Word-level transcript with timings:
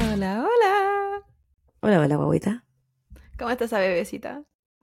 Hola, 0.00 0.42
hola. 0.44 1.22
Hola, 1.80 2.00
hola, 2.00 2.16
guaguita. 2.16 2.64
¿Cómo 3.38 3.50
está 3.50 3.66
esa 3.66 3.78
bebecita? 3.78 4.38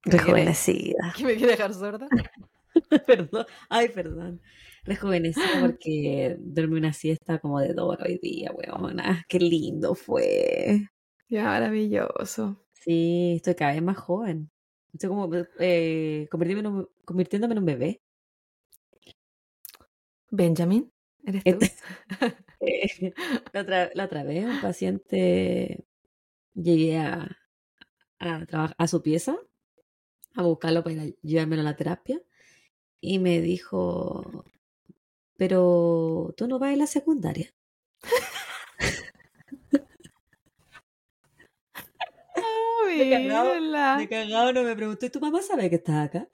¿Me 0.05 0.11
quiere- 0.11 0.17
Rejuvenecida. 0.23 1.13
¿Que 1.17 1.25
me 1.25 1.35
quiere 1.35 1.51
dejar 1.51 1.73
sorda? 1.73 2.07
perdón. 3.07 3.45
Ay, 3.69 3.89
perdón. 3.89 4.41
Rejuvenecida 4.85 5.46
porque 5.60 6.38
dormí 6.40 6.78
una 6.78 6.94
siesta 6.94 7.40
como 7.40 7.60
de 7.60 7.74
dos 7.74 7.90
horas 7.90 8.08
hoy 8.08 8.20
día, 8.22 8.52
weona. 8.54 9.26
Qué 9.28 9.40
lindo 9.40 9.96
fue. 9.96 10.88
Ya, 11.28 11.44
maravilloso. 11.44 12.63
Sí, 12.74 13.33
estoy 13.36 13.56
cada 13.56 13.74
vez 13.74 13.81
más 13.83 13.97
joven. 13.97 14.49
Estoy 14.94 15.10
como 15.10 15.29
eh, 15.60 16.27
convirtiéndome, 16.31 16.70
en 16.70 16.76
un, 16.76 16.90
convirtiéndome 17.04 17.52
en 17.54 17.59
un 17.59 17.66
bebé. 17.66 18.02
Benjamin, 20.31 20.91
¿eres 21.25 21.48
tú? 21.48 21.59
Este- 21.62 21.76
Eh, 22.63 23.13
la, 23.53 23.62
otra, 23.62 23.89
la 23.95 24.05
otra 24.05 24.23
vez 24.23 24.45
un 24.45 24.59
paciente 24.59 25.85
llegué 26.53 26.98
a, 26.99 27.38
a, 28.20 28.45
traba- 28.48 28.75
a 28.77 28.88
su 28.88 29.02
pieza 29.03 29.38
a 30.36 30.44
buscarlo 30.44 30.84
para 30.84 31.05
llevármelo 31.23 31.62
a 31.62 31.66
la 31.66 31.75
terapia 31.77 32.22
y 33.02 33.20
me 33.20 33.41
dijo, 33.41 34.45
pero 35.38 36.34
tú 36.38 36.48
no 36.48 36.59
vas 36.59 36.73
a 36.73 36.77
la 36.77 36.88
secundaria. 36.88 37.53
Ay, 42.36 42.98
De 43.00 43.09
cagado. 43.09 43.59
De 43.91 44.08
cagado 44.09 44.53
no 44.53 44.63
me 44.63 44.75
preguntó, 44.75 45.05
¿y 45.05 45.09
tu 45.09 45.20
mamá 45.20 45.41
sabe 45.41 45.70
que 45.70 45.75
estás 45.77 46.08
acá? 46.08 46.30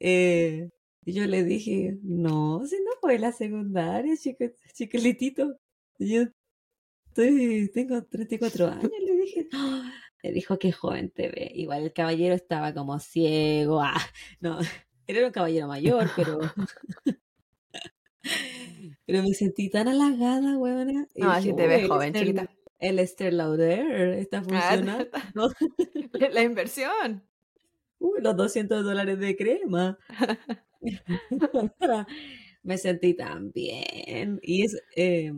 Eh, 0.00 0.70
y 1.04 1.12
yo 1.14 1.26
le 1.26 1.44
dije, 1.44 1.98
no, 2.02 2.64
si 2.66 2.76
no 2.76 2.90
fue 3.00 3.18
la 3.18 3.32
secundaria, 3.32 4.16
chico, 4.16 4.44
chiquilitito. 4.74 5.56
Y 5.98 6.14
Yo 6.14 6.22
estoy, 7.08 7.70
tengo 7.74 8.04
34 8.04 8.68
años, 8.68 8.90
le 9.04 9.12
dije. 9.16 9.48
"Ah". 9.52 9.92
Me 10.22 10.32
dijo, 10.32 10.58
qué 10.58 10.70
joven 10.72 11.10
te 11.10 11.28
ve. 11.30 11.50
Igual 11.54 11.84
el 11.84 11.92
caballero 11.94 12.34
estaba 12.34 12.74
como 12.74 12.98
ciego. 13.00 13.80
Ah, 13.82 13.96
no, 14.40 14.58
era 15.06 15.26
un 15.26 15.32
caballero 15.32 15.66
mayor, 15.68 16.10
pero... 16.16 16.38
Pero 19.06 19.22
me 19.22 19.32
sentí 19.34 19.70
tan 19.70 19.88
halagada, 19.88 20.58
huevona. 20.58 21.08
No, 21.16 21.30
así 21.30 21.54
te 21.54 21.66
ves 21.66 21.78
"Uy, 21.78 21.82
el 21.84 21.88
joven, 21.88 22.14
Esther- 22.14 22.26
chiquita. 22.26 22.50
El 22.78 22.98
Esther 22.98 23.32
Lauder 23.34 24.08
está 24.18 24.38
Ah, 24.38 24.42
funcionando. 24.44 25.08
La 26.32 26.42
inversión. 26.42 27.22
Uy, 28.00 28.20
los 28.22 28.36
200 28.36 28.84
dólares 28.84 29.18
de 29.20 29.36
crema. 29.36 29.98
me 32.62 32.78
sentí 32.78 33.14
tan 33.14 33.52
bien. 33.52 34.38
Y 34.42 34.64
es, 34.64 34.76
eh, 34.96 35.32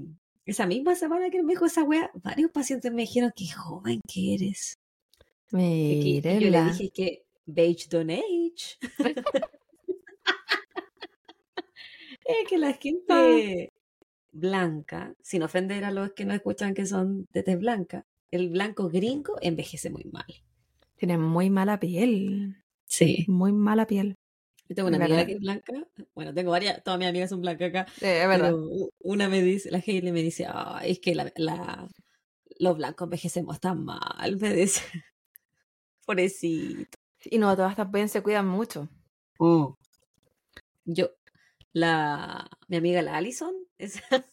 esa 0.46 0.66
misma 0.66 0.94
semana 0.94 1.30
que 1.30 1.42
me 1.42 1.52
dijo 1.52 1.66
esa 1.66 1.82
wea, 1.84 2.10
varios 2.14 2.50
pacientes 2.50 2.92
me 2.92 3.02
dijeron 3.02 3.32
que 3.36 3.48
joven 3.50 4.00
que 4.08 4.34
eres. 4.34 4.78
Que- 6.00 6.22
y 6.38 6.44
yo 6.44 6.50
le 6.50 6.58
dije 6.72 6.90
que 6.90 7.24
beige 7.46 7.86
don't 7.90 8.10
age. 8.10 8.78
es 12.24 12.48
que 12.48 12.58
la 12.58 12.72
gente 12.74 13.72
blanca, 14.32 15.14
sin 15.22 15.42
ofender 15.42 15.84
a 15.84 15.90
los 15.90 16.12
que 16.12 16.24
no 16.24 16.34
escuchan 16.34 16.74
que 16.74 16.86
son 16.86 17.26
de 17.32 17.42
tez 17.42 17.58
blanca, 17.58 18.06
el 18.30 18.48
blanco 18.50 18.88
gringo 18.88 19.34
envejece 19.42 19.90
muy 19.90 20.04
mal. 20.04 20.24
Tiene 21.02 21.18
muy 21.18 21.50
mala 21.50 21.80
piel. 21.80 22.62
Sí. 22.84 23.24
Muy 23.26 23.50
mala 23.52 23.88
piel. 23.88 24.14
Yo 24.68 24.76
tengo 24.76 24.86
una 24.88 25.04
amiga 25.04 25.26
que 25.26 25.32
es 25.32 25.40
blanca. 25.40 25.72
Bueno, 26.14 26.32
tengo 26.32 26.52
varias, 26.52 26.80
todas 26.84 26.96
mis 27.00 27.08
amigas 27.08 27.28
son 27.28 27.40
blancas 27.40 27.70
acá. 27.70 27.86
Sí, 27.98 28.06
es 28.06 28.28
verdad. 28.28 28.54
Una 29.00 29.28
me 29.28 29.42
dice, 29.42 29.72
la 29.72 29.82
Hailey 29.84 30.12
me 30.12 30.22
dice, 30.22 30.46
ay, 30.48 30.92
es 30.92 31.00
que 31.00 31.16
la, 31.16 31.32
la- 31.34 31.88
los 32.60 32.76
blancos 32.76 33.06
envejecemos 33.06 33.58
tan 33.58 33.84
mal, 33.84 34.36
me 34.40 34.52
dice. 34.54 34.80
Pobrecito. 36.06 36.96
Y 37.24 37.38
no, 37.38 37.56
todas 37.56 37.74
también 37.74 38.08
se 38.08 38.22
cuidan 38.22 38.46
mucho. 38.46 38.88
Yo, 40.84 41.10
la, 41.72 42.48
mi 42.68 42.76
amiga 42.76 43.02
la 43.02 43.16
Allison, 43.16 43.56
esa, 43.78 44.30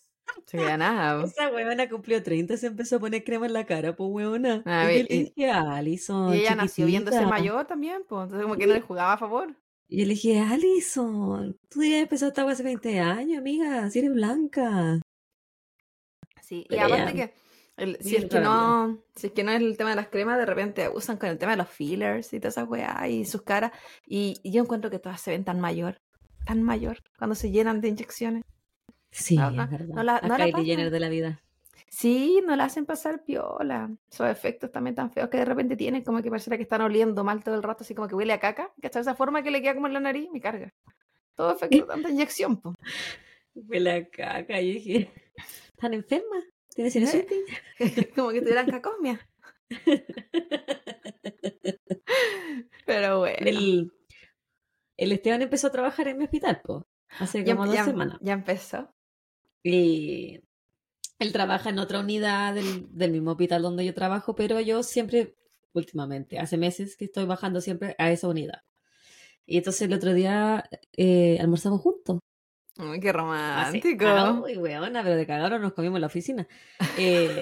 Nada. 0.54 1.24
esa 1.26 1.50
huevona 1.52 1.88
cumplió 1.90 2.22
30, 2.24 2.58
se 2.58 2.68
empezó 2.68 2.96
a 2.98 3.00
poner 3.00 3.24
crema 3.24 3.46
en 3.46 3.54
la 3.54 3.66
cara, 3.66 3.96
pues 3.96 4.10
huevona. 4.12 4.64
Ah, 4.66 4.86
y 4.92 4.98
yo 5.00 5.04
ve, 5.04 5.08
le 5.10 5.16
y- 5.16 5.24
dije, 5.36 5.52
Allison, 5.52 6.34
Y 6.34 6.40
ella 6.40 6.56
nació 6.56 6.86
viéndose 6.86 7.18
chiquitita". 7.20 7.38
mayor 7.38 7.66
también, 7.68 8.04
pues. 8.08 8.24
Entonces 8.24 8.44
como 8.44 8.58
que 8.58 8.68
no 8.68 8.74
le 8.74 8.82
jugaba 8.82 9.14
a 9.14 9.18
favor. 9.18 9.56
Y 9.88 9.98
yo 10.00 10.04
le 10.06 10.14
dije, 10.14 10.40
Allison, 10.40 11.58
tú 11.70 11.84
ya 11.84 12.00
empezaste 12.00 12.28
esta 12.30 12.44
hueá 12.46 12.54
hace 12.54 12.64
20 12.64 13.00
años, 13.00 13.40
amiga, 13.40 13.90
si 13.90 14.00
eres 14.00 14.14
blanca. 14.14 15.00
Sí, 16.42 16.66
y 16.70 16.78
aparte 16.78 17.14
ya, 17.18 17.26
que 17.28 17.34
el- 17.78 17.98
si 18.02 18.16
es 18.16 18.26
que 18.26 18.40
no, 18.40 19.04
si 19.16 19.28
es 19.28 19.34
que 19.34 19.44
no 19.44 19.52
es 19.52 19.62
el 19.62 19.78
tema 19.78 19.92
de 19.92 19.96
las 19.96 20.08
cremas, 20.10 20.38
de 20.38 20.46
repente 20.46 20.90
usan 20.90 21.18
con 21.18 21.30
el 21.30 21.38
tema 21.38 21.52
de 21.54 21.58
los 21.58 21.70
fillers 21.70 22.34
y 22.34 22.40
todas 22.40 22.56
esas 22.58 22.68
weas 22.70 23.08
y 23.08 23.26
sus 23.26 23.42
caras. 23.44 23.72
Y, 24.06 24.40
y 24.44 24.52
yo 24.52 24.62
encuentro 24.64 24.90
que 24.90 25.00
todas 25.00 25.22
se 25.22 25.32
ven 25.32 25.44
tan 25.44 25.60
mayor, 25.60 25.98
tan 26.46 26.64
mayor, 26.64 26.98
cuando 27.18 27.36
se 27.36 27.52
llenan 27.52 27.82
de 27.82 27.90
inyecciones. 27.90 28.44
Sí, 29.12 29.36
No, 29.38 29.50
es 29.50 29.70
verdad. 29.70 29.96
no 29.96 30.04
la- 30.04 30.18
A 30.18 30.28
no 30.28 30.38
la 30.38 30.46
Kylie 30.46 30.66
Jenner 30.66 30.92
de 30.92 31.00
la 31.00 31.10
vida. 31.10 31.42
Sí, 31.88 32.42
no 32.46 32.56
la 32.56 32.66
hacen 32.66 32.86
pasar 32.86 33.24
piola. 33.24 33.90
Esos 34.12 34.30
efectos 34.30 34.72
también 34.72 34.96
tan 34.96 35.12
feos 35.12 35.30
que 35.30 35.38
de 35.38 35.46
repente 35.46 35.76
tienen, 35.76 36.04
como 36.04 36.22
que 36.22 36.30
pareciera 36.30 36.56
que 36.58 36.64
están 36.64 36.82
oliendo 36.82 37.24
mal 37.24 37.44
todo 37.44 37.56
el 37.56 37.64
rato, 37.64 37.84
así 37.84 37.96
como 37.96 38.08
que 38.08 38.14
huele 38.16 38.34
a 38.34 38.40
caca. 38.40 38.72
¿Cachai? 38.82 39.02
Esa 39.02 39.16
forma 39.16 39.42
que 39.42 39.50
le 39.52 39.62
queda 39.62 39.74
como 39.74 39.88
en 39.88 39.94
la 39.94 40.00
nariz, 40.00 40.30
me 40.32 40.40
carga. 40.40 40.72
Todo 41.36 41.54
efecto 41.54 41.78
de 41.78 41.84
tanta 41.84 42.10
inyección, 42.10 42.62
po. 42.62 42.76
Fue 43.68 43.80
la 43.80 44.06
caca. 44.08 44.62
Y 44.62 44.74
dije, 44.74 45.12
¿están 45.72 45.94
enfermas? 45.96 46.44
¿Tienes 46.76 46.94
sinusitis? 46.94 47.40
como 48.16 48.30
que 48.30 48.42
tuvieran 48.42 48.68
cacosmia. 48.70 49.20
Pero 52.86 53.20
bueno. 53.20 53.38
El, 53.40 53.92
el 54.98 55.12
Esteban 55.12 55.42
empezó 55.42 55.68
a 55.68 55.72
trabajar 55.72 56.08
en 56.08 56.18
mi 56.18 56.26
hospital, 56.26 56.62
po, 56.64 56.88
hace 57.20 57.44
Ya, 57.44 57.56
como 57.56 57.66
dos 57.68 57.76
ya- 57.76 57.86
semanas. 57.86 58.18
ya 58.22 58.34
empezó. 58.34 58.94
Y 59.64 60.42
él 61.20 61.34
trabaja 61.34 61.70
en 61.70 61.80
otra 61.80 62.00
unidad 62.00 62.56
del, 62.56 62.88
del 62.92 63.12
mismo 63.12 63.32
hospital 63.32 63.62
donde 63.62 63.86
yo 63.86 63.94
trabajo, 63.94 64.36
pero 64.36 64.60
yo 64.62 64.84
siempre, 64.84 65.36
últimamente, 65.74 66.40
hace 66.40 66.58
meses 66.58 66.96
que 66.96 67.06
estoy 67.06 67.26
bajando 67.26 67.62
siempre 67.62 67.96
a 67.98 68.12
esa 68.12 68.28
unidad. 68.28 68.62
Y 69.50 69.58
entonces 69.58 69.82
el 69.82 69.94
otro 69.94 70.14
día 70.14 70.70
eh, 70.96 71.38
almorzamos 71.42 71.82
juntos. 71.82 72.20
Uy, 72.78 73.00
qué 73.00 73.12
romántico. 73.12 74.06
uy, 74.44 74.58
weona, 74.58 75.02
pero 75.04 75.16
de 75.16 75.26
cagaron 75.26 75.62
nos 75.62 75.74
comimos 75.74 75.98
en 75.98 76.02
la 76.02 76.08
oficina. 76.08 76.48
Eh, 76.98 77.42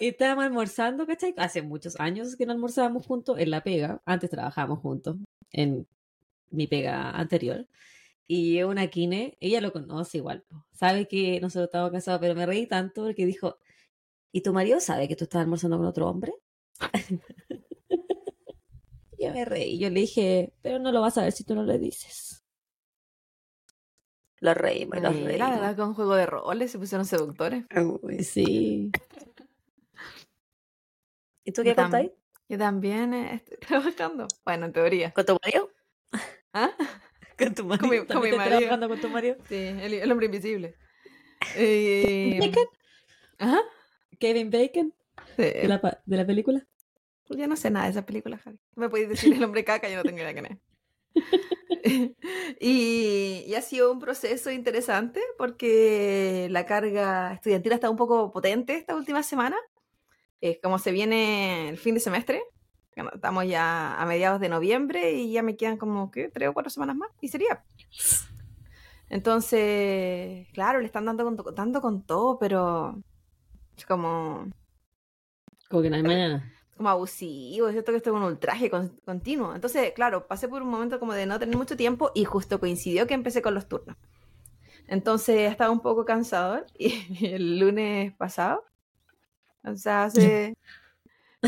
y 0.00 0.08
estábamos 0.08 0.44
almorzando, 0.44 1.06
¿cachai? 1.06 1.32
Hace 1.36 1.62
muchos 1.62 1.98
años 2.00 2.34
que 2.34 2.44
no 2.44 2.52
almorzábamos 2.52 3.06
juntos 3.06 3.38
en 3.38 3.50
la 3.50 3.62
pega. 3.62 4.02
Antes 4.04 4.30
trabajábamos 4.30 4.80
juntos 4.80 5.16
en 5.52 5.86
mi 6.50 6.66
pega 6.66 7.12
anterior. 7.12 7.68
Y 8.26 8.62
una 8.62 8.86
Kine, 8.88 9.36
ella 9.40 9.60
lo 9.60 9.72
conoce 9.72 10.18
igual. 10.18 10.44
Sabe 10.72 11.06
que 11.06 11.40
nosotros 11.40 11.66
estábamos 11.66 11.92
casados, 11.92 12.20
pero 12.20 12.34
me 12.34 12.46
reí 12.46 12.66
tanto 12.66 13.04
porque 13.04 13.26
dijo, 13.26 13.58
¿y 14.32 14.40
tu 14.42 14.52
marido 14.52 14.80
sabe 14.80 15.08
que 15.08 15.16
tú 15.16 15.24
estás 15.24 15.42
almorzando 15.42 15.76
con 15.76 15.86
otro 15.86 16.08
hombre? 16.08 16.34
yo 19.18 19.32
me 19.32 19.44
reí, 19.44 19.78
yo 19.78 19.90
le 19.90 20.00
dije, 20.00 20.54
pero 20.62 20.78
no 20.78 20.90
lo 20.90 21.00
vas 21.00 21.18
a 21.18 21.22
ver 21.22 21.32
si 21.32 21.44
tú 21.44 21.54
no 21.54 21.64
le 21.64 21.78
dices. 21.78 22.42
Lo 24.40 24.52
reímos, 24.52 25.00
lo 25.00 25.10
Mira, 25.10 25.22
la 25.22 25.28
reímos. 25.28 25.50
verdad, 25.50 25.76
con 25.76 25.88
un 25.88 25.94
juego 25.94 26.14
de 26.14 26.26
roles 26.26 26.70
se 26.70 26.78
pusieron 26.78 27.06
seductores. 27.06 27.64
Uy, 28.02 28.22
sí. 28.24 28.90
¿Y 31.44 31.52
tú 31.52 31.62
qué 31.62 31.74
contáis? 31.74 32.10
Yo 32.48 32.58
también 32.58 33.14
eh, 33.14 33.34
estoy 33.36 33.58
trabajando. 33.68 34.26
Bueno, 34.44 34.66
en 34.66 34.72
teoría. 34.72 35.12
¿Con 35.12 35.24
tu 35.24 35.38
marido? 35.42 35.70
¿Ah? 36.52 36.70
¿Con 37.38 37.54
tu 37.54 37.64
marido? 37.64 37.88
mi- 37.90 37.98
con 37.98 38.06
¿También 38.06 38.22
mi 38.22 38.28
estás 38.30 38.38
marido. 38.38 38.58
trabajando 38.60 38.88
con 38.88 39.00
tu 39.00 39.08
marido? 39.08 39.36
Sí, 39.48 39.54
el, 39.56 39.94
el 39.94 40.12
hombre 40.12 40.26
invisible. 40.26 40.74
Eh, 41.56 42.38
¿Bacon? 42.40 42.64
Ajá. 43.38 43.60
¿Kevin 44.18 44.50
Bacon? 44.50 44.94
Sí. 45.36 45.42
¿De 45.42 45.68
la, 45.68 46.00
de 46.04 46.16
la 46.16 46.26
película? 46.26 46.66
Yo 47.28 47.46
no 47.46 47.56
sé 47.56 47.70
nada 47.70 47.86
de 47.86 47.92
esa 47.92 48.04
película, 48.06 48.38
Javi. 48.38 48.58
Me 48.76 48.88
podéis 48.88 49.08
decir 49.08 49.32
el 49.34 49.42
hombre 49.44 49.64
caca, 49.64 49.88
yo 49.88 49.96
no 49.96 50.02
tengo 50.02 50.18
idea 50.18 50.32
quién 50.32 50.46
es. 50.46 50.58
y, 52.60 53.44
y 53.46 53.54
ha 53.54 53.62
sido 53.62 53.92
un 53.92 53.98
proceso 53.98 54.50
interesante 54.50 55.20
porque 55.38 56.48
la 56.50 56.66
carga 56.66 57.34
estudiantil 57.34 57.72
está 57.72 57.90
un 57.90 57.96
poco 57.96 58.30
potente 58.32 58.76
esta 58.76 58.94
última 58.94 59.22
semana. 59.22 59.56
Es 60.40 60.58
como 60.62 60.78
se 60.78 60.92
viene 60.92 61.68
el 61.70 61.78
fin 61.78 61.94
de 61.94 62.00
semestre. 62.00 62.42
Estamos 62.96 63.46
ya 63.46 64.00
a 64.00 64.06
mediados 64.06 64.40
de 64.40 64.48
noviembre 64.48 65.12
y 65.12 65.32
ya 65.32 65.42
me 65.42 65.56
quedan 65.56 65.76
como 65.78 66.10
¿qué? 66.10 66.28
tres 66.30 66.48
o 66.48 66.54
cuatro 66.54 66.70
semanas 66.70 66.96
más 66.96 67.10
y 67.20 67.28
sería. 67.28 67.64
Entonces, 69.08 70.48
claro, 70.52 70.80
le 70.80 70.86
están 70.86 71.04
dando 71.04 71.24
con, 71.24 71.54
dando 71.54 71.80
con 71.80 72.04
todo, 72.06 72.38
pero 72.38 73.02
es 73.76 73.86
como 73.86 74.50
Como 75.68 75.82
que 75.82 75.90
no 75.90 75.96
hay 75.96 76.02
mañana. 76.02 76.50
como 76.76 76.88
abusivo, 76.88 77.68
es 77.68 77.72
cierto 77.74 77.92
que 77.92 77.98
estoy 77.98 78.12
con 78.12 78.22
un 78.22 78.28
ultraje 78.32 78.68
con- 78.70 78.96
continuo. 79.04 79.54
Entonces, 79.54 79.92
claro, 79.94 80.26
pasé 80.26 80.48
por 80.48 80.62
un 80.62 80.68
momento 80.70 80.98
como 80.98 81.12
de 81.14 81.26
no 81.26 81.38
tener 81.38 81.56
mucho 81.56 81.76
tiempo 81.76 82.10
y 82.14 82.24
justo 82.24 82.58
coincidió 82.60 83.06
que 83.06 83.14
empecé 83.14 83.42
con 83.42 83.54
los 83.54 83.68
turnos. 83.68 83.96
Entonces 84.88 85.50
estaba 85.50 85.70
un 85.72 85.80
poco 85.82 86.04
cansado 86.06 86.64
y 86.78 87.26
el 87.26 87.58
lunes 87.60 88.14
pasado, 88.16 88.64
o 89.64 89.76
sea, 89.76 90.04
hace... 90.04 90.54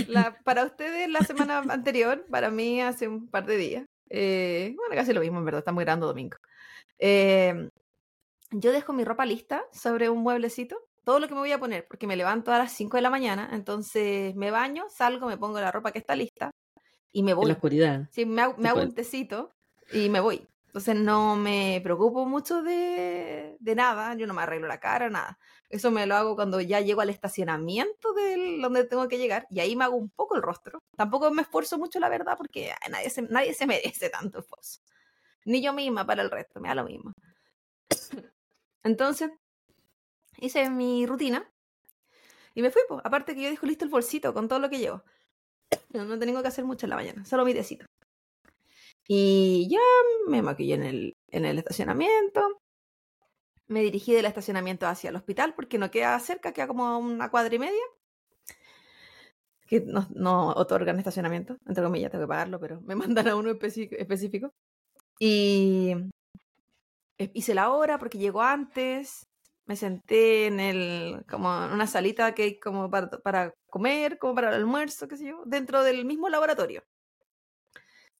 la- 0.08 0.36
para 0.44 0.64
ustedes 0.64 1.08
la 1.08 1.20
semana 1.22 1.58
anterior, 1.68 2.24
para 2.30 2.50
mí 2.50 2.80
hace 2.82 3.08
un 3.08 3.28
par 3.28 3.46
de 3.46 3.56
días. 3.56 3.84
Eh, 4.10 4.74
bueno, 4.76 4.94
casi 4.94 5.12
lo 5.12 5.20
mismo, 5.20 5.38
en 5.38 5.44
verdad, 5.44 5.60
estamos 5.60 5.82
grabando 5.82 6.06
domingo. 6.06 6.36
Eh, 6.98 7.68
yo 8.52 8.72
dejo 8.72 8.92
mi 8.92 9.04
ropa 9.04 9.26
lista 9.26 9.64
sobre 9.72 10.08
un 10.08 10.22
mueblecito, 10.22 10.76
todo 11.04 11.18
lo 11.20 11.28
que 11.28 11.34
me 11.34 11.40
voy 11.40 11.52
a 11.52 11.58
poner, 11.58 11.86
porque 11.88 12.06
me 12.06 12.16
levanto 12.16 12.52
a 12.52 12.58
las 12.58 12.72
5 12.72 12.96
de 12.96 13.02
la 13.02 13.10
mañana, 13.10 13.50
entonces 13.52 14.34
me 14.36 14.50
baño, 14.50 14.84
salgo, 14.88 15.26
me 15.26 15.36
pongo 15.36 15.60
la 15.60 15.72
ropa 15.72 15.92
que 15.92 15.98
está 15.98 16.14
lista 16.16 16.50
y 17.12 17.22
me 17.22 17.32
En 17.32 17.36
la 17.38 17.42
voy. 17.42 17.52
oscuridad. 17.52 18.08
Sí, 18.10 18.24
me 18.26 18.42
hago, 18.42 18.54
me 18.58 18.68
hago 18.68 18.80
un 18.80 18.94
tecito 18.94 19.52
y 19.92 20.08
me 20.08 20.20
voy. 20.20 20.46
Entonces 20.76 21.02
no 21.02 21.36
me 21.36 21.80
preocupo 21.82 22.26
mucho 22.26 22.62
de, 22.62 23.56
de 23.58 23.74
nada, 23.74 24.14
yo 24.14 24.26
no 24.26 24.34
me 24.34 24.42
arreglo 24.42 24.68
la 24.68 24.78
cara, 24.78 25.08
nada. 25.08 25.38
Eso 25.70 25.90
me 25.90 26.04
lo 26.04 26.14
hago 26.16 26.34
cuando 26.34 26.60
ya 26.60 26.82
llego 26.82 27.00
al 27.00 27.08
estacionamiento 27.08 28.12
del, 28.12 28.60
donde 28.60 28.84
tengo 28.84 29.08
que 29.08 29.16
llegar 29.16 29.46
y 29.48 29.60
ahí 29.60 29.74
me 29.74 29.84
hago 29.84 29.96
un 29.96 30.10
poco 30.10 30.36
el 30.36 30.42
rostro. 30.42 30.82
Tampoco 30.94 31.30
me 31.30 31.40
esfuerzo 31.40 31.78
mucho, 31.78 31.98
la 31.98 32.10
verdad, 32.10 32.36
porque 32.36 32.74
nadie 32.90 33.08
se, 33.08 33.22
nadie 33.22 33.54
se 33.54 33.66
merece 33.66 34.10
tanto 34.10 34.40
esfuerzo. 34.40 34.82
Ni 35.46 35.62
yo 35.62 35.72
misma 35.72 36.06
para 36.06 36.20
el 36.20 36.30
resto, 36.30 36.60
me 36.60 36.68
da 36.68 36.74
lo 36.74 36.84
mismo. 36.84 37.14
Entonces, 38.84 39.30
hice 40.36 40.68
mi 40.68 41.06
rutina 41.06 41.50
y 42.52 42.60
me 42.60 42.70
fui. 42.70 42.82
Aparte 43.02 43.34
que 43.34 43.44
yo 43.44 43.48
dejo 43.48 43.64
listo 43.64 43.86
el 43.86 43.90
bolsito 43.90 44.34
con 44.34 44.46
todo 44.46 44.58
lo 44.58 44.68
que 44.68 44.78
llevo. 44.78 45.02
No 45.94 46.18
tengo 46.18 46.42
que 46.42 46.48
hacer 46.48 46.66
mucho 46.66 46.84
en 46.84 46.90
la 46.90 46.96
mañana, 46.96 47.24
solo 47.24 47.46
mi 47.46 47.54
tecito. 47.54 47.86
Y 49.08 49.68
ya 49.70 49.80
me 50.28 50.42
maquillé 50.42 50.74
en 50.74 50.82
el, 50.82 51.16
en 51.28 51.44
el 51.44 51.58
estacionamiento. 51.58 52.60
Me 53.68 53.82
dirigí 53.82 54.12
del 54.14 54.26
estacionamiento 54.26 54.86
hacia 54.86 55.10
el 55.10 55.16
hospital 55.16 55.54
porque 55.54 55.78
no 55.78 55.90
queda 55.90 56.18
cerca, 56.20 56.52
queda 56.52 56.68
como 56.68 56.98
una 56.98 57.30
cuadra 57.30 57.54
y 57.54 57.58
media. 57.58 57.82
Que 59.66 59.80
no, 59.80 60.52
otorgan 60.52 60.98
estacionamiento, 60.98 61.56
entre 61.66 61.82
comillas, 61.82 62.10
tengo 62.12 62.24
que 62.24 62.28
pagarlo, 62.28 62.60
pero 62.60 62.80
me 62.82 62.94
mandan 62.96 63.28
a 63.28 63.36
uno 63.36 63.50
específico. 63.50 64.52
Y 65.18 65.94
hice 67.18 67.54
la 67.54 67.70
hora 67.70 67.98
porque 67.98 68.18
llegó 68.18 68.42
antes. 68.42 69.26
Me 69.66 69.76
senté 69.76 70.46
en 70.46 70.60
el, 70.60 71.24
como 71.28 71.48
en 71.64 71.72
una 71.72 71.88
salita 71.88 72.34
que 72.34 72.42
hay 72.44 72.58
como 72.60 72.88
para, 72.88 73.10
para 73.10 73.52
comer, 73.68 74.18
como 74.18 74.34
para 74.36 74.50
el 74.50 74.54
almuerzo, 74.54 75.08
qué 75.08 75.16
sé 75.16 75.26
yo, 75.26 75.42
dentro 75.44 75.82
del 75.82 76.04
mismo 76.04 76.28
laboratorio. 76.28 76.84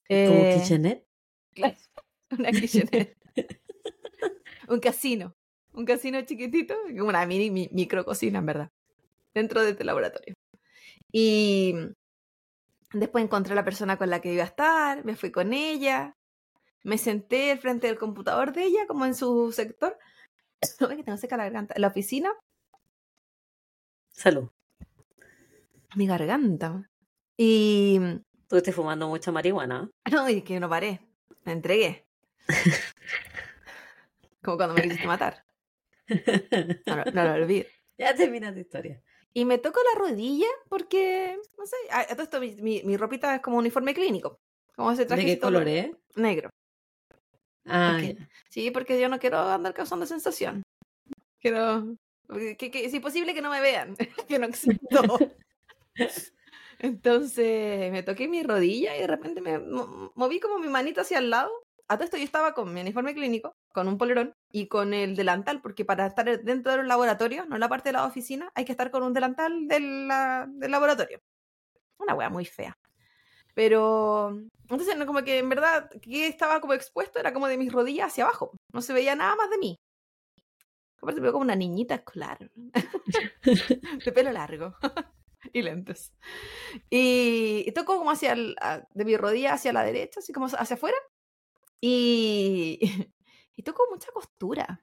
Como 0.09 0.41
Eh, 0.45 0.57
kitchenette. 0.61 1.07
Claro, 1.55 1.77
una 2.39 2.51
kitchenette. 2.53 3.17
un 4.69 4.81
casino. 4.81 5.35
Un 5.73 5.85
casino 5.85 6.21
chiquitito, 6.23 6.75
como 6.97 7.09
una 7.09 7.27
mini 7.27 7.51
mi- 7.51 7.69
micro 7.73 8.05
cocina, 8.05 8.39
en 8.39 8.47
verdad. 8.47 8.71
Dentro 9.35 9.63
de 9.63 9.71
este 9.71 9.85
laboratorio. 9.85 10.35
Y 11.13 11.75
después 12.93 13.23
encontré 13.25 13.53
a 13.53 13.57
la 13.57 13.65
persona 13.65 13.99
con 13.99 14.09
la 14.11 14.21
que 14.21 14.33
iba 14.33 14.43
a 14.43 14.47
estar, 14.47 15.05
me 15.05 15.17
fui 15.17 15.31
con 15.31 15.53
ella, 15.53 16.15
me 16.83 16.97
senté 16.99 17.51
al 17.51 17.59
frente 17.59 17.87
del 17.89 17.99
computador 17.99 18.53
de 18.53 18.65
ella, 18.65 18.87
como 18.87 19.05
en 19.05 19.15
su 19.15 19.53
sector. 19.53 19.99
Ay, 20.89 20.97
que 20.97 21.03
tengo 21.05 21.19
seca 21.19 21.37
la 21.37 21.45
garganta. 21.45 21.75
La 21.79 21.89
oficina, 21.89 22.31
Salud. 24.11 24.49
mi 25.95 26.07
garganta. 26.07 26.89
Y. 27.37 28.01
Estuviste 28.47 28.71
fumando 28.73 29.09
mucha 29.09 29.33
marihuana. 29.33 29.91
No, 30.11 30.29
y 30.29 30.43
que 30.43 30.61
no 30.61 30.69
paré. 30.69 31.01
Me 31.45 31.51
entregué. 31.53 32.07
Como 34.43 34.57
cuando 34.57 34.75
me 34.75 34.83
quisiste 34.83 35.07
matar. 35.07 35.45
No, 36.87 36.97
lo- 36.97 37.05
no 37.13 37.25
lo 37.25 37.33
olvido. 37.43 37.67
ya 37.99 38.15
termina 38.15 38.53
tu 38.53 38.61
historia. 38.61 39.03
Y 39.33 39.45
me 39.45 39.59
toco 39.59 39.81
la 39.93 39.99
rodilla 40.01 40.47
porque, 40.69 41.37
no 41.59 41.67
sé, 41.67 41.77
a, 41.91 42.01
a 42.03 42.07
todo 42.07 42.23
esto 42.23 42.41
mi, 42.41 42.55
mi, 42.57 42.83
mi 42.85 42.97
ropita 42.97 43.35
es 43.35 43.41
como 43.43 43.59
uniforme 43.59 43.93
clínico. 43.95 44.39
Como 44.77 44.93
ese 44.93 45.03
¿De 45.03 45.07
traje 45.07 45.25
qué 45.27 45.39
color 45.41 45.67
es? 45.69 45.91
Negro. 46.15 46.51
Ah. 47.67 48.01
Sí, 48.49 48.71
porque 48.71 49.01
yo 49.01 49.09
no 49.09 49.19
quiero 49.19 49.39
andar 49.41 49.75
causando 49.75 50.07
sensación. 50.07 50.63
Quiero... 51.41 51.97
Que, 52.29 52.57
que, 52.57 52.85
es 52.85 53.01
posible 53.01 53.35
que 53.35 53.43
no 53.43 53.51
me 53.51 53.61
vean, 53.61 53.97
que 54.29 54.39
no 54.39 54.47
existo. 54.47 55.19
Entonces 56.79 57.91
me 57.93 58.03
toqué 58.03 58.29
mi 58.29 58.43
rodilla 58.43 58.97
y 58.97 59.01
de 59.01 59.07
repente 59.07 59.41
me 59.41 59.59
mo- 59.59 60.13
moví 60.15 60.41
como 60.41 60.59
mi 60.59 60.69
manita 60.69 61.03
hacia 61.03 61.19
el 61.19 61.31
lado. 61.31 61.51
A 61.89 61.97
todo 61.97 62.05
esto 62.05 62.17
yo 62.17 62.25
estaba 62.25 62.53
con 62.53 62.73
mi 62.75 62.81
uniforme 62.81 63.15
clínico, 63.15 63.53
con 63.73 63.87
un 63.89 63.97
polerón 63.97 64.33
y 64.53 64.67
con 64.67 64.93
el 64.93 65.15
delantal, 65.15 65.61
porque 65.63 65.85
para 65.85 66.07
estar 66.07 66.43
dentro 66.43 66.73
del 66.73 66.89
laboratorio, 66.89 67.47
no 67.47 67.55
en 67.57 67.61
la 67.61 67.69
parte 67.69 67.91
de 67.91 67.93
la 67.95 68.05
oficina, 68.07 68.51
hay 68.55 68.65
que 68.65 68.73
estar 68.73 68.91
con 68.91 69.03
un 69.05 69.13
delantal 69.15 69.69
del, 69.69 70.09
la- 70.09 70.47
del 70.49 70.71
laboratorio. 70.71 71.21
Una 71.99 72.15
wea 72.15 72.29
muy 72.31 72.45
fea. 72.45 72.75
Pero, 73.55 74.31
entonces, 74.63 74.97
no, 74.97 75.07
como 75.07 75.23
que 75.25 75.39
en 75.39 75.49
verdad, 75.49 75.89
que 76.03 76.27
estaba 76.27 76.61
como 76.61 76.75
expuesto 76.75 77.19
era 77.19 77.33
como 77.33 77.49
de 77.49 77.59
mis 77.59 77.73
rodillas 77.73 78.09
hacia 78.09 78.25
abajo. 78.25 78.53
No 78.73 78.83
se 78.83 78.93
veía 78.93 79.17
nada 79.17 79.37
más 79.37 79.49
de 79.51 79.59
mí. 79.59 79.77
Aparte, 81.01 81.21
me 81.21 81.25
veo 81.27 81.33
como 81.33 81.45
una 81.45 81.57
niñita 81.57 81.95
escolar. 81.95 82.39
de 84.05 84.13
pelo 84.13 84.33
largo. 84.33 84.75
y 85.53 85.63
lentes. 85.63 86.13
Y, 86.91 87.65
y 87.67 87.73
toco 87.73 87.97
como 87.99 88.11
hacia 88.11 88.33
el, 88.33 88.57
a- 88.61 88.83
de 88.95 89.05
mi 89.05 89.17
rodilla 89.17 89.55
hacia 89.55 89.73
la 89.73 89.83
derecha, 89.83 90.21
así 90.21 90.33
como 90.33 90.47
hacia 90.47 90.75
afuera. 90.75 90.97
Y, 91.81 92.79
y 93.57 93.63
toco 93.63 93.85
mucha 93.91 94.11
costura. 94.13 94.81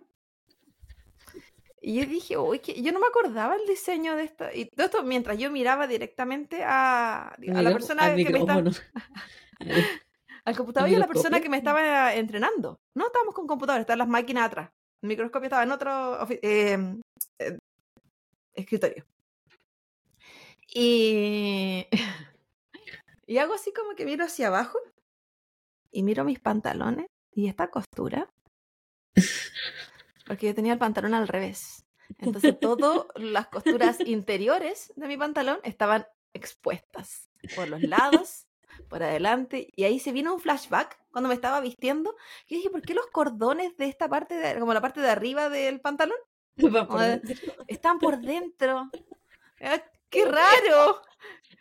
Y 1.86 1.95
yo 2.00 2.06
dije, 2.06 2.38
uy, 2.38 2.60
que 2.60 2.81
yo 2.81 2.94
no 2.94 3.00
me 3.00 3.07
acordaba 3.07 3.56
el 3.57 3.68
diseño 3.68 4.15
de 4.15 4.24
esta. 4.24 4.54
Y 4.56 4.68
todo 4.69 4.86
esto 4.86 5.04
mientras 5.04 5.38
yo 5.38 5.51
miraba 5.51 5.86
directamente 5.86 6.63
a, 6.63 7.27
a 7.30 7.38
la 7.62 7.69
persona 7.74 8.04
al 8.06 8.15
que 8.15 8.30
me 8.31 8.39
estaba, 8.39 8.62
al 10.45 10.56
computador 10.56 10.89
y 10.89 10.95
a 10.95 11.00
la 11.00 11.07
persona 11.07 11.42
que 11.42 11.50
me 11.50 11.57
estaba 11.57 12.13
entrenando. 12.15 12.80
No 12.95 13.07
estábamos 13.07 13.36
con 13.36 13.48
computador, 13.48 13.81
estaban 13.81 14.00
las 14.00 14.07
máquinas 14.07 14.45
atrás. 14.45 14.69
El 15.01 15.10
microscopio 15.10 15.48
estaba 15.48 15.63
en 15.63 15.71
otro 15.74 16.25
eh, 16.30 16.77
eh, 17.39 17.57
escritorio. 18.54 19.06
Y, 20.73 21.87
y 23.27 23.37
hago 23.37 23.53
así 23.53 23.71
como 23.73 23.95
que 23.95 24.05
miro 24.05 24.25
hacia 24.25 24.47
abajo 24.47 24.79
y 25.91 26.03
miro 26.03 26.23
mis 26.23 26.39
pantalones 26.39 27.07
y 27.31 27.47
esta 27.47 27.69
costura. 27.69 28.29
Porque 30.25 30.48
yo 30.48 30.55
tenía 30.55 30.74
el 30.74 30.79
pantalón 30.79 31.13
al 31.13 31.27
revés. 31.27 31.86
Entonces 32.19 32.59
todas 32.59 33.05
las 33.15 33.48
costuras 33.48 34.00
interiores 34.01 34.91
de 34.95 35.07
mi 35.07 35.17
pantalón 35.17 35.59
estaban 35.63 36.05
expuestas 36.33 37.29
por 37.55 37.67
los 37.67 37.81
lados, 37.81 38.48
por 38.89 39.03
adelante. 39.03 39.67
Y 39.75 39.83
ahí 39.83 40.00
se 40.00 40.12
vino 40.12 40.33
un 40.33 40.39
flashback 40.39 40.98
cuando 41.12 41.27
me 41.27 41.36
estaba 41.36 41.59
vistiendo. 41.59 42.15
Y 42.48 42.55
dije, 42.55 42.69
¿por 42.69 42.81
qué 42.81 42.93
los 42.93 43.07
cordones 43.07 43.75
de 43.77 43.86
esta 43.86 44.09
parte, 44.09 44.36
de- 44.36 44.59
como 44.59 44.74
la 44.74 44.81
parte 44.81 45.01
de 45.01 45.09
arriba 45.09 45.50
del 45.50 45.81
pantalón, 45.81 46.17
por 46.88 47.21
están 47.67 48.00
por 48.00 48.19
dentro? 48.19 48.89
¡Qué 50.13 50.25
raro! 50.25 51.01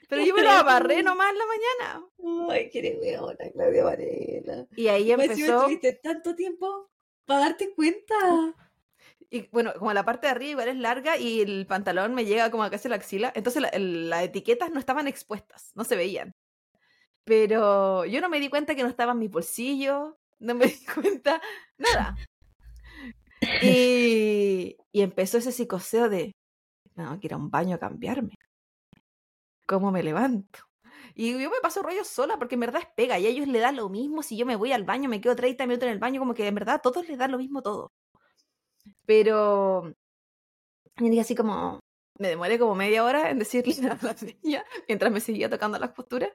Pero 0.08 0.24
yo 0.24 0.34
me 0.34 0.42
lo 0.42 0.50
abarré 0.50 1.02
nomás 1.02 1.30
en 1.32 1.38
la 1.38 1.44
mañana. 1.46 2.06
Ay, 2.52 2.68
qué 2.70 2.98
weona, 3.00 3.50
Claudia 3.52 3.84
Varela. 3.84 4.66
Y 4.76 4.88
ahí 4.88 5.10
empezó. 5.10 5.60
estuviste 5.60 5.94
tanto 5.94 6.34
tiempo 6.36 6.90
para 7.24 7.40
darte 7.40 7.72
cuenta. 7.74 8.54
Y 9.30 9.48
bueno, 9.50 9.72
como 9.78 9.92
la 9.94 10.04
parte 10.04 10.26
de 10.26 10.32
arriba 10.32 10.50
igual 10.50 10.68
es 10.68 10.76
larga 10.76 11.16
y 11.16 11.40
el 11.40 11.66
pantalón 11.66 12.14
me 12.14 12.26
llega 12.26 12.50
como 12.50 12.62
a 12.64 12.70
casi 12.70 12.90
la 12.90 12.96
axila, 12.96 13.32
entonces 13.34 13.62
la- 13.62 13.70
las 13.78 14.24
etiquetas 14.24 14.70
no 14.70 14.78
estaban 14.78 15.08
expuestas, 15.08 15.70
no 15.74 15.84
se 15.84 15.96
veían. 15.96 16.32
Pero 17.24 18.04
yo 18.04 18.20
no 18.20 18.28
me 18.28 18.40
di 18.40 18.50
cuenta 18.50 18.74
que 18.74 18.82
no 18.82 18.88
estaban 18.90 19.18
mis 19.18 19.30
bolsillos, 19.30 20.12
no 20.40 20.54
me 20.54 20.66
di 20.66 20.84
cuenta, 20.84 21.40
nada. 21.78 22.16
Y, 23.62 24.76
y 24.92 25.00
empezó 25.00 25.38
ese 25.38 25.52
psicoseo 25.52 26.08
de, 26.10 26.32
no, 26.96 27.18
que 27.20 27.26
ir 27.26 27.34
a 27.34 27.36
un 27.36 27.50
baño 27.50 27.76
a 27.76 27.78
cambiarme. 27.78 28.38
¿Cómo 29.66 29.90
me 29.90 30.02
levanto? 30.02 30.60
Y 31.14 31.32
yo 31.32 31.50
me 31.50 31.60
paso 31.62 31.82
rollo 31.82 32.04
sola 32.04 32.38
porque 32.38 32.54
en 32.54 32.60
verdad 32.60 32.82
es 32.82 32.88
pega 32.96 33.18
y 33.18 33.26
a 33.26 33.28
ellos 33.28 33.48
le 33.48 33.58
da 33.58 33.72
lo 33.72 33.88
mismo 33.88 34.22
si 34.22 34.36
yo 34.36 34.46
me 34.46 34.56
voy 34.56 34.72
al 34.72 34.84
baño, 34.84 35.08
me 35.08 35.20
quedo 35.20 35.36
30 35.36 35.66
minutos 35.66 35.86
en 35.86 35.92
el 35.92 35.98
baño, 35.98 36.20
como 36.20 36.34
que 36.34 36.46
en 36.46 36.54
verdad 36.54 36.76
a 36.76 36.78
todos 36.78 37.08
les 37.08 37.18
da 37.18 37.28
lo 37.28 37.38
mismo 37.38 37.62
todo. 37.62 37.92
Pero 39.06 39.94
y 40.98 41.08
dije 41.08 41.22
así 41.22 41.34
como, 41.34 41.80
me 42.18 42.28
demoré 42.28 42.58
como 42.58 42.74
media 42.74 43.04
hora 43.04 43.30
en 43.30 43.38
decirle 43.38 43.74
a 43.90 43.98
la 44.02 44.16
niña, 44.42 44.64
mientras 44.88 45.12
me 45.12 45.20
seguía 45.20 45.48
tocando 45.48 45.78
las 45.78 45.92
costuras, 45.92 46.30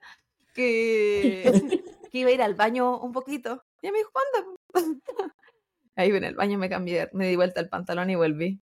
que, 0.54 1.44
que 2.12 2.18
iba 2.18 2.30
a 2.30 2.34
ir 2.34 2.42
al 2.42 2.56
baño 2.56 3.00
un 3.00 3.12
poquito. 3.12 3.64
Y 3.82 3.92
me 3.92 4.00
dijo, 4.00 4.12
¿cuándo? 4.12 4.56
Ahí 5.96 6.10
en 6.10 6.24
el 6.24 6.36
baño 6.36 6.58
me 6.58 6.70
cambié, 6.70 7.10
me 7.14 7.28
di 7.28 7.36
vuelta 7.36 7.60
el 7.60 7.70
pantalón 7.70 8.10
y 8.10 8.16
volví. 8.16 8.62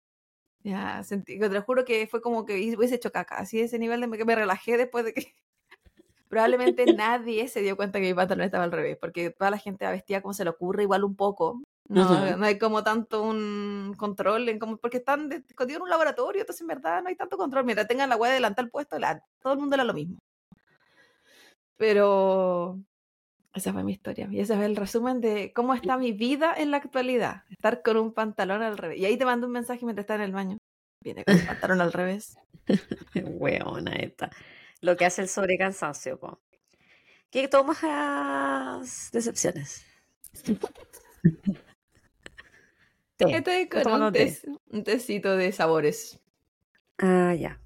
Ya 0.63 1.03
sentí, 1.03 1.37
te 1.39 1.49
lo 1.49 1.61
juro 1.61 1.83
que 1.83 2.07
fue 2.07 2.21
como 2.21 2.45
que 2.45 2.53
hubiese 2.77 2.95
hecho 2.95 3.11
caca, 3.11 3.37
así 3.37 3.59
ese 3.59 3.77
nivel 3.79 3.99
de 3.99 4.17
que 4.17 4.25
me 4.25 4.35
relajé 4.35 4.77
después 4.77 5.03
de 5.03 5.13
que 5.13 5.27
probablemente 6.29 6.87
nadie 6.95 7.47
se 7.49 7.61
dio 7.61 7.75
cuenta 7.75 7.99
que 7.99 8.07
mi 8.07 8.13
pantalón 8.13 8.45
estaba 8.45 8.63
al 8.63 8.71
revés, 8.71 8.97
porque 8.99 9.29
toda 9.29 9.51
la 9.51 9.57
gente 9.57 9.85
vestía 9.87 10.21
como 10.21 10.33
se 10.33 10.43
le 10.45 10.49
ocurre, 10.51 10.83
igual 10.83 11.03
un 11.03 11.15
poco. 11.15 11.61
No, 11.89 12.45
hay 12.45 12.57
como 12.57 12.81
tanto 12.83 13.21
un 13.23 13.93
control, 13.97 14.47
en 14.49 14.57
como, 14.57 14.77
porque 14.77 14.97
están 14.97 15.29
escondidos 15.31 15.79
en 15.79 15.83
un 15.83 15.89
laboratorio, 15.89 16.41
entonces 16.41 16.61
en 16.61 16.67
verdad 16.67 17.03
no 17.03 17.09
hay 17.09 17.15
tanto 17.15 17.37
control. 17.37 17.65
Mientras 17.65 17.87
tengan 17.87 18.09
la 18.09 18.15
hueá 18.15 18.29
de 18.31 18.35
delantal 18.35 18.71
puesto, 18.71 18.97
la- 18.97 19.21
todo 19.41 19.53
el 19.53 19.59
mundo 19.59 19.75
era 19.75 19.83
lo 19.83 19.93
mismo. 19.93 20.17
Pero 21.77 22.79
esa 23.53 23.71
fue 23.71 23.83
mi 23.83 23.91
historia. 23.91 24.27
Y 24.31 24.39
ese 24.39 24.55
fue 24.55 24.65
el 24.65 24.75
resumen 24.75 25.21
de 25.21 25.53
cómo 25.53 25.75
está 25.75 25.97
mi 25.97 26.11
vida 26.11 26.53
en 26.57 26.71
la 26.71 26.77
actualidad. 26.77 27.43
Estar 27.51 27.83
con 27.83 27.97
un 27.97 28.11
pantalón 28.11 28.63
al 28.63 28.77
revés. 28.77 28.97
Y 28.99 29.05
ahí 29.05 29.15
te 29.15 29.25
mando 29.25 29.45
un 29.45 29.53
mensaje 29.53 29.85
mientras 29.85 30.03
estás 30.03 30.15
en 30.15 30.23
el 30.23 30.31
baño. 30.31 30.57
Viene 31.01 31.23
con 31.23 31.35
el 31.35 31.45
pantalón 31.45 31.81
al 31.81 31.93
revés. 31.93 32.37
Weona 33.15 33.93
esta. 33.93 34.31
Lo 34.81 34.97
que 34.97 35.05
hace 35.05 35.21
el 35.21 35.29
sobrecansancio, 35.29 36.19
po. 36.19 36.41
¿Qué 37.29 37.47
tomas 37.47 39.11
decepciones? 39.11 39.85
Té. 43.15 43.37
Estoy 43.37 43.69
con 43.69 44.01
un, 44.01 44.11
té. 44.11 44.41
un 44.71 44.83
tecito 44.83 45.37
de 45.37 45.51
sabores. 45.51 46.19
Ah, 46.97 47.35
ya. 47.35 47.61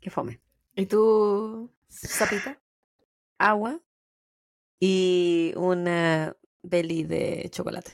Qué 0.00 0.10
fome. 0.10 0.40
¿Y 0.74 0.86
tú, 0.86 1.70
Zapita? 1.88 2.60
Agua 3.38 3.80
y 4.84 5.52
una 5.54 6.36
belly 6.64 7.04
de 7.04 7.48
chocolate. 7.52 7.92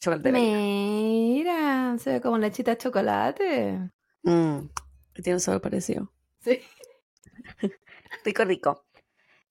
Chocolate 0.00 0.32
belly. 0.32 0.40
Mira, 0.50 1.96
se 2.00 2.14
ve 2.14 2.20
como 2.20 2.36
lechita 2.36 2.72
de 2.72 2.78
chocolate. 2.78 3.92
Mm, 4.24 4.58
Tiene 5.14 5.34
un 5.34 5.40
sabor 5.40 5.60
parecido. 5.60 6.12
Sí. 6.40 6.62
Rico, 8.24 8.44
rico. 8.44 8.86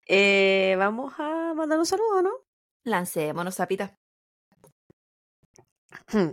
Eh, 0.06 0.76
vamos 0.78 1.14
a 1.18 1.54
mandar 1.56 1.80
un 1.80 1.86
saludo, 1.86 2.22
¿no? 2.24 2.32
Lancémonos, 2.84 3.56
Zapita. 3.56 3.98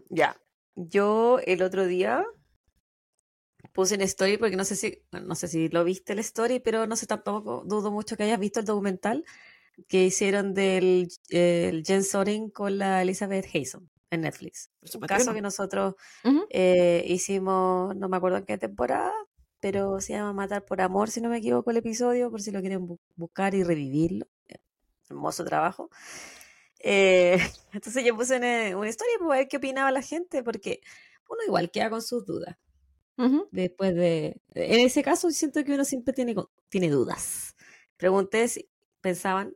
Ya. 0.08 0.36
Yo 0.74 1.38
el 1.46 1.62
otro 1.62 1.86
día 1.86 2.26
puse 3.72 3.94
en 3.94 4.00
story 4.00 4.38
porque 4.38 4.56
no 4.56 4.64
sé 4.64 4.74
si, 4.74 5.04
no 5.12 5.36
sé 5.36 5.46
si 5.46 5.68
lo 5.68 5.84
viste 5.84 6.14
el 6.14 6.18
story, 6.18 6.58
pero 6.58 6.88
no 6.88 6.96
sé 6.96 7.06
tampoco, 7.06 7.62
dudo 7.64 7.92
mucho 7.92 8.16
que 8.16 8.24
hayas 8.24 8.40
visto 8.40 8.58
el 8.58 8.66
documental 8.66 9.24
que 9.88 10.04
hicieron 10.04 10.54
del 10.54 11.08
el 11.30 11.82
Jen 11.84 12.04
Soren 12.04 12.50
con 12.50 12.78
la 12.78 13.02
Elizabeth 13.02 13.46
Hayson 13.52 13.90
en 14.10 14.22
Netflix. 14.22 14.70
Un 14.94 15.00
caso 15.02 15.34
que 15.34 15.42
nosotros 15.42 15.94
eh, 16.50 17.04
hicimos, 17.08 17.94
no 17.96 18.08
me 18.08 18.16
acuerdo 18.16 18.38
en 18.38 18.44
qué 18.46 18.56
temporada, 18.58 19.12
pero 19.60 20.00
se 20.00 20.12
llama 20.14 20.32
Matar 20.32 20.64
por 20.64 20.80
Amor, 20.80 21.10
si 21.10 21.20
no 21.20 21.28
me 21.28 21.38
equivoco, 21.38 21.70
el 21.70 21.78
episodio, 21.78 22.30
por 22.30 22.40
si 22.42 22.50
lo 22.50 22.60
quieren 22.60 22.86
bu- 22.86 23.00
buscar 23.16 23.54
y 23.54 23.64
revivirlo. 23.64 24.26
Hermoso 25.08 25.44
trabajo. 25.44 25.88
Eh, 26.78 27.38
entonces 27.72 28.04
yo 28.04 28.16
puse 28.16 28.36
una, 28.36 28.76
una 28.76 28.88
historia 28.88 29.14
para 29.18 29.38
ver 29.38 29.48
qué 29.48 29.56
opinaba 29.56 29.90
la 29.90 30.02
gente, 30.02 30.42
porque 30.42 30.80
uno 31.28 31.40
igual 31.46 31.70
queda 31.70 31.90
con 31.90 32.02
sus 32.02 32.24
dudas. 32.26 32.56
Ujú. 33.18 33.48
Después 33.50 33.94
de... 33.94 34.40
En 34.54 34.80
ese 34.80 35.02
caso 35.02 35.30
siento 35.30 35.64
que 35.64 35.72
uno 35.74 35.84
siempre 35.84 36.12
tiene, 36.12 36.34
tiene 36.68 36.90
dudas. 36.90 37.56
Pregunté 37.96 38.46
si 38.48 38.68
pensaban 39.00 39.54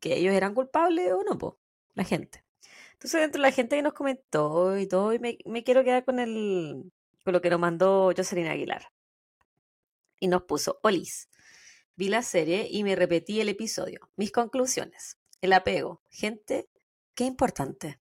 que 0.00 0.16
ellos 0.16 0.34
eran 0.34 0.54
culpables 0.54 1.12
o 1.12 1.22
no, 1.24 1.38
po, 1.38 1.58
la 1.94 2.04
gente. 2.04 2.44
Entonces 2.92 3.20
dentro 3.20 3.40
de 3.40 3.48
la 3.48 3.52
gente 3.52 3.76
que 3.76 3.82
nos 3.82 3.94
comentó 3.94 4.78
y 4.78 4.86
todo, 4.86 5.12
y 5.12 5.18
me, 5.18 5.38
me 5.44 5.62
quiero 5.64 5.84
quedar 5.84 6.04
con, 6.04 6.18
el, 6.18 6.92
con 7.24 7.32
lo 7.32 7.40
que 7.40 7.50
nos 7.50 7.60
mandó 7.60 8.12
Jocelyn 8.16 8.48
Aguilar. 8.48 8.90
Y 10.20 10.28
nos 10.28 10.42
puso, 10.42 10.80
Olis, 10.82 11.28
vi 11.94 12.08
la 12.08 12.22
serie 12.22 12.68
y 12.70 12.82
me 12.84 12.96
repetí 12.96 13.40
el 13.40 13.48
episodio. 13.48 14.10
Mis 14.16 14.32
conclusiones. 14.32 15.18
El 15.40 15.52
apego. 15.52 16.02
Gente, 16.10 16.68
qué 17.14 17.24
importante. 17.24 18.00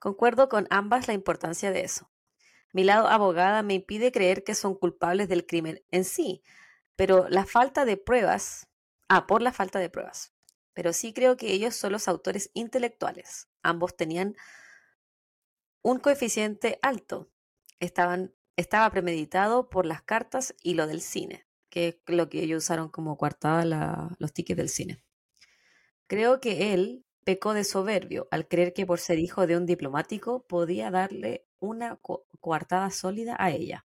Concuerdo 0.00 0.48
con 0.50 0.66
ambas 0.68 1.08
la 1.08 1.14
importancia 1.14 1.70
de 1.70 1.80
eso. 1.82 2.10
Mi 2.74 2.84
lado 2.84 3.08
abogada 3.08 3.62
me 3.62 3.74
impide 3.74 4.12
creer 4.12 4.44
que 4.44 4.54
son 4.54 4.74
culpables 4.74 5.28
del 5.28 5.46
crimen 5.46 5.82
en 5.90 6.04
sí, 6.04 6.42
pero 6.96 7.28
la 7.28 7.46
falta 7.46 7.84
de 7.84 7.96
pruebas, 7.96 8.68
ah, 9.08 9.26
por 9.26 9.42
la 9.42 9.52
falta 9.52 9.78
de 9.78 9.88
pruebas, 9.88 10.33
pero 10.74 10.92
sí 10.92 11.12
creo 11.14 11.36
que 11.36 11.52
ellos 11.52 11.76
son 11.76 11.92
los 11.92 12.08
autores 12.08 12.50
intelectuales. 12.54 13.48
Ambos 13.62 13.96
tenían 13.96 14.36
un 15.82 16.00
coeficiente 16.00 16.78
alto. 16.82 17.30
Estaban, 17.78 18.34
estaba 18.56 18.90
premeditado 18.90 19.68
por 19.70 19.86
las 19.86 20.02
cartas 20.02 20.54
y 20.62 20.74
lo 20.74 20.86
del 20.88 21.00
cine, 21.00 21.46
que 21.70 21.88
es 21.88 21.96
lo 22.06 22.28
que 22.28 22.42
ellos 22.42 22.64
usaron 22.64 22.88
como 22.88 23.16
coartada 23.16 24.10
los 24.18 24.32
tickets 24.32 24.56
del 24.56 24.68
cine. 24.68 25.04
Creo 26.06 26.40
que 26.40 26.74
él 26.74 27.04
pecó 27.24 27.54
de 27.54 27.64
soberbio 27.64 28.28
al 28.30 28.48
creer 28.48 28.72
que 28.74 28.86
por 28.86 29.00
ser 29.00 29.18
hijo 29.18 29.46
de 29.46 29.56
un 29.56 29.66
diplomático 29.66 30.46
podía 30.46 30.90
darle 30.90 31.46
una 31.58 31.96
co- 31.96 32.26
coartada 32.40 32.90
sólida 32.90 33.36
a 33.38 33.50
ella. 33.50 33.86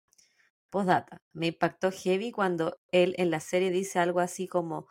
Postdata, 0.69 1.23
me 1.33 1.47
impactó 1.47 1.91
heavy 1.91 2.31
cuando 2.31 2.79
él 2.91 3.15
en 3.17 3.31
la 3.31 3.39
serie 3.41 3.71
dice 3.71 3.99
algo 3.99 4.19
así 4.21 4.47
como 4.47 4.87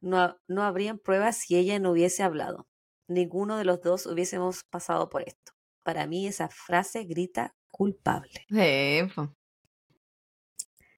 no, 0.00 0.36
no 0.48 0.62
habrían 0.62 0.98
pruebas 0.98 1.36
si 1.38 1.56
ella 1.56 1.78
no 1.78 1.92
hubiese 1.92 2.22
hablado. 2.22 2.68
Ninguno 3.08 3.56
de 3.58 3.64
los 3.64 3.80
dos 3.82 4.06
hubiésemos 4.06 4.64
pasado 4.64 5.08
por 5.08 5.22
esto. 5.22 5.52
Para 5.82 6.06
mí 6.06 6.26
esa 6.26 6.48
frase 6.48 7.04
grita 7.04 7.54
culpable. 7.70 8.46
Sí, 8.48 9.00
po. 9.14 9.34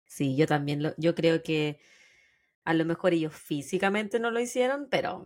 Sí, 0.07 0.37
yo 0.37 0.47
también 0.47 0.83
lo, 0.83 0.95
yo 0.99 1.15
creo 1.15 1.43
que 1.43 1.81
a 2.65 2.75
lo 2.75 2.85
mejor 2.85 3.15
ellos 3.15 3.35
físicamente 3.35 4.21
no 4.21 4.31
lo 4.31 4.41
hicieron, 4.41 4.89
pero 4.91 5.25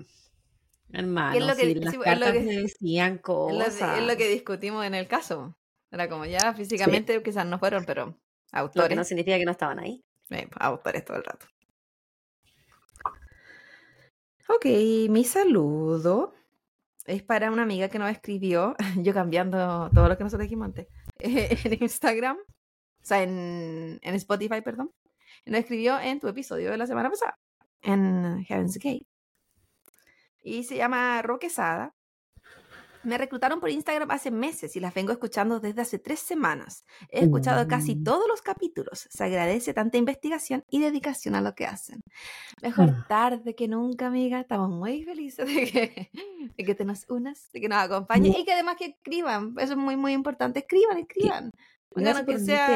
hermano, 0.92 1.40
lo 1.40 1.56
que- 1.56 1.66
si 1.66 1.74
las 1.74 1.90
sí, 1.92 1.96
es 1.96 1.98
lo 1.98 2.04
cartas 2.04 2.32
que- 2.32 2.42
decían 2.44 3.12
Es 3.14 3.18
lo, 3.18 3.22
cosas. 3.24 3.98
es 3.98 4.06
lo 4.06 4.16
que 4.16 4.28
discutimos 4.28 4.84
en 4.86 4.94
el 4.94 5.08
caso. 5.08 5.56
Era 5.90 6.08
como 6.08 6.24
ya 6.24 6.54
físicamente 6.54 7.22
quizás 7.22 7.46
no 7.46 7.58
fueron, 7.58 7.84
pero 7.84 8.06
Lo 8.06 8.12
que 8.14 8.18
autores. 8.52 8.96
no 8.96 9.04
significa 9.04 9.38
que 9.38 9.44
no 9.44 9.52
estaban 9.52 9.78
ahí. 9.78 10.04
Eh, 10.30 10.48
autores 10.58 11.04
todo 11.04 11.16
el 11.16 11.24
rato. 11.24 11.46
Ok, 14.48 14.66
mi 15.10 15.24
saludo 15.24 16.32
es 17.04 17.22
para 17.22 17.50
una 17.50 17.62
amiga 17.62 17.88
que 17.88 17.98
nos 17.98 18.10
escribió, 18.10 18.76
yo 18.96 19.12
cambiando 19.12 19.90
todo 19.92 20.08
lo 20.08 20.16
que 20.16 20.22
nosotros 20.22 20.44
dijimos 20.44 20.66
antes, 20.66 20.86
en 21.18 21.82
Instagram, 21.82 22.36
o 22.36 23.04
sea, 23.04 23.22
en, 23.22 23.98
en 24.02 24.14
Spotify, 24.14 24.60
perdón. 24.60 24.92
Nos 25.46 25.60
escribió 25.60 25.98
en 25.98 26.20
tu 26.20 26.28
episodio 26.28 26.70
de 26.70 26.76
la 26.76 26.86
semana 26.86 27.10
pasada, 27.10 27.38
en 27.82 28.44
Heaven's 28.44 28.78
Gate. 28.78 29.06
Y 30.42 30.62
se 30.62 30.76
llama 30.76 31.22
Roquesada. 31.22 31.95
Me 33.06 33.18
reclutaron 33.18 33.60
por 33.60 33.70
Instagram 33.70 34.10
hace 34.10 34.30
meses 34.30 34.74
y 34.76 34.80
las 34.80 34.92
vengo 34.92 35.12
escuchando 35.12 35.60
desde 35.60 35.80
hace 35.82 35.98
tres 35.98 36.18
semanas. 36.20 36.84
He 37.10 37.20
escuchado 37.20 37.66
casi 37.68 37.94
Mm. 37.96 38.04
todos 38.04 38.26
los 38.28 38.42
capítulos. 38.42 39.06
Se 39.10 39.24
agradece 39.24 39.72
tanta 39.74 39.96
investigación 39.96 40.64
y 40.68 40.80
dedicación 40.80 41.34
a 41.36 41.40
lo 41.40 41.54
que 41.54 41.66
hacen. 41.66 42.00
Mejor 42.62 42.90
Ah. 42.90 43.06
tarde 43.08 43.54
que 43.54 43.68
nunca, 43.68 44.08
amiga. 44.08 44.40
Estamos 44.40 44.70
muy 44.70 45.04
felices 45.04 45.46
de 45.46 45.64
que, 45.70 46.10
de 46.56 46.64
que 46.64 46.74
te 46.74 46.84
nos 46.84 47.04
unas, 47.08 47.50
de 47.52 47.60
que 47.60 47.68
nos 47.68 47.78
acompañes 47.78 48.32
No. 48.32 48.38
y 48.40 48.44
que 48.44 48.52
además 48.52 48.76
que 48.76 48.86
escriban. 48.86 49.54
Eso 49.58 49.72
es 49.74 49.78
muy, 49.78 49.96
muy 49.96 50.12
importante. 50.12 50.58
Escriban, 50.60 50.98
escriban. 50.98 51.50
Oigan, 51.90 52.26
que 52.26 52.38
sea 52.40 52.68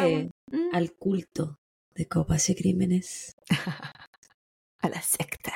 mm, 0.47 0.75
al 0.75 0.93
culto 0.93 1.59
de 1.95 2.07
copas 2.07 2.49
y 2.51 2.55
crímenes. 2.55 3.37
a 4.83 4.89
la 4.89 5.03
secta. 5.03 5.53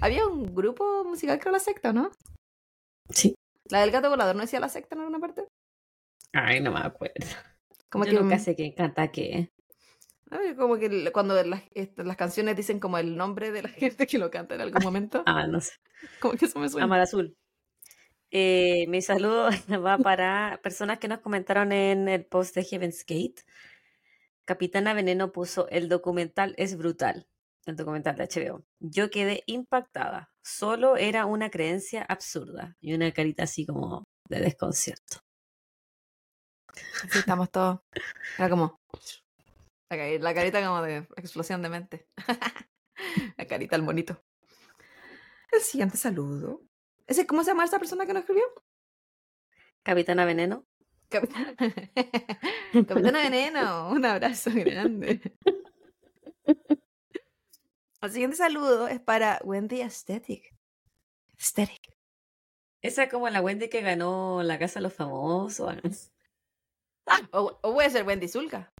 Había 0.00 0.26
un 0.26 0.54
grupo 0.54 1.04
musical 1.04 1.38
que 1.38 1.42
era 1.48 1.52
la 1.52 1.58
secta, 1.60 1.92
¿no? 1.92 2.10
Sí. 3.10 3.34
La 3.68 3.80
del 3.80 3.90
gato 3.90 4.10
volador 4.10 4.36
no 4.36 4.42
decía 4.42 4.60
la 4.60 4.68
secta 4.68 4.94
en 4.94 5.00
alguna 5.00 5.18
parte. 5.18 5.46
Ay, 6.32 6.60
no 6.60 6.72
me 6.72 6.80
acuerdo. 6.80 7.26
Como 7.88 8.04
Yo 8.04 8.10
que 8.10 8.20
nunca 8.20 8.36
mm, 8.36 8.40
sé 8.40 8.56
qué 8.56 8.74
canta 8.74 9.08
qué. 9.10 9.52
A 10.30 10.38
ver, 10.38 10.56
Como 10.56 10.76
que 10.76 11.10
cuando 11.12 11.40
las, 11.42 11.62
este, 11.72 12.04
las 12.04 12.16
canciones 12.16 12.56
dicen 12.56 12.80
como 12.80 12.98
el 12.98 13.16
nombre 13.16 13.52
de 13.52 13.62
la 13.62 13.68
gente 13.68 14.06
que 14.06 14.18
lo 14.18 14.30
canta 14.30 14.54
en 14.54 14.60
algún 14.60 14.82
momento. 14.82 15.22
Ah, 15.26 15.46
no 15.46 15.60
sé. 15.60 15.72
Como 16.20 16.34
que 16.34 16.46
eso 16.46 16.58
me 16.58 16.68
suena. 16.68 16.84
Amar 16.84 17.00
Azul. 17.00 17.36
Eh, 18.30 18.86
mi 18.88 19.02
saludo 19.02 19.48
va 19.84 19.98
para 19.98 20.60
personas 20.62 20.98
que 20.98 21.08
nos 21.08 21.20
comentaron 21.20 21.72
en 21.72 22.08
el 22.08 22.24
post 22.24 22.54
de 22.54 22.64
Heaven's 22.64 23.04
Gate. 23.06 23.44
Capitana 24.44 24.94
Veneno 24.94 25.32
puso, 25.32 25.68
el 25.68 25.88
documental 25.88 26.54
es 26.56 26.76
brutal. 26.76 27.26
El 27.66 27.76
documental 27.76 28.16
de 28.16 28.24
HBO. 28.24 28.64
Yo 28.78 29.10
quedé 29.10 29.42
impactada. 29.46 30.30
Solo 30.44 30.96
era 30.96 31.26
una 31.26 31.50
creencia 31.50 32.02
absurda. 32.02 32.76
Y 32.80 32.94
una 32.94 33.10
carita 33.12 33.42
así 33.44 33.66
como 33.66 34.04
de 34.28 34.40
desconcierto. 34.40 35.18
Sí, 37.10 37.18
estamos 37.18 37.50
todos. 37.50 37.80
Era 38.38 38.48
como. 38.50 38.78
La, 39.88 39.96
cari- 39.96 40.18
la 40.18 40.34
carita 40.34 40.60
como 40.66 40.82
de 40.82 40.96
explosión 41.16 41.62
de 41.62 41.68
mente. 41.68 42.08
la 43.36 43.46
carita 43.46 43.76
al 43.76 43.82
monito. 43.82 44.20
El 45.52 45.60
siguiente 45.60 45.96
saludo. 45.96 46.62
¿Ese, 47.06 47.24
¿Cómo 47.24 47.44
se 47.44 47.50
llama 47.52 47.64
esa 47.64 47.78
persona 47.78 48.04
que 48.04 48.12
nos 48.12 48.22
escribió? 48.22 48.42
Capitana 49.84 50.24
Veneno. 50.24 50.66
Capitana, 51.08 51.54
Capitana 52.72 53.22
Veneno. 53.22 53.90
Un 53.90 54.04
abrazo 54.04 54.50
grande. 54.52 55.20
El 58.06 58.12
siguiente 58.12 58.36
saludo 58.36 58.86
es 58.86 59.00
para 59.00 59.40
Wendy 59.42 59.80
Aesthetic. 59.80 60.54
Aesthetic. 61.36 61.92
Esa 62.80 63.02
es 63.02 63.10
como 63.10 63.28
la 63.28 63.40
Wendy 63.40 63.68
que 63.68 63.80
ganó 63.80 64.44
la 64.44 64.60
Casa 64.60 64.78
de 64.78 64.84
los 64.84 64.94
Famosos. 64.94 65.66
O, 67.30 67.56
o 67.62 67.72
puede 67.72 67.88
ser 67.90 68.04
Wendy 68.04 68.26
Zulka. 68.26 68.72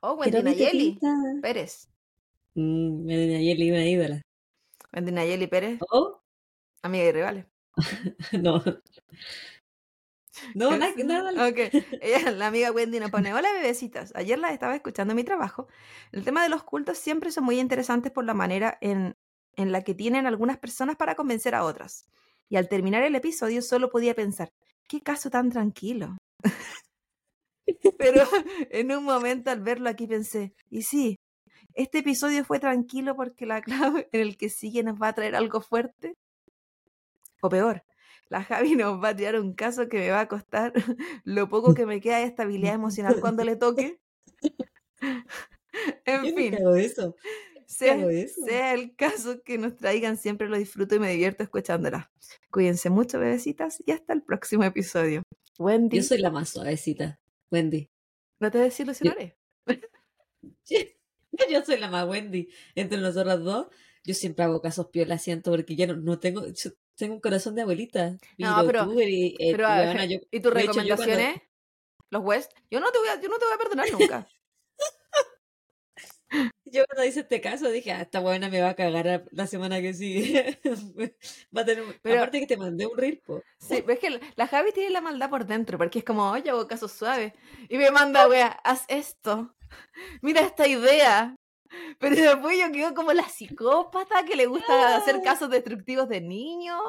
O 0.00 0.12
Wendy 0.14 0.42
Nayeli 0.42 0.98
Pérez. 1.40 1.88
Mm, 2.54 3.06
Wendy 3.06 3.32
Nayeli, 3.32 3.70
una 3.70 3.86
ídola. 3.86 4.22
Wendy 4.92 5.12
Nayeli 5.12 5.46
Pérez. 5.46 5.78
¿O? 5.90 6.20
Amiga 6.82 7.04
y 7.04 7.12
rivales. 7.12 7.46
no. 8.32 8.62
No, 10.54 10.76
nada, 10.76 10.92
nada. 11.04 11.32
La 12.32 12.46
amiga 12.46 12.72
Wendy 12.72 13.00
nos 13.00 13.10
pone, 13.10 13.34
hola 13.34 13.52
bebecitas. 13.52 14.12
Ayer 14.14 14.38
las 14.38 14.52
estaba 14.52 14.74
escuchando 14.74 15.12
en 15.12 15.16
mi 15.16 15.24
trabajo. 15.24 15.68
El 16.12 16.24
tema 16.24 16.42
de 16.42 16.48
los 16.48 16.64
cultos 16.64 16.98
siempre 16.98 17.30
son 17.30 17.44
muy 17.44 17.60
interesantes 17.60 18.12
por 18.12 18.24
la 18.24 18.34
manera 18.34 18.78
en, 18.80 19.16
en 19.56 19.72
la 19.72 19.82
que 19.82 19.94
tienen 19.94 20.26
algunas 20.26 20.58
personas 20.58 20.96
para 20.96 21.14
convencer 21.14 21.54
a 21.54 21.64
otras. 21.64 22.06
Y 22.48 22.56
al 22.56 22.68
terminar 22.68 23.02
el 23.02 23.14
episodio 23.14 23.62
solo 23.62 23.90
podía 23.90 24.14
pensar, 24.14 24.52
qué 24.88 25.02
caso 25.02 25.30
tan 25.30 25.50
tranquilo. 25.50 26.16
Pero 27.98 28.22
en 28.70 28.92
un 28.92 29.04
momento 29.04 29.50
al 29.50 29.60
verlo 29.60 29.88
aquí 29.88 30.06
pensé, 30.06 30.54
y 30.70 30.82
sí, 30.82 31.16
este 31.74 31.98
episodio 31.98 32.44
fue 32.44 32.58
tranquilo 32.58 33.14
porque 33.14 33.46
la 33.46 33.60
clave 33.62 34.08
en 34.12 34.20
el 34.20 34.36
que 34.36 34.48
sigue 34.48 34.82
nos 34.82 35.00
va 35.00 35.08
a 35.08 35.14
traer 35.14 35.36
algo 35.36 35.60
fuerte. 35.60 36.14
O 37.40 37.48
peor, 37.48 37.84
la 38.30 38.42
Javi 38.44 38.76
nos 38.76 39.02
va 39.02 39.10
a 39.10 39.16
tirar 39.16 39.40
un 39.40 39.54
caso 39.54 39.88
que 39.88 39.98
me 39.98 40.10
va 40.10 40.20
a 40.20 40.28
costar 40.28 40.72
lo 41.24 41.48
poco 41.48 41.74
que 41.74 41.86
me 41.86 42.00
queda 42.00 42.18
de 42.18 42.24
estabilidad 42.24 42.74
emocional 42.74 43.16
cuando 43.20 43.44
le 43.44 43.56
toque. 43.56 44.00
en 46.04 46.24
Yo 46.24 46.34
fin, 46.34 46.54
eso. 46.76 47.16
sea, 47.66 47.96
eso. 48.10 48.44
sea 48.44 48.74
el 48.74 48.94
caso 48.96 49.42
que 49.42 49.58
nos 49.58 49.76
traigan, 49.76 50.16
siempre 50.16 50.48
lo 50.48 50.58
disfruto 50.58 50.94
y 50.96 50.98
me 50.98 51.10
divierto 51.10 51.42
escuchándola. 51.42 52.10
Cuídense 52.50 52.90
mucho, 52.90 53.18
bebecitas, 53.18 53.82
y 53.86 53.92
hasta 53.92 54.12
el 54.12 54.22
próximo 54.22 54.64
episodio. 54.64 55.22
Wendy, 55.58 55.96
Yo 55.98 56.02
soy 56.02 56.18
la 56.18 56.30
más 56.30 56.50
suavecita, 56.50 57.18
Wendy. 57.50 57.90
no 58.40 58.50
te 58.50 58.58
desilusionaré. 58.58 59.36
Yo 61.50 61.64
soy 61.64 61.78
la 61.78 61.88
más 61.88 62.06
Wendy. 62.08 62.48
Entre 62.74 62.98
nosotras 62.98 63.40
dos, 63.42 63.68
yo 64.04 64.14
siempre 64.14 64.44
hago 64.44 64.60
casos 64.60 64.88
piola, 64.88 65.18
siento, 65.18 65.50
porque 65.50 65.76
ya 65.76 65.86
no, 65.86 65.96
no 65.96 66.18
tengo, 66.18 66.46
yo 66.46 66.70
tengo 66.98 67.14
un 67.14 67.20
corazón 67.20 67.54
de 67.54 67.62
abuelita. 67.62 68.16
No, 68.36 68.62
pero- 68.66 68.92
eh, 69.00 69.34
Pero, 69.52 69.68
eh, 69.68 70.08
yo- 70.10 70.18
¿y 70.30 70.40
tus 70.40 70.52
yo 70.52 70.52
cuando- 70.52 70.72
recomendaciones? 70.72 71.42
¿Los 72.10 72.22
West? 72.24 72.52
Yo 72.70 72.80
no 72.80 72.90
te 72.90 72.98
voy 72.98 73.08
a, 73.08 73.20
yo 73.20 73.28
no 73.28 73.38
te 73.38 73.44
voy 73.46 73.54
a 73.54 73.58
perdonar 73.58 73.90
nunca. 73.92 74.26
Yo 76.70 76.84
cuando 76.84 77.04
hice 77.06 77.20
este 77.20 77.40
caso 77.40 77.70
dije, 77.70 77.90
ah, 77.92 78.02
esta 78.02 78.20
buena 78.20 78.50
me 78.50 78.60
va 78.60 78.68
a 78.70 78.74
cagar 78.74 79.24
la 79.30 79.46
semana 79.46 79.80
que 79.80 79.94
sigue. 79.94 80.58
va 81.56 81.62
a 81.62 81.64
tener, 81.64 81.82
un- 81.84 81.94
Pero- 82.02 82.16
aparte 82.18 82.40
que 82.40 82.46
te 82.46 82.58
mandé 82.58 82.86
un 82.86 82.98
reel, 82.98 83.22
po. 83.24 83.42
Sí, 83.58 83.76
pero 83.80 83.92
es 83.94 83.98
que 83.98 84.10
la- 84.10 84.20
la 84.36 84.46
Javi 84.46 84.72
tiene 84.72 84.90
la 84.90 85.00
maldad 85.00 85.30
por 85.30 85.46
dentro, 85.46 85.78
porque 85.78 86.00
es 86.00 86.04
como, 86.04 86.30
oye, 86.30 86.50
hago 86.50 86.68
casos 86.68 86.92
suaves. 86.92 87.32
Y 87.70 87.78
me 87.78 87.90
manda, 87.90 88.28
wea, 88.28 88.48
haz 88.62 88.84
esto. 88.88 89.54
Mira 90.20 90.42
esta 90.42 90.66
idea. 90.68 91.34
Pero 91.98 92.16
después 92.16 92.58
yo 92.58 92.72
quedo 92.72 92.94
como 92.94 93.12
la 93.12 93.28
psicópata 93.28 94.24
que 94.24 94.36
le 94.36 94.46
gusta 94.46 94.96
hacer 94.96 95.20
casos 95.22 95.50
destructivos 95.50 96.08
de 96.08 96.20
niños 96.20 96.80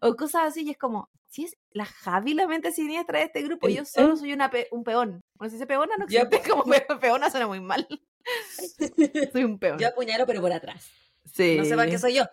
o 0.00 0.14
cosas 0.16 0.48
así. 0.48 0.62
Y 0.62 0.70
es 0.70 0.78
como, 0.78 1.08
si 1.28 1.44
es 1.44 1.56
la 1.70 1.84
Javi 1.86 2.34
la 2.34 2.46
mente 2.46 2.72
siniestra 2.72 3.18
de 3.20 3.24
este 3.26 3.42
grupo, 3.42 3.68
yo 3.68 3.84
solo 3.84 4.16
soy 4.16 4.32
una 4.32 4.50
pe- 4.50 4.68
un 4.70 4.84
peón. 4.84 5.22
Bueno, 5.34 5.50
si 5.50 5.56
dice 5.56 5.66
peona, 5.66 5.96
no 5.96 6.04
existe 6.04 6.42
como 6.50 6.64
pe- 6.64 6.86
peona, 7.00 7.30
suena 7.30 7.46
muy 7.46 7.60
mal. 7.60 7.86
Soy 9.32 9.44
un 9.44 9.58
peón. 9.58 9.78
Yo 9.78 9.86
apuñalo, 9.88 10.26
pero 10.26 10.40
por 10.40 10.52
atrás. 10.52 10.90
sí. 11.32 11.56
No 11.56 11.64
sepan 11.64 11.88
que 11.88 11.98
soy 11.98 12.14
yo. 12.14 12.24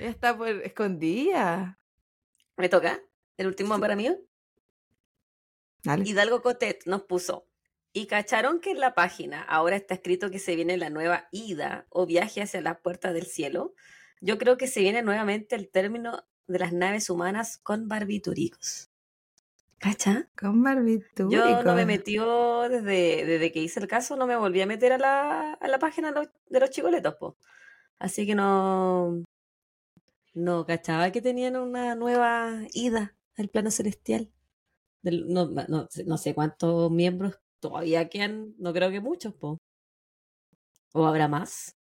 Ella 0.00 0.10
está 0.10 0.36
por 0.36 0.48
escondida. 0.48 1.78
Me 2.56 2.68
toca. 2.68 3.00
El 3.36 3.46
último 3.46 3.78
para 3.78 3.94
mí. 3.94 4.08
Dale. 5.84 6.08
Hidalgo 6.08 6.42
Cotet 6.42 6.84
nos 6.86 7.02
puso. 7.02 7.46
Y 7.92 8.06
cacharon 8.06 8.60
que 8.60 8.70
en 8.70 8.80
la 8.80 8.94
página 8.94 9.42
ahora 9.42 9.76
está 9.76 9.94
escrito 9.94 10.30
que 10.30 10.38
se 10.38 10.56
viene 10.56 10.78
la 10.78 10.88
nueva 10.88 11.28
ida 11.30 11.86
o 11.90 12.06
viaje 12.06 12.40
hacia 12.40 12.62
las 12.62 12.78
puertas 12.78 13.12
del 13.12 13.26
cielo. 13.26 13.74
Yo 14.20 14.38
creo 14.38 14.56
que 14.56 14.66
se 14.66 14.80
viene 14.80 15.02
nuevamente 15.02 15.56
el 15.56 15.68
término 15.68 16.24
de 16.46 16.58
las 16.58 16.72
naves 16.72 17.10
humanas 17.10 17.58
con 17.58 17.88
barbituricos. 17.88 18.88
¿Cacha? 19.78 20.30
Con 20.38 20.62
barbitúrico. 20.62 21.30
Yo 21.30 21.62
no 21.62 21.74
me 21.74 21.84
metió 21.84 22.68
desde, 22.68 23.26
desde 23.26 23.52
que 23.52 23.60
hice 23.60 23.80
el 23.80 23.88
caso, 23.88 24.16
no 24.16 24.26
me 24.26 24.36
volví 24.36 24.60
a 24.60 24.66
meter 24.66 24.92
a 24.92 24.98
la, 24.98 25.52
a 25.54 25.68
la 25.68 25.78
página 25.78 26.12
de 26.12 26.60
los, 26.60 26.70
chicoletos, 26.70 27.16
po. 27.16 27.36
Así 27.98 28.24
que 28.24 28.34
no, 28.34 29.22
no 30.34 30.64
cachaba 30.66 31.10
que 31.10 31.20
tenían 31.20 31.56
una 31.56 31.94
nueva 31.94 32.62
ida 32.72 33.16
al 33.36 33.48
plano 33.48 33.70
celestial. 33.70 34.30
Del- 35.02 35.26
no, 35.28 35.46
no, 35.46 35.88
no 36.06 36.16
sé 36.16 36.34
cuántos 36.34 36.90
miembros 36.90 37.40
todavía 37.62 38.08
quedan, 38.10 38.54
no 38.58 38.72
creo 38.74 38.90
que 38.90 39.00
muchos, 39.00 39.34
po. 39.34 39.58
¿O 40.94 41.06
habrá 41.06 41.28
más? 41.28 41.72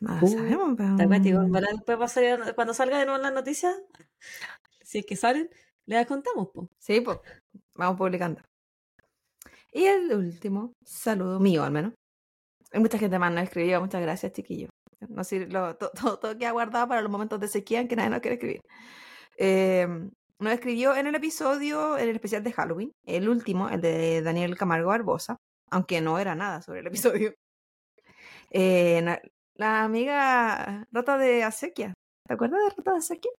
No 0.00 0.18
Uh, 0.20 0.26
sabemos, 0.28 0.74
pero... 0.76 0.94
Ojalá 1.48 1.68
después 1.72 2.00
va 2.00 2.04
a 2.06 2.08
salir- 2.08 2.54
cuando 2.54 2.74
salga 2.74 2.98
de 2.98 3.04
nuevo 3.06 3.16
en 3.18 3.22
las 3.22 3.32
noticias, 3.32 3.74
si 4.82 4.98
es 5.00 5.06
que 5.06 5.16
salen, 5.16 5.48
les 5.86 6.06
contamos, 6.06 6.48
po. 6.54 6.68
Sí, 6.78 7.00
pues, 7.00 7.18
vamos 7.74 7.96
publicando. 7.98 8.42
Y 9.72 9.84
el 9.86 10.12
último 10.12 10.72
saludo 10.84 11.40
mío, 11.40 11.62
al 11.64 11.72
menos. 11.72 11.94
Hay 12.72 12.80
mucha 12.80 12.98
gente 12.98 13.18
más 13.18 13.32
nos 13.32 13.44
escribió, 13.44 13.80
muchas 13.80 14.02
gracias, 14.02 14.32
chiquillos. 14.32 14.70
No 15.08 15.24
sé, 15.24 15.46
lo, 15.46 15.76
to- 15.76 15.90
todo, 16.00 16.18
todo 16.18 16.38
queda 16.38 16.52
guardado 16.52 16.88
para 16.88 17.02
los 17.02 17.10
momentos 17.10 17.40
de 17.40 17.48
sequía 17.48 17.80
en 17.80 17.88
que 17.88 17.96
nadie 17.96 18.10
nos 18.10 18.20
quiere 18.20 18.34
escribir. 18.36 18.60
Eh, 19.38 19.86
nos 20.42 20.52
escribió 20.52 20.94
en 20.96 21.06
el 21.06 21.14
episodio, 21.14 21.96
en 21.98 22.08
el 22.08 22.14
especial 22.16 22.42
de 22.42 22.52
Halloween, 22.52 22.92
el 23.06 23.28
último, 23.28 23.68
el 23.68 23.80
de 23.80 24.22
Daniel 24.22 24.56
Camargo 24.56 24.88
Barbosa, 24.88 25.36
aunque 25.70 26.00
no 26.00 26.18
era 26.18 26.34
nada 26.34 26.62
sobre 26.62 26.80
el 26.80 26.86
episodio. 27.28 27.34
Eh, 28.50 29.02
la 29.56 29.84
amiga 29.84 30.86
Rata 30.90 31.16
de 31.18 31.42
Acequia. 31.44 31.94
¿Te 32.26 32.34
acuerdas 32.34 32.60
de 32.62 32.70
Rata 32.76 32.92
de 32.92 32.98
Acequia? 32.98 33.30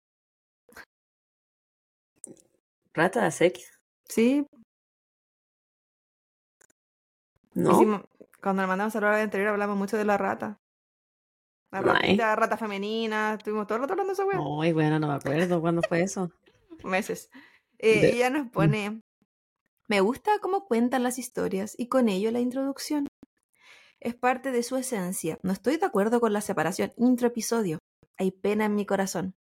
¿Rata 2.93 3.21
de 3.21 3.27
acequia? 3.27 3.65
Sí, 4.07 4.45
No. 7.55 7.71
Hicimos- 7.71 8.01
cuando 8.41 8.61
le 8.63 8.67
mandamos 8.67 8.95
a 8.95 9.01
la 9.01 9.21
anterior 9.21 9.49
hablamos 9.49 9.77
mucho 9.77 9.95
de 9.95 10.05
la 10.05 10.17
rata. 10.17 10.57
La 11.71 11.81
ratita, 11.81 12.35
rata 12.35 12.57
femenina, 12.57 13.35
estuvimos 13.35 13.65
todo 13.67 13.77
el 13.77 13.81
rato 13.83 13.93
hablando 13.93 14.13
de 14.13 14.21
esa. 14.21 14.61
Ay, 14.61 14.73
bueno, 14.73 14.99
no 14.99 15.07
me 15.07 15.13
acuerdo 15.13 15.61
cuándo 15.61 15.81
fue 15.87 16.01
eso. 16.01 16.31
Meses. 16.83 17.29
Eh, 17.79 18.01
De- 18.01 18.09
Ella 18.13 18.29
nos 18.29 18.49
pone, 18.49 19.01
me 19.87 20.01
gusta 20.01 20.39
cómo 20.39 20.65
cuentan 20.65 21.03
las 21.03 21.17
historias 21.19 21.75
y 21.77 21.87
con 21.87 22.09
ello 22.09 22.31
la 22.31 22.39
introducción. 22.39 23.07
Es 23.99 24.15
parte 24.15 24.51
de 24.51 24.63
su 24.63 24.75
esencia. 24.75 25.37
No 25.43 25.53
estoy 25.53 25.77
de 25.77 25.85
acuerdo 25.85 26.19
con 26.19 26.33
la 26.33 26.41
separación 26.41 26.91
intro-episodio. 26.97 27.79
Hay 28.17 28.31
pena 28.31 28.65
en 28.65 28.75
mi 28.75 28.85
corazón. 28.85 29.33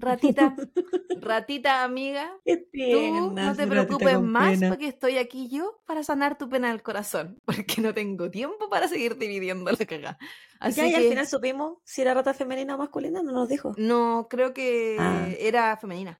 Ratita, 0.00 0.56
ratita 1.20 1.84
amiga, 1.84 2.32
Tú 2.44 3.30
no 3.34 3.54
te 3.54 3.66
preocupes 3.66 4.18
más 4.20 4.52
pena. 4.54 4.68
porque 4.70 4.88
estoy 4.88 5.18
aquí 5.18 5.48
yo 5.50 5.80
para 5.86 6.02
sanar 6.02 6.38
tu 6.38 6.48
pena 6.48 6.70
del 6.70 6.82
corazón, 6.82 7.38
porque 7.44 7.80
no 7.82 7.92
tengo 7.94 8.30
tiempo 8.30 8.68
para 8.70 8.88
seguir 8.88 9.18
dividiendo 9.18 9.70
la 9.70 9.76
cagada. 9.86 10.18
Así 10.58 10.80
Ya, 10.80 10.86
y 10.88 10.94
al 10.94 11.02
final 11.04 11.26
supimos 11.26 11.78
si 11.84 12.00
era 12.02 12.14
rata 12.14 12.32
femenina 12.34 12.74
o 12.74 12.78
masculina, 12.78 13.22
no 13.22 13.32
nos 13.32 13.48
dijo. 13.48 13.74
no 13.76 14.26
creo 14.30 14.52
que 14.54 14.96
Ah. 14.98 15.28
era 15.38 15.76
femenina. 15.76 16.18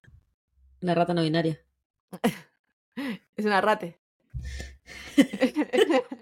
La 0.80 0.94
rata 0.94 1.14
no 1.14 1.22
binaria. 1.22 1.60
Es 3.36 3.44
una 3.44 3.60
rate. 3.60 4.00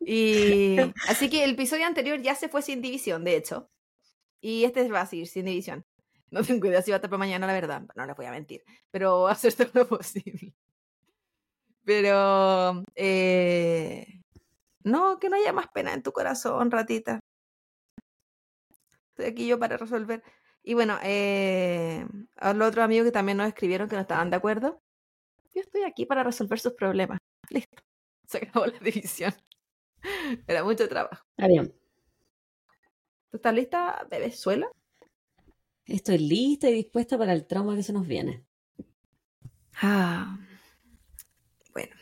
y 0.00 0.76
así 1.08 1.28
que 1.28 1.42
el 1.42 1.52
episodio 1.52 1.84
anterior 1.84 2.20
ya 2.22 2.36
se 2.36 2.48
fue 2.48 2.62
sin 2.62 2.80
división, 2.80 3.24
de 3.24 3.36
hecho. 3.36 3.68
Y 4.40 4.64
este 4.64 4.88
va 4.88 5.02
a 5.02 5.06
seguir 5.06 5.26
sin 5.26 5.46
división. 5.46 5.84
No 6.32 6.44
tengo 6.44 6.68
idea 6.68 6.80
si 6.80 6.92
va 6.92 6.94
a 6.94 6.98
estar 6.98 7.10
para 7.10 7.18
mañana, 7.18 7.48
la 7.48 7.52
verdad. 7.52 7.82
No 7.96 8.06
les 8.06 8.14
voy 8.14 8.26
a 8.26 8.30
mentir. 8.30 8.62
Pero 8.92 9.22
voy 9.22 9.30
a 9.30 9.32
hacer 9.32 9.52
todo 9.52 9.68
lo 9.74 9.88
posible. 9.88 10.54
Pero 11.84 12.84
eh, 12.94 14.22
no, 14.84 15.18
que 15.18 15.28
no 15.28 15.34
haya 15.34 15.52
más 15.52 15.66
pena 15.74 15.92
en 15.92 16.04
tu 16.04 16.12
corazón, 16.12 16.70
ratita. 16.70 17.18
Estoy 19.10 19.26
aquí 19.26 19.48
yo 19.48 19.58
para 19.58 19.76
resolver. 19.76 20.22
Y 20.62 20.74
bueno, 20.74 20.98
eh, 21.02 22.06
a 22.36 22.52
los 22.52 22.68
otros 22.68 22.84
amigos 22.84 23.06
que 23.06 23.12
también 23.12 23.38
nos 23.38 23.48
escribieron 23.48 23.88
que 23.88 23.96
no 23.96 24.02
estaban 24.02 24.30
de 24.30 24.36
acuerdo. 24.36 24.80
Yo 25.54 25.62
estoy 25.62 25.82
aquí 25.84 26.06
para 26.06 26.22
resolver 26.22 26.60
sus 26.60 26.74
problemas. 26.74 27.18
Listo. 27.50 27.82
Se 28.26 28.38
acabó 28.38 28.66
la 28.66 28.78
división. 28.78 29.34
Era 30.46 30.62
mucho 30.64 30.88
trabajo. 30.88 31.24
Está 31.36 31.48
bien. 31.48 31.74
¿Tú 33.30 33.36
estás 33.36 33.54
lista, 33.54 34.06
bebezuela? 34.10 34.68
Estoy 35.84 36.18
lista 36.18 36.68
y 36.68 36.74
dispuesta 36.74 37.16
para 37.16 37.32
el 37.32 37.46
trauma 37.46 37.76
que 37.76 37.82
se 37.82 37.92
nos 37.92 38.06
viene. 38.06 38.44
Ah, 39.82 40.38
bueno. 41.72 41.96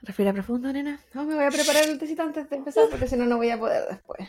Respira 0.00 0.32
profundo, 0.32 0.72
nena. 0.72 1.00
No, 1.12 1.24
me 1.24 1.34
voy 1.34 1.44
a 1.44 1.50
preparar 1.50 1.88
el 1.88 1.98
tecito 1.98 2.22
antes 2.22 2.48
de 2.48 2.56
empezar 2.56 2.88
porque 2.88 3.06
si 3.06 3.16
no, 3.16 3.26
no 3.26 3.36
voy 3.36 3.50
a 3.50 3.58
poder 3.58 3.88
después. 3.88 4.28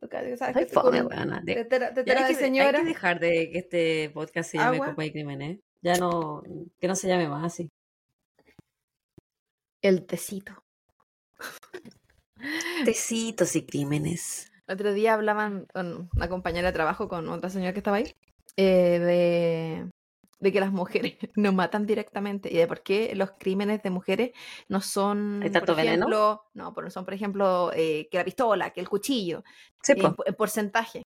¿Sabes 0.00 0.40
Ay, 0.42 0.54
que 0.54 0.60
estoy 0.62 0.82
fome, 0.82 1.02
weona. 1.02 1.40
De- 1.40 1.54
tetera, 1.54 1.88
ya 1.88 1.94
tetera 1.94 2.20
hay, 2.26 2.32
de 2.32 2.38
que, 2.38 2.44
hay 2.44 2.50
señora? 2.50 2.78
que 2.80 2.84
dejar 2.84 3.20
de 3.20 3.50
que 3.50 3.58
este 3.58 4.10
podcast 4.10 4.50
se 4.50 4.58
llame 4.58 4.76
Agua. 4.76 4.90
Copa 4.90 5.04
y 5.04 5.10
Crímenes. 5.12 5.58
Ya 5.80 5.96
no, 5.96 6.42
que 6.80 6.88
no 6.88 6.94
se 6.94 7.08
llame 7.08 7.28
más 7.28 7.44
así. 7.44 7.70
El 9.82 10.06
tecito. 10.06 10.52
Tecitos 12.84 13.54
y 13.56 13.64
crímenes. 13.66 14.50
El 14.66 14.74
otro 14.74 14.92
día 14.92 15.14
hablaban 15.14 15.66
con 15.72 16.08
una 16.14 16.28
compañera 16.28 16.68
de 16.68 16.72
trabajo, 16.74 17.08
con 17.08 17.28
otra 17.28 17.50
señora 17.50 17.72
que 17.72 17.78
estaba 17.78 17.96
ahí, 17.96 18.14
eh, 18.56 18.98
de, 18.98 19.90
de 20.40 20.52
que 20.52 20.60
las 20.60 20.72
mujeres 20.72 21.16
nos 21.36 21.54
matan 21.54 21.86
directamente 21.86 22.52
y 22.52 22.56
de 22.56 22.66
por 22.66 22.82
qué 22.82 23.12
los 23.14 23.32
crímenes 23.38 23.82
de 23.82 23.90
mujeres 23.90 24.30
no 24.68 24.80
son, 24.80 25.42
¿Hay 25.42 25.50
por 25.50 25.60
tanto 25.60 25.74
veneno? 25.74 26.06
ejemplo, 26.06 26.42
no, 26.54 26.74
pero 26.74 26.86
no 26.86 26.90
son, 26.90 27.04
por 27.04 27.14
ejemplo, 27.14 27.70
eh, 27.74 28.08
que 28.10 28.18
la 28.18 28.24
pistola, 28.24 28.70
que 28.70 28.80
el 28.80 28.88
cuchillo, 28.88 29.42
Sí, 29.82 29.92
en, 29.96 30.14
po. 30.14 30.24
en 30.26 30.34
porcentaje. 30.34 31.02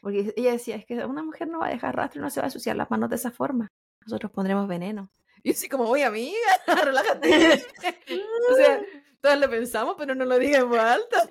Porque 0.00 0.32
ella 0.36 0.52
decía, 0.52 0.76
es 0.76 0.84
que 0.86 1.04
una 1.04 1.22
mujer 1.22 1.48
no 1.48 1.58
va 1.60 1.66
a 1.66 1.70
dejar 1.70 1.96
rastro 1.96 2.20
no 2.22 2.30
se 2.30 2.40
va 2.40 2.44
a 2.44 2.48
ensuciar 2.48 2.76
las 2.76 2.90
manos 2.90 3.10
de 3.10 3.16
esa 3.16 3.30
forma. 3.32 3.68
Nosotros 4.04 4.30
pondremos 4.30 4.68
veneno. 4.68 5.10
Y 5.42 5.50
así 5.52 5.68
como, 5.68 5.84
oye, 5.84 6.04
amiga, 6.04 6.36
relájate. 6.84 7.64
o 8.50 8.54
sea, 8.56 8.80
todos 9.20 9.38
lo 9.40 9.50
pensamos, 9.50 9.94
pero 9.98 10.14
no 10.14 10.24
lo 10.24 10.38
digas 10.38 10.62
en 10.62 10.68
voz 10.68 10.78
alta. 10.78 11.30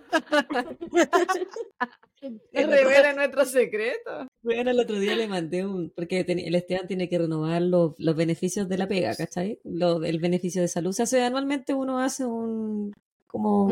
Revela 2.53 3.13
nuestros 3.13 3.51
secretos. 3.51 4.27
Bueno, 4.41 4.71
el 4.71 4.79
otro 4.79 4.99
día 4.99 5.15
le 5.15 5.27
mandé 5.27 5.65
un, 5.65 5.89
porque 5.91 6.23
ten- 6.23 6.39
el 6.39 6.55
Esteban 6.55 6.87
tiene 6.87 7.07
que 7.09 7.17
renovar 7.17 7.61
los, 7.61 7.93
los 7.97 8.15
beneficios 8.15 8.67
de 8.69 8.77
la 8.77 8.87
pega, 8.87 9.15
¿cachai? 9.15 9.59
Lo, 9.63 10.03
el 10.03 10.19
beneficio 10.19 10.61
de 10.61 10.67
salud. 10.67 10.89
O 10.89 10.93
sea, 10.93 11.03
hace- 11.03 11.21
anualmente 11.21 11.73
uno 11.73 11.99
hace 11.99 12.25
un, 12.25 12.93
como. 13.27 13.69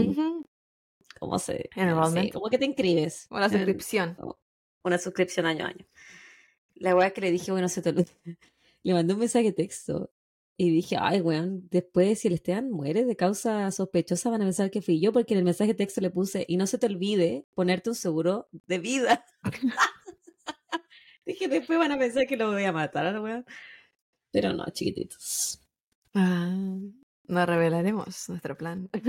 ¿cómo 1.20 1.40
se? 1.40 1.70
Enrollment. 1.76 2.26
sí, 2.28 2.32
como 2.32 2.50
que 2.50 2.58
te 2.58 2.66
inscribes. 2.66 3.28
Una 3.30 3.46
en- 3.46 3.52
suscripción. 3.52 4.18
una 4.84 4.98
suscripción 4.98 5.46
año 5.46 5.66
a 5.66 5.70
año. 5.70 5.86
La 6.76 6.96
weá 6.96 7.12
que 7.12 7.22
le 7.22 7.32
dije, 7.32 7.52
bueno, 7.52 7.70
se 7.70 7.82
te 7.82 7.90
olvidó. 7.90 8.12
Le 8.86 8.94
mandé 8.94 9.14
un 9.14 9.20
mensaje 9.22 9.46
de 9.46 9.54
texto 9.54 10.12
y 10.56 10.70
dije, 10.70 10.98
ay, 11.00 11.22
weón, 11.22 11.68
después 11.72 12.20
si 12.20 12.28
el 12.28 12.36
Esteban 12.36 12.70
muere 12.70 13.06
de 13.06 13.16
causa 13.16 13.72
sospechosa 13.72 14.30
van 14.30 14.44
a 14.44 14.46
pensar 14.46 14.70
que 14.70 14.84
fui 14.84 15.00
yo 15.00 15.12
porque 15.12 15.34
en 15.34 15.40
el 15.40 15.46
mensaje 15.46 15.70
de 15.72 15.78
texto 15.78 16.00
le 16.00 16.12
puse, 16.12 16.46
y 16.48 16.58
no 16.58 16.68
se 16.68 16.78
te 16.78 16.86
olvide 16.86 17.48
ponerte 17.56 17.90
un 17.90 17.96
seguro 17.96 18.48
de 18.52 18.78
vida. 18.78 19.26
dije, 21.26 21.48
después 21.48 21.80
van 21.80 21.92
a 21.92 21.98
pensar 21.98 22.28
que 22.28 22.38
lo 22.38 22.52
voy 22.52 22.66
a 22.66 22.72
matar, 22.72 23.20
weón. 23.20 23.46
Pero 24.32 24.54
no, 24.54 24.66
chiquititos. 24.72 25.60
Ah, 26.14 26.56
no 27.28 27.46
revelaremos 27.46 28.30
nuestro 28.30 28.56
plan. 28.56 28.90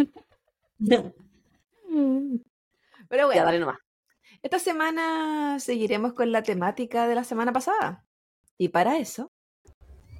Pero 3.08 3.20
ya, 3.20 3.26
bueno, 3.26 3.44
dale 3.44 3.58
nomás. 3.58 3.78
esta 4.42 4.58
semana 4.58 5.60
seguiremos 5.60 6.14
con 6.14 6.32
la 6.32 6.42
temática 6.42 7.06
de 7.06 7.14
la 7.14 7.24
semana 7.24 7.52
pasada. 7.52 8.06
Y 8.56 8.68
para 8.68 8.98
eso, 8.98 9.30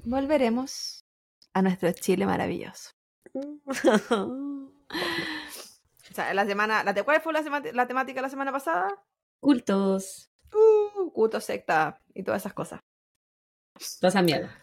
volveremos 0.05 1.04
a 1.55 1.63
nuestro 1.63 1.91
Chile 1.93 2.27
maravilloso. 2.27 2.91
O 6.11 6.15
sea, 6.15 6.33
la 6.33 6.47
semana, 6.47 6.85
la 6.85 6.93
de, 6.93 7.03
¿cuál 7.03 7.21
fue 7.21 7.33
la, 7.33 7.43
sema- 7.43 7.73
la 7.73 7.89
temática 7.89 8.23
la 8.23 8.29
semana 8.29 8.53
pasada? 8.53 8.89
Cultos. 9.41 10.31
Uh, 10.53 11.11
culto, 11.11 11.41
secta 11.41 12.01
y 12.15 12.23
todas 12.23 12.43
esas 12.43 12.53
cosas. 12.53 12.81
Toda 14.01 14.11
esa 14.11 14.23
mierda. 14.23 14.57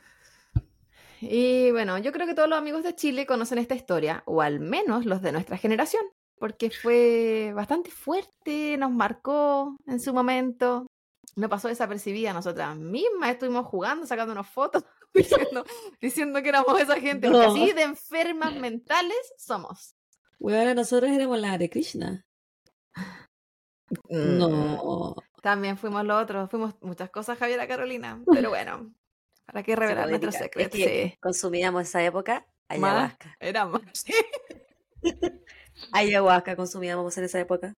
Y 1.20 1.72
bueno, 1.72 1.98
yo 1.98 2.14
creo 2.14 2.26
que 2.26 2.34
todos 2.34 2.48
los 2.48 2.58
amigos 2.58 2.84
de 2.84 2.96
Chile 2.96 3.26
conocen 3.26 3.58
esta 3.58 3.76
historia, 3.76 4.24
o 4.26 4.42
al 4.42 4.60
menos 4.62 5.06
los 5.06 5.22
de 5.22 5.34
nuestra 5.34 5.58
generación, 5.58 6.04
porque 6.40 6.70
fue 6.72 7.52
bastante 7.54 7.92
fuerte, 7.92 8.78
nos 8.78 8.92
marcó 8.92 9.76
en 9.88 10.00
su 10.00 10.14
momento, 10.14 10.88
no 11.36 11.50
pasó 11.50 11.68
desapercibida, 11.68 12.32
nosotras 12.34 12.78
mismas 12.78 13.32
estuvimos 13.32 13.66
jugando, 13.66 14.08
sacando 14.08 14.32
unas 14.32 14.48
fotos, 14.48 14.86
diciendo, 15.54 15.66
diciendo 16.00 16.42
que 16.42 16.50
éramos 16.50 16.80
esa 16.80 17.00
gente, 17.00 17.30
porque 17.30 17.46
así 17.46 17.72
de 17.74 17.84
enfermas 17.84 18.54
mentales 18.56 19.34
somos. 19.38 19.96
Weón, 20.40 20.76
nosotros 20.76 21.12
éramos 21.12 21.40
la 21.40 21.58
de 21.58 21.70
Krishna. 21.70 22.26
Mm, 24.10 24.38
No. 24.38 25.16
También 25.42 25.78
fuimos 25.78 26.06
los 26.06 26.22
otros, 26.22 26.50
fuimos 26.52 26.76
muchas 26.82 27.10
cosas, 27.10 27.38
Javiera 27.38 27.68
Carolina, 27.68 28.22
pero 28.48 28.50
bueno, 28.50 28.94
¿para 29.46 29.64
qué 29.64 29.76
revelar 29.76 30.08
nuestros 30.10 30.36
secretos? 30.36 30.80
Es 30.80 30.86
que 30.86 31.10
Sí. 31.12 31.18
consumíamos 31.20 31.84
esa 31.84 32.04
época 32.04 32.46
ayahuasca. 32.70 33.36
era 33.40 33.66
más. 33.66 33.82
sí. 33.94 34.14
Ayahuasca 35.94 36.56
consumíamos 36.56 37.18
en 37.18 37.24
esa 37.26 37.40
época. 37.40 37.74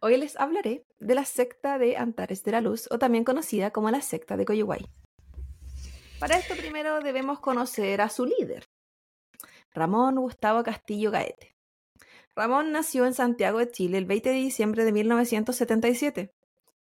Hoy 0.00 0.16
les 0.16 0.36
hablaré 0.38 0.84
de 0.98 1.14
la 1.14 1.24
secta 1.24 1.78
de 1.78 1.96
Antares 1.96 2.42
de 2.42 2.52
la 2.52 2.60
Luz, 2.60 2.88
o 2.90 2.98
también 2.98 3.24
conocida 3.24 3.70
como 3.70 3.90
la 3.90 4.00
secta 4.02 4.36
de 4.36 4.44
Coyhuay. 4.44 4.84
Para 6.18 6.38
esto 6.38 6.54
primero 6.56 7.00
debemos 7.00 7.40
conocer 7.40 8.00
a 8.00 8.08
su 8.08 8.24
líder, 8.24 8.64
Ramón 9.72 10.16
Gustavo 10.16 10.62
Castillo 10.62 11.10
Gaete. 11.10 11.54
Ramón 12.34 12.72
nació 12.72 13.06
en 13.06 13.14
Santiago 13.14 13.58
de 13.58 13.70
Chile 13.70 13.98
el 13.98 14.06
20 14.06 14.30
de 14.30 14.34
diciembre 14.36 14.84
de 14.84 14.92
1977. 14.92 16.32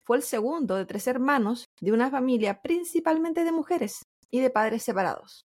Fue 0.04 0.18
el 0.18 0.24
segundo 0.24 0.76
de 0.76 0.86
tres 0.86 1.08
hermanos 1.08 1.66
de 1.82 1.92
una 1.92 2.10
familia 2.10 2.62
principalmente 2.62 3.44
de 3.44 3.52
mujeres 3.52 4.06
y 4.32 4.42
de 4.42 4.50
padres 4.50 4.84
separados. 4.84 5.46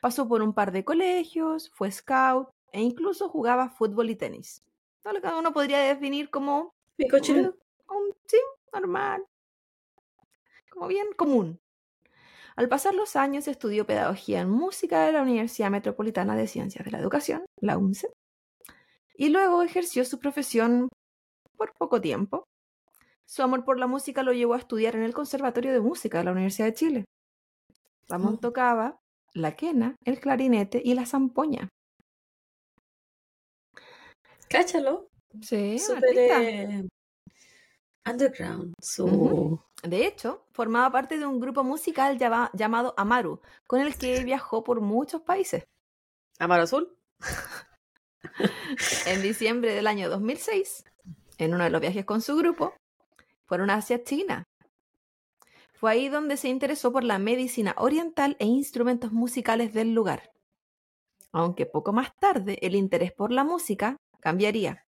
Pasó 0.00 0.28
por 0.28 0.42
un 0.42 0.52
par 0.52 0.72
de 0.72 0.84
colegios, 0.84 1.70
fue 1.74 1.90
scout 1.90 2.48
e 2.72 2.80
incluso 2.82 3.28
jugaba 3.28 3.70
fútbol 3.70 4.10
y 4.10 4.16
tenis. 4.16 4.62
Todo 5.02 5.14
lo 5.14 5.20
que 5.22 5.28
uno 5.28 5.52
podría 5.52 5.78
definir 5.80 6.30
como 6.30 6.74
un, 7.32 7.46
un- 7.88 8.14
sí, 8.26 8.38
normal, 8.72 9.24
como 10.70 10.88
bien 10.88 11.06
común. 11.16 11.60
Al 12.56 12.68
pasar 12.68 12.94
los 12.94 13.16
años 13.16 13.48
estudió 13.48 13.86
pedagogía 13.86 14.40
en 14.40 14.48
música 14.50 15.04
de 15.04 15.12
la 15.12 15.22
Universidad 15.22 15.70
Metropolitana 15.70 16.36
de 16.36 16.46
Ciencias 16.46 16.84
de 16.84 16.90
la 16.90 16.98
Educación, 16.98 17.44
la 17.60 17.76
UNCE, 17.76 18.08
y 19.14 19.28
luego 19.28 19.62
ejerció 19.62 20.04
su 20.04 20.18
profesión 20.18 20.88
por 21.56 21.72
poco 21.78 22.00
tiempo. 22.00 22.44
Su 23.26 23.42
amor 23.42 23.64
por 23.64 23.78
la 23.78 23.86
música 23.86 24.22
lo 24.22 24.32
llevó 24.32 24.54
a 24.54 24.58
estudiar 24.58 24.94
en 24.96 25.02
el 25.02 25.12
Conservatorio 25.12 25.72
de 25.72 25.80
Música 25.80 26.18
de 26.18 26.24
la 26.24 26.32
Universidad 26.32 26.68
de 26.68 26.74
Chile. 26.74 27.04
Ramón 28.08 28.34
Oh. 28.34 28.38
tocaba 28.38 28.98
la 29.34 29.52
quena, 29.56 29.96
el 30.04 30.20
clarinete 30.20 30.80
y 30.82 30.94
la 30.94 31.04
zampoña. 31.06 31.68
Cáchalo. 34.48 35.08
Sí, 35.42 35.76
artista. 35.94 36.42
eh, 36.42 36.88
underground. 38.08 38.72
Su... 38.80 39.60
De 39.86 40.06
hecho, 40.06 40.44
formaba 40.52 40.90
parte 40.90 41.18
de 41.18 41.26
un 41.26 41.40
grupo 41.40 41.62
musical 41.64 42.18
llama- 42.18 42.50
llamado 42.52 42.94
Amaru, 42.96 43.40
con 43.66 43.80
el 43.80 43.96
que 43.96 44.24
viajó 44.24 44.64
por 44.64 44.80
muchos 44.80 45.22
países. 45.22 45.66
Amaro 46.38 46.64
Azul. 46.64 46.96
En 49.06 49.22
diciembre 49.22 49.72
del 49.72 49.86
año 49.86 50.10
2006, 50.10 50.84
en 51.38 51.54
uno 51.54 51.64
de 51.64 51.70
los 51.70 51.80
viajes 51.80 52.04
con 52.04 52.20
su 52.20 52.36
grupo, 52.36 52.74
fueron 53.46 53.70
hacia 53.70 54.02
China. 54.02 54.44
Fue 55.74 55.92
ahí 55.92 56.08
donde 56.08 56.36
se 56.36 56.48
interesó 56.48 56.92
por 56.92 57.04
la 57.04 57.18
medicina 57.18 57.74
oriental 57.78 58.36
e 58.40 58.46
instrumentos 58.46 59.12
musicales 59.12 59.72
del 59.72 59.94
lugar. 59.94 60.32
Aunque 61.32 61.66
poco 61.66 61.92
más 61.92 62.14
tarde 62.16 62.58
el 62.62 62.74
interés 62.74 63.12
por 63.12 63.30
la 63.30 63.44
música 63.44 63.96
cambiaría, 64.20 64.84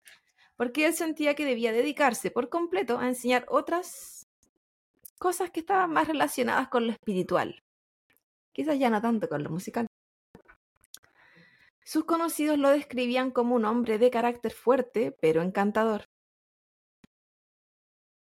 porque 0.55 0.85
él 0.85 0.93
sentía 0.93 1.35
que 1.35 1.45
debía 1.45 1.71
dedicarse 1.73 2.31
por 2.31 2.49
completo 2.49 2.99
a 2.99 3.07
enseñar 3.07 3.45
otras 3.49 4.14
cosas 5.17 5.51
que 5.51 5.61
estaban 5.61 5.91
más 5.91 6.07
relacionadas 6.07 6.67
con 6.69 6.87
lo 6.87 6.93
espiritual, 6.93 7.63
quizás 8.53 8.79
ya 8.79 8.89
no 8.89 9.01
tanto 9.01 9.27
con 9.29 9.43
lo 9.43 9.49
musical. 9.49 9.87
Sus 11.83 12.05
conocidos 12.05 12.57
lo 12.57 12.69
describían 12.69 13.31
como 13.31 13.55
un 13.55 13.65
hombre 13.65 13.99
de 13.99 14.09
carácter 14.09 14.53
fuerte, 14.53 15.15
pero 15.21 15.41
encantador. 15.41 16.05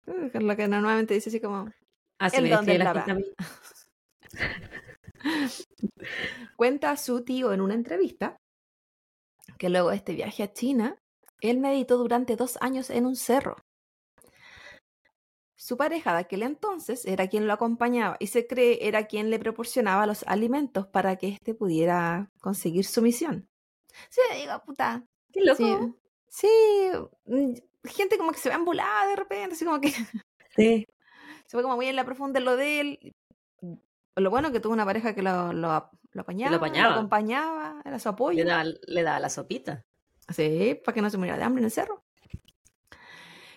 Eh, 0.05 0.29
Lo 0.33 0.55
que 0.55 0.67
normalmente 0.67 1.15
dice 1.15 1.29
así 1.29 1.41
como, 1.41 1.71
Ah, 2.19 2.29
El 2.33 2.43
me 2.43 2.49
don 2.49 2.65
la. 2.65 3.05
Cuenta 6.55 6.91
a 6.91 6.97
su 6.97 7.23
tío 7.23 7.53
en 7.53 7.61
una 7.61 7.75
entrevista 7.75 8.39
que 9.57 9.69
luego 9.69 9.89
de 9.89 9.97
este 9.97 10.13
viaje 10.13 10.43
a 10.43 10.53
China, 10.53 10.97
él 11.41 11.59
meditó 11.59 11.97
durante 11.97 12.35
dos 12.35 12.57
años 12.61 12.89
en 12.89 13.05
un 13.05 13.15
cerro. 13.15 13.57
Su 15.59 15.75
pareja 15.75 16.13
de 16.13 16.19
aquel 16.19 16.43
entonces 16.43 17.03
era 17.05 17.27
quien 17.27 17.47
lo 17.47 17.53
acompañaba 17.53 18.15
y 18.19 18.27
se 18.27 18.45
cree 18.45 18.87
era 18.87 19.07
quien 19.07 19.31
le 19.31 19.39
proporcionaba 19.39 20.05
los 20.05 20.23
alimentos 20.27 20.85
para 20.85 21.15
que 21.15 21.29
éste 21.29 21.55
pudiera 21.55 22.29
conseguir 22.39 22.85
su 22.85 23.01
misión. 23.01 23.49
Sí, 24.09 24.21
digo, 24.39 24.61
puta. 24.63 25.03
Qué 25.33 25.41
loco. 25.41 25.57
Sí, 26.29 26.47
sí, 26.47 26.91
mm, 27.25 27.53
gente 27.85 28.19
como 28.19 28.31
que 28.31 28.37
se 28.37 28.49
ve 28.49 28.55
ambulada 28.55 29.07
de 29.07 29.15
repente, 29.15 29.55
así 29.55 29.65
como 29.65 29.81
que 29.81 29.89
Sí. 30.55 30.85
se 31.47 31.57
fue 31.57 31.63
como 31.63 31.75
muy 31.75 31.87
en 31.87 31.95
la 31.95 32.05
profunda 32.05 32.37
en 32.37 32.45
lo 32.45 32.55
de 32.55 32.79
él. 32.79 33.15
Lo 34.15 34.29
bueno 34.29 34.51
que 34.51 34.59
tuvo 34.59 34.73
una 34.73 34.85
pareja 34.85 35.15
que 35.15 35.23
lo, 35.23 35.53
lo, 35.53 35.89
lo 36.11 36.21
apañaba, 36.21 36.51
lo, 36.51 36.57
apañaba. 36.57 36.93
acompañaba, 36.93 37.81
era 37.83 37.97
su 37.97 38.09
apoyo. 38.09 38.43
Le 38.43 38.49
daba, 38.49 38.63
le 38.63 39.03
daba 39.03 39.19
la 39.19 39.29
sopita. 39.29 39.81
Sí, 40.29 40.79
para 40.85 40.93
que 40.93 41.01
no 41.01 41.09
se 41.09 41.17
muriera 41.17 41.37
de 41.39 41.43
hambre 41.45 41.61
en 41.61 41.65
el 41.65 41.71
cerro. 41.71 42.03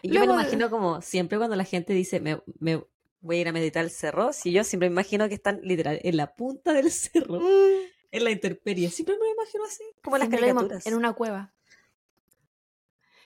Y 0.02 0.10
yo 0.10 0.20
me 0.20 0.26
lo 0.26 0.34
imagino 0.34 0.70
como 0.70 1.00
siempre 1.02 1.38
cuando 1.38 1.56
la 1.56 1.64
gente 1.64 1.92
dice, 1.92 2.20
me, 2.20 2.40
me, 2.58 2.82
voy 3.20 3.36
a 3.36 3.40
ir 3.40 3.48
a 3.48 3.52
meditar 3.52 3.84
al 3.84 3.90
cerro, 3.90 4.32
si 4.32 4.52
yo 4.52 4.64
siempre 4.64 4.88
me 4.88 4.94
imagino 4.94 5.28
que 5.28 5.34
están 5.34 5.60
literal 5.62 6.00
en 6.02 6.16
la 6.16 6.34
punta 6.34 6.72
del 6.72 6.90
cerro, 6.90 7.40
Mm. 7.40 7.90
en 8.10 8.24
la 8.24 8.30
intemperie. 8.30 8.90
Siempre 8.90 9.16
me 9.18 9.24
lo 9.26 9.32
imagino 9.32 9.64
así, 9.64 9.84
como 10.02 10.18
las 10.18 10.28
caricaturas. 10.28 10.86
En 10.86 10.94
una 10.94 11.12
cueva. 11.12 11.52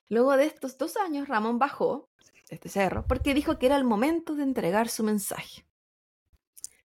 Luego 0.08 0.36
de 0.36 0.44
estos 0.46 0.76
dos 0.76 0.96
años, 0.96 1.28
Ramón 1.28 1.58
bajó 1.58 2.10
este 2.50 2.68
cerro 2.68 3.06
porque 3.06 3.34
dijo 3.34 3.58
que 3.58 3.66
era 3.66 3.76
el 3.76 3.84
momento 3.84 4.34
de 4.34 4.42
entregar 4.42 4.88
su 4.88 5.02
mensaje. 5.02 5.66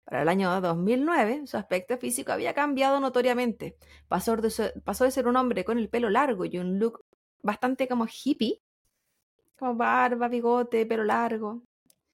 Para 0.04 0.22
el 0.22 0.30
año 0.30 0.62
2009, 0.62 1.48
su 1.48 1.58
aspecto 1.58 1.98
físico 1.98 2.32
había 2.32 2.54
cambiado 2.54 3.00
notoriamente. 3.00 3.78
Pasó 4.08 4.36
de, 4.36 4.52
ser, 4.52 4.74
pasó 4.84 5.04
de 5.04 5.12
ser 5.12 5.28
un 5.28 5.36
hombre 5.36 5.64
con 5.66 5.80
el 5.80 5.90
pelo 5.90 6.10
largo 6.10 6.46
y 6.46 6.58
un 6.60 6.78
look 6.78 7.04
bastante 7.42 7.88
como 7.88 8.06
hippie, 8.06 8.62
como 9.58 9.76
barba, 9.76 10.28
bigote, 10.28 10.86
pelo 10.86 11.04
largo. 11.04 11.62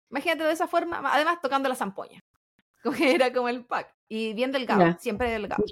Imagínate 0.10 0.43
de 0.43 0.51
esa 0.54 0.67
forma, 0.67 1.01
además 1.13 1.39
tocando 1.41 1.69
la 1.69 1.75
zampoña. 1.75 2.19
Como 2.84 2.95
que 2.97 3.13
era 3.13 3.32
como 3.32 3.47
el 3.47 3.63
pack. 3.65 3.93
Y 4.10 4.34
bien 4.34 4.51
delgado, 4.51 4.82
Ya. 4.82 4.97
siempre 4.97 5.30
delgado. 5.30 5.63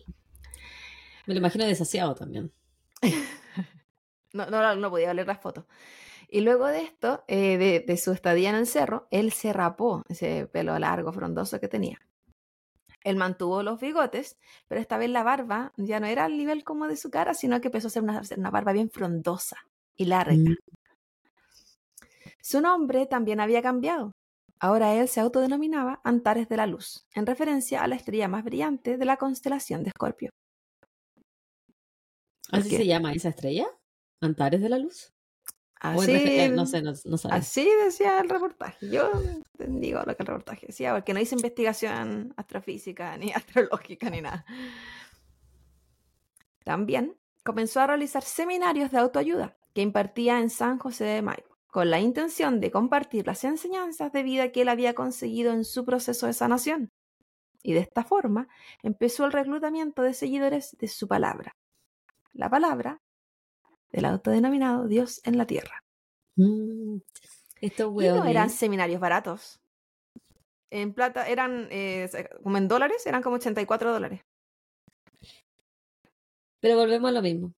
Me 1.25 1.33
lo 1.33 1.39
imagino 1.39 1.65
desasiado 1.65 2.13
también. 2.15 2.51
No, 4.31 4.45
no, 4.45 4.75
no 4.75 4.89
podía 4.91 5.11
leer 5.13 5.25
las 5.27 5.39
fotos. 5.39 5.65
Y 6.27 6.41
luego 6.41 6.67
de 6.67 6.83
esto, 6.83 7.23
eh, 7.27 7.57
de, 7.57 7.79
de 7.79 7.97
su 7.97 8.11
estadía 8.11 8.49
en 8.51 8.55
el 8.57 8.67
cerro, 8.67 9.07
él 9.09 9.31
se 9.31 9.51
rapó 9.53 10.03
ese 10.07 10.45
pelo 10.45 10.77
largo, 10.77 11.11
frondoso 11.11 11.59
que 11.59 11.67
tenía. 11.67 11.99
Él 13.03 13.15
mantuvo 13.15 13.63
los 13.63 13.79
bigotes, 13.79 14.37
pero 14.67 14.79
esta 14.79 14.99
vez 14.99 15.09
la 15.09 15.23
barba 15.23 15.73
ya 15.77 15.99
no 15.99 16.05
era 16.05 16.25
al 16.25 16.37
nivel 16.37 16.63
como 16.63 16.87
de 16.87 16.95
su 16.95 17.09
cara, 17.09 17.33
sino 17.33 17.59
que 17.59 17.69
empezó 17.69 17.87
a 17.87 17.89
ser 17.89 18.03
una, 18.03 18.21
una 18.37 18.51
barba 18.51 18.71
bien 18.71 18.91
frondosa 18.91 19.57
y 19.95 20.05
larga. 20.05 20.33
Mm. 20.35 20.55
Su 22.41 22.61
nombre 22.61 23.05
también 23.05 23.39
había 23.39 23.61
cambiado. 23.61 24.11
Ahora 24.59 24.93
él 24.95 25.07
se 25.07 25.21
autodenominaba 25.21 26.01
Antares 26.03 26.49
de 26.49 26.57
la 26.57 26.67
Luz, 26.67 27.05
en 27.13 27.25
referencia 27.25 27.81
a 27.81 27.87
la 27.87 27.95
estrella 27.95 28.27
más 28.27 28.43
brillante 28.43 28.97
de 28.97 29.05
la 29.05 29.17
constelación 29.17 29.83
de 29.83 29.89
Escorpio. 29.89 30.31
¿Por 32.49 32.59
¿Así 32.59 32.69
se 32.75 32.85
llama 32.85 33.13
esa 33.13 33.29
estrella? 33.29 33.67
¿Antares 34.21 34.61
de 34.61 34.69
la 34.69 34.79
luz? 34.79 35.13
En 35.81 35.91
Así, 35.91 36.11
eh, 36.11 36.49
no 36.49 36.65
sé, 36.65 36.81
no, 36.81 36.91
no 37.05 37.17
sabes. 37.17 37.37
Así 37.37 37.69
decía 37.85 38.19
el 38.19 38.27
reportaje. 38.27 38.89
Yo 38.89 39.11
digo 39.57 40.01
lo 40.05 40.15
que 40.15 40.23
el 40.23 40.27
reportaje 40.27 40.67
decía, 40.67 40.93
porque 40.93 41.13
no 41.13 41.21
hice 41.21 41.35
investigación 41.35 42.33
astrofísica, 42.35 43.15
ni 43.17 43.31
astrológica, 43.33 44.09
ni 44.09 44.21
nada. 44.21 44.45
También 46.65 47.15
comenzó 47.43 47.79
a 47.79 47.87
realizar 47.87 48.23
seminarios 48.23 48.91
de 48.91 48.97
autoayuda 48.97 49.57
que 49.73 49.81
impartía 49.81 50.39
en 50.39 50.49
San 50.49 50.79
José 50.79 51.05
de 51.05 51.21
Maipo, 51.21 51.48
con 51.69 51.89
la 51.91 51.99
intención 51.99 52.59
de 52.59 52.71
compartir 52.71 53.27
las 53.27 53.43
enseñanzas 53.43 54.11
de 54.11 54.23
vida 54.23 54.51
que 54.51 54.61
él 54.61 54.69
había 54.69 54.93
conseguido 54.93 55.53
en 55.53 55.63
su 55.63 55.85
proceso 55.85 56.25
de 56.25 56.33
sanación. 56.33 56.91
Y 57.61 57.73
de 57.73 57.79
esta 57.79 58.03
forma 58.03 58.47
empezó 58.81 59.25
el 59.25 59.31
reclutamiento 59.31 60.01
de 60.01 60.13
seguidores 60.13 60.75
de 60.79 60.87
su 60.87 61.07
palabra. 61.07 61.55
La 62.33 62.49
palabra 62.49 63.01
del 63.91 64.05
autodenominado 64.05 64.87
Dios 64.87 65.21
en 65.25 65.37
la 65.37 65.45
tierra. 65.45 65.83
Mm, 66.35 66.97
Estos 67.61 67.93
Y 68.01 68.07
no 68.07 68.25
eran 68.25 68.49
seminarios 68.49 69.01
baratos. 69.01 69.59
En 70.71 70.93
plata 70.93 71.27
eran, 71.27 71.67
eh, 71.71 72.09
como 72.43 72.57
en 72.57 72.67
dólares, 72.67 73.05
eran 73.05 73.21
como 73.21 73.35
84 73.35 73.91
dólares. 73.91 74.21
Pero 76.59 76.77
volvemos 76.77 77.09
a 77.09 77.13
lo 77.13 77.21
mismo. 77.21 77.53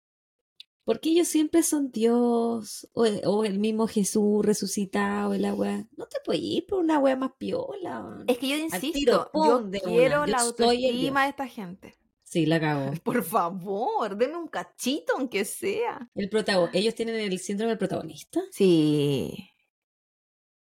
Porque 0.84 1.10
ellos 1.10 1.28
siempre 1.28 1.62
son 1.62 1.90
Dios 1.92 2.88
o 2.94 3.06
el, 3.06 3.20
o 3.24 3.44
el 3.44 3.58
mismo 3.58 3.86
Jesús 3.86 4.44
resucitado, 4.44 5.34
el 5.34 5.44
agua. 5.44 5.84
No 5.96 6.06
te 6.06 6.18
puedes 6.24 6.42
ir 6.42 6.66
por 6.66 6.80
una 6.80 6.98
wea 6.98 7.16
más 7.16 7.32
piola. 7.38 8.24
Es 8.26 8.38
que 8.38 8.48
yo 8.48 8.56
tiro, 8.56 8.64
insisto, 8.76 9.30
pum, 9.32 9.46
yo 9.46 9.70
quiero 9.84 10.26
Yo 10.26 10.32
la 10.32 10.38
autoestima 10.38 11.24
de 11.24 11.28
esta 11.30 11.46
gente. 11.46 11.94
Sí, 12.24 12.46
la 12.46 12.60
cago. 12.60 12.92
Por 13.04 13.22
favor, 13.24 14.16
denme 14.16 14.36
un 14.36 14.46
cachito, 14.48 15.14
aunque 15.16 15.44
sea. 15.44 16.08
El 16.14 16.30
protago- 16.30 16.70
ellos 16.72 16.94
tienen 16.94 17.16
el 17.16 17.38
síndrome 17.40 17.70
del 17.70 17.78
protagonista. 17.78 18.40
Sí. 18.52 19.50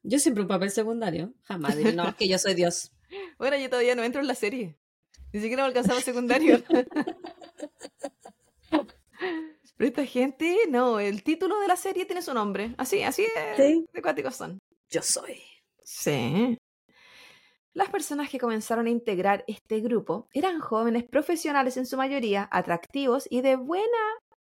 Yo 0.02 0.18
siempre 0.20 0.42
un 0.42 0.48
papel 0.48 0.70
secundario. 0.70 1.34
Jamás 1.42 1.76
diré, 1.76 1.92
no, 1.92 2.08
es 2.08 2.14
que 2.14 2.28
yo 2.28 2.38
soy 2.38 2.54
Dios. 2.54 2.92
Bueno, 3.38 3.56
yo 3.56 3.70
todavía 3.70 3.94
no 3.94 4.02
entro 4.02 4.20
en 4.20 4.26
la 4.26 4.34
serie. 4.34 4.78
Ni 5.32 5.40
siquiera 5.40 5.62
me 5.62 5.68
alcanzaba 5.68 6.00
secundario. 6.00 6.62
Pero 9.78 9.88
esta 9.88 10.04
gente, 10.04 10.56
no, 10.68 10.98
el 10.98 11.22
título 11.22 11.58
de 11.60 11.68
la 11.68 11.76
serie 11.76 12.04
tiene 12.04 12.20
su 12.20 12.34
nombre. 12.34 12.74
Así, 12.76 13.02
así 13.02 13.22
de, 13.22 13.56
Sí. 13.56 13.86
de 13.92 14.02
cuáticos 14.02 14.34
son. 14.36 14.58
Yo 14.90 15.00
soy. 15.02 15.40
Sí. 15.84 16.58
Las 17.74 17.88
personas 17.88 18.28
que 18.28 18.40
comenzaron 18.40 18.86
a 18.86 18.90
integrar 18.90 19.44
este 19.46 19.78
grupo 19.80 20.28
eran 20.32 20.58
jóvenes 20.58 21.04
profesionales 21.04 21.76
en 21.76 21.86
su 21.86 21.96
mayoría, 21.96 22.48
atractivos 22.50 23.28
y 23.30 23.40
de 23.40 23.54
buena 23.54 23.86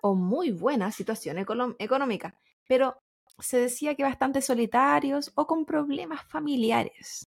o 0.01 0.15
muy 0.15 0.53
buena 0.53 0.91
situación 0.91 1.37
económica, 1.39 2.35
pero 2.67 2.97
se 3.39 3.59
decía 3.59 3.95
que 3.95 4.05
bastante 4.05 4.41
solitarios 4.41 5.33
o 5.35 5.47
con 5.47 5.67
problemas 5.67 6.25
familiares. 6.25 7.29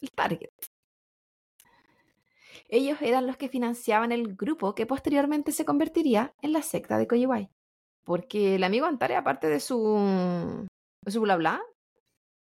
El 0.00 0.10
target. 0.12 0.48
Ellos 2.68 2.98
eran 3.00 3.26
los 3.26 3.36
que 3.36 3.48
financiaban 3.48 4.12
el 4.12 4.34
grupo 4.34 4.74
que 4.74 4.86
posteriormente 4.86 5.52
se 5.52 5.64
convertiría 5.64 6.34
en 6.42 6.52
la 6.52 6.62
secta 6.62 6.98
de 6.98 7.06
Koyiwai. 7.06 7.50
Porque 8.04 8.56
el 8.56 8.64
amigo 8.64 8.86
Antare, 8.86 9.16
aparte 9.16 9.48
de 9.48 9.60
su, 9.60 10.66
de 11.02 11.10
su 11.10 11.20
bla 11.20 11.36
bla, 11.36 11.62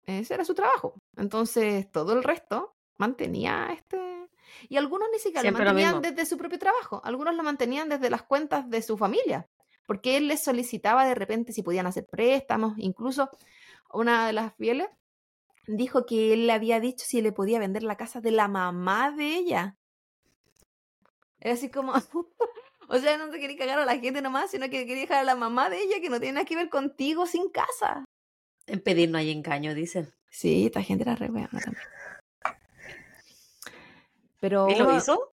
ese 0.07 0.35
era 0.35 0.44
su 0.44 0.54
trabajo. 0.54 0.94
Entonces, 1.16 1.90
todo 1.90 2.12
el 2.12 2.24
resto 2.24 2.74
mantenía 2.96 3.68
este. 3.72 4.28
Y 4.68 4.76
algunos 4.76 5.09
ni 5.12 5.18
siquiera 5.18 5.42
Siempre 5.42 5.64
lo 5.64 5.70
mantenían 5.72 6.02
desde 6.02 6.26
su 6.26 6.37
propio 6.37 6.59
trabajo. 6.59 7.00
Algunos 7.04 7.35
lo 7.35 7.42
mantenían 7.42 7.88
desde 7.88 8.11
las 8.11 8.22
cuentas 8.22 8.68
de 8.68 8.83
su 8.83 8.96
familia. 8.96 9.48
Porque 9.87 10.16
él 10.16 10.28
les 10.28 10.42
solicitaba 10.42 11.07
de 11.07 11.14
repente 11.14 11.52
si 11.52 11.62
podían 11.62 11.87
hacer 11.87 12.07
préstamos. 12.07 12.74
Incluso 12.78 13.31
una 13.92 14.26
de 14.26 14.33
las 14.33 14.54
fieles 14.57 14.88
dijo 15.66 16.07
que 16.07 16.33
él 16.33 16.46
le 16.46 16.52
había 16.52 16.81
dicho 16.81 17.04
si 17.07 17.20
le 17.20 17.33
podía 17.33 17.59
vender 17.59 17.83
la 17.83 17.96
casa 17.96 18.20
de 18.20 18.31
la 18.31 18.48
mamá 18.48 19.11
de 19.12 19.37
ella. 19.37 19.77
Era 21.40 21.55
así 21.55 21.70
como. 21.70 21.92
o 22.88 22.98
sea, 22.98 23.16
no 23.18 23.31
te 23.31 23.38
quería 23.40 23.57
cagar 23.57 23.79
a 23.79 23.85
la 23.85 23.98
gente 23.98 24.22
nomás, 24.22 24.51
sino 24.51 24.66
que 24.66 24.87
quería 24.87 25.03
dejar 25.03 25.18
a 25.18 25.24
la 25.24 25.37
mamá 25.37 25.70
de 25.70 25.83
ella 25.83 26.01
que 26.01 26.11
no 26.11 26.20
tiene 26.20 26.35
nada 26.35 26.46
que 26.46 26.57
ver 26.57 26.68
contigo 26.68 27.27
sin 27.27 27.48
casa. 27.51 28.05
En 28.66 28.81
pedir 28.81 29.11
no 29.11 29.18
hay 29.18 29.31
engaño, 29.31 29.74
dicen. 29.74 30.12
Sí, 30.31 30.66
esta 30.66 30.83
gente 30.83 31.05
era 31.05 31.14
re 31.14 31.29
buena 31.29 31.48
también. 31.48 31.77
Pero 34.40 34.68
¿Y 34.68 34.77
lo 34.77 34.96
hizo? 34.96 35.33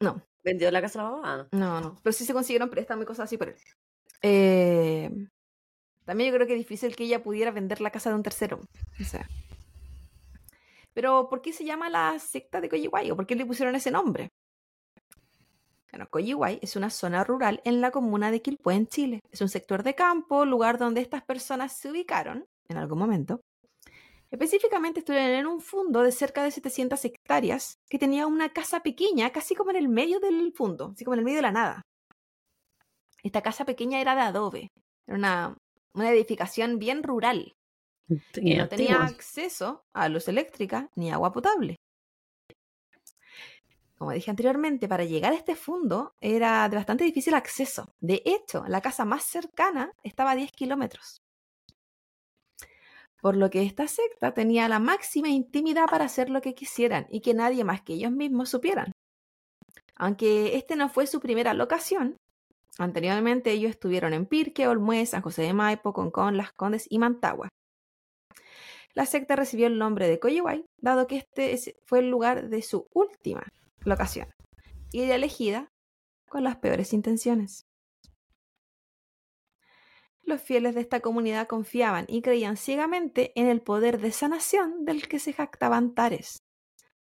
No. 0.00 0.22
¿Vendió 0.42 0.70
la 0.70 0.80
casa 0.80 1.00
a 1.00 1.04
la 1.04 1.10
mamá? 1.10 1.48
No, 1.52 1.80
no. 1.80 1.96
Pero 2.02 2.12
sí 2.12 2.24
se 2.24 2.32
consiguieron 2.32 2.70
préstamos 2.70 3.04
y 3.04 3.06
cosas 3.06 3.24
así 3.24 3.36
por 3.36 3.48
él. 3.48 3.56
Eh, 4.22 5.10
también 6.04 6.30
yo 6.30 6.36
creo 6.36 6.46
que 6.46 6.54
es 6.54 6.58
difícil 6.58 6.96
que 6.96 7.04
ella 7.04 7.22
pudiera 7.22 7.50
vender 7.50 7.80
la 7.80 7.90
casa 7.90 8.10
de 8.10 8.16
un 8.16 8.22
tercero. 8.22 8.60
O 9.00 9.04
sea. 9.04 9.28
Pero, 10.94 11.28
¿por 11.28 11.42
qué 11.42 11.52
se 11.52 11.64
llama 11.64 11.88
la 11.88 12.18
secta 12.18 12.60
de 12.60 12.68
Coyihuay? 12.68 13.10
¿O 13.10 13.16
por 13.16 13.26
qué 13.26 13.36
le 13.36 13.46
pusieron 13.46 13.74
ese 13.74 13.90
nombre? 13.90 14.30
Bueno, 15.92 16.08
Coyihuay 16.08 16.60
es 16.62 16.76
una 16.76 16.90
zona 16.90 17.24
rural 17.24 17.60
en 17.64 17.80
la 17.80 17.90
comuna 17.90 18.30
de 18.30 18.42
Quilpué, 18.42 18.74
en 18.74 18.86
Chile. 18.86 19.20
Es 19.30 19.40
un 19.40 19.48
sector 19.48 19.82
de 19.82 19.94
campo, 19.94 20.44
lugar 20.44 20.78
donde 20.78 21.00
estas 21.00 21.24
personas 21.24 21.76
se 21.76 21.90
ubicaron 21.90 22.46
en 22.68 22.76
algún 22.76 22.98
momento. 22.98 23.40
Específicamente 24.30 25.00
estuvieron 25.00 25.30
en 25.30 25.46
un 25.46 25.60
fundo 25.60 26.02
de 26.02 26.12
cerca 26.12 26.44
de 26.44 26.52
700 26.52 27.04
hectáreas 27.04 27.74
que 27.88 27.98
tenía 27.98 28.28
una 28.28 28.50
casa 28.50 28.80
pequeña, 28.80 29.30
casi 29.30 29.56
como 29.56 29.70
en 29.70 29.76
el 29.76 29.88
medio 29.88 30.20
del 30.20 30.52
fundo, 30.52 30.92
así 30.94 31.04
como 31.04 31.14
en 31.14 31.20
el 31.20 31.24
medio 31.24 31.38
de 31.38 31.42
la 31.42 31.52
nada. 31.52 31.82
Esta 33.24 33.42
casa 33.42 33.64
pequeña 33.64 34.00
era 34.00 34.14
de 34.14 34.20
adobe, 34.20 34.68
era 35.06 35.18
una, 35.18 35.56
una 35.94 36.10
edificación 36.12 36.78
bien 36.78 37.02
rural. 37.02 37.52
no 38.08 38.18
tenía 38.30 38.62
antigua. 38.62 39.04
acceso 39.04 39.82
a 39.92 40.08
luz 40.08 40.28
eléctrica 40.28 40.88
ni 40.94 41.10
agua 41.10 41.32
potable. 41.32 41.76
Como 44.00 44.12
dije 44.12 44.30
anteriormente, 44.30 44.88
para 44.88 45.04
llegar 45.04 45.34
a 45.34 45.36
este 45.36 45.54
fundo 45.54 46.14
era 46.22 46.66
de 46.70 46.76
bastante 46.76 47.04
difícil 47.04 47.34
acceso. 47.34 47.92
De 48.00 48.22
hecho, 48.24 48.64
la 48.66 48.80
casa 48.80 49.04
más 49.04 49.24
cercana 49.24 49.92
estaba 50.02 50.30
a 50.30 50.36
10 50.36 50.52
kilómetros. 50.52 51.20
Por 53.20 53.36
lo 53.36 53.50
que 53.50 53.62
esta 53.62 53.86
secta 53.88 54.32
tenía 54.32 54.70
la 54.70 54.78
máxima 54.78 55.28
intimidad 55.28 55.84
para 55.84 56.06
hacer 56.06 56.30
lo 56.30 56.40
que 56.40 56.54
quisieran 56.54 57.08
y 57.10 57.20
que 57.20 57.34
nadie 57.34 57.62
más 57.62 57.82
que 57.82 57.92
ellos 57.92 58.10
mismos 58.10 58.48
supieran. 58.48 58.90
Aunque 59.96 60.56
este 60.56 60.76
no 60.76 60.88
fue 60.88 61.06
su 61.06 61.20
primera 61.20 61.52
locación, 61.52 62.16
anteriormente 62.78 63.50
ellos 63.50 63.72
estuvieron 63.72 64.14
en 64.14 64.24
Pirque, 64.24 64.66
Olmué, 64.66 65.04
San 65.04 65.20
José 65.20 65.42
de 65.42 65.52
Maipo, 65.52 65.92
Concón, 65.92 66.38
Las 66.38 66.52
Condes 66.52 66.86
y 66.88 66.98
Mantagua. 66.98 67.50
La 68.94 69.04
secta 69.04 69.36
recibió 69.36 69.66
el 69.66 69.76
nombre 69.76 70.08
de 70.08 70.18
Coyihuay, 70.18 70.64
dado 70.78 71.06
que 71.06 71.18
este 71.18 71.76
fue 71.84 71.98
el 71.98 72.08
lugar 72.08 72.48
de 72.48 72.62
su 72.62 72.88
última 72.94 73.46
locación 73.84 74.28
y 74.92 75.02
elegida 75.02 75.68
con 76.28 76.44
las 76.44 76.56
peores 76.56 76.92
intenciones. 76.92 77.66
Los 80.22 80.40
fieles 80.40 80.74
de 80.74 80.82
esta 80.82 81.00
comunidad 81.00 81.48
confiaban 81.48 82.04
y 82.08 82.22
creían 82.22 82.56
ciegamente 82.56 83.32
en 83.34 83.46
el 83.48 83.62
poder 83.62 84.00
de 84.00 84.12
sanación 84.12 84.84
del 84.84 85.08
que 85.08 85.18
se 85.18 85.32
jactaban 85.32 85.84
Antares, 85.84 86.38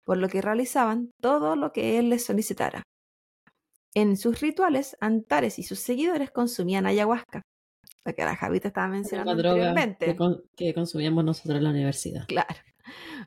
por 0.06 0.18
lo 0.18 0.30
que 0.30 0.42
realizaban 0.42 1.12
todo 1.22 1.56
lo 1.56 1.74
que 1.74 2.00
él 2.00 2.10
les 2.10 2.26
solicitara. 2.26 2.84
En 3.94 4.16
sus 4.16 4.40
rituales, 4.40 4.96
Antares 5.02 5.60
y 5.60 5.63
sus 5.63 5.80
seguidores 5.80 6.32
consumían 6.32 6.86
ayahuasca, 6.86 7.42
la 8.06 8.13
que 8.13 8.24
la 8.24 8.36
Javita 8.36 8.70
estaba 8.70 8.88
mencionando 8.88 9.32
anteriormente. 9.32 10.16
Que, 10.56 10.74
consumíamos 10.74 11.26
nosotros 11.26 11.58
en 11.58 11.63
la 11.63 11.72
universidad. 11.72 12.28
Claro. 12.28 12.56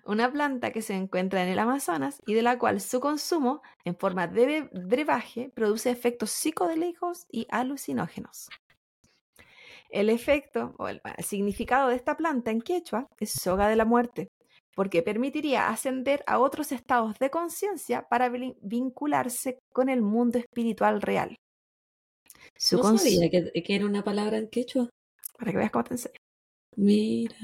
Una 0.05 0.31
planta 0.31 0.71
que 0.73 0.83
se 0.83 0.95
encuentra 0.95 1.43
en 1.43 1.49
el 1.49 1.59
Amazonas 1.59 2.23
y 2.27 2.35
de 2.35 2.43
la 2.43 2.59
cual 2.59 2.81
su 2.81 3.01
consumo 3.01 3.63
en 3.85 3.97
forma 3.97 4.27
de 4.27 4.69
brebaje 4.73 5.51
produce 5.55 5.91
efectos 5.91 6.31
psicodélicos 6.31 7.27
y 7.31 7.47
alucinógenos. 7.51 8.49
El 9.91 10.09
efecto 10.09 10.75
o 10.79 10.89
el, 10.89 11.01
significado 11.19 11.89
de 11.89 11.97
esta 11.97 12.17
planta 12.17 12.51
en 12.51 12.61
quechua 12.61 13.09
es 13.19 13.33
soga 13.33 13.69
de 13.69 13.77
la 13.77 13.85
muerte, 13.85 14.29
porque 14.75 15.03
permitiría 15.03 15.69
ascender 15.69 16.23
a 16.27 16.39
otros 16.39 16.71
estados 16.71 17.19
de 17.19 17.31
conciencia 17.31 18.07
para 18.09 18.31
vincularse 18.63 19.59
con 19.73 19.89
el 19.89 20.01
mundo 20.01 20.39
espiritual 20.39 21.03
real. 21.03 21.37
Su 22.57 22.77
no 22.77 22.97
sabía 22.99 23.29
que, 23.31 23.75
era 23.75 23.87
una 23.87 24.05
palabra 24.05 24.39
en 24.39 24.49
quechua. 24.49 24.89
Para 25.39 25.51
que 25.51 25.59
veas 25.59 25.71
cómo 25.71 25.85
te 25.85 25.95
enseño. 25.95 26.17
Mira. 26.77 27.37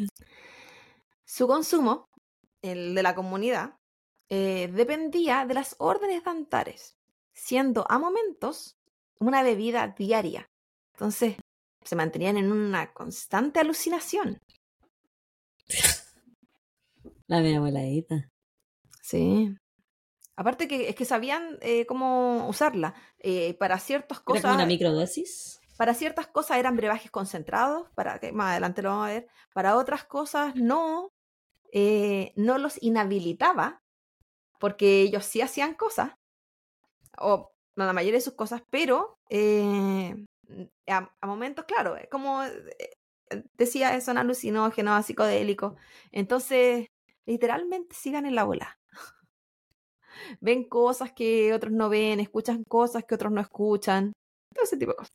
Su 1.27 1.49
consumo, 1.49 2.09
el 2.63 2.95
de 2.95 3.03
la 3.03 3.17
comunidad, 3.17 3.75
eh, 4.29 4.71
dependía 4.73 5.45
de 5.45 5.55
las 5.55 5.75
órdenes 5.79 6.23
de 6.23 6.31
Antares, 6.31 6.97
siendo 7.33 7.85
a 7.91 7.99
momentos 7.99 8.79
una 9.19 9.43
bebida 9.43 9.89
diaria. 9.89 10.49
Entonces, 10.93 11.35
se 11.83 11.97
mantenían 11.97 12.37
en 12.37 12.53
una 12.53 12.93
constante 12.93 13.59
alucinación. 13.59 14.41
La 17.27 17.41
mi 17.41 17.57
abuelita. 17.57 18.31
Sí. 19.03 19.53
Aparte 20.37 20.69
que 20.69 20.89
es 20.89 20.95
que 20.95 21.05
sabían 21.05 21.59
eh, 21.61 21.87
cómo 21.87 22.49
usarla. 22.49 22.95
Eh, 23.19 23.55
para 23.55 23.81
ciertas 23.81 24.21
cosas. 24.21 24.45
¿Era 24.45 24.55
una 24.55 24.67
microdosis? 24.67 25.61
Para 25.77 25.93
ciertas 25.93 26.29
cosas 26.29 26.59
eran 26.59 26.77
brebajes 26.77 27.11
concentrados, 27.11 27.91
para 27.97 28.21
que 28.21 28.31
más 28.31 28.53
adelante 28.53 28.83
lo 28.83 28.91
vamos 28.91 29.09
a 29.09 29.13
ver. 29.13 29.29
Para 29.53 29.77
otras 29.77 30.05
cosas 30.05 30.55
no. 30.55 31.13
Eh, 31.79 32.33
no 32.37 32.57
los 32.57 32.83
inhabilitaba, 32.83 33.83
porque 34.59 35.03
ellos 35.03 35.27
sí 35.27 35.43
hacían 35.43 35.75
cosas. 35.75 36.15
O 37.19 37.53
la 37.77 37.93
mayoría 37.93 38.17
de 38.17 38.23
sus 38.23 38.33
cosas, 38.33 38.63
pero 38.71 39.19
a, 40.87 41.11
a, 41.21 41.27
momentos, 41.27 41.67
claro, 41.67 41.99
como 42.11 42.41
decía, 43.59 44.01
son 44.01 44.17
alucinógenos, 44.17 45.05
psicodélicos. 45.05 45.75
Entonces, 46.13 46.87
literalmente 47.27 47.95
sigan 47.95 48.25
en 48.25 48.37
la 48.37 48.45
bola. 48.45 48.79
ven 50.41 50.65
cosas 50.65 51.13
que 51.13 51.53
otros 51.53 51.73
no 51.73 51.91
ven, 51.91 52.21
escuchan 52.21 52.65
cosas 52.67 53.05
que 53.05 53.17
otros 53.17 53.33
no 53.33 53.43
escuchan, 53.43 54.15
todo 54.55 54.65
ese 54.65 54.79
tipo 54.79 54.93
de 54.93 54.97
cosas. 54.97 55.15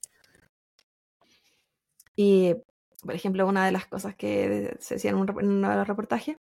Y, 2.15 2.53
por 3.01 3.15
ejemplo, 3.15 3.47
una 3.47 3.65
de 3.65 3.71
las 3.71 3.87
cosas 3.87 4.15
que 4.15 4.77
se 4.79 4.95
decía 4.95 5.09
en, 5.09 5.17
un, 5.17 5.27
uno 5.31 5.69
de 5.71 5.75
los 5.75 5.87
reportajes 5.87 6.37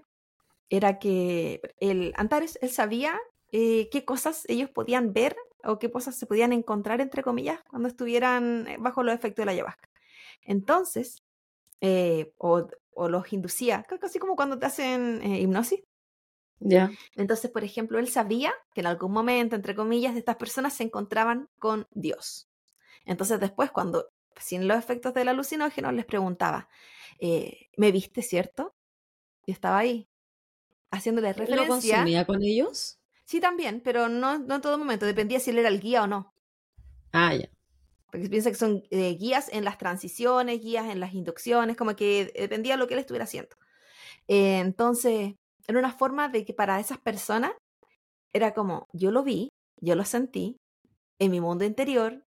era 0.77 0.99
que 0.99 1.61
el 1.81 2.13
Antares, 2.17 2.59
él 2.63 2.71
sabía 2.71 3.19
eh, 3.53 3.89
qué 3.91 4.05
cosas 4.05 4.45
ellos 4.49 4.71
podían 4.71 5.13
ver 5.13 5.37
o 5.63 5.79
qué 5.79 5.91
cosas 5.91 6.17
se 6.17 6.27
podían 6.27 6.53
encontrar, 6.53 7.01
entre 7.01 7.23
comillas, 7.23 7.61
cuando 7.69 7.89
estuvieran 7.89 8.67
eh, 8.69 8.77
bajo 8.79 9.03
los 9.03 9.15
efectos 9.15 9.43
de 9.43 9.47
la 9.47 9.53
ayahuasca. 9.53 9.89
Entonces, 10.43 11.23
eh, 11.81 12.33
o, 12.39 12.69
los 13.09 13.33
inducía, 13.33 13.85
casi 14.01 14.19
como 14.19 14.37
cuando 14.37 14.59
te 14.59 14.67
hacen 14.67 15.23
hipnosis, 15.25 15.81
ya. 16.61 16.91
Entonces, 17.17 17.51
por 17.51 17.65
ejemplo, 17.65 17.99
él 17.99 18.09
sabía 18.09 18.55
que 18.73 18.81
en 18.81 18.87
algún 18.87 19.13
momento, 19.13 19.57
entre 19.57 19.75
comillas, 19.75 20.17
estas 20.17 20.37
personas 20.37 20.73
se 20.73 20.85
encontraban 20.85 21.49
con 21.59 21.87
Dios. 21.91 22.49
Entonces, 23.05 23.41
después, 23.41 23.71
cuando 23.71 24.09
sin 24.37 24.67
los 24.67 24.79
efectos 24.79 25.15
del 25.15 25.29
alucinógeno, 25.29 25.93
les 25.93 26.07
preguntaba, 26.07 26.69
eh, 27.19 27.69
¿me 27.77 27.93
viste, 27.93 28.23
cierto? 28.23 28.75
Y 29.47 29.53
estaba 29.53 29.79
ahí, 29.79 30.09
haciéndole 30.95 31.33
referencia. 31.33 31.63
¿Lo 31.63 31.69
consumía 31.69 32.25
con 32.25 32.43
ellos? 32.43 32.99
Sí, 33.25 33.41
también, 33.41 33.81
pero 33.83 34.09
no, 34.09 34.39
no 34.39 34.57
en 34.57 34.61
todo 34.61 34.79
momento. 34.79 35.07
Dependía 35.07 35.41
si 35.41 35.51
él 35.51 35.59
era 35.59 35.69
el 35.69 35.81
guía 35.81 36.03
o 36.03 36.07
no. 36.07 36.35
Ah, 37.13 37.35
ya. 37.35 37.49
Porque 38.11 38.29
piensa 38.29 38.51
que 38.51 38.57
son 38.57 38.85
eh, 38.91 39.17
guías 39.19 39.49
en 39.53 39.65
las 39.65 39.79
transiciones, 39.79 40.61
guías 40.61 40.91
en 40.91 41.01
las 41.01 41.15
inducciones, 41.15 41.77
como 41.77 41.97
que 41.97 42.33
dependía 42.37 42.75
de 42.75 42.79
lo 42.79 42.87
que 42.87 42.95
él 42.95 43.01
estuviera 43.01 43.25
haciendo. 43.25 43.57
Eh, 44.29 44.59
entonces, 44.59 45.35
era 45.67 45.79
una 45.79 45.93
forma 45.93 46.29
de 46.29 46.45
que 46.45 46.55
para 46.55 46.79
esas 46.81 46.99
personas 46.99 47.53
era 48.33 48.53
como, 48.55 48.89
yo 48.93 49.11
lo 49.11 49.23
vi, 49.23 49.49
yo 49.81 49.95
lo 49.95 50.05
sentí 50.05 50.59
en 51.19 51.31
mi 51.31 51.41
mundo 51.41 51.65
interior, 51.65 52.25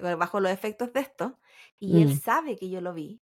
bajo 0.00 0.40
los 0.40 0.52
efectos 0.52 0.92
de 0.92 1.00
esto, 1.00 1.38
y 1.78 2.02
él 2.02 2.08
mm. 2.08 2.20
sabe 2.20 2.56
que 2.56 2.70
yo 2.70 2.80
lo 2.80 2.94
vi. 2.94 3.20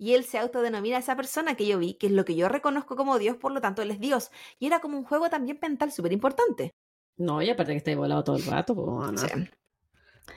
Y 0.00 0.14
él 0.14 0.24
se 0.24 0.38
autodenomina 0.38 0.96
a 0.96 1.00
esa 1.00 1.14
persona 1.14 1.56
que 1.56 1.66
yo 1.66 1.78
vi, 1.78 1.92
que 1.92 2.06
es 2.06 2.12
lo 2.12 2.24
que 2.24 2.34
yo 2.34 2.48
reconozco 2.48 2.96
como 2.96 3.18
Dios, 3.18 3.36
por 3.36 3.52
lo 3.52 3.60
tanto 3.60 3.82
él 3.82 3.90
es 3.90 4.00
Dios. 4.00 4.30
Y 4.58 4.66
era 4.66 4.80
como 4.80 4.96
un 4.96 5.04
juego 5.04 5.28
también 5.28 5.58
mental 5.60 5.92
súper 5.92 6.14
importante. 6.14 6.74
No, 7.18 7.42
y 7.42 7.50
aparte 7.50 7.72
que 7.72 7.76
está 7.76 7.94
volado 7.94 8.24
todo 8.24 8.36
el 8.36 8.46
rato, 8.46 8.74
pues, 8.74 9.26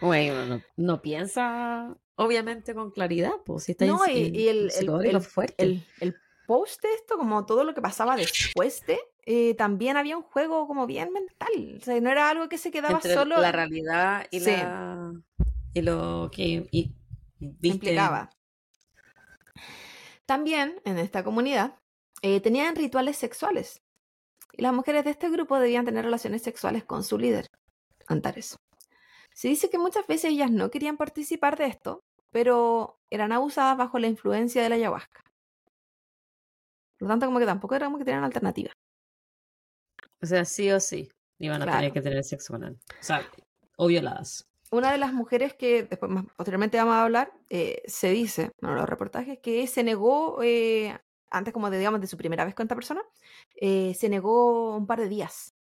Bueno, 0.01 0.61
no, 0.75 1.01
piensa 1.01 1.95
obviamente 2.15 2.75
con 2.75 2.91
claridad, 2.91 3.31
pues 3.45 3.63
si 3.63 3.71
está 3.71 3.85
no, 3.85 4.05
y, 4.05 4.49
el, 4.49 4.69
el, 4.77 5.21
fuerte. 5.21 5.63
el, 5.63 5.87
el, 6.01 6.15
post 6.45 6.81
de 6.81 6.93
esto, 6.95 7.17
como 7.17 7.45
todo 7.45 7.63
lo 7.63 7.73
que 7.73 7.81
pasaba 7.81 8.17
después 8.17 8.85
de, 8.85 8.99
eh, 9.25 9.55
también 9.55 9.95
había 9.95 10.17
un 10.17 10.23
juego 10.23 10.67
como 10.67 10.87
bien 10.87 11.13
mental. 11.13 11.77
O 11.79 11.81
sea, 11.81 12.01
no 12.01 12.11
era 12.11 12.29
algo 12.29 12.49
que 12.49 12.57
se 12.57 12.69
quedaba 12.69 12.99
solo. 12.99 13.39
La 13.39 13.53
realidad 13.53 14.27
y, 14.29 14.41
la, 14.41 15.13
y 15.73 15.81
lo 15.81 16.29
que 16.33 16.67
implicaba. 17.39 18.29
También 20.25 20.81
en 20.85 20.97
esta 20.97 21.23
comunidad 21.23 21.79
eh, 22.21 22.39
tenían 22.39 22.75
rituales 22.75 23.17
sexuales. 23.17 23.81
Y 24.53 24.61
las 24.61 24.73
mujeres 24.73 25.03
de 25.03 25.11
este 25.11 25.29
grupo 25.29 25.59
debían 25.59 25.85
tener 25.85 26.05
relaciones 26.05 26.43
sexuales 26.43 26.83
con 26.83 27.03
su 27.03 27.17
líder, 27.17 27.47
Antares. 28.07 28.55
Se 29.33 29.47
dice 29.47 29.69
que 29.69 29.79
muchas 29.79 30.05
veces 30.05 30.31
ellas 30.31 30.51
no 30.51 30.69
querían 30.69 30.95
participar 30.95 31.57
de 31.57 31.65
esto, 31.65 32.03
pero 32.31 32.99
eran 33.09 33.31
abusadas 33.31 33.77
bajo 33.77 33.97
la 33.97 34.07
influencia 34.07 34.61
de 34.61 34.69
la 34.69 34.75
ayahuasca. 34.75 35.21
Por 36.97 37.07
lo 37.07 37.13
tanto, 37.13 37.25
como 37.25 37.39
que 37.39 37.45
tampoco 37.45 37.75
era 37.75 37.87
como 37.87 37.97
que 37.97 38.05
tenían 38.05 38.23
alternativa. 38.23 38.71
O 40.21 40.25
sea, 40.25 40.45
sí 40.45 40.71
o 40.71 40.79
sí 40.79 41.09
iban 41.39 41.61
a 41.61 41.65
tener 41.65 41.91
que 41.91 42.01
tener 42.01 42.23
sexo 42.23 42.53
con 42.53 42.63
él. 42.63 42.77
O 42.89 43.03
sea, 43.03 43.27
o 43.75 43.87
violadas. 43.87 44.47
Una 44.73 44.91
de 44.91 44.97
las 44.97 45.13
mujeres 45.13 45.53
que 45.53 45.83
después 45.83 46.11
más 46.11 46.25
posteriormente 46.35 46.79
vamos 46.79 46.95
a 46.95 47.03
hablar, 47.03 47.31
eh, 47.51 47.83
se 47.85 48.09
dice, 48.09 48.49
bueno, 48.59 48.75
los 48.75 48.89
reportajes, 48.89 49.37
que 49.37 49.67
se 49.67 49.83
negó, 49.83 50.41
eh, 50.41 50.97
antes 51.29 51.53
como 51.53 51.69
de, 51.69 51.77
digamos, 51.77 52.01
de 52.01 52.07
su 52.07 52.17
primera 52.17 52.43
vez 52.43 52.55
con 52.55 52.63
esta 52.63 52.73
persona, 52.73 53.03
eh, 53.61 53.93
se 53.93 54.09
negó 54.09 54.75
un 54.75 54.87
par 54.87 54.99
de 54.99 55.09
días. 55.09 55.53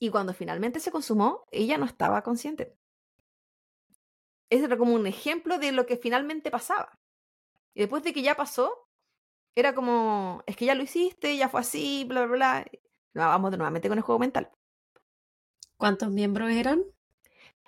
Y 0.00 0.10
cuando 0.10 0.34
finalmente 0.34 0.80
se 0.80 0.90
consumó, 0.90 1.46
ella 1.52 1.78
no 1.78 1.86
estaba 1.86 2.22
consciente. 2.22 2.76
Ese 4.48 4.64
era 4.64 4.76
como 4.76 4.94
un 4.94 5.06
ejemplo 5.06 5.58
de 5.58 5.70
lo 5.70 5.86
que 5.86 5.96
finalmente 5.96 6.50
pasaba. 6.50 6.98
Y 7.74 7.82
después 7.82 8.02
de 8.02 8.12
que 8.12 8.22
ya 8.22 8.34
pasó, 8.34 8.88
era 9.54 9.76
como, 9.76 10.42
es 10.46 10.56
que 10.56 10.64
ya 10.64 10.74
lo 10.74 10.82
hiciste, 10.82 11.36
ya 11.36 11.48
fue 11.48 11.60
así, 11.60 12.04
bla, 12.08 12.26
bla, 12.26 12.64
bla. 13.12 13.26
Vamos 13.28 13.52
nuevamente 13.52 13.88
con 13.88 13.98
el 13.98 14.02
juego 14.02 14.18
mental. 14.18 14.50
¿Cuántos 15.76 16.10
miembros 16.10 16.50
eran? 16.50 16.84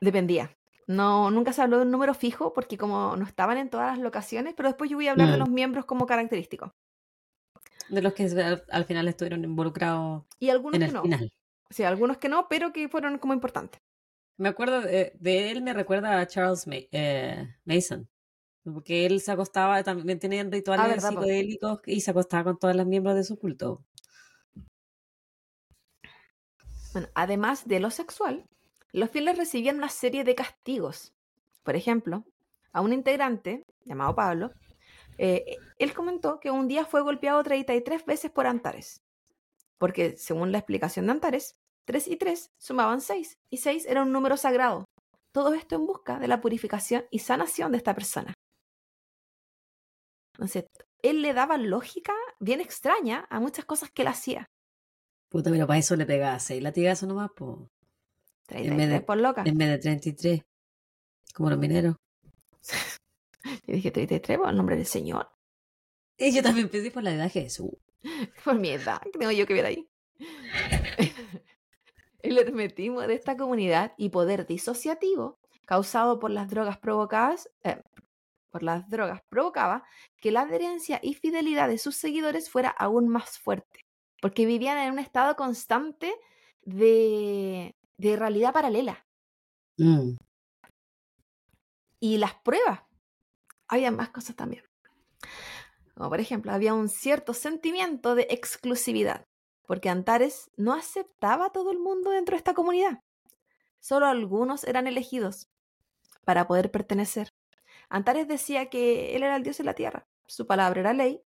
Dependía. 0.03 0.57
No, 0.89 1.31
nunca 1.31 1.53
se 1.53 1.63
habló 1.63 1.77
de 1.77 1.85
un 1.85 1.93
número 1.93 2.13
fijo 2.13 2.53
porque 2.53 2.77
como 2.77 3.17
no 3.17 3.25
estaban 3.25 3.57
en 3.57 3.71
todas 3.71 3.97
las 3.97 3.99
locaciones, 4.01 4.53
pero 4.57 4.69
después 4.69 4.91
yo 4.91 4.97
voy 4.97 5.07
a 5.07 5.13
hablar 5.13 5.29
de 5.29 5.37
mm. 5.37 5.39
los 5.39 5.49
miembros 5.49 5.85
como 5.85 6.07
característicos. 6.07 6.73
De 7.89 8.03
los 8.03 8.13
que 8.13 8.25
al 8.69 8.85
final 8.85 9.07
estuvieron 9.07 9.45
involucrados 9.45 10.25
y 10.41 10.51
algunos 10.51 10.77
en 10.77 10.83
el 10.83 10.89
que 10.89 10.95
no. 10.95 11.03
final. 11.03 11.33
Sí, 11.71 11.85
algunos 11.85 12.17
que 12.19 12.29
no, 12.29 12.49
pero 12.49 12.73
que 12.73 12.89
fueron 12.89 13.19
como 13.19 13.33
importantes. 13.33 13.81
Me 14.39 14.49
acuerdo 14.49 14.81
de, 14.81 15.13
él, 15.23 15.63
me 15.63 15.73
recuerda 15.73 16.19
a 16.19 16.27
Charles 16.27 16.67
eh, 16.69 17.55
Mason. 17.65 18.09
Porque 18.65 19.07
él 19.07 19.21
se 19.21 19.31
acostaba, 19.31 19.83
también 19.85 20.19
tenían 20.19 20.49
ah, 20.49 20.51
rituales 20.51 21.03
psicodélicos 21.05 21.81
y 21.87 22.01
se 22.01 22.11
acostaba 22.11 22.45
con 22.45 22.59
todas 22.59 22.75
las 22.75 22.87
miembros 22.87 23.15
de 23.15 23.25
su 23.25 23.39
culto. 23.39 23.85
Bueno, 26.93 27.09
además 27.15 27.67
de 27.67 27.81
lo 27.81 27.91
sexual, 27.91 28.49
los 28.93 29.11
fieles 29.11 29.37
recibían 29.39 29.77
una 29.77 29.89
serie 29.89 30.25
de 30.25 30.35
castigos. 30.35 31.13
Por 31.63 31.77
ejemplo, 31.77 32.25
a 32.73 32.81
un 32.81 32.93
integrante, 32.93 33.63
llamado 33.85 34.15
Pablo, 34.15 34.53
Eh, 35.19 35.59
él 35.79 35.93
comentó 35.93 36.41
que 36.41 36.51
un 36.51 36.69
día 36.69 36.87
fue 36.87 37.03
golpeado 37.03 37.43
33 37.43 38.07
veces 38.07 38.31
por 38.31 38.47
Antares, 38.47 39.03
porque 39.79 40.17
según 40.17 40.53
la 40.53 40.59
explicación 40.59 41.07
de 41.07 41.13
Antares, 41.13 41.55
3 41.85 42.09
y 42.09 42.17
3 42.17 42.51
sumaban 42.59 43.01
6, 43.01 43.37
y 43.51 43.59
6 43.59 43.87
era 43.87 44.03
un 44.03 44.11
número 44.11 44.37
sagrado. 44.37 44.87
Todo 45.33 45.53
esto 45.55 45.77
en 45.77 45.87
busca 45.87 46.19
de 46.19 46.29
la 46.29 46.41
purificación 46.41 47.05
y 47.11 47.19
sanación 47.19 47.73
de 47.73 47.79
esta 47.79 47.95
persona. 47.95 48.33
Entonces, 50.35 50.65
él 51.03 51.21
le 51.21 51.35
daba 51.35 51.59
lógica 51.59 52.15
bien 52.41 52.61
extraña 52.61 53.27
a 53.29 53.39
muchas 53.39 53.67
cosas 53.67 53.91
que 53.91 54.03
él 54.03 54.09
hacía. 54.09 54.47
Puta, 55.31 55.51
pero 55.51 55.67
para 55.67 55.79
eso 55.79 55.95
le 55.95 56.07
pegaba 56.07 56.39
6 56.39 56.63
latigazos 56.63 57.07
nomás, 57.09 57.31
pues. 58.47 58.61
En 58.61 58.77
vez 58.77 58.89
33 58.89 58.91
de- 58.91 59.01
por 59.07 59.17
loca. 59.19 59.43
En 59.47 59.59
vez 59.59 59.69
de 59.69 59.79
33. 59.79 60.43
Como 61.35 61.51
los 61.51 61.59
mineros. 61.59 61.97
Yo 63.67 63.75
dije 63.75 63.91
33 63.91 64.39
por 64.39 64.49
el 64.51 64.57
nombre 64.57 64.77
del 64.77 64.87
Señor. 64.87 65.29
Y 66.17 66.33
yo 66.33 66.43
también 66.43 66.69
pensé 66.69 66.91
por 66.93 67.03
la 67.03 67.13
edad 67.13 67.25
de 67.25 67.31
Jesús. 67.31 67.71
Por 68.45 68.55
mi 68.59 68.71
edad, 68.71 69.01
que 69.01 69.19
tengo 69.19 69.33
yo 69.33 69.47
que 69.47 69.55
ver 69.55 69.67
ahí. 69.67 69.89
El 72.21 72.39
hermetismo 72.39 73.01
de 73.01 73.15
esta 73.15 73.37
comunidad 73.37 73.93
y 73.97 74.11
poder 74.11 74.47
disociativo 74.47 75.41
causado 75.67 76.19
por 76.21 76.31
las 76.31 76.49
drogas 76.49 76.79
provocadas, 76.79 77.51
eh, 77.65 77.83
por 78.51 78.63
las 78.63 78.89
drogas 78.89 79.23
provocaba 79.29 79.85
que 80.21 80.31
la 80.31 80.43
adherencia 80.43 81.01
y 81.03 81.15
fidelidad 81.15 81.69
de 81.69 81.79
sus 81.79 81.97
seguidores 81.97 82.51
fuera 82.51 82.69
aún 82.69 83.09
más 83.09 83.39
fuerte, 83.39 83.81
porque 84.21 84.47
vivían 84.47 84.79
en 84.79 84.93
un 84.93 84.99
estado 84.99 85.35
constante 85.35 86.13
de, 86.65 87.75
de 88.03 88.17
realidad 88.17 88.53
paralela. 88.53 89.07
Mm. 89.79 90.17
Y 92.01 92.19
las 92.19 92.35
pruebas, 92.35 92.81
había 93.69 93.93
más 93.93 94.11
cosas 94.11 94.35
también. 94.35 94.65
Como 95.95 96.11
por 96.11 96.21
ejemplo, 96.21 96.53
había 96.53 96.75
un 96.75 96.89
cierto 96.89 97.33
sentimiento 97.33 98.15
de 98.17 98.27
exclusividad, 98.29 99.25
porque 99.67 99.89
Antares 99.89 100.51
no 100.57 100.73
aceptaba 100.73 101.47
a 101.47 101.53
todo 101.53 101.71
el 101.71 101.79
mundo 101.79 102.11
dentro 102.11 102.35
de 102.35 102.39
esta 102.39 102.55
comunidad. 102.55 103.01
Solo 103.79 104.07
algunos 104.07 104.65
eran 104.65 104.89
elegidos 104.89 105.47
para 106.25 106.47
poder 106.47 106.71
pertenecer. 106.71 107.29
Antares 107.89 108.27
decía 108.27 108.69
que 108.69 109.15
él 109.15 109.23
era 109.23 109.37
el 109.37 109.43
dios 109.45 109.59
de 109.59 109.65
la 109.65 109.75
tierra, 109.75 110.05
su 110.27 110.47
palabra 110.47 110.81
era 110.81 110.93
ley, 110.93 111.23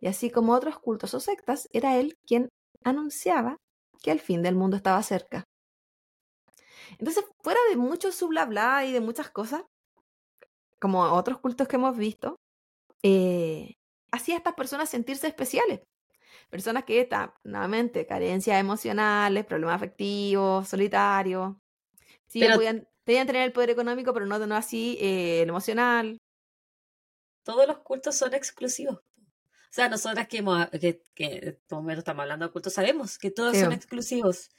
y 0.00 0.08
así 0.08 0.30
como 0.30 0.54
otros 0.54 0.78
cultos 0.78 1.14
o 1.14 1.20
sectas, 1.20 1.68
era 1.72 1.96
él 1.96 2.18
quien 2.26 2.48
anunciaba 2.82 3.58
que 4.02 4.10
el 4.10 4.20
fin 4.20 4.42
del 4.42 4.56
mundo 4.56 4.76
estaba 4.76 5.02
cerca. 5.02 5.44
Entonces, 6.98 7.24
fuera 7.42 7.60
de 7.70 7.76
mucho 7.76 8.12
su 8.12 8.28
bla 8.28 8.44
bla 8.46 8.84
y 8.84 8.92
de 8.92 9.00
muchas 9.00 9.30
cosas, 9.30 9.62
como 10.78 11.02
otros 11.02 11.38
cultos 11.40 11.66
que 11.68 11.76
hemos 11.76 11.96
visto, 11.96 12.36
eh, 13.02 13.74
hacía 14.12 14.34
a 14.36 14.38
estas 14.38 14.54
personas 14.54 14.88
sentirse 14.90 15.26
especiales. 15.26 15.80
Personas 16.50 16.84
que 16.84 17.00
están, 17.00 17.32
nuevamente, 17.44 18.06
carencias 18.06 18.60
emocionales, 18.60 19.44
problemas 19.46 19.76
afectivos, 19.76 20.68
solitarios. 20.68 21.56
Sí, 22.28 22.40
Pero- 22.40 22.56
podían, 22.56 22.88
podían 23.04 23.26
tener 23.26 23.42
el 23.42 23.52
poder 23.52 23.70
económico, 23.70 24.12
pero 24.12 24.26
no, 24.26 24.38
no 24.46 24.54
así 24.56 24.96
eh, 25.00 25.42
el 25.42 25.48
emocional. 25.48 26.18
Todos 27.42 27.66
los 27.66 27.78
cultos 27.78 28.16
son 28.16 28.34
exclusivos. 28.34 28.96
O 28.98 29.72
sea, 29.76 29.88
nosotras 29.88 30.26
que, 30.28 30.38
hemos, 30.38 30.66
que, 30.70 31.02
que 31.14 31.58
estamos 31.68 31.98
hablando 32.22 32.46
de 32.46 32.52
cultos, 32.52 32.72
sabemos 32.72 33.18
que 33.18 33.30
todos 33.30 33.54
Sí. 33.56 33.62
son 33.62 33.72
exclusivos. 33.72 34.50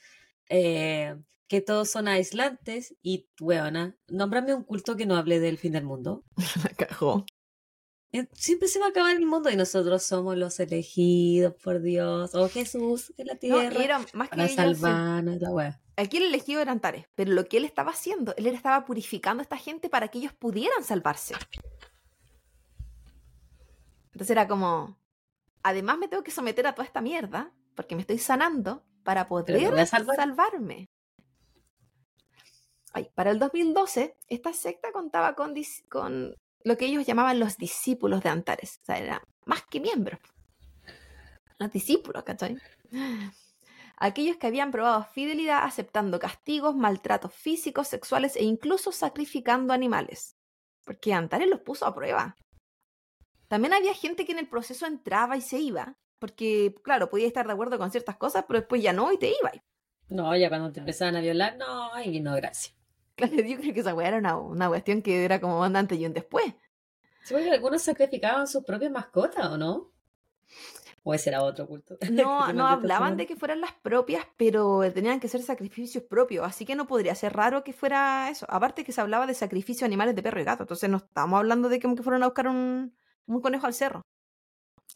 eh, 0.50 1.16
que 1.48 1.60
todos 1.60 1.90
son 1.90 2.06
aislantes. 2.08 2.94
Y, 3.02 3.28
weona, 3.40 3.96
nómbrame 4.08 4.54
un 4.54 4.62
culto 4.64 4.96
que 4.96 5.06
no 5.06 5.16
hable 5.16 5.40
del 5.40 5.58
fin 5.58 5.72
del 5.72 5.84
mundo. 5.84 6.24
La 6.64 6.70
cagó. 6.86 7.24
Eh, 8.12 8.26
Siempre 8.32 8.68
se 8.68 8.78
va 8.78 8.86
a 8.86 8.88
acabar 8.88 9.14
el 9.14 9.26
mundo 9.26 9.50
y 9.50 9.56
nosotros 9.56 10.02
somos 10.02 10.36
los 10.36 10.60
elegidos 10.60 11.54
por 11.62 11.82
Dios. 11.82 12.34
Oh 12.34 12.48
Jesús, 12.48 13.12
en 13.18 13.26
la 13.26 13.34
No, 13.34 13.38
tierra. 13.38 13.80
y 13.80 13.84
era 13.84 13.98
más 14.14 14.28
que 14.30 14.36
para 14.36 14.48
sí. 14.48 14.54
salvarnos 14.54 15.36
y 15.36 15.38
la 15.40 15.50
wea. 15.50 15.82
Aquí 15.96 16.16
el 16.18 16.22
elegido 16.24 16.60
era 16.62 16.72
Antares, 16.72 17.06
pero 17.14 17.32
lo 17.32 17.44
que 17.46 17.56
él 17.58 17.64
estaba 17.64 17.90
haciendo, 17.90 18.32
él 18.36 18.46
estaba 18.46 18.84
purificando 18.86 19.40
a 19.40 19.42
esta 19.42 19.56
gente 19.58 19.88
para 19.90 20.08
que 20.08 20.18
ellos 20.18 20.32
pudieran 20.32 20.84
salvarse. 20.84 21.34
Entonces 24.12 24.30
era 24.30 24.48
como, 24.48 24.98
además 25.62 25.98
me 25.98 26.08
tengo 26.08 26.22
que 26.22 26.30
someter 26.30 26.66
a 26.66 26.74
toda 26.74 26.86
esta 26.86 27.00
mierda, 27.00 27.52
porque 27.74 27.94
me 27.94 28.02
estoy 28.02 28.18
sanando 28.18 28.84
para 29.02 29.28
poder 29.28 29.86
salvar. 29.86 30.16
salvarme. 30.16 30.88
Para 33.14 33.30
el 33.30 33.38
2012, 33.38 34.16
esta 34.28 34.52
secta 34.52 34.92
contaba 34.92 35.34
con, 35.34 35.54
lo 36.64 36.76
que 36.76 36.86
ellos 36.86 37.06
llamaban 37.06 37.38
los 37.38 37.56
discípulos 37.56 38.22
de 38.22 38.30
Antares. 38.30 38.80
O 38.82 38.84
sea, 38.86 38.98
eran 38.98 39.20
más 39.44 39.62
que 39.64 39.80
miembros. 39.80 40.20
Los 41.58 41.70
discípulos, 41.70 42.24
¿cachai? 42.24 42.56
Aquellos 44.00 44.36
que 44.36 44.46
habían 44.46 44.70
probado 44.70 45.04
fidelidad 45.12 45.64
aceptando 45.64 46.20
castigos, 46.20 46.76
maltratos 46.76 47.34
físicos, 47.34 47.88
sexuales 47.88 48.36
e 48.36 48.44
incluso 48.44 48.92
sacrificando 48.92 49.72
animales. 49.72 50.36
Porque 50.84 51.12
Antares 51.12 51.48
los 51.48 51.60
puso 51.60 51.84
a 51.84 51.94
prueba. 51.94 52.36
También 53.48 53.74
había 53.74 53.94
gente 53.94 54.24
que 54.24 54.32
en 54.32 54.38
el 54.38 54.48
proceso 54.48 54.86
entraba 54.86 55.36
y 55.36 55.40
se 55.40 55.58
iba. 55.58 55.96
Porque, 56.20 56.74
claro, 56.82 57.10
podía 57.10 57.26
estar 57.26 57.46
de 57.46 57.52
acuerdo 57.52 57.78
con 57.78 57.90
ciertas 57.90 58.16
cosas, 58.16 58.44
pero 58.46 58.60
después 58.60 58.82
ya 58.82 58.92
no 58.92 59.12
y 59.12 59.18
te 59.18 59.28
iba. 59.28 59.52
No, 60.08 60.34
ya 60.36 60.48
cuando 60.48 60.72
te 60.72 60.80
empezaban 60.80 61.16
a 61.16 61.20
violar, 61.20 61.56
no, 61.56 61.92
ay, 61.92 62.20
no, 62.20 62.34
gracias. 62.34 62.77
Claro, 63.18 63.34
yo 63.34 63.58
creo 63.58 63.74
que 63.74 63.80
esa 63.80 63.94
weá 63.94 64.08
era 64.08 64.18
una, 64.18 64.36
una 64.36 64.68
cuestión 64.68 65.02
que 65.02 65.24
era 65.24 65.40
como 65.40 65.60
un 65.60 65.74
antes 65.74 65.98
y 65.98 66.06
un 66.06 66.12
después. 66.12 66.46
Sí, 67.24 67.34
porque 67.34 67.50
algunos 67.50 67.82
sacrificaban 67.82 68.46
sus 68.46 68.64
propias 68.64 68.92
mascotas, 68.92 69.44
¿o 69.48 69.58
no? 69.58 69.92
O 71.02 71.14
ese 71.14 71.30
era 71.30 71.42
otro 71.42 71.66
culto. 71.66 71.98
No, 72.12 72.52
no 72.52 72.68
hablaban 72.68 73.16
de 73.16 73.26
que 73.26 73.34
fueran 73.34 73.60
las 73.60 73.72
propias, 73.72 74.24
pero 74.36 74.80
tenían 74.92 75.18
que 75.18 75.26
ser 75.26 75.42
sacrificios 75.42 76.04
propios, 76.04 76.46
así 76.46 76.64
que 76.64 76.76
no 76.76 76.86
podría 76.86 77.16
ser 77.16 77.32
raro 77.32 77.64
que 77.64 77.72
fuera 77.72 78.30
eso. 78.30 78.46
Aparte 78.48 78.84
que 78.84 78.92
se 78.92 79.00
hablaba 79.00 79.26
de 79.26 79.34
sacrificio 79.34 79.80
de 79.80 79.86
animales 79.86 80.14
de 80.14 80.22
perro 80.22 80.40
y 80.40 80.44
gato, 80.44 80.62
entonces 80.62 80.88
no 80.88 80.98
estábamos 80.98 81.38
hablando 81.38 81.68
de 81.68 81.80
que 81.80 81.88
fueron 81.96 82.22
a 82.22 82.26
buscar 82.26 82.46
un, 82.46 82.96
un 83.26 83.40
conejo 83.40 83.66
al 83.66 83.74
cerro. 83.74 84.02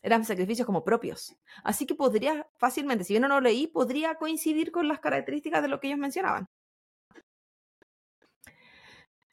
Eran 0.00 0.24
sacrificios 0.24 0.64
como 0.64 0.84
propios. 0.84 1.36
Así 1.64 1.86
que 1.86 1.96
podría 1.96 2.48
fácilmente, 2.56 3.02
si 3.02 3.14
bien 3.14 3.22
no 3.22 3.28
lo 3.28 3.40
leí, 3.40 3.66
podría 3.66 4.14
coincidir 4.14 4.70
con 4.70 4.86
las 4.86 5.00
características 5.00 5.60
de 5.62 5.68
lo 5.68 5.80
que 5.80 5.88
ellos 5.88 5.98
mencionaban. 5.98 6.46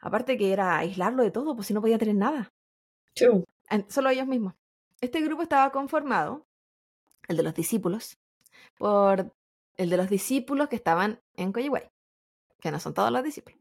Aparte 0.01 0.37
que 0.37 0.51
era 0.53 0.77
aislarlo 0.77 1.23
de 1.23 1.31
todo, 1.31 1.55
pues 1.55 1.67
si 1.67 1.73
no 1.73 1.81
podía 1.81 1.97
tener 1.97 2.15
nada. 2.15 2.53
En- 3.69 3.89
solo 3.89 4.09
ellos 4.09 4.27
mismos. 4.27 4.55
Este 5.01 5.21
grupo 5.21 5.43
estaba 5.43 5.71
conformado, 5.71 6.45
el 7.27 7.37
de 7.37 7.43
los 7.43 7.53
discípulos, 7.55 8.17
por 8.77 9.33
el 9.77 9.89
de 9.89 9.97
los 9.97 10.09
discípulos 10.09 10.69
que 10.69 10.75
estaban 10.77 11.21
en 11.35 11.53
Coyihuay, 11.53 11.89
que 12.59 12.71
no 12.71 12.79
son 12.79 12.93
todos 12.93 13.11
los 13.11 13.23
discípulos. 13.23 13.59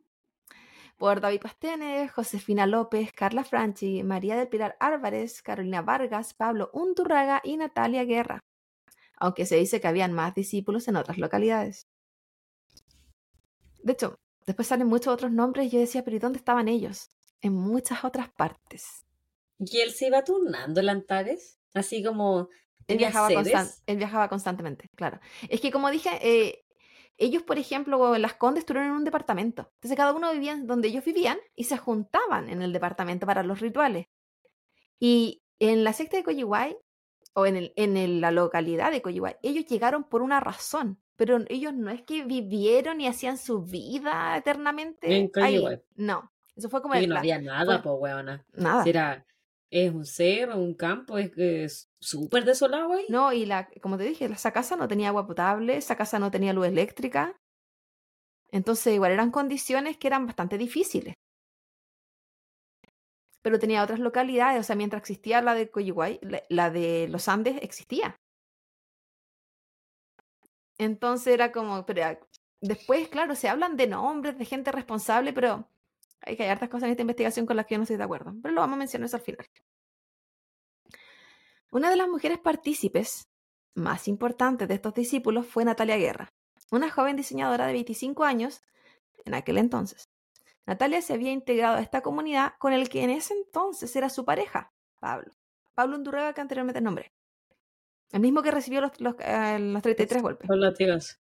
Por 0.97 1.21
David 1.21 1.41
Pastene, 1.41 2.09
Josefina 2.09 2.67
López, 2.67 3.13
Carla 3.13 3.45
Franchi, 3.45 4.03
María 4.03 4.37
del 4.37 4.49
Pilar 4.49 4.77
Álvarez, 4.81 5.43
Carolina 5.43 5.81
Vargas, 5.83 6.35
Pablo 6.35 6.71
Unturraga 6.73 7.41
y 7.45 7.57
Natalia 7.57 8.05
Guerra. 8.05 8.41
Aunque 9.17 9.47
se 9.47 9.57
dice 9.57 9.81
que 9.81 9.89
habían 9.89 10.13
más 10.13 10.35
discípulos 10.35 10.89
en 10.89 10.97
otras 10.97 11.19
localidades. 11.19 11.87
De 13.83 13.93
hecho, 13.93 14.19
después 14.49 14.67
salen 14.67 14.89
muchos 14.89 15.13
otros 15.15 15.31
nombres 15.31 15.67
y 15.67 15.71
yo 15.71 15.79
decía, 15.79 16.03
pero 16.05 16.17
¿y 16.17 16.21
dónde 16.21 16.39
estaban 16.39 16.67
ellos? 16.69 17.11
En 17.41 17.53
muchas 17.55 18.03
otras 18.05 18.31
partes. 18.33 19.07
Y 19.59 19.79
él 19.81 19.93
se 19.93 20.07
iba 20.09 20.25
turnando 20.25 20.81
el 20.81 20.89
Antares, 20.89 21.61
así 21.75 22.03
como 22.03 22.49
Él 22.89 22.97
viajaba, 22.99 23.29
él 24.25 24.29
constantemente, 24.29 24.89
claro. 24.97 25.21
Es 25.49 25.61
que 25.61 25.71
como 25.71 25.91
dije, 25.91 26.11
eh, 26.23 26.65
ellos, 27.17 27.43
por 27.43 27.59
ejemplo, 27.59 28.15
en 28.15 28.23
Las 28.23 28.35
Condes 28.35 28.63
estuvieron 28.63 28.91
en 28.91 28.97
un 28.97 29.05
departamento. 29.05 29.71
Entonces 29.75 29.97
cada 29.97 30.13
uno 30.13 30.33
vivía 30.33 30.53
en 30.53 30.67
donde 30.67 30.89
ellos 30.89 31.05
vivían 31.05 31.39
y 31.55 31.65
se 31.65 31.77
juntaban 31.77 32.49
en 32.49 32.63
el 32.63 32.73
departamento 32.73 33.27
para 33.27 33.43
los 33.43 33.61
rituales. 33.61 34.07
Y 34.99 35.43
en 35.59 35.85
la 35.85 35.93
secta 35.93 36.17
de 36.17 36.25
Coyihuay, 36.25 36.77
o 37.35 37.47
en, 37.47 37.57
el, 37.57 37.73
en 37.77 37.97
el- 37.97 38.21
la 38.21 38.31
localidad 38.31 38.91
de 38.91 39.03
Coyihuay, 39.03 39.37
ellos 39.43 39.67
llegaron 39.67 40.05
por 40.05 40.23
una 40.23 40.41
razón. 40.41 41.01
Pero 41.19 41.39
ellos 41.49 41.75
no 41.75 41.91
es 41.91 42.03
que 42.03 42.25
vivieron 42.25 43.01
y 43.01 43.09
hacían 43.09 43.39
su 43.39 43.61
vida 43.61 44.37
eternamente 44.37 45.17
En 45.19 45.31
ahí. 45.43 45.65
No, 45.97 46.31
eso 46.55 46.71
fue 46.71 46.81
como 46.81 46.95
Y 46.95 46.99
el 46.99 47.09
no 47.11 47.17
había 47.19 47.41
nada, 47.41 47.65
fue- 47.65 47.83
po, 47.83 47.95
weona. 47.97 48.45
nada. 48.53 48.85
Si 48.85 48.91
era, 48.91 49.27
es 49.69 49.93
un 49.93 50.07
cerro, 50.07 50.57
un 50.57 50.75
campo, 50.75 51.19
es 51.19 51.33
que 51.33 51.65
es 51.65 51.91
súper 52.01 52.45
desolado 52.45 52.93
ahí. 52.93 53.05
No, 53.09 53.33
y 53.33 53.47
la, 53.47 53.69
como 53.83 53.99
te 53.99 54.05
dije, 54.05 54.27
esa 54.27 54.53
casa 54.53 54.77
no 54.77 54.87
tenía 54.87 55.09
agua 55.09 55.27
potable, 55.27 55.77
esa 55.77 55.97
casa 55.97 56.21
no 56.21 56.31
tenía 56.31 56.53
luz 56.53 56.69
eléctrica. 56.69 57.37
Entonces, 58.53 58.95
igual 58.95 59.11
eran 59.11 59.33
condiciones 59.33 59.99
que 59.99 60.07
eran 60.07 60.25
bastante 60.25 60.57
difíciles. 60.57 61.15
Pero 63.43 63.59
tenía 63.59 63.83
otras 63.83 63.99
localidades, 63.99 64.61
o 64.61 64.63
sea, 64.63 64.77
mientras 64.77 65.01
existía 65.01 65.43
la 65.43 65.55
de 65.55 65.69
Coyihuay, 65.69 66.21
la, 66.23 66.43
la 66.49 66.71
de 66.71 67.09
los 67.09 67.29
Andes 67.29 67.57
existía. 67.61 68.15
Entonces 70.79 71.35
era 71.35 71.53
como, 71.53 71.85
pero 71.85 72.19
después, 72.61 73.09
claro, 73.09 73.35
se 73.35 73.49
hablan 73.49 73.77
de 73.77 73.89
nombres, 73.89 74.39
de 74.39 74.45
gente 74.45 74.73
responsable, 74.73 75.33
pero 75.33 75.69
hay 76.21 76.37
que 76.37 76.45
hay 76.45 76.49
hartas 76.49 76.69
cosas 76.69 76.85
en 76.85 76.91
esta 76.93 77.03
investigación 77.03 77.47
con 77.47 77.57
las 77.57 77.67
que 77.67 77.75
yo 77.75 77.79
no 77.79 77.83
estoy 77.83 77.97
de 77.97 78.05
acuerdo. 78.05 78.35
Pero 78.43 78.55
lo 78.55 78.61
vamos 78.61 78.77
a 78.77 78.79
mencionar 78.79 79.07
eso 79.07 79.17
al 79.17 79.23
final. 79.23 79.47
Una 81.71 81.91
de 81.91 81.97
las 81.97 82.09
mujeres 82.09 82.39
partícipes 82.39 83.29
más 83.75 84.09
importantes 84.09 84.69
de 84.69 84.75
estos 84.75 84.95
discípulos 84.95 85.47
fue 85.47 85.65
Natalia 85.65 85.97
Guerra, 85.97 86.33
una 86.71 86.91
joven 86.91 87.17
diseñadora 87.17 87.67
de 87.67 87.75
25 87.75 88.25
años 88.25 88.63
en 89.25 89.35
aquel 89.35 89.59
entonces. 89.59 90.09
Natalia 90.67 91.03
se 91.03 91.15
había 91.15 91.33
integrado 91.33 91.77
a 91.77 91.81
esta 91.81 92.03
comunidad 92.03 92.55
con 92.59 92.73
el 92.73 92.89
que 92.89 93.03
en 93.03 93.11
ese 93.11 93.35
entonces 93.35 93.95
era 93.97 94.11
su 94.11 94.25
pareja, 94.25 94.73
Pablo. 94.99 95.33
Pablo 95.75 95.97
Undurraga, 95.97 96.35
que 96.35 96.41
anteriormente 96.41 96.81
nombré. 96.81 97.13
El 98.13 98.21
mismo 98.21 98.43
que 98.43 98.51
recibió 98.51 98.81
los, 98.81 99.01
los, 99.01 99.15
eh, 99.21 99.59
los 99.59 99.83
33 99.83 100.23
golpes. 100.23 100.49
Los 100.49 100.59
latigos. 100.59 101.19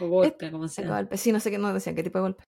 O 0.00 0.08
golpe, 0.08 0.50
como 0.50 0.68
sea. 0.68 0.86
Golpe. 0.88 1.16
Sí, 1.16 1.32
no 1.32 1.40
sé 1.40 1.50
qué, 1.50 1.58
no 1.58 1.72
decían 1.72 1.94
qué 1.94 2.02
tipo 2.02 2.18
de 2.18 2.22
golpe. 2.22 2.44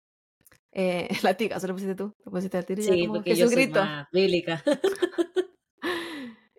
Eh, 0.72 1.08
latiga, 1.22 1.58
se 1.60 1.68
lo 1.68 1.74
pusiste 1.74 1.94
tú. 1.94 2.12
Lo 2.24 2.32
pusiste 2.32 2.64
y 2.68 2.76
ya 2.76 2.82
Sí, 2.82 3.00
como 3.02 3.14
porque 3.14 3.30
yo 3.30 3.46
soy 3.46 3.56
Jesucristo. 3.56 3.84
más 3.84 4.06
bíblica. 4.12 4.62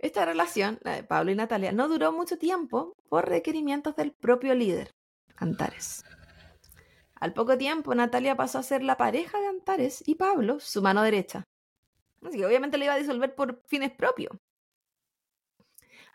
Esta 0.02 0.26
relación, 0.26 0.80
la 0.84 0.94
de 0.94 1.04
Pablo 1.04 1.32
y 1.32 1.36
Natalia, 1.36 1.74
no 1.74 1.90
duró 1.90 2.14
mucho 2.14 2.38
tiempo 2.38 2.94
por 3.10 3.28
requerimientos 3.28 3.96
del 3.98 4.14
propio 4.14 4.56
líder, 4.56 4.92
Antares. 5.36 6.04
Al 7.16 7.34
poco 7.34 7.58
tiempo, 7.58 7.94
Natalia 7.94 8.38
pasó 8.38 8.60
a 8.60 8.64
ser 8.64 8.82
la 8.82 8.96
pareja 8.96 9.40
de 9.42 9.48
Antares 9.48 10.02
y 10.08 10.16
Pablo 10.16 10.62
su 10.62 10.82
mano 10.82 11.02
derecha. 11.04 11.44
Así 12.26 12.38
que 12.38 12.46
obviamente 12.46 12.78
le 12.78 12.86
iba 12.86 12.94
a 12.94 12.98
disolver 12.98 13.36
por 13.36 13.62
fines 13.68 13.92
propios. 13.92 14.32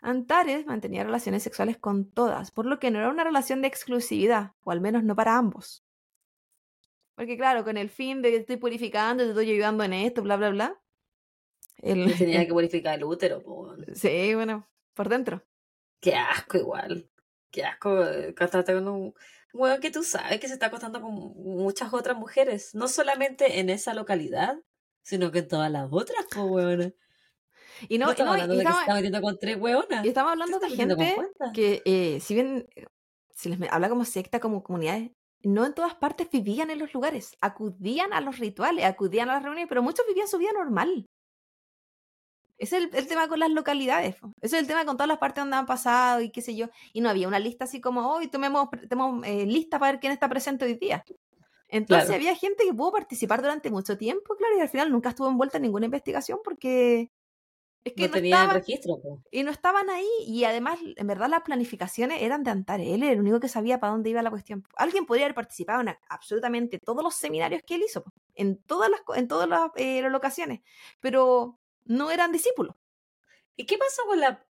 Antares 0.07 0.67
mantenía 0.67 1.03
relaciones 1.03 1.41
sexuales 1.41 1.77
con 1.79 2.05
todas, 2.11 2.51
por 2.51 2.67
lo 2.67 2.77
que 2.79 2.91
no 2.91 2.99
era 2.99 3.09
una 3.09 3.23
relación 3.23 3.61
de 3.63 3.67
exclusividad, 3.67 4.51
o 4.63 4.69
al 4.71 4.79
menos 4.79 5.03
no 5.03 5.15
para 5.15 5.35
ambos. 5.35 5.83
Porque 7.15 7.37
claro, 7.37 7.63
con 7.63 7.75
el 7.77 7.89
fin 7.89 8.21
de 8.21 8.29
que 8.29 8.37
estoy 8.37 8.57
purificando, 8.57 9.23
te 9.23 9.29
estoy 9.29 9.49
ayudando 9.51 9.83
en 9.83 9.93
esto, 9.93 10.21
bla, 10.21 10.35
bla, 10.37 10.49
bla. 10.49 10.79
el- 11.77 12.15
tenía 12.17 12.45
que 12.45 12.53
purificar 12.53 12.95
el 12.97 13.03
útero. 13.03 13.41
po. 13.41 13.75
Sí, 13.95 14.35
bueno, 14.35 14.67
por 14.93 15.09
dentro. 15.09 15.43
Qué 16.01 16.13
asco 16.15 16.57
igual. 16.57 17.09
Qué 17.49 17.63
asco 17.65 18.05
eh, 18.05 18.29
acostarte 18.29 18.73
con 18.73 18.87
un 18.87 19.13
weón 19.53 19.79
que 19.81 19.89
tú 19.91 20.03
sabes 20.03 20.39
que 20.39 20.47
se 20.47 20.53
está 20.53 20.67
acostando 20.67 21.01
con 21.01 21.13
muchas 21.13 21.93
otras 21.93 22.15
mujeres. 22.17 22.75
No 22.75 22.87
solamente 22.87 23.59
en 23.59 23.69
esa 23.71 23.93
localidad, 23.95 24.59
sino 25.01 25.31
que 25.31 25.39
en 25.39 25.47
todas 25.47 25.71
las 25.71 25.87
otras, 25.91 26.25
pues 26.31 26.45
weón. 26.45 26.95
Y 27.89 27.97
no, 27.97 28.09
estamos 28.11 28.33
no, 28.33 28.37
y 28.37 28.41
hablando 28.41 28.55
de 28.55 28.65
que 28.65 28.73
se 28.73 28.79
está 28.79 28.93
metiendo 28.93 29.21
con 29.21 29.37
tres 29.39 29.57
weonas. 29.57 30.05
y 30.05 30.07
estamos 30.07 30.31
hablando 30.31 30.59
de 30.59 30.67
¿Te 30.67 30.73
estás 30.73 30.87
metiendo 30.87 30.95
con 30.97 31.05
gente 31.05 31.27
que, 31.53 31.81
eh, 31.85 32.19
si 32.19 32.33
bien 32.35 32.67
se 33.33 33.49
les 33.49 33.59
habla 33.71 33.89
como 33.89 34.05
secta, 34.05 34.39
como 34.39 34.63
comunidades, 34.63 35.11
no 35.43 35.65
en 35.65 35.73
todas 35.73 35.95
partes 35.95 36.29
vivían 36.31 36.69
en 36.71 36.79
los 36.79 36.93
lugares, 36.93 37.35
acudían 37.41 38.13
a 38.13 38.21
los 38.21 38.39
rituales, 38.39 38.85
acudían 38.85 39.29
a 39.29 39.33
las 39.33 39.43
reuniones, 39.43 39.67
pero 39.69 39.83
muchos 39.83 40.05
vivían 40.07 40.27
su 40.27 40.37
vida 40.37 40.51
normal. 40.53 41.05
Ese 42.57 42.77
es 42.77 42.83
el, 42.85 42.95
el 42.95 43.07
tema 43.07 43.27
con 43.27 43.39
las 43.39 43.49
localidades. 43.51 44.15
Ese 44.41 44.55
es 44.55 44.61
el 44.61 44.67
tema 44.67 44.85
con 44.85 44.95
todas 44.95 45.09
las 45.09 45.17
partes 45.17 45.41
donde 45.41 45.57
han 45.57 45.65
pasado 45.65 46.21
y 46.21 46.31
qué 46.31 46.41
sé 46.41 46.55
yo. 46.55 46.69
Y 46.93 47.01
no 47.01 47.09
había 47.09 47.27
una 47.27 47.37
lista 47.39 47.65
así 47.65 47.81
como, 47.81 48.13
hoy 48.13 48.29
tomemos, 48.29 48.69
tenemos 48.71 49.25
eh, 49.27 49.45
lista 49.45 49.77
para 49.77 49.91
ver 49.93 49.99
quién 49.99 50.13
está 50.13 50.29
presente 50.29 50.63
hoy 50.65 50.75
día. 50.75 51.03
Entonces 51.67 52.05
Claro. 52.07 52.15
había 52.15 52.35
gente 52.35 52.63
que 52.63 52.73
pudo 52.73 52.93
participar 52.93 53.41
durante 53.41 53.69
mucho 53.71 53.97
tiempo, 53.97 54.35
claro, 54.37 54.57
y 54.57 54.61
al 54.61 54.69
final 54.69 54.89
nunca 54.91 55.09
estuvo 55.09 55.27
envuelta 55.27 55.57
en 55.57 55.63
ninguna 55.63 55.85
investigación 55.85 56.39
porque 56.43 57.11
es 57.85 57.93
que 57.93 58.09
No 58.09 58.47
no, 58.47 58.53
registro, 58.53 58.99
y 59.31 59.43
no 59.43 59.51
estaban 59.51 59.89
ahí 59.91 60.07
y 60.25 60.43
además, 60.43 60.79
en 60.95 61.05
verdad, 61.07 61.29
las 61.29 61.43
planificaciones 61.43 62.21
eran 62.23 62.43
de 62.43 62.49
Antares. 62.49 62.87
Él 62.89 63.03
era 63.03 63.13
el 63.13 63.19
único 63.19 63.39
que 63.39 63.47
sabía 63.47 63.79
para 63.79 63.91
dónde 63.93 64.09
iba 64.09 64.23
la 64.23 64.31
cuestión. 64.31 64.63
Alguien 64.75 65.05
podría 65.05 65.25
haber 65.27 65.35
participado 65.35 65.81
en 65.81 65.95
absolutamente 66.09 66.79
todos 66.79 67.03
los 67.03 67.13
seminarios 67.13 67.61
que 67.65 67.75
él 67.75 67.83
hizo, 67.83 68.03
en 68.33 68.57
todas 68.63 68.89
las, 68.89 69.01
en 69.15 69.27
todas 69.27 69.47
las, 69.47 69.69
eh, 69.75 70.01
las 70.01 70.11
locaciones, 70.11 70.61
pero 70.99 71.59
no 71.83 72.09
eran 72.09 72.31
discípulos. 72.31 72.75
¿Y 73.55 73.67
qué 73.67 73.77
pasó 73.77 74.01
con 74.07 74.19
la 74.19 74.45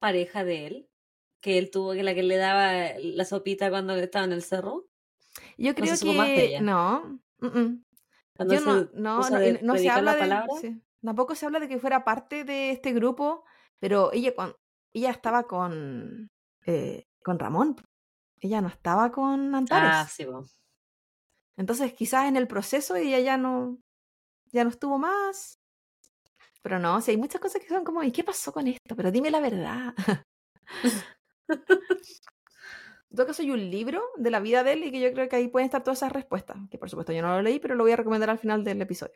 pareja 0.00 0.44
de 0.44 0.66
él? 0.66 0.88
Que 1.40 1.58
él 1.58 1.70
tuvo, 1.70 1.92
que 1.92 2.02
la 2.02 2.14
que 2.16 2.24
le 2.24 2.36
daba 2.36 2.98
la 2.98 3.24
sopita 3.24 3.70
cuando 3.70 3.94
estaba 3.96 4.24
en 4.24 4.32
el 4.32 4.42
cerro. 4.42 4.88
Yo 5.56 5.74
No 5.74 5.74
creo 5.74 5.86
se 5.86 5.96
supo 5.98 6.14
más 6.14 6.28
de 6.28 6.34
que 6.34 6.44
ella. 6.46 6.60
no. 6.60 7.20
mm, 7.38 7.46
mm. 7.46 7.84
Yo 8.50 8.60
no, 8.60 8.88
no, 8.92 9.30
no, 9.30 9.40
no 9.62 9.76
se 9.78 9.88
habla 9.88 10.12
la 10.12 10.14
de, 10.14 10.18
palabra. 10.18 10.48
sí, 10.60 10.82
tampoco 11.02 11.34
se 11.34 11.46
habla 11.46 11.60
de 11.60 11.68
que 11.68 11.78
fuera 11.78 12.04
parte 12.04 12.44
de 12.44 12.70
este 12.70 12.92
grupo, 12.92 13.44
pero 13.78 14.12
ella 14.12 14.34
cuando 14.34 14.56
ella 14.92 15.10
estaba 15.10 15.44
con 15.44 16.30
eh, 16.66 17.04
con 17.22 17.38
Ramón, 17.38 17.76
ella 18.40 18.60
no 18.60 18.68
estaba 18.68 19.10
con 19.10 19.54
Antares. 19.54 19.90
Ah, 19.92 20.08
sí, 20.08 20.24
po. 20.24 20.44
Entonces 21.56 21.92
quizás 21.94 22.26
en 22.26 22.36
el 22.36 22.46
proceso 22.46 22.94
ella 22.96 23.18
ya 23.20 23.36
no, 23.36 23.78
ya 24.52 24.64
no 24.64 24.70
estuvo 24.70 24.98
más. 24.98 25.58
Pero 26.62 26.78
no, 26.78 27.00
si 27.00 27.12
hay 27.12 27.16
muchas 27.16 27.40
cosas 27.40 27.62
que 27.62 27.68
son 27.68 27.84
como, 27.84 28.02
¿y 28.02 28.10
qué 28.10 28.24
pasó 28.24 28.52
con 28.52 28.66
esto? 28.66 28.96
Pero 28.96 29.10
dime 29.10 29.30
la 29.30 29.40
verdad. 29.40 29.94
En 33.08 33.16
todo 33.16 33.28
caso, 33.28 33.42
hay 33.42 33.50
un 33.50 33.70
libro 33.70 34.02
de 34.16 34.30
la 34.30 34.40
vida 34.40 34.62
de 34.62 34.72
él 34.72 34.84
y 34.84 34.92
que 34.92 35.00
yo 35.00 35.10
creo 35.12 35.28
que 35.28 35.36
ahí 35.36 35.48
pueden 35.48 35.64
estar 35.64 35.82
todas 35.82 36.00
esas 36.00 36.12
respuestas. 36.12 36.58
Que 36.70 36.76
por 36.76 36.90
supuesto 36.90 37.12
yo 37.14 37.22
no 37.22 37.28
lo 37.28 37.40
leí, 37.40 37.58
pero 37.58 37.74
lo 37.74 37.84
voy 37.84 37.92
a 37.92 37.96
recomendar 37.96 38.28
al 38.28 38.38
final 38.38 38.62
del 38.62 38.82
episodio. 38.82 39.14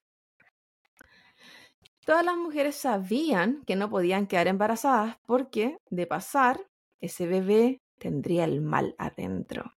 Todas 2.11 2.25
las 2.25 2.37
mujeres 2.37 2.75
sabían 2.75 3.63
que 3.69 3.77
no 3.77 3.89
podían 3.89 4.27
quedar 4.27 4.49
embarazadas 4.49 5.19
porque, 5.27 5.79
de 5.91 6.09
pasar, 6.09 6.67
ese 7.01 7.29
bebé 7.29 7.79
tendría 8.01 8.43
el 8.47 8.63
mal 8.63 8.97
adentro. 8.99 9.77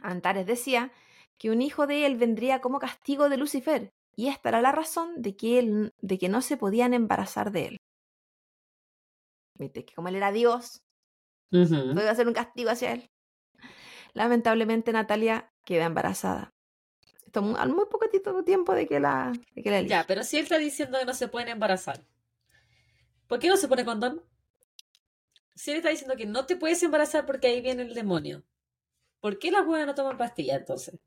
Antares 0.00 0.46
decía 0.46 0.92
que 1.36 1.50
un 1.50 1.60
hijo 1.60 1.86
de 1.86 2.06
él 2.06 2.16
vendría 2.16 2.62
como 2.62 2.78
castigo 2.78 3.28
de 3.28 3.36
Lucifer, 3.36 3.90
y 4.16 4.28
esta 4.28 4.48
era 4.48 4.62
la 4.62 4.72
razón 4.72 5.20
de 5.20 5.36
que, 5.36 5.58
él, 5.58 5.92
de 6.00 6.16
que 6.16 6.30
no 6.30 6.40
se 6.40 6.56
podían 6.56 6.94
embarazar 6.94 7.52
de 7.52 7.66
él. 7.66 7.76
Viste, 9.58 9.84
que 9.84 9.92
como 9.92 10.08
él 10.08 10.16
era 10.16 10.32
Dios, 10.32 10.80
todo 11.50 12.00
iba 12.00 12.10
a 12.12 12.14
ser 12.14 12.28
un 12.28 12.32
castigo 12.32 12.70
hacia 12.70 12.94
él. 12.94 13.10
Lamentablemente 14.14 14.90
Natalia 14.90 15.50
queda 15.66 15.84
embarazada. 15.84 16.53
Esto 17.34 17.56
al 17.58 17.70
muy 17.70 17.86
poquitito 17.86 18.44
tiempo 18.44 18.74
de 18.74 18.86
que 18.86 19.00
la, 19.00 19.32
de 19.56 19.62
que 19.64 19.68
la 19.68 19.78
elige. 19.78 19.90
Ya, 19.90 20.04
pero 20.06 20.22
si 20.22 20.36
él 20.36 20.44
está 20.44 20.56
diciendo 20.56 21.00
que 21.00 21.04
no 21.04 21.14
se 21.14 21.26
pueden 21.26 21.48
embarazar, 21.48 22.00
¿por 23.26 23.40
qué 23.40 23.48
no 23.48 23.56
se 23.56 23.66
pone 23.66 23.84
condón? 23.84 24.22
Si 25.56 25.72
él 25.72 25.78
está 25.78 25.88
diciendo 25.88 26.14
que 26.14 26.26
no 26.26 26.46
te 26.46 26.54
puedes 26.54 26.80
embarazar 26.84 27.26
porque 27.26 27.48
ahí 27.48 27.60
viene 27.60 27.82
el 27.82 27.92
demonio, 27.92 28.44
¿por 29.18 29.40
qué 29.40 29.50
las 29.50 29.66
buenas 29.66 29.88
no 29.88 29.96
toman 29.96 30.16
pastillas 30.16 30.58
entonces? 30.58 31.00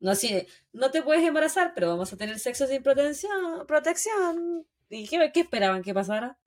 No, 0.00 0.16
si 0.16 0.44
no 0.72 0.90
te 0.90 1.00
puedes 1.00 1.22
embarazar, 1.22 1.74
pero 1.76 1.90
vamos 1.90 2.12
a 2.12 2.16
tener 2.16 2.40
sexo 2.40 2.66
sin 2.66 2.82
protección. 2.82 3.64
protección. 3.68 4.66
¿Y 4.88 5.06
qué, 5.06 5.30
qué 5.32 5.40
esperaban 5.42 5.82
que 5.82 5.94
pasara? 5.94 6.38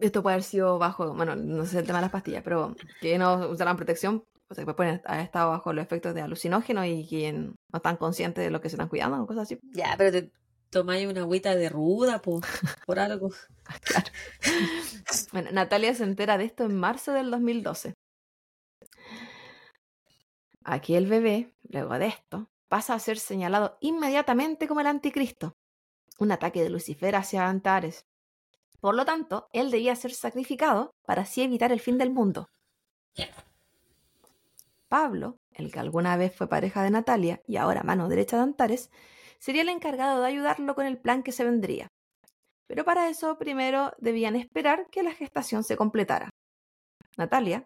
Esto 0.00 0.22
puede 0.22 0.34
haber 0.34 0.44
sido 0.44 0.78
bajo, 0.78 1.12
bueno, 1.12 1.34
no 1.34 1.66
sé 1.66 1.80
el 1.80 1.86
tema 1.86 1.98
de 1.98 2.02
las 2.02 2.12
pastillas, 2.12 2.44
pero 2.44 2.76
que 3.00 3.18
no 3.18 3.48
usaran 3.48 3.76
protección, 3.76 4.24
o 4.52 4.54
sea, 4.54 4.66
que 4.66 4.74
pueden 4.74 5.00
haber 5.06 5.24
estado 5.24 5.50
bajo 5.50 5.72
los 5.72 5.82
efectos 5.82 6.14
de 6.14 6.20
alucinógenos 6.20 6.86
y 6.86 7.06
que 7.08 7.32
no 7.32 7.54
están 7.72 7.96
conscientes 7.96 8.44
de 8.44 8.50
lo 8.50 8.60
que 8.60 8.68
se 8.68 8.76
están 8.76 8.88
cuidando 8.88 9.22
o 9.22 9.26
cosas 9.26 9.44
así. 9.44 9.58
Ya, 9.72 9.94
pero 9.96 10.12
te 10.12 10.30
tomáis 10.68 11.08
una 11.08 11.22
agüita 11.22 11.54
de 11.54 11.70
ruda, 11.70 12.20
po, 12.20 12.40
por 12.86 12.98
algo. 12.98 13.30
Claro. 13.84 14.10
Bueno, 15.32 15.50
Natalia 15.52 15.94
se 15.94 16.04
entera 16.04 16.36
de 16.36 16.44
esto 16.44 16.64
en 16.64 16.76
marzo 16.76 17.12
del 17.12 17.30
2012. 17.30 17.94
Aquí 20.64 20.94
el 20.94 21.06
bebé, 21.06 21.54
luego 21.62 21.98
de 21.98 22.08
esto, 22.08 22.50
pasa 22.68 22.94
a 22.94 22.98
ser 22.98 23.18
señalado 23.18 23.78
inmediatamente 23.80 24.68
como 24.68 24.80
el 24.80 24.88
anticristo, 24.88 25.54
un 26.18 26.32
ataque 26.32 26.62
de 26.62 26.68
Lucifer 26.68 27.16
hacia 27.16 27.48
Antares. 27.48 28.04
Por 28.80 28.94
lo 28.94 29.04
tanto, 29.06 29.48
él 29.52 29.70
debía 29.70 29.96
ser 29.96 30.12
sacrificado 30.12 30.90
para 31.06 31.22
así 31.22 31.42
evitar 31.42 31.72
el 31.72 31.80
fin 31.80 31.96
del 31.96 32.10
mundo. 32.10 32.48
Pablo, 34.92 35.38
el 35.52 35.72
que 35.72 35.78
alguna 35.80 36.18
vez 36.18 36.36
fue 36.36 36.50
pareja 36.50 36.82
de 36.82 36.90
Natalia 36.90 37.40
y 37.46 37.56
ahora 37.56 37.82
mano 37.82 38.10
derecha 38.10 38.36
de 38.36 38.42
Antares, 38.42 38.90
sería 39.38 39.62
el 39.62 39.70
encargado 39.70 40.20
de 40.20 40.26
ayudarlo 40.28 40.74
con 40.74 40.84
el 40.84 40.98
plan 40.98 41.22
que 41.22 41.32
se 41.32 41.44
vendría. 41.44 41.88
Pero 42.68 42.84
para 42.84 43.08
eso 43.08 43.38
primero 43.38 43.92
debían 43.96 44.36
esperar 44.36 44.88
que 44.90 45.02
la 45.02 45.12
gestación 45.12 45.64
se 45.64 45.78
completara. 45.78 46.28
Natalia 47.16 47.64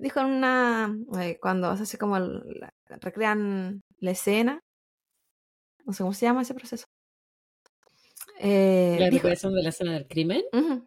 dijo 0.00 0.18
en 0.18 0.26
una. 0.26 0.96
eh, 1.20 1.38
cuando 1.40 1.76
se 1.76 1.84
hace 1.84 1.96
como. 1.96 2.18
la- 2.18 2.70
recrean 3.00 3.80
la 4.00 4.10
escena. 4.10 4.58
No 5.84 5.92
sé 5.92 6.02
cómo 6.02 6.12
se 6.12 6.26
llama 6.26 6.42
ese 6.42 6.54
proceso. 6.54 6.86
Eh, 8.40 8.96
¿La 8.98 9.06
dijo- 9.10 9.22
recreación 9.22 9.54
de 9.54 9.62
la 9.62 9.68
escena 9.68 9.92
del 9.92 10.08
crimen? 10.08 10.42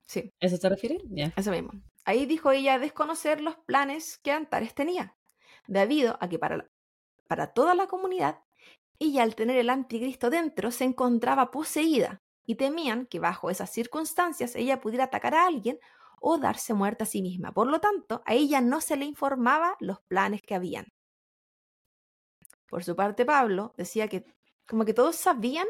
Sí, 0.06 0.30
¿A 0.42 0.46
¿Eso 0.46 0.58
te 0.60 0.68
refieres? 0.68 1.02
Eso 1.38 1.52
mismo. 1.52 1.72
Ahí 2.06 2.26
dijo 2.26 2.52
ella 2.52 2.78
desconocer 2.78 3.40
los 3.42 3.56
planes 3.66 4.18
que 4.24 4.32
Antares 4.32 4.74
tenía, 4.74 5.16
debido 5.70 6.18
a 6.20 6.28
que 6.28 6.40
para, 6.40 6.70
para 7.28 7.54
toda 7.54 7.76
la 7.76 7.88
comunidad, 7.88 8.40
ella 9.00 9.24
al 9.24 9.36
tener 9.36 9.58
el 9.58 9.70
anticristo 9.70 10.30
dentro 10.30 10.72
se 10.72 10.84
encontraba 10.84 11.52
poseída 11.52 12.22
y 12.46 12.56
temían 12.56 13.06
que 13.06 13.20
bajo 13.20 13.50
esas 13.50 13.72
circunstancias 13.72 14.56
ella 14.56 14.82
pudiera 14.82 15.06
atacar 15.06 15.36
a 15.36 15.46
alguien 15.46 15.80
o 16.20 16.38
darse 16.38 16.74
muerta 16.74 17.04
a 17.04 17.08
sí 17.08 17.22
misma. 17.22 17.54
Por 17.54 17.68
lo 17.68 17.80
tanto, 17.80 18.24
a 18.26 18.34
ella 18.34 18.60
no 18.60 18.82
se 18.82 18.98
le 18.98 19.06
informaba 19.06 19.78
los 19.80 20.02
planes 20.02 20.42
que 20.42 20.56
habían. 20.56 20.88
Por 22.68 22.84
su 22.84 22.96
parte, 22.96 23.26
Pablo 23.26 23.74
decía 23.78 24.08
que 24.08 24.26
como 24.68 24.86
que 24.86 24.94
todos 24.94 25.16
sabían 25.16 25.68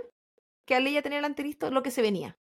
que 0.66 0.76
al 0.76 0.88
ella 0.88 1.02
tener 1.02 1.20
el 1.20 1.26
anticristo 1.26 1.70
lo 1.72 1.84
que 1.84 1.92
se 1.92 2.02
venía. 2.02 2.38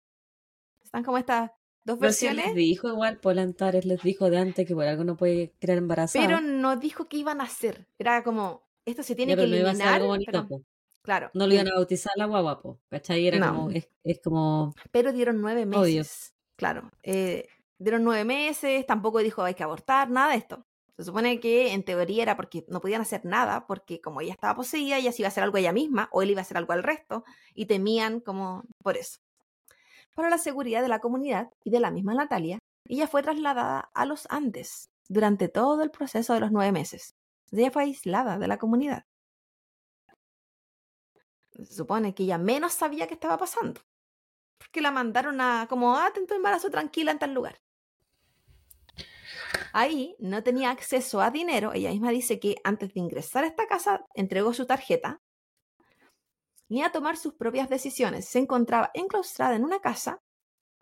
Están 0.84 1.02
como 1.04 1.18
estas 1.18 1.50
dos 1.86 1.98
Pero 1.98 2.12
sí 2.12 2.26
versiones, 2.26 2.46
les 2.48 2.54
dijo 2.56 2.88
igual, 2.88 3.18
Polantares 3.18 3.84
les 3.86 4.02
dijo 4.02 4.28
de 4.28 4.38
antes 4.38 4.66
que 4.66 4.74
por 4.74 4.84
algo 4.84 5.04
no 5.04 5.16
puede 5.16 5.52
quedar 5.60 5.78
embarazada. 5.78 6.26
pero 6.26 6.40
no 6.40 6.76
dijo 6.76 7.08
qué 7.08 7.16
iban 7.18 7.40
a 7.40 7.44
hacer. 7.44 7.86
Era 7.98 8.22
como, 8.22 8.66
esto 8.84 9.02
se 9.02 9.14
tiene 9.14 9.32
Ya, 9.32 9.36
que 9.36 9.42
pero 9.42 9.50
no 9.50 9.56
iba 9.60 9.70
a 9.70 9.74
ser 9.74 9.80
eliminar. 9.82 9.94
algo 9.94 10.08
bonito, 10.08 10.46
pero- 10.48 10.62
claro. 11.02 11.30
No 11.32 11.46
lo 11.46 11.54
iban 11.54 11.68
a 11.68 11.74
bautizar 11.74 12.12
la 12.16 12.26
guagua, 12.26 12.60
po. 12.60 12.80
¿Cachai? 12.90 13.26
Era 13.26 13.38
No. 13.38 13.46
como, 13.54 13.70
es, 13.70 13.88
es 14.04 14.20
como, 14.22 14.74
pero 14.90 15.12
dieron 15.12 15.40
nueve 15.40 15.62
Obvio. 15.62 15.78
meses. 16.00 16.34
Claro. 16.56 16.90
eh, 17.02 17.46
dieron 17.78 18.02
nueve 18.04 18.24
meses, 18.24 18.84
tampoco 18.86 19.18
dijo 19.20 19.42
hay 19.42 19.54
que 19.54 19.62
abortar, 19.62 20.10
nada 20.10 20.32
de 20.32 20.38
esto. 20.38 20.66
Se 20.96 21.04
supone 21.04 21.38
que 21.40 21.74
en 21.74 21.82
teoría 21.84 22.22
era 22.22 22.36
porque 22.36 22.64
no 22.68 22.80
podían 22.80 23.02
hacer 23.02 23.24
nada, 23.26 23.66
porque 23.66 24.00
como 24.00 24.22
ella 24.22 24.32
estaba 24.32 24.56
poseída, 24.56 24.96
ella 24.96 25.12
se 25.12 25.20
iba 25.20 25.26
a 25.26 25.28
hacer 25.28 25.44
algo 25.44 25.58
ella 25.58 25.72
misma, 25.72 26.08
o 26.10 26.22
él 26.22 26.30
iba 26.30 26.40
a 26.40 26.42
hacer 26.42 26.56
algo 26.56 26.72
al 26.72 26.82
resto, 26.82 27.22
y 27.54 27.66
temían 27.66 28.20
como 28.20 28.64
por 28.82 28.96
eso. 28.96 29.18
Para 30.16 30.30
la 30.30 30.38
seguridad 30.38 30.80
de 30.80 30.88
la 30.88 31.00
comunidad 31.00 31.50
y 31.62 31.70
de 31.70 31.78
la 31.78 31.90
misma 31.90 32.14
Natalia, 32.14 32.58
ella 32.88 33.06
fue 33.06 33.22
trasladada 33.22 33.90
a 33.92 34.06
los 34.06 34.26
Andes 34.30 34.88
durante 35.08 35.48
todo 35.48 35.82
el 35.82 35.90
proceso 35.90 36.32
de 36.32 36.40
los 36.40 36.50
nueve 36.50 36.72
meses. 36.72 37.14
Ella 37.52 37.70
fue 37.70 37.82
aislada 37.82 38.38
de 38.38 38.48
la 38.48 38.56
comunidad. 38.56 39.04
Se 41.52 41.66
supone 41.66 42.14
que 42.14 42.22
ella 42.22 42.38
menos 42.38 42.72
sabía 42.72 43.06
qué 43.06 43.12
estaba 43.12 43.36
pasando. 43.36 43.82
Porque 44.56 44.80
la 44.80 44.90
mandaron 44.90 45.38
a 45.42 45.66
como, 45.68 45.94
ah, 45.96 46.10
embarazo 46.30 46.70
tranquila 46.70 47.12
en 47.12 47.18
tal 47.18 47.34
lugar. 47.34 47.60
Ahí 49.74 50.16
no 50.18 50.42
tenía 50.42 50.70
acceso 50.70 51.20
a 51.20 51.30
dinero. 51.30 51.74
Ella 51.74 51.90
misma 51.90 52.10
dice 52.10 52.40
que 52.40 52.56
antes 52.64 52.94
de 52.94 53.00
ingresar 53.00 53.44
a 53.44 53.48
esta 53.48 53.66
casa 53.66 54.06
entregó 54.14 54.54
su 54.54 54.66
tarjeta 54.66 55.20
ni 56.68 56.82
a 56.82 56.92
tomar 56.92 57.16
sus 57.16 57.34
propias 57.34 57.68
decisiones. 57.68 58.28
Se 58.28 58.38
encontraba 58.38 58.90
enclaustrada 58.94 59.54
en 59.54 59.64
una 59.64 59.80
casa, 59.80 60.20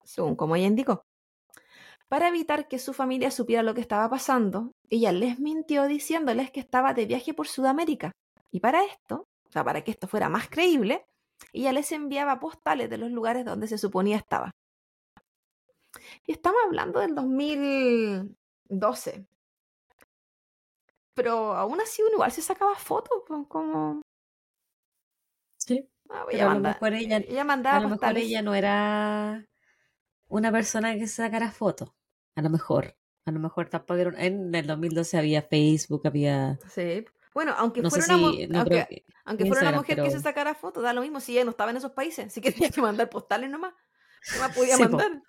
según 0.05 0.37
como 0.37 0.57
ella 0.57 0.67
indicó. 0.67 1.05
Para 2.09 2.29
evitar 2.29 2.69
que 2.69 2.79
su 2.79 2.93
familia 2.93 3.31
supiera 3.31 3.63
lo 3.63 3.75
que 3.75 3.81
estaba 3.81 4.09
pasando, 4.09 4.73
ella 4.91 5.13
les 5.13 5.41
mintió 5.41 5.85
diciéndoles 5.85 6.51
que 6.51 6.61
estaba 6.61 6.95
de 6.95 7.07
viaje 7.07 7.35
por 7.35 7.49
Sudamérica. 7.49 8.13
Y 8.51 8.61
para 8.61 8.85
esto, 8.85 9.27
o 9.49 9.51
sea, 9.51 9.65
para 9.65 9.83
que 9.83 9.91
esto 9.91 10.07
fuera 10.07 10.29
más 10.29 10.49
creíble, 10.49 11.07
ella 11.53 11.73
les 11.73 11.91
enviaba 11.93 12.41
postales 12.41 12.91
de 12.91 12.99
los 12.99 13.11
lugares 13.11 13.45
donde 13.45 13.67
se 13.67 13.79
suponía 13.79 14.17
estaba. 14.17 14.51
Y 16.27 16.33
estamos 16.33 16.61
hablando 16.65 17.01
del 17.01 17.15
2012. 17.15 19.27
Pero 21.15 21.55
aún 21.55 21.81
así 21.81 22.03
uno 22.03 22.15
igual 22.15 22.33
se 22.33 22.43
sacaba 22.43 22.75
fotos, 22.75 23.23
pues, 23.27 23.47
como... 23.49 24.03
Ah, 26.11 26.25
Pero 26.31 26.51
a 26.51 26.55
lo 26.55 26.61
mejor 26.61 26.93
ella, 26.95 27.17
ella 27.19 27.45
mandaba 27.45 27.79
a 27.79 27.81
lo 27.81 27.89
mejor 27.89 28.17
ella 28.19 28.43
no 28.43 28.55
era 28.55 29.47
una 30.29 30.53
persona 30.53 30.95
que 30.95 31.07
sacara 31.07 31.51
fotos. 31.51 31.91
A 32.37 32.43
lo 32.43 32.51
mejor. 32.51 32.97
A 33.27 33.31
lo 33.31 33.41
mejor 33.41 33.69
tampoco 33.71 34.01
era 34.01 34.23
en 34.25 34.55
el 34.55 34.67
2012 34.67 35.17
había 35.19 35.43
Facebook, 35.43 36.03
había... 36.07 36.59
Sí. 36.69 37.05
Bueno, 37.33 37.55
aunque 37.57 37.81
No 37.81 37.91
fuera 37.91 38.17
una, 38.17 38.31
si... 38.33 38.47
No 38.49 38.59
aunque, 38.61 38.87
que... 38.89 39.05
aunque 39.25 39.47
fuera 39.47 39.69
una 39.69 39.79
mujer 39.79 40.03
que 40.03 40.11
se 40.11 40.21
sacara 40.21 40.55
fotos, 40.55 40.83
da 40.83 40.93
lo 40.93 41.01
mismo 41.01 41.21
si 41.21 41.33
ella 41.33 41.45
no 41.45 41.51
estaba 41.51 41.71
en 41.71 41.79
esos 41.79 41.93
países. 41.93 42.27
Así 42.27 42.41
que 42.43 42.53
tenía 42.53 42.71
que 42.71 42.83
mandar 42.83 43.09
postales 43.09 43.51
nomás. 43.51 43.73
No 44.35 44.41
más 44.41 44.55
podía 44.57 44.77
Sí, 44.77 44.85
po. 44.85 44.91
mandar. 44.91 45.23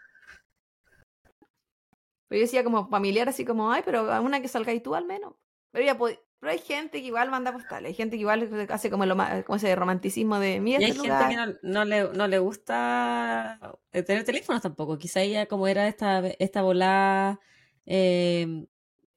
Pero 2.28 2.40
yo 2.40 2.46
decía 2.46 2.64
como 2.64 2.88
familiar, 2.90 3.30
así 3.30 3.46
como, 3.46 3.72
ay, 3.72 3.82
pero 3.86 4.12
a 4.12 4.20
una 4.22 4.42
que 4.42 4.48
salga 4.48 4.74
y 4.74 4.80
tú 4.82 4.96
al 4.96 5.06
menos. 5.06 5.36
Pero, 5.72 5.86
ya 5.86 5.98
pod- 5.98 6.20
pero 6.40 6.52
hay 6.52 6.60
gente 6.60 7.00
que 7.02 7.08
igual 7.08 7.32
manda 7.32 7.52
postales. 7.52 7.90
Hay 7.90 7.94
gente 7.96 8.18
que 8.18 8.22
igual 8.22 8.68
hace 8.70 8.90
como, 8.90 9.06
lo 9.06 9.16
como 9.46 9.56
ese 9.56 9.76
romanticismo 9.76 10.40
de, 10.40 10.60
mira 10.60 10.80
Y 10.80 10.84
hay 10.84 10.92
este 10.92 11.02
gente 11.08 11.26
lugar. 11.26 11.30
que 11.30 11.36
no, 11.36 11.46
no 11.64 11.86
le, 11.86 12.10
no 12.14 12.28
le 12.28 12.40
gusta 12.40 13.60
eh, 13.92 14.04
tener 14.04 14.24
teléfonos 14.24 14.62
tampoco. 14.62 14.98
Quizá 14.98 15.22
ella, 15.22 15.48
como 15.48 15.68
era 15.68 15.88
esta, 15.88 16.20
esta 16.40 16.62
volada 16.62 17.40
eh, 17.86 18.66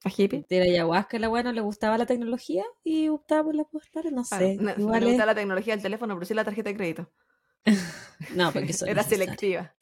¿A 0.05 0.09
hippie? 0.09 0.45
de 0.49 0.59
la 0.59 0.65
ayahuasca, 0.65 1.19
la 1.19 1.29
weá 1.29 1.43
no 1.43 1.51
le 1.51 1.61
gustaba 1.61 1.97
la 1.97 2.05
tecnología 2.05 2.63
y 2.83 3.09
optaba 3.09 3.43
por 3.43 3.55
las 3.55 3.67
postales, 3.67 4.11
no 4.13 4.23
sé. 4.23 4.55
no, 4.59 4.73
no 4.77 4.93
le 4.93 4.99
es- 4.99 5.07
gusta 5.09 5.25
la 5.25 5.35
tecnología 5.35 5.73
del 5.73 5.83
teléfono, 5.83 6.15
pero 6.15 6.25
sí 6.25 6.33
la 6.33 6.45
tarjeta 6.45 6.69
de 6.69 6.77
crédito. 6.77 7.11
No, 8.35 8.51
porque 8.53 8.67
eso 8.71 8.85
es 8.85 8.91
era 8.91 9.03
necesario. 9.03 9.25
selectiva. 9.25 9.75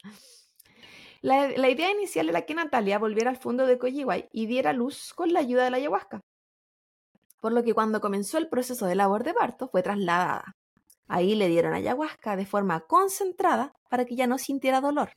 La, 1.20 1.48
la 1.48 1.68
idea 1.68 1.90
inicial 1.90 2.28
era 2.28 2.42
que 2.42 2.54
Natalia 2.54 2.98
volviera 2.98 3.30
al 3.30 3.36
fondo 3.36 3.66
de 3.66 3.78
Coyihuay 3.78 4.28
y 4.32 4.46
diera 4.46 4.72
luz 4.72 5.12
con 5.14 5.32
la 5.32 5.40
ayuda 5.40 5.64
de 5.64 5.70
la 5.70 5.76
ayahuasca. 5.78 6.22
Por 7.40 7.52
lo 7.52 7.62
que 7.62 7.74
cuando 7.74 8.00
comenzó 8.00 8.38
el 8.38 8.48
proceso 8.48 8.86
de 8.86 8.94
labor 8.94 9.24
de 9.24 9.34
parto 9.34 9.68
fue 9.68 9.82
trasladada. 9.82 10.56
Ahí 11.06 11.34
le 11.34 11.48
dieron 11.48 11.72
ayahuasca 11.72 12.36
de 12.36 12.46
forma 12.46 12.80
concentrada 12.80 13.72
para 13.88 14.04
que 14.04 14.16
ya 14.16 14.26
no 14.26 14.38
sintiera 14.38 14.80
dolor. 14.80 15.12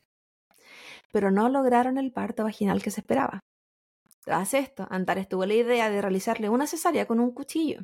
Pero 1.12 1.30
no 1.30 1.48
lograron 1.48 1.98
el 1.98 2.12
parto 2.12 2.44
vaginal 2.44 2.82
que 2.82 2.90
se 2.90 3.00
esperaba. 3.00 3.40
Tras 4.24 4.54
esto, 4.54 4.86
Antares 4.88 5.28
tuvo 5.28 5.46
la 5.46 5.54
idea 5.54 5.90
de 5.90 6.00
realizarle 6.00 6.48
una 6.48 6.66
cesárea 6.66 7.06
con 7.06 7.20
un 7.20 7.32
cuchillo. 7.32 7.80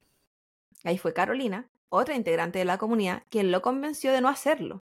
Ahí 0.84 0.96
fue 0.96 1.12
Carolina, 1.12 1.68
otra 1.88 2.14
integrante 2.14 2.58
de 2.60 2.64
la 2.64 2.78
comunidad, 2.78 3.24
quien 3.28 3.50
lo 3.50 3.60
convenció 3.60 4.12
de 4.12 4.20
no 4.20 4.28
hacerlo. 4.28 4.84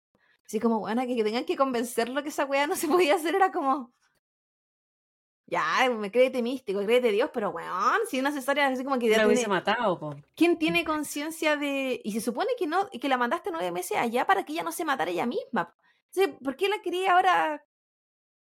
Así 0.45 0.59
como, 0.59 0.79
bueno, 0.79 1.01
que, 1.05 1.23
tengan 1.23 1.45
que 1.45 1.55
convencerlo 1.55 2.23
que 2.23 2.29
esa 2.29 2.45
weá 2.45 2.67
no 2.67 2.75
se 2.75 2.87
podía 2.87 3.15
hacer, 3.15 3.35
era 3.35 3.51
como. 3.51 3.93
Ya, 5.47 5.89
me 5.95 6.09
créete 6.11 6.41
místico, 6.41 6.83
créete 6.83 7.11
Dios, 7.11 7.29
pero 7.33 7.51
weón, 7.51 7.99
si 8.09 8.19
una 8.19 8.31
cesárea 8.31 8.67
así 8.67 8.83
como 8.83 8.97
que 8.97 9.09
ya 9.09 9.17
La 9.17 9.27
hubiese 9.27 9.43
tiene- 9.43 9.53
matado, 9.53 9.99
po. 9.99 10.15
¿Quién 10.35 10.57
tiene 10.57 10.83
conciencia 10.83 11.55
de.? 11.55 12.01
Y 12.03 12.11
se 12.13 12.21
supone 12.21 12.49
que 12.57 12.65
no, 12.65 12.89
que 12.89 13.07
la 13.09 13.17
mandaste 13.17 13.51
nueve 13.51 13.71
meses 13.71 13.97
allá 13.97 14.25
para 14.25 14.43
que 14.43 14.53
ella 14.53 14.63
no 14.63 14.71
se 14.71 14.85
matara 14.85 15.11
ella 15.11 15.27
misma. 15.27 15.75
Entonces, 16.13 16.35
¿por 16.43 16.55
qué 16.55 16.67
la 16.67 16.81
quería 16.81 17.13
ahora? 17.15 17.63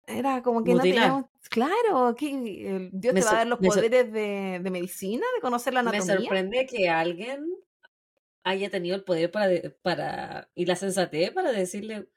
Era 0.07 0.41
como 0.41 0.63
que 0.63 0.73
Mutilar. 0.73 0.95
no 1.09 1.29
teníamos. 1.29 1.29
Claro, 1.51 2.15
que 2.15 2.89
Dios 2.91 3.13
Me 3.13 3.19
te 3.21 3.25
va 3.25 3.31
a 3.33 3.35
dar 3.35 3.47
los 3.47 3.61
me 3.61 3.67
poderes 3.67 4.11
de, 4.11 4.59
de 4.59 4.71
medicina, 4.71 5.25
de 5.35 5.41
conocer 5.41 5.73
la 5.75 5.83
Me 5.83 5.89
anatomía. 5.91 6.17
sorprende 6.21 6.65
que 6.65 6.89
alguien 6.89 7.45
haya 8.43 8.69
tenido 8.71 8.95
el 8.95 9.03
poder 9.03 9.29
para, 9.29 9.47
de- 9.47 9.69
para 9.83 10.49
y 10.55 10.65
la 10.65 10.75
sensatez 10.75 11.29
para 11.31 11.51
decirle, 11.51 12.07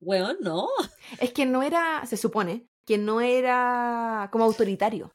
weón, 0.00 0.38
no. 0.40 0.68
Es 1.20 1.32
que 1.34 1.44
no 1.44 1.62
era, 1.62 2.06
se 2.06 2.16
supone, 2.16 2.66
que 2.84 2.98
no 2.98 3.20
era 3.20 4.28
como 4.32 4.44
autoritario, 4.44 5.14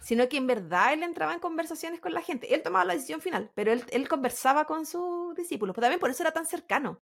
sino 0.00 0.28
que 0.28 0.36
en 0.36 0.46
verdad 0.46 0.92
él 0.92 1.02
entraba 1.02 1.34
en 1.34 1.40
conversaciones 1.40 2.00
con 2.00 2.14
la 2.14 2.22
gente. 2.22 2.54
Él 2.54 2.62
tomaba 2.62 2.84
la 2.84 2.94
decisión 2.94 3.20
final, 3.20 3.50
pero 3.54 3.72
él, 3.72 3.84
él 3.90 4.08
conversaba 4.08 4.64
con 4.64 4.86
sus 4.86 5.34
discípulos, 5.34 5.74
pero 5.74 5.86
también 5.86 6.00
por 6.00 6.10
eso 6.10 6.22
era 6.22 6.32
tan 6.32 6.46
cercano. 6.46 7.00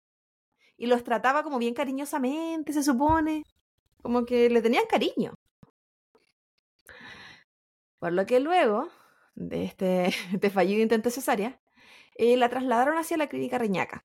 Y 0.76 0.86
los 0.86 1.04
trataba 1.04 1.42
como 1.42 1.58
bien 1.58 1.74
cariñosamente, 1.74 2.72
se 2.72 2.82
supone, 2.82 3.44
como 4.02 4.24
que 4.24 4.48
le 4.50 4.62
tenían 4.62 4.86
cariño. 4.86 5.34
Por 7.98 8.12
lo 8.12 8.26
que 8.26 8.38
luego 8.38 8.88
de 9.38 9.64
este, 9.64 10.06
este 10.32 10.50
fallido 10.50 10.82
intento 10.82 11.10
cesárea, 11.10 11.60
eh, 12.16 12.36
la 12.36 12.48
trasladaron 12.48 12.98
hacia 12.98 13.16
la 13.16 13.28
clínica 13.28 13.58
Reñaca, 13.58 14.04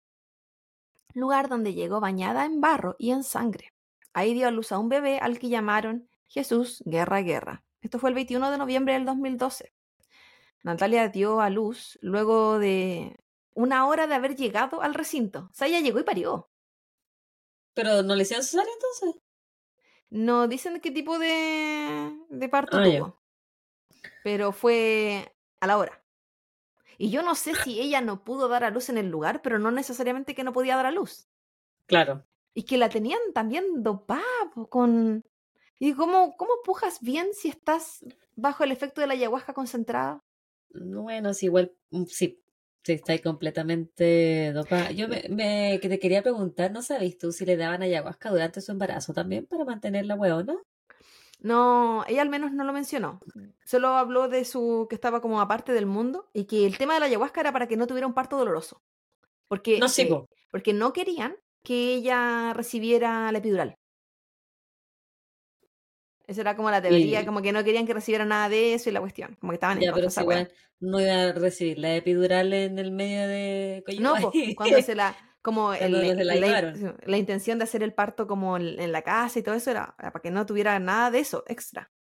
lugar 1.13 1.49
donde 1.49 1.73
llegó 1.73 1.99
bañada 1.99 2.45
en 2.45 2.61
barro 2.61 2.95
y 2.99 3.11
en 3.11 3.23
sangre. 3.23 3.72
Ahí 4.13 4.33
dio 4.33 4.47
a 4.47 4.51
luz 4.51 4.71
a 4.71 4.77
un 4.79 4.89
bebé 4.89 5.19
al 5.19 5.39
que 5.39 5.49
llamaron 5.49 6.07
Jesús 6.27 6.83
Guerra 6.85 7.21
Guerra. 7.21 7.63
Esto 7.81 7.99
fue 7.99 8.09
el 8.09 8.15
21 8.15 8.51
de 8.51 8.57
noviembre 8.57 8.93
del 8.93 9.05
2012. 9.05 9.73
Natalia 10.63 11.09
dio 11.09 11.41
a 11.41 11.49
luz 11.49 11.99
luego 12.01 12.57
de 12.57 13.19
una 13.53 13.87
hora 13.87 14.07
de 14.07 14.15
haber 14.15 14.35
llegado 14.35 14.81
al 14.81 14.93
recinto. 14.93 15.49
O 15.51 15.53
sea, 15.53 15.67
ella 15.67 15.81
llegó 15.81 15.99
y 15.99 16.03
parió. 16.03 16.49
Pero 17.73 18.03
no 18.03 18.15
le 18.15 18.23
hicieron 18.23 18.45
cesárea 18.45 18.71
entonces. 18.73 19.21
No 20.09 20.47
dicen 20.47 20.79
qué 20.79 20.91
tipo 20.91 21.19
de, 21.19 22.15
de 22.29 22.49
parto 22.49 22.77
Ah, 22.77 22.83
tuvo. 22.83 23.21
Pero 24.23 24.51
fue 24.51 25.35
a 25.59 25.67
la 25.67 25.77
hora. 25.77 26.03
Y 26.97 27.09
yo 27.09 27.23
no 27.23 27.35
sé 27.35 27.53
si 27.63 27.81
ella 27.81 27.99
no 28.01 28.23
pudo 28.23 28.47
dar 28.47 28.63
a 28.63 28.69
luz 28.69 28.89
en 28.89 28.97
el 28.97 29.09
lugar, 29.09 29.41
pero 29.41 29.59
no 29.59 29.71
necesariamente 29.71 30.35
que 30.35 30.43
no 30.43 30.53
podía 30.53 30.75
dar 30.75 30.85
a 30.85 30.91
luz. 30.91 31.27
Claro. 31.87 32.25
Y 32.53 32.63
que 32.63 32.77
la 32.77 32.89
tenían 32.89 33.19
también 33.33 33.83
dopada 33.83 34.23
con... 34.69 35.23
¿Y 35.79 35.93
cómo, 35.93 36.35
cómo 36.37 36.51
pujas 36.63 36.99
bien 37.01 37.27
si 37.33 37.49
estás 37.49 38.05
bajo 38.35 38.63
el 38.63 38.71
efecto 38.71 39.01
de 39.01 39.07
la 39.07 39.13
ayahuasca 39.13 39.53
concentrada? 39.53 40.19
Bueno, 40.73 41.33
sí, 41.33 41.45
igual, 41.47 41.71
mm, 41.91 42.05
sí, 42.05 42.39
sí, 42.83 42.93
está 42.93 43.13
ahí 43.13 43.19
completamente 43.19 44.51
dopada. 44.53 44.91
Yo 44.91 45.07
me, 45.07 45.23
me- 45.29 45.79
que 45.81 45.89
te 45.89 45.99
quería 45.99 46.21
preguntar, 46.23 46.71
¿no 46.71 46.81
sabes 46.81 47.17
tú 47.17 47.31
si 47.31 47.45
le 47.45 47.57
daban 47.57 47.81
ayahuasca 47.83 48.29
durante 48.29 48.61
su 48.61 48.71
embarazo 48.71 49.13
también 49.13 49.45
para 49.45 49.65
mantener 49.65 50.05
la 50.05 50.15
hueona? 50.15 50.55
No, 51.39 52.05
ella 52.07 52.21
al 52.21 52.29
menos 52.29 52.53
no 52.53 52.63
lo 52.63 52.73
mencionó. 52.73 53.19
Solo 53.65 53.89
habló 53.89 54.27
de 54.29 54.45
su 54.45 54.87
que 54.89 54.95
estaba 54.95 55.21
como 55.21 55.41
aparte 55.41 55.73
del 55.73 55.85
mundo 55.85 56.29
y 56.33 56.45
que 56.45 56.65
el 56.65 56.77
tema 56.77 56.93
de 56.93 57.01
la 57.01 57.05
ayahuasca 57.07 57.41
era 57.41 57.51
para 57.51 57.67
que 57.67 57.77
no 57.77 57.87
tuviera 57.87 58.07
un 58.07 58.13
parto 58.13 58.37
doloroso. 58.37 58.81
Porque, 59.47 59.79
No, 59.79 59.89
sí, 59.89 60.03
eh, 60.03 60.09
po. 60.09 60.27
porque 60.51 60.73
no 60.73 60.93
querían 60.93 61.35
que 61.63 61.95
ella 61.95 62.53
recibiera 62.53 63.31
la 63.31 63.37
epidural. 63.39 63.75
Esa 66.25 66.41
era 66.41 66.55
como 66.55 66.71
la 66.71 66.81
teoría, 66.81 67.25
como 67.25 67.41
que 67.41 67.51
no 67.51 67.63
querían 67.63 67.85
que 67.85 67.93
recibiera 67.93 68.25
nada 68.25 68.47
de 68.47 68.73
eso 68.73 68.89
y 68.89 68.93
la 68.93 69.01
cuestión, 69.01 69.35
como 69.39 69.51
que 69.51 69.55
estaban 69.55 69.77
en 69.77 69.83
Ya, 69.83 69.93
pero 69.93 70.09
si 70.09 70.21
igual 70.21 70.51
no 70.79 70.99
iba 70.99 71.21
a 71.23 71.31
recibir 71.33 71.79
la 71.79 71.95
epidural 71.95 72.53
en 72.53 72.79
el 72.79 72.91
medio 72.91 73.27
de 73.27 73.83
No, 73.99 74.15
po, 74.15 74.31
cuando 74.55 74.81
se 74.81 74.95
la 74.95 75.15
como 75.41 75.73
el- 75.73 75.91
la 75.91 76.35
la, 76.35 76.35
llevaron. 76.35 76.97
la 77.05 77.17
intención 77.17 77.57
de 77.57 77.65
hacer 77.65 77.83
el 77.83 77.93
parto 77.93 78.25
como 78.27 78.55
en, 78.55 78.91
la 78.93 79.01
casa 79.01 79.39
y 79.39 79.43
todo 79.43 79.55
eso 79.55 79.71
era, 79.71 79.93
era 79.99 80.11
para 80.13 80.21
que 80.21 80.31
no 80.31 80.45
tuviera 80.45 80.79
nada 80.79 81.11
de 81.11 81.19
eso 81.19 81.43
extra. 81.47 81.91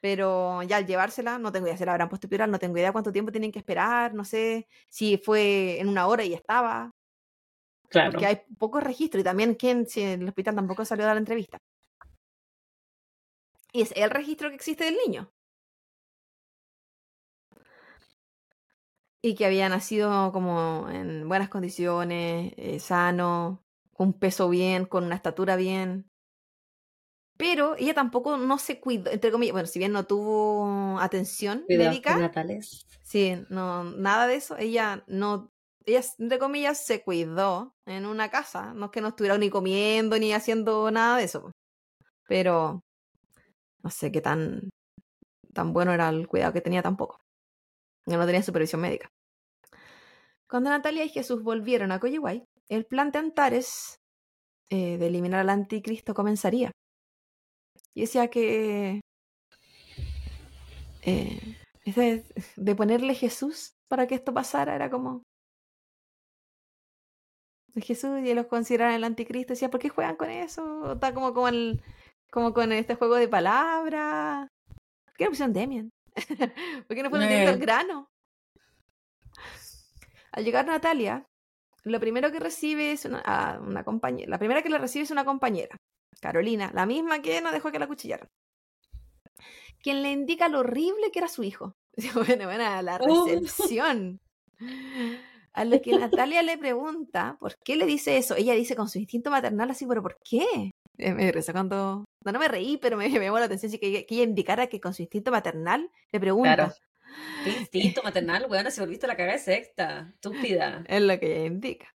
Pero 0.00 0.62
ya 0.64 0.78
al 0.78 0.86
llevársela, 0.86 1.38
no 1.38 1.52
tengo 1.52 1.66
idea 1.66 1.76
si 1.76 1.84
la 1.84 1.92
habrán 1.92 2.08
puesto 2.10 2.26
epidural, 2.26 2.50
no 2.50 2.58
tengo 2.58 2.76
idea 2.76 2.92
cuánto 2.92 3.12
tiempo 3.12 3.32
tienen 3.32 3.52
que 3.52 3.58
esperar, 3.60 4.14
no 4.14 4.24
sé 4.24 4.66
si 4.90 5.16
fue 5.18 5.80
en 5.80 5.88
una 5.88 6.06
hora 6.08 6.24
y 6.24 6.30
ya 6.30 6.36
estaba, 6.36 6.90
Claro. 7.94 8.10
porque 8.10 8.26
hay 8.26 8.40
pocos 8.58 8.82
registros 8.82 9.20
y 9.20 9.24
también 9.24 9.54
quién, 9.54 9.86
si 9.86 10.02
el 10.02 10.26
hospital 10.26 10.56
tampoco 10.56 10.84
salió 10.84 11.04
a 11.04 11.06
dar 11.06 11.14
la 11.14 11.20
entrevista. 11.20 11.58
Y 13.72 13.82
es 13.82 13.92
el 13.94 14.10
registro 14.10 14.48
que 14.48 14.56
existe 14.56 14.84
del 14.84 14.96
niño. 15.06 15.32
Y 19.22 19.36
que 19.36 19.46
había 19.46 19.68
nacido 19.68 20.32
como 20.32 20.88
en 20.90 21.28
buenas 21.28 21.48
condiciones, 21.48 22.52
eh, 22.56 22.80
sano, 22.80 23.64
con 23.92 24.08
un 24.08 24.18
peso 24.18 24.48
bien, 24.48 24.86
con 24.86 25.04
una 25.04 25.14
estatura 25.14 25.54
bien. 25.54 26.10
Pero 27.36 27.76
ella 27.76 27.94
tampoco 27.94 28.36
no 28.36 28.58
se 28.58 28.80
cuidó, 28.80 29.10
entre 29.12 29.30
comillas, 29.30 29.52
bueno, 29.52 29.68
si 29.68 29.78
bien 29.78 29.92
no 29.92 30.04
tuvo 30.04 30.98
atención 30.98 31.62
Cuidados 31.66 31.92
médica. 31.92 32.14
Sí, 33.02 33.36
no, 33.50 33.84
nada 33.84 34.26
de 34.26 34.34
eso. 34.34 34.56
Ella 34.56 35.04
no, 35.06 35.53
ella, 35.86 36.02
entre 36.18 36.38
comillas, 36.38 36.84
se 36.84 37.02
cuidó 37.02 37.74
en 37.86 38.06
una 38.06 38.30
casa. 38.30 38.72
No 38.74 38.86
es 38.86 38.90
que 38.92 39.00
no 39.00 39.08
estuviera 39.08 39.38
ni 39.38 39.50
comiendo 39.50 40.18
ni 40.18 40.32
haciendo 40.32 40.90
nada 40.90 41.18
de 41.18 41.24
eso. 41.24 41.52
Pero 42.26 42.80
no 43.82 43.90
sé 43.90 44.10
qué 44.10 44.20
tan, 44.20 44.70
tan 45.52 45.72
bueno 45.72 45.92
era 45.92 46.08
el 46.08 46.26
cuidado 46.26 46.52
que 46.52 46.60
tenía 46.60 46.82
tampoco. 46.82 47.18
Que 48.06 48.16
no 48.16 48.26
tenía 48.26 48.42
supervisión 48.42 48.80
médica. 48.80 49.08
Cuando 50.48 50.70
Natalia 50.70 51.04
y 51.04 51.08
Jesús 51.08 51.42
volvieron 51.42 51.92
a 51.92 52.00
Coyihuay, 52.00 52.44
el 52.68 52.86
plan 52.86 53.10
de 53.10 53.18
Antares 53.18 53.96
eh, 54.70 54.98
de 54.98 55.06
eliminar 55.06 55.40
al 55.40 55.50
anticristo 55.50 56.14
comenzaría. 56.14 56.70
Y 57.94 58.02
decía 58.02 58.28
que 58.28 59.00
eh, 61.02 61.56
de 62.56 62.74
ponerle 62.74 63.14
Jesús 63.14 63.74
para 63.88 64.06
que 64.06 64.14
esto 64.14 64.32
pasara 64.32 64.74
era 64.74 64.90
como 64.90 65.22
Jesús 67.76 68.20
y 68.24 68.34
los 68.34 68.46
consideraban 68.46 68.94
el 68.94 69.04
anticristo 69.04 69.52
decía 69.52 69.70
¿por 69.70 69.80
qué 69.80 69.88
juegan 69.88 70.16
con 70.16 70.30
eso? 70.30 70.92
está 70.92 71.12
como 71.14 71.34
con 71.34 71.52
el, 71.54 71.82
como 72.30 72.52
con 72.54 72.72
este 72.72 72.94
juego 72.94 73.16
de 73.16 73.28
palabras 73.28 74.48
¿por 75.04 75.14
qué 75.16 75.24
no 75.24 75.30
pusieron 75.30 75.52
Demian? 75.52 75.90
¿por 76.86 76.96
qué 76.96 77.02
no 77.02 77.10
fueron 77.10 77.28
directo 77.28 77.50
al 77.50 77.56
Eh. 77.56 77.60
grano? 77.60 78.08
al 80.32 80.44
llegar 80.44 80.66
Natalia 80.66 81.26
lo 81.84 82.00
primero 82.00 82.30
que 82.32 82.40
recibe 82.40 82.92
es 82.92 83.04
una, 83.04 83.20
a 83.20 83.58
una 83.60 83.84
compañera 83.84 84.30
la 84.30 84.38
primera 84.38 84.62
que 84.62 84.70
la 84.70 84.78
recibe 84.78 85.02
es 85.04 85.10
una 85.10 85.24
compañera 85.24 85.76
Carolina 86.20 86.70
la 86.74 86.86
misma 86.86 87.20
que 87.20 87.40
no 87.40 87.52
dejó 87.52 87.70
que 87.72 87.78
la 87.78 87.86
cuchillaran 87.86 88.28
quien 89.82 90.02
le 90.02 90.12
indica 90.12 90.48
lo 90.48 90.60
horrible 90.60 91.10
que 91.12 91.18
era 91.18 91.28
su 91.28 91.42
hijo. 91.42 91.74
Bueno, 92.14 92.46
bueno, 92.46 92.82
la 92.82 92.98
Oh. 93.02 93.26
A 95.54 95.64
lo 95.64 95.80
que 95.80 95.96
Natalia 95.96 96.42
le 96.42 96.58
pregunta, 96.58 97.36
¿por 97.38 97.56
qué 97.58 97.76
le 97.76 97.86
dice 97.86 98.16
eso? 98.16 98.34
Ella 98.34 98.54
dice 98.54 98.74
con 98.74 98.88
su 98.88 98.98
instinto 98.98 99.30
maternal 99.30 99.70
así, 99.70 99.86
pero 99.86 100.02
¿por 100.02 100.18
qué? 100.28 100.72
Eh, 100.98 101.14
Me 101.14 101.30
reza 101.30 101.52
cuando... 101.52 102.04
No, 102.24 102.32
no 102.32 102.38
me 102.40 102.48
reí, 102.48 102.76
pero 102.76 102.96
me, 102.96 103.08
me 103.20 103.24
llamó 103.24 103.38
la 103.38 103.44
atención 103.46 103.70
que, 103.70 104.04
que 104.04 104.14
ella 104.14 104.24
indicara 104.24 104.66
que 104.66 104.80
con 104.80 104.92
su 104.94 105.02
instinto 105.02 105.30
maternal 105.30 105.90
le 106.10 106.20
pregunta. 106.20 106.54
Claro. 106.56 106.74
Qué 107.44 107.50
instinto 107.50 108.02
maternal, 108.02 108.46
weona, 108.50 108.70
se 108.72 108.80
volviste 108.80 109.06
la 109.06 109.16
cagada 109.16 109.38
de 109.38 109.44
secta. 109.44 110.10
Estúpida. 110.14 110.84
Es 110.88 111.00
lo 111.00 111.18
que 111.20 111.36
ella 111.36 111.46
indica. 111.46 111.94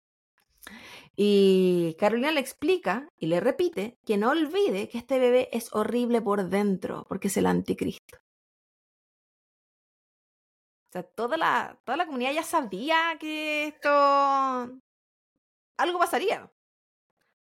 Y 1.17 1.97
Carolina 1.99 2.31
le 2.31 2.39
explica 2.39 3.09
y 3.17 3.27
le 3.27 3.41
repite 3.41 3.99
que 4.07 4.17
no 4.17 4.31
olvide 4.31 4.89
que 4.89 4.99
este 4.99 5.19
bebé 5.19 5.49
es 5.51 5.75
horrible 5.75 6.23
por 6.23 6.49
dentro, 6.49 7.07
porque 7.09 7.27
es 7.27 7.37
el 7.37 7.47
anticristo. 7.47 8.19
O 10.89 10.93
sea, 10.93 11.03
toda 11.03 11.37
la, 11.37 11.79
toda 11.85 11.99
la 11.99 12.07
comunidad 12.07 12.33
ya 12.33 12.43
sabía 12.43 13.17
que 13.21 13.67
esto... 13.67 13.89
Algo 15.77 15.99
pasaría. 15.99 16.51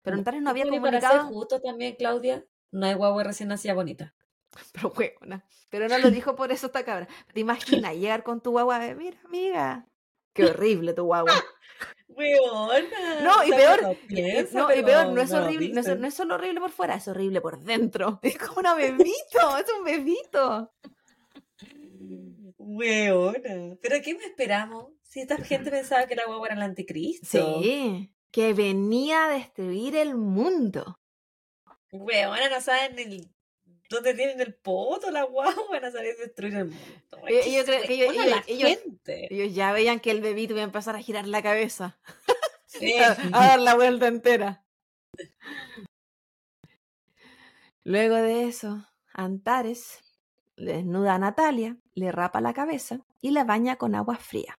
Pero 0.01 0.17
Antares 0.17 0.41
no 0.41 0.49
había 0.49 0.65
y 0.65 0.79
Para 0.79 0.99
ser 0.99 1.09
comunicado... 1.09 1.27
justo 1.27 1.61
también, 1.61 1.95
Claudia, 1.95 2.45
no 2.71 2.85
hay 2.85 2.93
guagua 2.95 3.23
recién 3.23 3.49
nacida 3.49 3.73
bonita. 3.73 4.13
Pero 4.73 4.93
huevona. 4.95 5.45
Pero 5.69 5.87
no 5.87 5.97
lo 5.99 6.09
dijo 6.09 6.35
por 6.35 6.51
eso 6.51 6.67
esta 6.67 6.83
cabra. 6.83 7.07
¿Te 7.33 7.39
imaginas 7.39 7.95
llegar 7.95 8.23
con 8.23 8.41
tu 8.41 8.51
guagua? 8.51 8.79
de, 8.79 8.95
Mira, 8.95 9.17
amiga. 9.25 9.87
Qué 10.33 10.45
horrible 10.45 10.93
tu 10.93 11.03
guagua. 11.03 11.33
Weona. 12.07 13.21
No, 13.23 13.43
y 13.43 13.51
peor, 13.51 13.79
eh, 13.83 13.99
piensa, 14.07 14.59
no, 14.59 14.73
y 14.73 14.83
peor, 14.83 15.07
no 15.07 15.21
es 15.21 15.31
horrible, 15.33 15.69
no 15.73 15.81
es, 15.81 15.99
no 15.99 16.07
es 16.07 16.13
solo 16.13 16.35
horrible 16.35 16.59
por 16.59 16.69
fuera, 16.69 16.95
es 16.95 17.07
horrible 17.07 17.41
por 17.41 17.59
dentro. 17.59 18.19
Es 18.23 18.37
como 18.37 18.59
una 18.59 18.75
bebito, 18.75 19.57
es 19.57 19.65
un 19.77 19.83
bebito. 19.83 20.71
Weona. 22.65 23.75
¿Pero 23.81 24.01
qué 24.03 24.13
me 24.15 24.25
esperamos? 24.25 24.91
Si 25.03 25.21
esta 25.21 25.37
gente 25.37 25.69
pensaba 25.69 26.07
que 26.07 26.15
la 26.15 26.25
guagua 26.25 26.47
era 26.47 26.55
el 26.55 26.61
anticristo. 26.63 27.61
Sí, 27.61 28.13
que 28.31 28.53
venía 28.53 29.25
a 29.25 29.29
destruir 29.29 29.95
el 29.95 30.15
mundo. 30.15 30.99
Weona, 31.91 32.49
no 32.49 32.59
saben 32.61 32.95
ni 32.95 33.29
dónde 33.89 34.15
tienen 34.15 34.41
el 34.41 34.55
poto 34.55 35.11
la 35.11 35.23
guagua, 35.23 35.53
van 35.69 35.85
a 35.85 35.91
salir 35.91 36.13
a 36.17 36.21
destruir 36.23 36.55
el 36.55 36.65
mundo. 36.65 36.81
Ellos- 37.27 37.43
¿Qué 37.43 37.49
ellos 37.51 37.65
se 37.65 37.71
creen 37.81 37.87
que 39.05 39.27
ellos- 39.29 39.53
ya 39.53 39.71
veían 39.71 39.99
que 39.99 40.09
el 40.11 40.21
bebito 40.21 40.53
iba 40.53 40.61
a 40.61 40.65
empezar 40.65 40.95
a 40.95 40.99
girar 41.01 41.27
la 41.27 41.43
cabeza, 41.43 41.99
Sí. 42.65 42.95
a, 42.97 43.11
a 43.33 43.47
dar 43.49 43.59
la 43.59 43.75
vuelta 43.75 44.07
entera. 44.07 44.65
Luego 47.83 48.15
de 48.15 48.45
eso, 48.45 48.87
Antares 49.13 49.99
le 50.55 50.73
desnuda 50.73 51.15
a 51.15 51.19
Natalia, 51.19 51.77
le 51.93 52.11
rapa 52.11 52.41
la 52.41 52.53
cabeza 52.53 52.99
y 53.21 53.31
la 53.31 53.43
baña 53.43 53.75
con 53.77 53.95
agua 53.95 54.17
fría. 54.17 54.59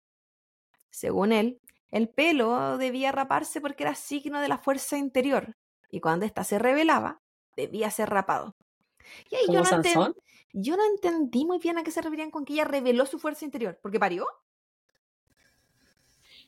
Según 0.90 1.32
él, 1.32 1.60
el 1.92 2.10
pelo 2.10 2.78
debía 2.78 3.12
raparse 3.12 3.62
porque 3.62 3.84
era 3.84 3.96
signo 3.96 4.42
de 4.42 4.48
la 4.48 4.58
fuerza 4.58 4.98
interior 4.98 5.56
y 5.90 6.00
cuando 6.00 6.26
ésta 6.26 6.44
se 6.44 6.60
revelaba, 6.60 7.22
debía 7.56 7.90
ser 7.92 8.10
rapado. 8.10 8.56
Y 9.30 9.36
ahí 9.36 9.42
yo 9.48 9.48
¿Como 9.48 9.60
no, 9.60 9.66
enten- 9.66 9.94
Sansón? 9.94 10.16
yo 10.54 10.78
no 10.78 10.86
entendí 10.86 11.46
muy 11.46 11.60
bien 11.60 11.78
a 11.78 11.84
qué 11.84 11.92
se 11.92 12.02
referían 12.02 12.32
con 12.32 12.46
que 12.46 12.54
ella 12.54 12.64
reveló 12.66 13.06
su 13.06 13.20
fuerza 13.20 13.46
interior. 13.46 13.80
¿Porque 13.82 14.00
parió? 14.00 14.26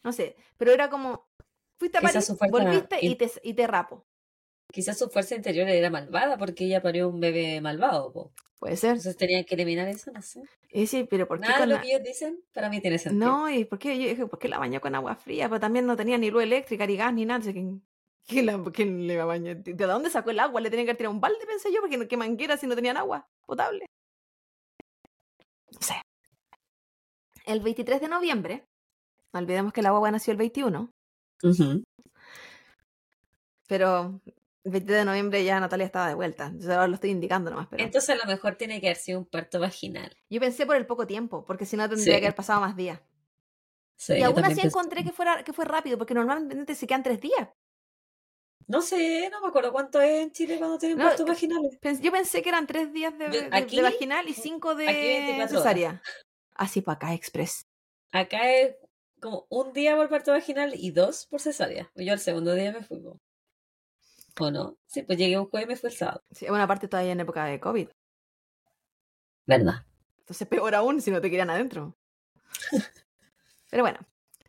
No 0.03 0.11
sé, 0.13 0.35
pero 0.57 0.71
era 0.71 0.89
como, 0.89 1.27
fuiste 1.77 1.97
a 1.97 2.01
parir, 2.01 2.21
fuerza 2.21 2.47
volviste 2.49 2.97
y 3.01 3.15
te, 3.15 3.31
y 3.43 3.53
te 3.53 3.67
rapo. 3.67 4.05
Quizás 4.71 4.97
su 4.97 5.09
fuerza 5.09 5.35
interior 5.35 5.67
era 5.67 5.89
malvada 5.89 6.37
porque 6.37 6.65
ella 6.65 6.81
parió 6.81 7.09
un 7.09 7.19
bebé 7.19 7.61
malvado. 7.61 8.11
po. 8.11 8.31
Puede 8.65 8.77
ser. 8.77 8.89
Entonces 8.93 9.15
tenían 9.15 9.43
que 9.45 9.53
eliminar 9.53 9.87
eso, 9.87 10.11
no 10.11 10.23
sé. 10.23 10.41
Y 10.71 10.87
sí, 10.87 11.03
pero 11.07 11.27
¿por 11.27 11.39
qué 11.39 11.49
Nada 11.49 11.59
de 11.61 11.67
lo 11.67 11.75
la- 11.75 11.81
que 11.83 11.89
ellos 11.89 12.01
dicen 12.03 12.43
para 12.51 12.67
mí 12.67 12.81
tiene 12.81 12.97
sentido. 12.97 13.23
No, 13.23 13.47
y 13.47 13.63
por 13.63 13.77
qué, 13.77 13.95
yo 14.01 14.09
dije, 14.09 14.25
¿por 14.25 14.39
qué 14.39 14.47
la 14.49 14.57
bañó 14.57 14.81
con 14.81 14.95
agua 14.95 15.15
fría? 15.15 15.47
Pero 15.49 15.59
también 15.59 15.85
no 15.85 15.95
tenía 15.95 16.17
ni 16.17 16.31
luz 16.31 16.41
eléctrica, 16.41 16.87
ni 16.87 16.97
gas, 16.97 17.13
ni 17.13 17.25
nada. 17.25 17.41
que, 17.53 17.63
¿quién, 18.27 18.45
la- 18.47 18.63
quién 18.73 19.05
le 19.05 19.13
iba 19.13 19.21
a 19.21 19.27
bañar? 19.27 19.57
¿De 19.63 19.85
dónde 19.85 20.09
sacó 20.09 20.31
el 20.31 20.39
agua? 20.39 20.61
Le 20.61 20.71
tenía 20.71 20.83
que 20.87 20.95
tirar 20.95 21.11
un 21.11 21.21
balde, 21.21 21.45
pensé 21.45 21.71
yo, 21.71 21.79
porque 21.79 22.07
qué 22.07 22.17
manguera 22.17 22.57
si 22.57 22.65
no 22.65 22.73
tenían 22.73 22.97
agua 22.97 23.27
potable. 23.45 23.85
No 25.71 25.79
sé. 25.81 26.01
El 27.45 27.59
23 27.59 28.01
de 28.01 28.07
noviembre, 28.07 28.65
no 29.31 29.41
olvidemos 29.41 29.73
que 29.73 29.83
la 29.83 29.91
guagua 29.91 30.09
nació 30.09 30.31
el 30.31 30.37
21, 30.37 30.89
Ujú. 31.43 31.83
pero 33.67 34.19
el 34.65 34.71
23 34.71 34.99
de 34.99 35.05
noviembre 35.05 35.43
ya 35.43 35.59
Natalia 35.59 35.85
estaba 35.85 36.07
de 36.09 36.15
vuelta. 36.15 36.51
Yo 36.57 36.71
ahora 36.73 36.87
lo 36.87 36.95
estoy 36.95 37.11
indicando 37.11 37.51
nomás, 37.51 37.67
pero... 37.69 37.83
Entonces 37.83 38.09
a 38.09 38.15
lo 38.15 38.25
mejor 38.25 38.55
tiene 38.55 38.81
que 38.81 38.87
haber 38.87 38.97
sido 38.97 39.19
un 39.19 39.25
parto 39.25 39.59
vaginal. 39.59 40.15
Yo 40.29 40.39
pensé 40.41 40.65
por 40.65 40.75
el 40.75 40.85
poco 40.87 41.05
tiempo, 41.07 41.45
porque 41.45 41.65
si 41.65 41.77
no 41.77 41.87
tendría 41.87 42.15
Sí. 42.15 42.19
que 42.19 42.25
haber 42.27 42.35
pasado 42.35 42.61
más 42.61 42.75
días. 42.75 42.99
Sí, 43.97 44.13
y 44.15 44.23
aún 44.23 44.37
así 44.43 44.55
pensé- 44.55 44.67
encontré 44.67 45.03
que, 45.03 45.11
fuera, 45.13 45.43
que 45.43 45.53
fue 45.53 45.63
rápido, 45.65 45.97
porque 45.97 46.13
normalmente 46.13 46.75
se 46.75 46.85
quedan 46.87 47.03
tres 47.03 47.21
días. 47.21 47.47
No 48.67 48.81
sé, 48.81 49.29
no 49.31 49.39
me 49.41 49.47
acuerdo 49.47 49.71
cuánto 49.71 50.01
es 50.01 50.23
en 50.23 50.31
Chile 50.31 50.57
cuando 50.57 50.79
tienen 50.79 50.97
No, 50.97 51.05
partos 51.05 51.25
vaginales. 51.27 51.77
Yo 52.01 52.11
pensé 52.11 52.41
que 52.41 52.49
eran 52.49 52.65
tres 52.65 52.91
días 52.91 53.15
de, 53.17 53.49
Yo- 53.69 53.83
vaginal 53.83 54.27
y 54.27 54.33
cinco 54.33 54.73
de 54.73 54.85
24 54.87 55.59
horas. 55.59 55.63
cesárea. 55.63 56.01
Así 56.55 56.81
para 56.81 56.95
acá, 56.95 57.13
express. 57.13 57.67
Acá 58.11 58.51
es 58.51 58.75
como 59.21 59.45
un 59.49 59.71
día 59.73 59.95
por 59.95 60.09
parto 60.09 60.31
vaginal 60.31 60.73
y 60.75 60.89
dos 60.91 61.27
por 61.27 61.39
cesárea. 61.41 61.91
Yo 61.95 62.11
al 62.13 62.19
segundo 62.19 62.53
día 62.55 62.71
me 62.71 62.81
fui. 62.83 63.03
¿O 64.39 64.51
no? 64.51 64.77
Sí, 64.85 65.03
pues 65.03 65.17
llegué 65.17 65.37
un 65.39 65.49
jueves 65.49 65.65
y 65.65 65.69
me 65.69 65.75
fui 65.77 65.89
el 65.89 65.95
sábado. 65.95 66.23
Sí, 66.31 66.45
bueno, 66.47 66.63
aparte 66.63 66.87
todavía 66.87 67.13
en 67.13 67.19
época 67.21 67.45
de 67.45 67.59
COVID. 67.59 67.89
¿Verdad? 69.45 69.85
Entonces 70.19 70.47
peor 70.47 70.75
aún 70.75 71.01
si 71.01 71.11
no 71.11 71.21
te 71.21 71.29
querían 71.29 71.49
adentro. 71.49 71.95
Pero 73.69 73.83
bueno, 73.83 73.99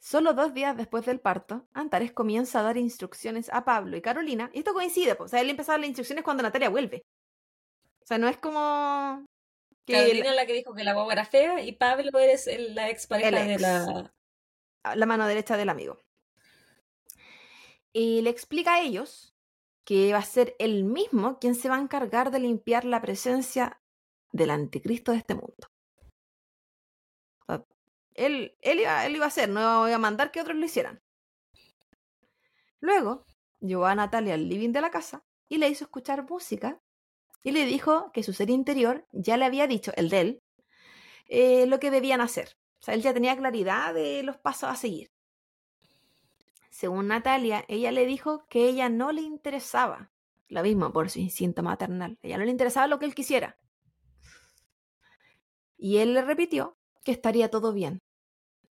solo 0.01 0.33
dos 0.35 0.55
días 0.55 0.77
después 0.77 1.05
del 1.07 1.21
parto, 1.21 1.69
Antares 1.73 2.13
comienza 2.13 2.61
a 2.61 2.63
dar 2.63 2.77
instrucciones 2.77 3.49
a 3.53 3.65
Pablo 3.65 3.97
y 3.97 4.03
Carolina. 4.03 4.51
Y 4.55 4.59
esto 4.61 4.73
coincide, 4.73 5.15
pues, 5.15 5.29
o 5.29 5.31
sea, 5.31 5.41
él 5.41 5.51
empieza 5.51 5.73
a 5.73 5.75
dar 5.75 5.81
las 5.81 5.89
instrucciones 5.89 6.25
cuando 6.25 6.43
Natalia 6.43 6.69
vuelve. 6.71 7.05
O 8.03 8.07
sea, 8.07 8.19
no 8.19 8.29
es 8.29 8.39
como... 8.39 9.25
que 9.85 9.93
Carolina 9.95 10.31
es 10.31 10.37
la 10.37 10.47
que 10.47 10.53
dijo 10.53 10.75
que 10.75 10.85
la 10.85 10.95
guagua 10.95 11.13
era 11.13 11.25
fea 11.25 11.61
y 11.61 11.73
Pablo 11.73 12.19
eres 12.19 12.47
el- 12.47 12.75
la 12.75 12.89
expareja 12.89 13.29
El 13.29 13.35
de 13.35 13.53
ex. 13.55 13.63
la... 13.63 14.13
la 14.95 15.07
mano 15.07 15.27
derecha 15.27 15.57
del 15.57 15.69
amigo. 15.69 16.01
y 17.93 18.23
le 18.23 18.31
explica 18.31 18.75
a 18.75 18.81
ellos 18.81 19.35
que 19.87 20.13
va 20.13 20.19
a 20.19 20.23
ser 20.23 20.57
él 20.59 20.85
mismo 20.85 21.39
quien 21.39 21.55
se 21.55 21.69
va 21.69 21.77
a 21.77 21.81
encargar 21.81 22.33
de 22.33 22.41
limpiar 22.41 22.85
la 22.85 23.01
presencia 23.01 23.81
del 24.33 24.51
anticristo 24.51 25.13
de 25.13 25.19
este 25.19 25.35
mundo. 25.35 25.69
él, 28.15 28.57
él, 28.63 28.81
iba, 28.81 29.07
él 29.07 29.17
iba 29.17 29.27
a 29.27 29.29
hacer, 29.29 29.49
no 29.49 29.87
iba 29.87 29.95
a 29.95 29.99
mandar 29.99 30.33
que 30.33 30.41
otros 30.41 30.57
lo 30.57 30.65
hicieran. 30.67 31.03
Luego 32.81 33.27
llevó 33.61 33.87
a 33.87 33.95
Natalia 33.95 34.35
al 34.35 34.49
living 34.49 34.73
de 34.73 34.81
la 34.81 34.91
casa 34.91 35.25
y 35.49 35.59
le 35.59 35.69
hizo 35.69 35.85
escuchar 35.85 36.29
música 36.29 36.81
y 37.43 37.53
le 37.53 37.65
dijo 37.65 38.11
que 38.13 38.25
su 38.25 38.33
ser 38.33 38.51
interior 38.51 39.07
ya 39.13 39.37
le 39.37 39.45
había 39.45 39.69
dicho, 39.69 39.93
el 39.97 40.09
de 40.09 40.21
él, 40.21 40.43
eh, 41.27 41.67
lo 41.67 41.79
que 41.79 41.93
debían 41.93 42.21
hacer. 42.21 42.57
O 42.81 42.83
sea, 42.83 42.95
él 42.95 43.03
ya 43.03 43.15
tenía 43.15 43.37
claridad 43.37 43.95
de 43.95 44.25
los 44.25 44.37
pasos 44.39 44.69
a 44.69 44.75
seguir. 44.75 45.13
Según 46.77 47.07
Natalia, 47.07 47.65
ella 47.69 47.91
le 47.91 48.05
dijo 48.05 48.47
que 48.49 48.69
ella 48.69 48.91
no 48.91 49.11
le 49.11 49.23
interesaba, 49.23 50.11
lo 50.49 50.63
mismo 50.63 50.93
por 50.93 51.09
su 51.09 51.21
instinto 51.21 51.63
maternal, 51.63 52.19
ella 52.21 52.37
no 52.37 52.45
le 52.45 52.51
interesaba 52.51 52.87
lo 52.87 52.99
que 52.99 53.07
él 53.07 53.15
quisiera. 53.15 53.59
Y 55.79 55.97
él 55.97 56.13
le 56.13 56.21
repitió 56.21 56.77
que 57.03 57.13
estaría 57.13 57.51
todo 57.51 57.73
bien, 57.73 58.03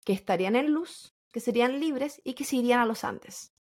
que 0.04 0.14
estarían 0.14 0.56
en 0.56 0.72
luz, 0.72 1.14
que 1.32 1.42
serían 1.42 1.80
libres 1.80 2.20
y 2.24 2.34
que 2.34 2.44
se 2.44 2.56
irían 2.56 2.80
a 2.80 2.88
los 2.88 3.04
Andes. 3.04 3.54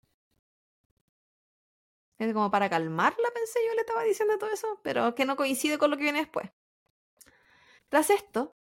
Es 2.16 2.32
como 2.32 2.50
para 2.50 2.70
calmarla, 2.70 3.28
pensé 3.34 3.58
yo, 3.68 3.74
le 3.74 3.82
estaba 3.82 4.04
diciendo 4.04 4.38
todo 4.38 4.50
eso, 4.50 4.80
pero 4.82 5.14
que 5.14 5.26
no 5.26 5.36
coincide 5.36 5.76
con 5.76 5.90
lo 5.90 5.98
que 5.98 6.04
viene 6.04 6.20
después. 6.20 6.50
Tras 7.90 8.08
esto, 8.08 8.56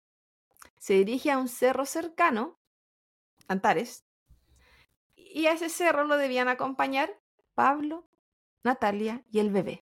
se 0.77 0.95
dirige 0.95 1.31
a 1.31 1.39
un 1.39 1.47
cerro 1.47 1.87
cercano, 1.87 2.59
Antares, 3.47 4.08
y 5.33 5.47
a 5.47 5.53
ese 5.53 5.69
cerro 5.69 6.05
lo 6.05 6.17
debían 6.17 6.49
acompañar 6.49 7.19
Pablo, 7.55 8.09
Natalia 8.63 9.25
y 9.31 9.41
el 9.41 9.51
bebé. 9.51 9.85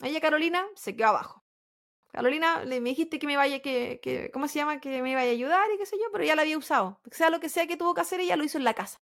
Ella, 0.00 0.20
Carolina, 0.20 0.66
se 0.74 0.94
quedó 0.96 1.08
abajo. 1.08 1.44
Carolina, 2.08 2.62
me 2.64 2.80
dijiste 2.80 3.18
que 3.18 3.26
me 3.26 3.36
vaya, 3.36 3.60
que, 3.60 3.98
que, 4.00 4.30
¿cómo 4.30 4.46
se 4.46 4.60
llama? 4.60 4.80
Que 4.80 5.02
me 5.02 5.10
iba 5.10 5.20
a 5.20 5.24
ayudar 5.24 5.68
y 5.74 5.78
qué 5.78 5.86
sé 5.86 5.96
yo, 5.96 6.04
pero 6.12 6.24
ya 6.24 6.36
la 6.36 6.42
había 6.42 6.58
usado. 6.58 7.00
Sea 7.10 7.30
lo 7.30 7.40
que 7.40 7.48
sea 7.48 7.66
que 7.66 7.76
tuvo 7.76 7.94
que 7.94 8.02
hacer, 8.02 8.20
ella 8.20 8.36
lo 8.36 8.44
hizo 8.44 8.58
en 8.58 8.64
la 8.64 8.74
casa. 8.74 9.00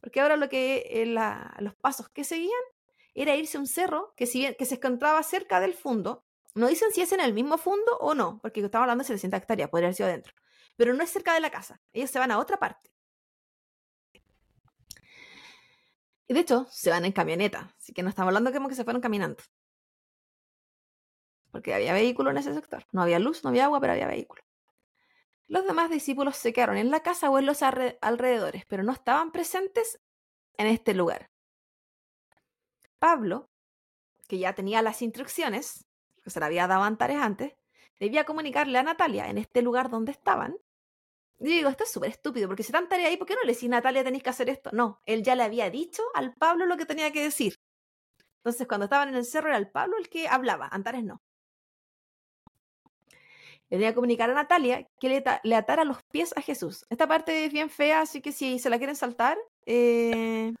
Porque 0.00 0.20
ahora 0.20 0.36
lo 0.36 0.48
que 0.48 0.86
eh, 0.88 1.06
los 1.06 1.74
pasos 1.74 2.08
que 2.08 2.24
seguían 2.24 2.62
era 3.14 3.36
irse 3.36 3.58
a 3.58 3.60
un 3.60 3.66
cerro 3.66 4.14
que, 4.16 4.26
si 4.26 4.38
bien, 4.38 4.54
que 4.58 4.64
se 4.64 4.76
encontraba 4.76 5.22
cerca 5.22 5.60
del 5.60 5.74
fondo, 5.74 6.24
no 6.54 6.68
dicen 6.68 6.90
si 6.92 7.02
es 7.02 7.12
en 7.12 7.20
el 7.20 7.34
mismo 7.34 7.58
fondo 7.58 7.98
o 7.98 8.14
no, 8.14 8.40
porque 8.40 8.60
estamos 8.60 8.84
hablando 8.84 9.02
de 9.02 9.08
700 9.08 9.38
hectáreas, 9.38 9.68
podría 9.68 9.88
haber 9.88 9.94
sido 9.96 10.08
adentro, 10.08 10.32
pero 10.80 10.94
no 10.94 11.04
es 11.04 11.10
cerca 11.10 11.34
de 11.34 11.40
la 11.40 11.50
casa, 11.50 11.78
ellos 11.92 12.10
se 12.10 12.18
van 12.18 12.30
a 12.30 12.38
otra 12.38 12.56
parte. 12.56 12.90
Y 16.26 16.32
de 16.32 16.40
hecho, 16.40 16.66
se 16.70 16.88
van 16.88 17.04
en 17.04 17.12
camioneta, 17.12 17.74
así 17.76 17.92
que 17.92 18.02
no 18.02 18.08
estamos 18.08 18.28
hablando 18.28 18.50
como 18.50 18.66
que 18.66 18.74
se 18.74 18.84
fueron 18.84 19.02
caminando. 19.02 19.42
Porque 21.50 21.74
había 21.74 21.92
vehículos 21.92 22.30
en 22.30 22.38
ese 22.38 22.54
sector. 22.54 22.86
No 22.92 23.02
había 23.02 23.18
luz, 23.18 23.44
no 23.44 23.50
había 23.50 23.66
agua, 23.66 23.78
pero 23.78 23.92
había 23.92 24.06
vehículos. 24.06 24.42
Los 25.48 25.66
demás 25.66 25.90
discípulos 25.90 26.36
se 26.36 26.54
quedaron 26.54 26.78
en 26.78 26.90
la 26.90 27.00
casa 27.00 27.28
o 27.28 27.38
en 27.38 27.44
los 27.44 27.62
alrededores, 27.62 28.64
pero 28.64 28.82
no 28.82 28.92
estaban 28.92 29.32
presentes 29.32 30.00
en 30.56 30.66
este 30.66 30.94
lugar. 30.94 31.30
Pablo, 32.98 33.50
que 34.26 34.38
ya 34.38 34.54
tenía 34.54 34.80
las 34.80 35.02
instrucciones, 35.02 35.84
que 36.24 36.30
se 36.30 36.40
le 36.40 36.46
había 36.46 36.66
dado 36.66 36.84
antes, 36.84 37.52
debía 37.98 38.24
comunicarle 38.24 38.78
a 38.78 38.82
Natalia 38.82 39.28
en 39.28 39.36
este 39.36 39.60
lugar 39.60 39.90
donde 39.90 40.12
estaban. 40.12 40.56
Y 41.40 41.46
digo, 41.46 41.70
esto 41.70 41.84
es 41.84 41.90
súper 41.90 42.10
estúpido, 42.10 42.48
porque 42.48 42.62
si 42.62 42.68
están 42.68 42.88
tarea 42.88 43.08
ahí, 43.08 43.16
¿por 43.16 43.26
qué 43.26 43.34
no 43.34 43.42
le 43.42 43.54
decís, 43.54 43.68
Natalia, 43.68 44.04
tenéis 44.04 44.22
que 44.22 44.30
hacer 44.30 44.50
esto? 44.50 44.70
No, 44.72 45.00
él 45.06 45.22
ya 45.22 45.34
le 45.34 45.42
había 45.42 45.70
dicho 45.70 46.02
al 46.14 46.34
Pablo 46.34 46.66
lo 46.66 46.76
que 46.76 46.86
tenía 46.86 47.10
que 47.12 47.22
decir. 47.22 47.54
Entonces, 48.38 48.66
cuando 48.68 48.84
estaban 48.84 49.08
en 49.08 49.16
el 49.16 49.24
cerro, 49.24 49.48
era 49.48 49.58
el 49.58 49.70
Pablo 49.70 49.96
el 49.98 50.08
que 50.08 50.28
hablaba, 50.28 50.68
Antares 50.70 51.04
no 51.04 51.22
le 53.70 53.76
tenía 53.76 53.90
que 53.90 53.94
comunicar 53.94 54.28
a 54.28 54.34
Natalia 54.34 54.86
que 54.98 55.22
le, 55.44 55.54
atara 55.54 55.84
los 55.84 56.02
pies 56.10 56.34
a 56.36 56.42
Jesús. 56.42 56.84
Esta 56.90 57.06
parte 57.06 57.44
es 57.44 57.52
bien 57.52 57.70
fea, 57.70 58.00
así 58.00 58.20
que 58.20 58.32
si 58.32 58.58
se 58.58 58.68
la 58.68 58.78
quieren 58.78 58.96
saltar, 58.96 59.38
eh, 59.64 60.52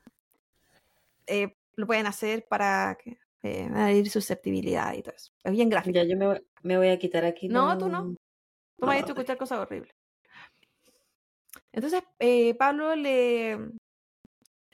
eh, 1.26 1.56
lo 1.74 1.86
pueden 1.88 2.06
hacer 2.06 2.46
para 2.48 2.96
que, 3.02 3.18
eh, 3.42 4.04
susceptibilidad 4.06 4.94
y 4.94 5.02
todo 5.02 5.16
eso. 5.16 5.32
Es 5.42 5.52
bien 5.52 5.68
gráfico. 5.68 5.92
Ya, 5.92 6.04
yo 6.04 6.16
me, 6.16 6.76
voy 6.76 6.88
a 6.88 6.98
quitar 7.00 7.24
aquí. 7.24 7.48
No, 7.48 7.76
tú 7.76 7.88
no. 7.88 8.14
Tú 8.78 8.86
me 8.86 8.94
has 8.94 9.00
hecho 9.00 9.12
escuchar 9.12 9.36
cosas 9.36 9.58
horribles. 9.58 9.92
Entonces, 11.72 12.02
eh, 12.18 12.54
Pablo 12.54 12.96
le, 12.96 13.58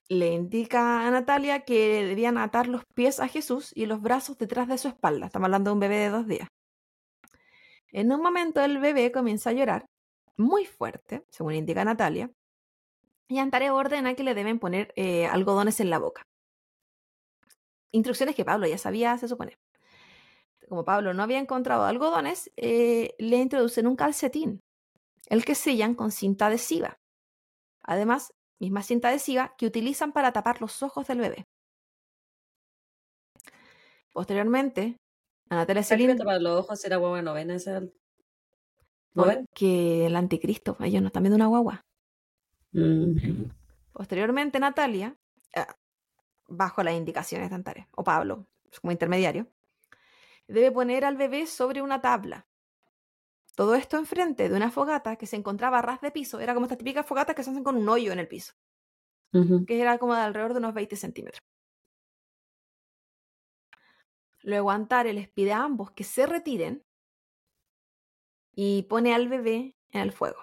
le 0.08 0.32
indica 0.32 1.06
a 1.06 1.10
Natalia 1.10 1.64
que 1.64 2.04
debían 2.04 2.38
atar 2.38 2.68
los 2.68 2.84
pies 2.94 3.20
a 3.20 3.28
Jesús 3.28 3.72
y 3.74 3.86
los 3.86 4.00
brazos 4.00 4.38
detrás 4.38 4.68
de 4.68 4.78
su 4.78 4.88
espalda. 4.88 5.26
Estamos 5.26 5.46
hablando 5.46 5.70
de 5.70 5.74
un 5.74 5.80
bebé 5.80 5.96
de 5.96 6.10
dos 6.10 6.26
días. 6.26 6.48
En 7.92 8.12
un 8.12 8.20
momento 8.20 8.60
el 8.60 8.78
bebé 8.78 9.12
comienza 9.12 9.50
a 9.50 9.52
llorar 9.52 9.86
muy 10.36 10.66
fuerte, 10.66 11.24
según 11.30 11.54
indica 11.54 11.84
Natalia, 11.84 12.30
y 13.28 13.38
Antares 13.38 13.70
ordena 13.70 14.14
que 14.14 14.22
le 14.22 14.34
deben 14.34 14.58
poner 14.58 14.92
eh, 14.96 15.26
algodones 15.26 15.80
en 15.80 15.90
la 15.90 15.98
boca. 15.98 16.22
Instrucciones 17.92 18.36
que 18.36 18.44
Pablo 18.44 18.66
ya 18.66 18.78
sabía, 18.78 19.16
se 19.18 19.28
supone. 19.28 19.56
Como 20.68 20.84
Pablo 20.84 21.14
no 21.14 21.22
había 21.22 21.38
encontrado 21.38 21.84
algodones, 21.84 22.50
eh, 22.56 23.14
le 23.18 23.36
introducen 23.38 23.86
un 23.86 23.96
calcetín, 23.96 24.60
el 25.26 25.44
que 25.44 25.54
sellan 25.54 25.94
con 25.94 26.10
cinta 26.10 26.46
adhesiva. 26.46 26.98
Además, 27.82 28.32
misma 28.58 28.82
cinta 28.82 29.08
adhesiva 29.08 29.54
que 29.58 29.66
utilizan 29.66 30.12
para 30.12 30.32
tapar 30.32 30.60
los 30.60 30.82
ojos 30.82 31.06
del 31.06 31.20
bebé. 31.20 31.46
Posteriormente, 34.12 34.96
a 35.50 35.56
Natalia 35.56 35.82
Selin. 35.82 36.16
para 36.16 36.38
los 36.38 36.60
ojos 36.60 36.84
era 36.84 36.96
guagua 36.96 37.22
novena 37.22 37.54
esa. 37.54 37.82
Porque 39.12 40.06
el 40.06 40.16
anticristo, 40.16 40.76
ellos 40.80 41.00
no 41.00 41.08
están 41.08 41.22
viendo 41.22 41.36
una 41.36 41.46
guagua. 41.46 41.82
Mm. 42.72 43.50
Posteriormente, 43.92 44.58
Natalia, 44.58 45.16
eh, 45.54 45.64
bajo 46.48 46.82
las 46.82 46.94
indicaciones 46.94 47.48
de 47.48 47.54
Antares, 47.56 47.86
o 47.92 48.04
Pablo, 48.04 48.46
como 48.80 48.92
intermediario, 48.92 49.46
debe 50.48 50.70
poner 50.70 51.04
al 51.04 51.16
bebé 51.16 51.46
sobre 51.46 51.82
una 51.82 52.00
tabla. 52.00 52.46
Todo 53.56 53.74
esto 53.74 53.96
enfrente 53.96 54.50
de 54.50 54.54
una 54.54 54.70
fogata 54.70 55.16
que 55.16 55.26
se 55.26 55.34
encontraba 55.34 55.78
a 55.78 55.82
ras 55.82 56.02
de 56.02 56.10
piso. 56.10 56.40
Era 56.40 56.52
como 56.52 56.66
estas 56.66 56.76
típicas 56.76 57.06
fogatas 57.06 57.34
que 57.34 57.42
se 57.42 57.50
hacen 57.50 57.64
con 57.64 57.76
un 57.76 57.88
hoyo 57.88 58.12
en 58.12 58.18
el 58.18 58.28
piso. 58.28 58.52
Que 59.66 59.80
era 59.80 59.98
como 59.98 60.14
de 60.14 60.20
alrededor 60.20 60.52
de 60.52 60.58
unos 60.58 60.74
20 60.74 60.94
centímetros. 60.94 61.40
Luego 64.42 64.70
Antares 64.70 65.14
les 65.14 65.28
pide 65.28 65.52
a 65.52 65.62
ambos 65.62 65.90
que 65.90 66.04
se 66.04 66.26
retiren 66.26 66.84
y 68.54 68.82
pone 68.84 69.14
al 69.14 69.28
bebé 69.28 69.74
en 69.90 70.00
el 70.02 70.12
fuego. 70.12 70.42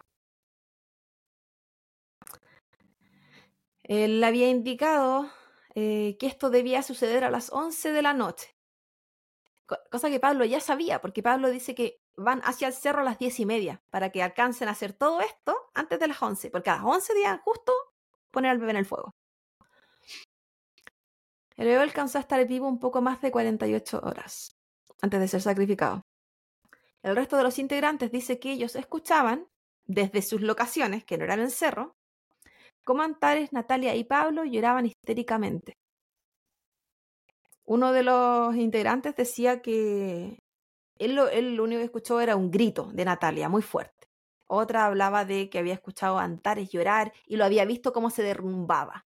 Él 3.83 4.23
había 4.23 4.49
indicado 4.49 5.29
eh, 5.75 6.17
que 6.19 6.27
esto 6.27 6.49
debía 6.49 6.81
suceder 6.81 7.23
a 7.23 7.31
las 7.31 7.51
11 7.51 7.91
de 7.91 8.01
la 8.01 8.13
noche, 8.13 8.55
cosa 9.91 10.09
que 10.09 10.19
Pablo 10.19 10.45
ya 10.45 10.59
sabía, 10.59 11.01
porque 11.01 11.23
Pablo 11.23 11.49
dice 11.49 11.75
que 11.75 12.02
van 12.15 12.41
hacia 12.43 12.67
el 12.67 12.73
cerro 12.73 13.01
a 13.01 13.03
las 13.03 13.19
diez 13.19 13.39
y 13.39 13.45
media 13.45 13.81
para 13.89 14.09
que 14.09 14.23
alcancen 14.23 14.67
a 14.67 14.71
hacer 14.71 14.93
todo 14.93 15.21
esto 15.21 15.55
antes 15.73 15.99
de 15.99 16.07
las 16.07 16.21
11, 16.21 16.51
porque 16.51 16.69
a 16.69 16.75
las 16.75 16.85
11 16.85 17.13
días 17.13 17.39
justo 17.43 17.73
poner 18.31 18.51
al 18.51 18.59
bebé 18.59 18.71
en 18.71 18.77
el 18.77 18.85
fuego. 18.85 19.11
El 21.55 21.67
bebé 21.67 21.81
alcanzó 21.81 22.17
a 22.17 22.21
estar 22.21 22.45
vivo 22.47 22.67
un 22.67 22.79
poco 22.79 23.01
más 23.01 23.21
de 23.21 23.31
48 23.31 24.01
horas 24.03 24.55
antes 25.01 25.19
de 25.19 25.27
ser 25.27 25.41
sacrificado. 25.41 26.01
El 27.03 27.15
resto 27.15 27.37
de 27.37 27.43
los 27.43 27.59
integrantes 27.59 28.11
dice 28.11 28.39
que 28.39 28.51
ellos 28.51 28.75
escuchaban, 28.75 29.47
desde 29.85 30.21
sus 30.21 30.41
locaciones, 30.41 31.03
que 31.03 31.17
no 31.17 31.25
eran 31.25 31.41
el 31.41 31.51
cerro, 31.51 31.95
cómo 32.85 33.03
Antares, 33.03 33.51
Natalia 33.51 33.95
y 33.95 34.05
Pablo 34.05 34.45
lloraban 34.45 34.85
histéricamente. 34.85 35.75
Uno 37.65 37.91
de 37.91 38.03
los 38.03 38.55
integrantes 38.55 39.15
decía 39.15 39.61
que 39.61 40.39
él 40.97 41.15
lo, 41.15 41.29
él 41.29 41.55
lo 41.55 41.63
único 41.63 41.79
que 41.79 41.85
escuchó 41.85 42.21
era 42.21 42.35
un 42.35 42.51
grito 42.51 42.89
de 42.93 43.05
Natalia, 43.05 43.49
muy 43.49 43.61
fuerte. 43.61 44.09
Otra 44.47 44.85
hablaba 44.85 45.25
de 45.25 45.49
que 45.49 45.59
había 45.59 45.73
escuchado 45.73 46.19
a 46.19 46.23
Antares 46.23 46.69
llorar 46.69 47.13
y 47.25 47.37
lo 47.37 47.45
había 47.45 47.65
visto 47.65 47.93
cómo 47.93 48.09
se 48.09 48.23
derrumbaba. 48.23 49.05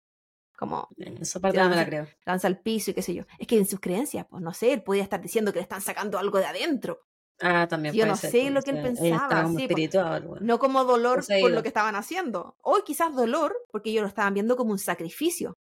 Como. 0.58 0.90
Esa 0.98 1.40
parte 1.40 1.60
no 1.60 1.70
me 1.70 1.76
la 1.76 1.86
creo. 1.86 2.08
Lanza 2.26 2.48
al 2.48 2.60
piso 2.60 2.92
y 2.92 2.94
qué 2.96 3.04
sé 3.04 3.14
yo. 3.14 3.24
Es 3.38 3.46
que 3.46 3.58
en 3.58 3.68
sus 3.68 3.80
creencias, 3.80 4.26
pues 4.30 4.42
no 4.42 4.54
sé, 4.54 4.74
él 4.74 4.84
podía 4.84 5.04
estar 5.04 5.22
diciendo 5.22 5.54
que 5.54 5.60
le 5.60 5.64
están 5.64 5.82
sacando 5.82 6.18
algo 6.18 6.40
de 6.40 6.46
adentro. 6.46 7.08
Ah, 7.40 7.68
también. 7.70 7.94
Yo 7.94 8.08
no 8.08 8.16
sé 8.16 8.50
lo 8.50 8.62
que 8.64 8.72
él 8.72 8.82
pensaba. 8.82 9.44
Como 9.44 9.60
espiritual, 9.60 10.28
No 10.42 10.58
como 10.58 10.84
dolor 10.84 11.24
por 11.40 11.52
lo 11.52 11.62
que 11.62 11.68
estaban 11.68 11.96
haciendo. 11.96 12.58
O 12.64 12.80
quizás 12.84 13.16
dolor 13.16 13.56
porque 13.72 13.92
ellos 13.92 14.02
lo 14.02 14.08
estaban 14.08 14.34
viendo 14.34 14.58
como 14.58 14.72
un 14.72 14.80
sacrificio. 14.80 15.58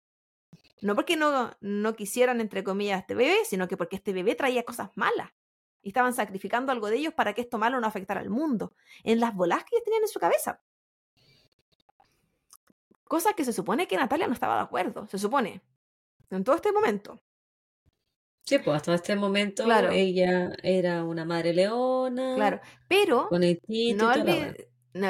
No 0.81 0.95
porque 0.95 1.16
no, 1.16 1.53
no 1.61 1.95
quisieran, 1.95 2.41
entre 2.41 2.64
comillas, 2.64 2.97
a 2.97 3.01
este 3.01 3.14
bebé, 3.14 3.37
sino 3.45 3.68
que 3.68 3.77
porque 3.77 3.97
este 3.97 4.12
bebé 4.12 4.35
traía 4.35 4.62
cosas 4.62 4.91
malas. 4.95 5.31
Y 5.87 5.91
estaban 5.91 6.14
sacrificando 6.14 6.72
algo 6.72 6.89
de 6.89 6.97
ellos 6.97 7.14
para 7.14 7.32
que 7.32 7.43
esto 7.43 7.59
malo 7.59 7.78
no 7.78 7.87
afectara 7.87 8.18
al 8.18 8.28
mundo. 8.28 8.74
En 9.05 9.20
las 9.20 9.37
bolas 9.37 9.62
que 9.62 9.76
ellos 9.76 9.84
tenían 9.84 10.03
en 10.03 10.09
su 10.09 10.18
cabeza. 10.18 10.61
Cosa 13.05 13.34
que 13.34 13.45
se 13.45 13.53
supone 13.53 13.87
que 13.87 13.97
Natalia 13.97 14.26
no 14.26 14.32
estaba 14.32 14.57
de 14.57 14.62
acuerdo, 14.62 15.07
se 15.07 15.16
supone, 15.16 15.62
en 16.28 16.43
todo 16.43 16.57
este 16.57 16.72
momento. 16.72 17.22
Sí, 18.43 18.59
pues 18.59 18.78
hasta 18.78 18.97
este 18.97 19.14
momento 19.14 19.62
Claro. 19.62 19.91
ella 19.93 20.51
era 20.64 21.05
una 21.05 21.24
madre 21.24 21.53
leona. 21.53 22.34
Claro, 22.34 22.61
pero 22.89 23.28
Con 23.28 23.45
el 23.45 23.61
no, 23.95 24.11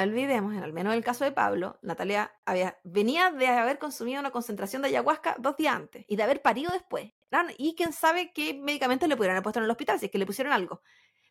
olvidemos, 0.03 0.53
en 0.53 0.61
al 0.63 0.73
menos 0.73 0.93
en 0.93 0.97
el 0.99 1.03
caso 1.03 1.23
de 1.23 1.31
Pablo, 1.31 1.79
Natalia 1.81 2.31
había, 2.45 2.77
venía 2.83 3.31
de 3.31 3.47
haber 3.47 3.79
consumido 3.79 4.19
una 4.19 4.29
concentración 4.29 4.83
de 4.83 4.89
ayahuasca 4.89 5.37
dos 5.39 5.57
días 5.57 5.75
antes 5.75 6.05
y 6.07 6.17
de 6.17 6.21
haber 6.21 6.43
parido 6.43 6.71
después. 6.71 7.13
Y 7.57 7.75
quién 7.75 7.93
sabe 7.93 8.31
qué 8.33 8.53
medicamentos 8.53 9.07
le 9.09 9.15
pudieron 9.17 9.35
haber 9.35 9.43
puesto 9.43 9.59
en 9.59 9.65
el 9.65 9.71
hospital, 9.71 9.99
si 9.99 10.05
es 10.05 10.11
que 10.11 10.17
le 10.17 10.25
pusieron 10.25 10.53
algo. 10.53 10.81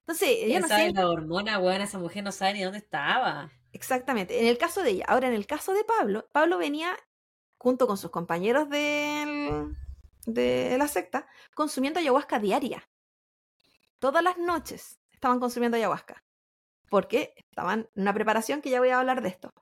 Entonces, 0.00 0.28
ella 0.30 0.46
¿Quién 0.46 0.62
no 0.62 0.68
sabe 0.68 0.86
sé 0.88 0.92
la 0.92 1.08
hormona, 1.08 1.58
weón? 1.58 1.80
Esa 1.80 1.98
mujer 1.98 2.22
no 2.24 2.32
sabe 2.32 2.54
ni 2.54 2.62
dónde 2.62 2.78
estaba. 2.78 3.50
exactamente. 3.72 4.40
En 4.40 4.46
el 4.46 4.58
caso 4.58 4.82
de 4.82 4.90
ella, 4.90 5.04
ahora 5.08 5.28
en 5.28 5.34
el 5.34 5.46
caso 5.46 5.72
de 5.74 5.84
Pablo, 5.84 6.28
Pablo 6.32 6.58
venía 6.58 6.96
junto 7.58 7.86
con 7.86 7.96
sus 7.98 8.10
compañeros 8.10 8.68
del- 8.70 9.76
de 10.26 10.76
la 10.78 10.88
secta 10.88 11.26
consumiendo 11.54 12.00
ayahuasca 12.00 12.38
diaria. 12.38 12.88
Todas 13.98 14.22
las 14.22 14.38
noches 14.38 15.00
estaban 15.10 15.40
consumiendo 15.40 15.76
ayahuasca. 15.76 16.24
Porque 16.90 17.34
estaban 17.36 17.88
en 17.94 18.02
una 18.02 18.14
preparación 18.14 18.62
que 18.62 18.70
ya 18.70 18.80
voy 18.80 18.90
a 18.90 18.98
hablar 19.00 19.22
de 19.22 19.28
esto. 19.28 19.52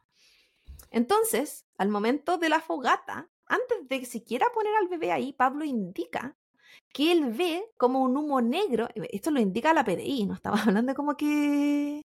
Entonces, 0.91 1.67
al 1.79 1.89
momento 1.89 2.39
de 2.39 2.49
la 2.49 2.61
fogata, 2.61 3.31
antes 3.47 3.89
de 3.89 4.05
siquiera 4.05 4.47
poner 4.55 4.75
al 4.77 4.89
bebé 4.89 5.13
ahí, 5.13 5.33
Pablo 5.33 5.65
indica 5.65 6.37
que 6.93 7.13
él 7.13 7.33
ve 7.33 7.65
como 7.77 8.01
un 8.03 8.17
humo 8.17 8.41
negro. 8.41 8.89
Esto 9.11 9.31
lo 9.31 9.41
indica 9.41 9.75
la 9.75 9.85
PDI, 9.85 10.27
no 10.27 10.35
estamos 10.35 10.61
hablando 10.67 10.95
como 10.95 11.17
que 11.17 12.03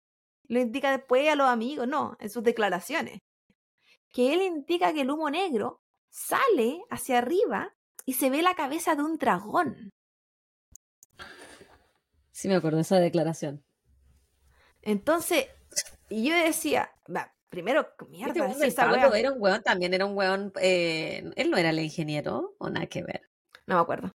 lo 0.47 0.59
indica 0.59 0.91
después 0.91 1.29
a 1.29 1.35
los 1.35 1.47
amigos, 1.47 1.87
no, 1.87 2.15
en 2.19 2.29
sus 2.29 2.43
declaraciones. 2.43 3.19
Que 4.11 4.33
él 4.33 4.41
indica 4.41 4.93
que 4.93 5.01
el 5.01 5.09
humo 5.09 5.29
negro 5.29 5.81
sale 6.09 6.81
hacia 6.89 7.17
arriba 7.17 7.73
y 8.05 8.13
se 8.13 8.29
ve 8.29 8.41
la 8.41 8.55
cabeza 8.55 8.95
de 8.95 9.03
un 9.03 9.17
dragón. 9.17 9.89
Sí, 12.31 12.47
me 12.47 12.55
acuerdo 12.55 12.77
de 12.77 12.81
esa 12.81 12.99
declaración. 12.99 13.63
Entonces, 14.81 15.47
yo 16.09 16.35
decía, 16.35 16.91
primero, 17.53 17.81
Este 17.91 18.05
mierda, 18.05 18.47
del 18.47 18.67
esa 18.67 18.91
wea- 18.91 19.15
era 19.19 19.31
un 19.31 19.37
weón, 19.39 19.61
también 19.61 19.93
era 19.93 20.07
un 20.07 20.17
weón. 20.17 20.51
eh, 20.59 21.23
él 21.35 21.51
no 21.51 21.57
era 21.57 21.69
el 21.69 21.79
ingeniero, 21.79 22.55
o 22.57 22.69
nada 22.71 22.87
que 22.87 23.03
ver. 23.03 23.21
No 23.67 23.75
me 23.75 23.81
acuerdo. 23.81 24.11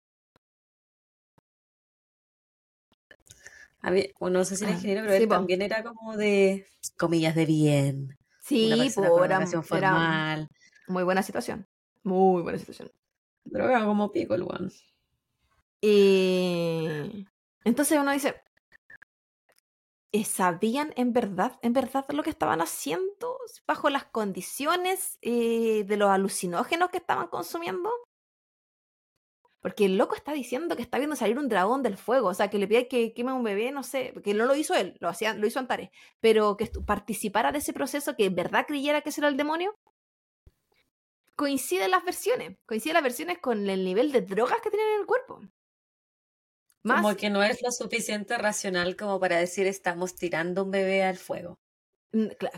O 4.19 4.29
no 4.29 4.45
sé 4.45 4.55
si 4.55 4.63
era 4.65 4.73
Ah, 4.73 4.75
ingeniero, 4.75 5.01
pero 5.01 5.15
sí, 5.17 5.23
él 5.23 5.27
po. 5.29 5.35
también 5.35 5.61
era 5.63 5.83
como 5.83 6.15
de, 6.15 6.67
comillas, 6.95 7.33
de 7.35 7.45
bien. 7.47 8.17
Sí, 8.39 8.65
una 8.71 9.09
po, 9.09 9.25
era, 9.25 9.47
formal. 9.47 10.47
muy 10.87 11.03
buena 11.03 11.23
situación. 11.23 11.67
Muy 12.03 12.43
buena 12.43 12.59
situación. 12.59 12.91
Pero 13.51 13.67
era 13.67 13.83
como 13.83 14.11
pico 14.11 14.35
el 14.35 14.43
weón. 14.43 14.71
Y 15.81 17.25
entonces 17.65 17.97
uno 17.99 18.11
dice, 18.11 18.29
¿eh, 18.29 18.35
¿sabían 20.23 20.93
en 20.95 21.11
verdad, 21.11 21.57
en 21.63 21.73
verdad 21.73 22.05
lo 22.09 22.21
que 22.21 22.29
estaban 22.29 22.61
haciendo 22.61 23.37
bajo 23.65 23.89
las 23.89 24.05
condiciones 24.05 25.17
eh, 25.21 25.83
de 25.85 25.97
los 25.97 26.09
alucinógenos 26.09 26.89
que 26.89 26.97
estaban 26.97 27.27
consumiendo? 27.27 27.89
Porque 29.59 29.85
el 29.85 29.97
loco 29.97 30.13
está 30.15 30.33
diciendo 30.33 30.75
que 30.75 30.81
está 30.83 30.97
viendo 30.99 31.15
salir 31.15 31.39
un 31.39 31.49
dragón 31.49 31.81
del 31.83 31.97
fuego, 31.97 32.27
o 32.27 32.33
sea, 32.33 32.49
que 32.49 32.59
le 32.59 32.67
pide 32.67 32.87
que 32.87 33.13
queme 33.13 33.31
a 33.31 33.33
un 33.33 33.43
bebé, 33.43 33.71
no 33.71 33.81
sé, 33.81 34.11
porque 34.13 34.33
no 34.33 34.45
lo 34.45 34.55
hizo 34.55 34.75
él, 34.75 34.97
lo, 34.99 35.07
hacía, 35.07 35.33
lo 35.33 35.47
hizo 35.47 35.59
Antares, 35.59 35.89
pero 36.19 36.57
que 36.57 36.69
participara 36.85 37.51
de 37.51 37.59
ese 37.59 37.73
proceso, 37.73 38.15
que 38.15 38.25
en 38.25 38.35
verdad 38.35 38.65
creyera 38.67 39.01
que 39.01 39.11
era 39.17 39.29
el 39.29 39.37
demonio. 39.37 39.73
Coinciden 41.35 41.91
las 41.91 42.03
versiones, 42.03 42.57
coinciden 42.65 42.95
las 42.95 43.03
versiones 43.03 43.39
con 43.39 43.67
el 43.69 43.83
nivel 43.85 44.11
de 44.11 44.21
drogas 44.21 44.61
que 44.61 44.69
tienen 44.69 44.87
en 44.95 44.99
el 45.01 45.07
cuerpo. 45.07 45.41
Más, 46.83 47.01
Como 47.01 47.15
que 47.15 47.29
no 47.29 47.41
es 47.41 47.61
lo 47.61 47.71
suficiente 47.71 48.37
racional 48.37 48.95
como 48.95 49.19
para 49.19 49.37
decir 49.37 49.67
estamos 49.67 50.15
tirando 50.15 50.63
un 50.63 50.71
bebé 50.71 51.03
al 51.03 51.17
fuego. 51.17 51.59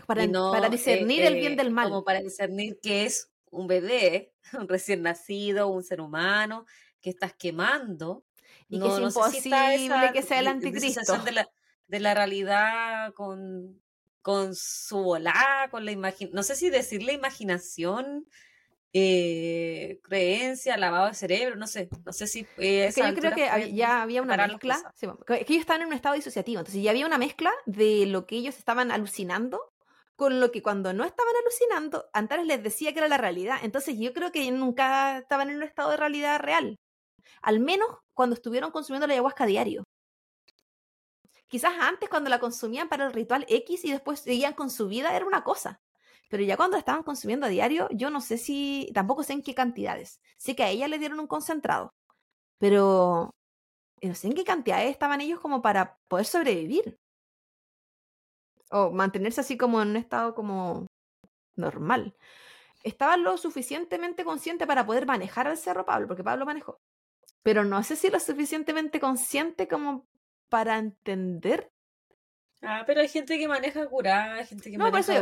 para, 0.06 0.26
no, 0.26 0.52
para 0.52 0.66
eh, 0.66 0.70
discernir 0.70 1.22
el 1.22 1.34
bien 1.34 1.56
del 1.56 1.70
mal. 1.70 1.88
Como 1.88 2.04
para 2.04 2.20
discernir 2.20 2.78
que 2.82 3.04
es 3.04 3.30
un 3.50 3.66
bebé, 3.66 4.32
un 4.52 4.68
recién 4.68 5.02
nacido, 5.02 5.68
un 5.68 5.84
ser 5.84 6.00
humano, 6.00 6.66
que 7.00 7.10
estás 7.10 7.34
quemando. 7.34 8.24
Y 8.68 8.80
que 8.80 8.88
es 8.88 8.98
imposible 8.98 9.74
esa 9.74 10.12
que 10.12 10.22
sea 10.22 10.40
el 10.40 10.48
anticristo. 10.48 11.18
De 11.18 11.30
la, 11.30 11.48
de 11.86 12.00
la 12.00 12.14
realidad 12.14 13.14
con, 13.14 13.80
con 14.22 14.56
su 14.56 14.98
volá, 14.98 15.68
con 15.70 15.84
la 15.84 15.92
imaginación, 15.92 16.34
no 16.34 16.42
sé 16.42 16.56
si 16.56 16.68
decirle 16.68 17.12
imaginación, 17.12 18.26
eh, 18.98 20.00
creencia, 20.02 20.78
lavado 20.78 21.08
de 21.08 21.14
cerebro, 21.14 21.56
no 21.56 21.66
sé, 21.66 21.90
no 22.06 22.14
sé 22.14 22.26
si 22.26 22.46
eh, 22.56 22.86
Es 22.86 22.94
que 22.94 23.02
yo 23.02 23.14
creo 23.14 23.32
que 23.32 23.74
ya 23.74 24.00
había 24.00 24.22
una 24.22 24.38
mezcla. 24.46 24.76
sí, 24.94 25.04
bueno, 25.04 25.20
que 25.26 25.34
ellos 25.34 25.60
estaban 25.60 25.82
en 25.82 25.88
un 25.88 25.92
estado 25.92 26.14
disociativo. 26.14 26.60
Entonces 26.60 26.82
ya 26.82 26.92
había 26.92 27.04
una 27.04 27.18
mezcla 27.18 27.52
de 27.66 28.06
lo 28.06 28.24
que 28.26 28.36
ellos 28.36 28.56
estaban 28.56 28.90
alucinando 28.90 29.60
con 30.14 30.40
lo 30.40 30.50
que 30.50 30.62
cuando 30.62 30.94
no 30.94 31.04
estaban 31.04 31.34
alucinando, 31.42 32.06
Antares 32.14 32.46
les 32.46 32.62
decía 32.62 32.94
que 32.94 33.00
era 33.00 33.08
la 33.08 33.18
realidad. 33.18 33.58
Entonces 33.62 33.98
yo 33.98 34.14
creo 34.14 34.32
que 34.32 34.50
nunca 34.50 35.18
estaban 35.18 35.50
en 35.50 35.56
un 35.56 35.62
estado 35.62 35.90
de 35.90 35.98
realidad 35.98 36.40
real. 36.40 36.76
Al 37.42 37.60
menos 37.60 37.88
cuando 38.14 38.34
estuvieron 38.34 38.70
consumiendo 38.70 39.06
la 39.06 39.12
ayahuasca 39.12 39.44
diario. 39.44 39.84
Quizás 41.48 41.74
antes 41.80 42.08
cuando 42.08 42.30
la 42.30 42.40
consumían 42.40 42.88
para 42.88 43.04
el 43.04 43.12
ritual 43.12 43.44
X 43.46 43.84
y 43.84 43.92
después 43.92 44.20
seguían 44.20 44.54
con 44.54 44.70
su 44.70 44.88
vida 44.88 45.14
era 45.14 45.26
una 45.26 45.44
cosa. 45.44 45.80
Pero 46.28 46.42
ya 46.42 46.56
cuando 46.56 46.76
la 46.76 46.80
estaban 46.80 47.02
consumiendo 47.02 47.46
a 47.46 47.48
diario, 47.50 47.88
yo 47.92 48.10
no 48.10 48.20
sé 48.20 48.36
si, 48.38 48.90
tampoco 48.94 49.22
sé 49.22 49.34
en 49.34 49.42
qué 49.42 49.54
cantidades. 49.54 50.20
Sé 50.36 50.56
que 50.56 50.64
a 50.64 50.70
ella 50.70 50.88
le 50.88 50.98
dieron 50.98 51.20
un 51.20 51.26
concentrado, 51.28 51.90
pero 52.58 53.30
no 54.02 54.14
sé 54.14 54.28
en 54.28 54.34
qué 54.34 54.44
cantidades 54.44 54.90
estaban 54.90 55.20
ellos 55.20 55.40
como 55.40 55.62
para 55.62 55.98
poder 56.08 56.26
sobrevivir. 56.26 56.98
O 58.70 58.90
mantenerse 58.90 59.40
así 59.40 59.56
como 59.56 59.80
en 59.80 59.90
un 59.90 59.96
estado 59.96 60.34
como 60.34 60.86
normal. 61.56 62.16
Estaban 62.82 63.22
lo 63.22 63.36
suficientemente 63.38 64.24
consciente 64.24 64.66
para 64.66 64.84
poder 64.86 65.06
manejar 65.06 65.46
al 65.46 65.56
cerro 65.56 65.84
Pablo, 65.84 66.08
porque 66.08 66.24
Pablo 66.24 66.46
manejó. 66.46 66.78
Pero 67.42 67.64
no 67.64 67.82
sé 67.82 67.96
si 67.96 68.10
lo 68.10 68.18
suficientemente 68.20 69.00
consciente 69.00 69.68
como 69.68 70.06
para 70.48 70.78
entender. 70.78 71.70
Ah, 72.62 72.84
pero 72.86 73.00
hay 73.00 73.08
gente 73.08 73.38
que 73.38 73.48
maneja 73.48 73.86
curar, 73.88 74.38
hay 74.38 74.46
gente 74.46 74.70
que 74.70 74.78
No, 74.78 74.90
maneja 74.90 75.18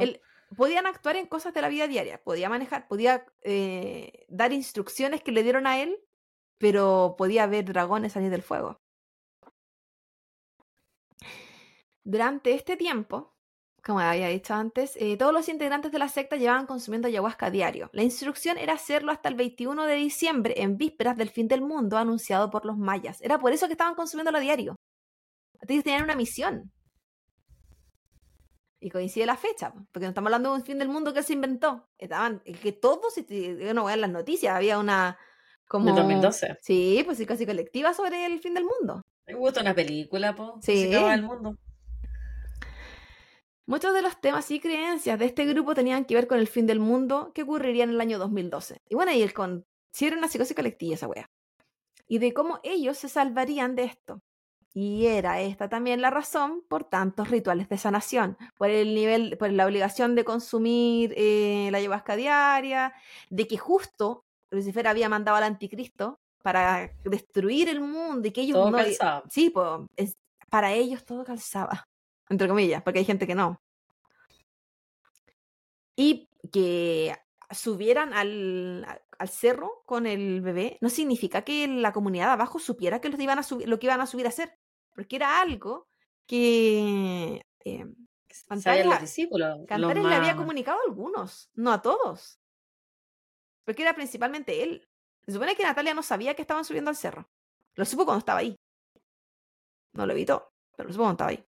el- 0.00 0.20
podían 0.54 0.86
actuar 0.86 1.16
en 1.16 1.26
cosas 1.26 1.54
de 1.54 1.62
la 1.62 1.68
vida 1.68 1.88
diaria, 1.88 2.22
podía 2.22 2.48
manejar, 2.48 2.86
podía 2.88 3.24
eh, 3.42 4.26
dar 4.28 4.52
instrucciones 4.52 5.22
que 5.22 5.32
le 5.32 5.42
dieron 5.42 5.66
a 5.66 5.80
él, 5.80 5.98
pero 6.58 7.16
podía 7.18 7.46
ver 7.46 7.64
dragones 7.64 8.12
salir 8.12 8.30
del 8.30 8.42
fuego. 8.42 8.80
Durante 12.04 12.54
este 12.54 12.76
tiempo, 12.76 13.34
como 13.82 14.00
había 14.00 14.28
dicho 14.28 14.54
antes, 14.54 14.96
eh, 14.96 15.16
todos 15.16 15.32
los 15.32 15.48
integrantes 15.48 15.92
de 15.92 15.98
la 15.98 16.08
secta 16.08 16.36
llevaban 16.36 16.66
consumiendo 16.66 17.08
ayahuasca 17.08 17.50
diario. 17.50 17.90
La 17.92 18.02
instrucción 18.02 18.58
era 18.58 18.74
hacerlo 18.74 19.12
hasta 19.12 19.28
el 19.28 19.36
21 19.36 19.84
de 19.84 19.94
diciembre, 19.94 20.54
en 20.58 20.76
vísperas 20.76 21.16
del 21.16 21.30
fin 21.30 21.48
del 21.48 21.62
mundo 21.62 21.96
anunciado 21.96 22.50
por 22.50 22.64
los 22.64 22.76
mayas. 22.76 23.20
Era 23.22 23.38
por 23.38 23.52
eso 23.52 23.66
que 23.66 23.72
estaban 23.72 23.94
consumiéndolo 23.94 24.38
a 24.38 24.40
diario. 24.40 24.76
Tenían 25.66 26.04
una 26.04 26.16
misión. 26.16 26.72
Y 28.86 28.90
coincide 28.90 29.26
la 29.26 29.36
fecha, 29.36 29.72
po, 29.72 29.84
porque 29.90 30.04
no 30.06 30.10
estamos 30.10 30.28
hablando 30.28 30.52
de 30.52 30.58
un 30.60 30.64
fin 30.64 30.78
del 30.78 30.88
mundo 30.88 31.12
que 31.12 31.18
él 31.18 31.24
se 31.24 31.32
inventó. 31.32 31.88
Estaban, 31.98 32.40
es 32.44 32.60
que 32.60 32.70
todos, 32.70 33.14
si 33.14 33.24
te- 33.24 33.58
yo 33.58 33.74
no 33.74 33.82
voy 33.82 33.92
a 33.94 33.96
las 33.96 34.10
noticias, 34.10 34.54
había 34.54 34.78
una 34.78 35.18
como... 35.66 35.86
Del 35.86 35.96
2012. 35.96 36.58
Sí, 36.62 37.02
pues 37.04 37.18
sí, 37.18 37.26
casi 37.26 37.44
colectiva 37.46 37.92
sobre 37.94 38.24
el 38.24 38.38
fin 38.38 38.54
del 38.54 38.62
mundo. 38.62 39.02
Me 39.26 39.34
gusta 39.34 39.60
una 39.62 39.74
película, 39.74 40.36
po. 40.36 40.60
Sí. 40.62 40.92
Se 40.92 41.14
el 41.14 41.22
mundo. 41.24 41.58
Muchos 43.66 43.92
de 43.92 44.02
los 44.02 44.20
temas 44.20 44.48
y 44.52 44.60
creencias 44.60 45.18
de 45.18 45.24
este 45.24 45.46
grupo 45.46 45.74
tenían 45.74 46.04
que 46.04 46.14
ver 46.14 46.28
con 46.28 46.38
el 46.38 46.46
fin 46.46 46.68
del 46.68 46.78
mundo 46.78 47.32
que 47.34 47.42
ocurriría 47.42 47.82
en 47.82 47.90
el 47.90 48.00
año 48.00 48.20
2012. 48.20 48.82
Y 48.88 48.94
bueno, 48.94 49.10
y 49.10 49.20
el 49.20 49.34
con... 49.34 49.66
Sí, 49.90 50.06
era 50.06 50.16
una 50.16 50.28
psicosis 50.28 50.54
colectiva 50.54 50.94
esa 50.94 51.08
wea. 51.08 51.28
Y 52.06 52.18
de 52.18 52.32
cómo 52.32 52.60
ellos 52.62 52.98
se 52.98 53.08
salvarían 53.08 53.74
de 53.74 53.82
esto. 53.82 54.22
Y 54.78 55.06
era 55.06 55.40
esta 55.40 55.70
también 55.70 56.02
la 56.02 56.10
razón 56.10 56.62
por 56.68 56.84
tantos 56.84 57.30
rituales 57.30 57.66
de 57.70 57.78
sanación, 57.78 58.36
por 58.58 58.68
el 58.68 58.94
nivel, 58.94 59.38
por 59.38 59.50
la 59.50 59.64
obligación 59.64 60.14
de 60.14 60.22
consumir 60.22 61.14
eh, 61.16 61.70
la 61.72 61.78
ayahuasca 61.78 62.14
diaria, 62.14 62.92
de 63.30 63.48
que 63.48 63.56
justo 63.56 64.26
Lucifer 64.50 64.86
había 64.86 65.08
mandado 65.08 65.38
al 65.38 65.44
anticristo 65.44 66.20
para 66.42 66.92
destruir 67.04 67.70
el 67.70 67.80
mundo 67.80 68.28
y 68.28 68.32
que 68.32 68.42
ellos 68.42 68.56
Todo 68.58 68.70
no... 68.70 68.76
calzado. 68.76 69.22
Sí, 69.30 69.48
pues 69.48 69.66
es- 69.96 70.18
para 70.50 70.74
ellos 70.74 71.06
todo 71.06 71.24
calzaba, 71.24 71.88
entre 72.28 72.46
comillas, 72.46 72.82
porque 72.82 72.98
hay 72.98 73.06
gente 73.06 73.26
que 73.26 73.34
no. 73.34 73.58
Y 75.96 76.28
que 76.52 77.16
subieran 77.50 78.12
al, 78.12 78.86
al 79.18 79.28
cerro 79.30 79.82
con 79.86 80.06
el 80.06 80.42
bebé 80.42 80.76
no 80.82 80.90
significa 80.90 81.40
que 81.42 81.66
la 81.66 81.94
comunidad 81.94 82.26
de 82.26 82.32
abajo 82.32 82.58
supiera 82.58 83.00
que 83.00 83.08
los 83.08 83.18
iban 83.18 83.38
a 83.38 83.42
subir, 83.42 83.66
lo 83.68 83.78
que 83.78 83.86
iban 83.86 84.02
a 84.02 84.06
subir 84.06 84.26
a 84.26 84.28
hacer, 84.28 84.52
porque 84.96 85.16
era 85.16 85.40
algo 85.40 85.86
que... 86.26 87.44
eh, 87.64 87.86
los 88.84 89.00
discípulos. 89.00 89.58
Cantares 89.68 90.04
le 90.04 90.14
había 90.14 90.36
comunicado 90.36 90.78
a 90.80 90.82
algunos, 90.88 91.50
no 91.54 91.72
a 91.72 91.80
todos. 91.80 92.40
Porque 93.64 93.82
era 93.82 93.94
principalmente 93.94 94.62
él. 94.62 94.88
Se 95.24 95.32
supone 95.32 95.54
que 95.54 95.62
Natalia 95.62 95.94
no 95.94 96.02
sabía 96.02 96.34
que 96.34 96.42
estaban 96.42 96.64
subiendo 96.64 96.88
al 96.90 96.96
cerro. 96.96 97.28
Lo 97.74 97.84
supo 97.84 98.04
cuando 98.04 98.20
estaba 98.20 98.40
ahí. 98.40 98.56
No 99.92 100.06
lo 100.06 100.12
evitó, 100.12 100.52
pero 100.76 100.88
lo 100.88 100.92
supo 100.92 101.04
cuando 101.04 101.14
estaba 101.14 101.30
ahí. 101.30 101.44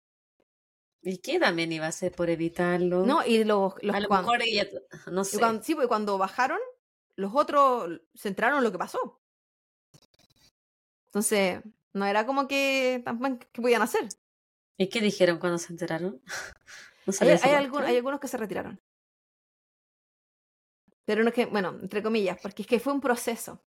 ¿Y 1.02 1.20
qué 1.20 1.40
también 1.40 1.72
iba 1.72 1.86
a 1.86 1.90
hacer 1.90 2.12
por 2.12 2.30
evitarlo? 2.30 3.06
No, 3.06 3.26
y 3.26 3.44
los, 3.44 3.76
a 3.76 4.00
lo 4.00 4.10
mejor 4.10 4.42
ella, 4.42 4.68
no 5.12 5.24
sé. 5.24 5.40
sí, 5.62 5.76
porque 5.76 5.88
cuando 5.88 6.18
bajaron, 6.18 6.60
los 7.16 7.34
otros 7.34 8.02
se 8.14 8.28
enteraron 8.28 8.58
en 8.58 8.64
lo 8.66 8.72
que 8.72 8.78
pasó. 8.78 9.22
Entonces, 11.06 11.62
no 11.98 12.06
era 12.06 12.26
como 12.26 12.48
que 12.48 13.02
tampoco 13.04 13.40
que 13.52 13.62
podían 13.62 13.82
hacer. 13.82 14.08
¿Y 14.78 14.88
qué 14.88 15.02
dijeron 15.02 15.40
cuando 15.40 15.58
se 15.58 15.74
enteraron? 15.74 16.22
hay, 17.22 17.30
hay, 17.30 17.40
hay 17.42 17.96
algunos 17.96 18.20
que 18.20 18.28
se 18.28 18.38
retiraron. 18.38 18.80
Pero 21.06 21.24
no 21.24 21.30
es 21.30 21.36
que, 21.36 21.46
bueno, 21.46 21.78
entre 21.82 22.04
comillas, 22.04 22.38
porque 22.42 22.64
es 22.64 22.68
que 22.68 22.80
fue 22.80 22.92
un 22.92 23.00
proceso. 23.00 23.64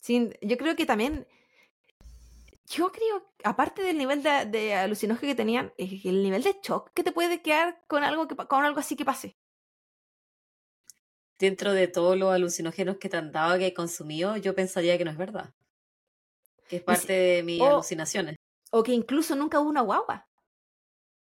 Sin, 0.00 0.34
yo 0.42 0.58
creo 0.58 0.76
que 0.76 0.84
también, 0.84 1.26
yo 2.66 2.92
creo, 2.92 3.32
aparte 3.42 3.82
del 3.82 3.96
nivel 3.96 4.22
de, 4.22 4.44
de 4.46 4.74
alucinógeno 4.74 5.30
que 5.30 5.34
tenían, 5.34 5.72
es 5.78 6.04
el 6.04 6.22
nivel 6.22 6.42
de 6.42 6.56
shock 6.62 6.90
que 6.92 7.02
te 7.02 7.10
puede 7.10 7.40
quedar 7.40 7.82
con 7.86 8.04
algo, 8.04 8.28
que, 8.28 8.36
con 8.36 8.64
algo 8.64 8.80
así 8.80 8.96
que 8.96 9.04
pase. 9.04 9.36
Dentro 11.38 11.72
de 11.72 11.88
todos 11.88 12.18
los 12.18 12.32
alucinógenos 12.32 12.98
que 12.98 13.08
te 13.08 13.16
han 13.16 13.32
dado, 13.32 13.58
que 13.58 13.68
he 13.68 13.74
consumido, 13.74 14.36
yo 14.36 14.54
pensaría 14.54 14.98
que 14.98 15.04
no 15.04 15.10
es 15.10 15.16
verdad. 15.16 15.54
Que 16.72 16.76
es 16.76 16.84
parte 16.84 17.12
de 17.12 17.42
mis 17.42 17.60
alucinaciones. 17.60 18.36
O 18.70 18.82
que 18.82 18.94
incluso 18.94 19.36
nunca 19.36 19.60
hubo 19.60 19.68
una 19.68 19.82
guagua. 19.82 20.26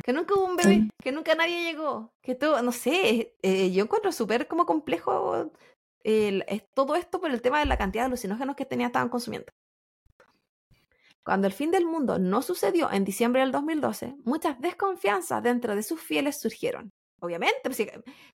Que 0.01 0.13
nunca 0.13 0.33
hubo 0.33 0.45
un 0.45 0.55
bebé, 0.55 0.88
que 1.03 1.11
nunca 1.11 1.36
nadie 1.36 1.61
llegó, 1.61 2.13
que 2.21 2.36
todo, 2.36 2.61
no 2.61 2.71
sé, 2.71 3.36
eh, 3.41 3.69
yo 3.69 3.83
encuentro 3.83 4.13
súper 4.13 4.47
como 4.47 4.65
complejo 4.65 5.51
todo 6.73 6.95
esto 6.95 7.19
por 7.19 7.31
el 7.31 7.41
tema 7.41 7.59
de 7.59 7.65
la 7.65 7.77
cantidad 7.77 8.03
de 8.03 8.07
alucinógenos 8.07 8.55
que 8.55 8.63
tenía, 8.63 8.88
estaban 8.88 9.09
consumiendo. 9.09 9.51
Cuando 11.25 11.47
el 11.47 11.53
fin 11.53 11.69
del 11.69 11.86
mundo 11.86 12.17
no 12.17 12.41
sucedió 12.41 12.89
en 12.89 13.03
diciembre 13.03 13.41
del 13.41 13.51
2012, 13.51 14.15
muchas 14.23 14.61
desconfianzas 14.61 15.43
dentro 15.43 15.75
de 15.75 15.83
sus 15.83 15.99
fieles 15.99 16.39
surgieron. 16.39 16.93
Obviamente, 17.26 17.61
pues, 17.63 17.82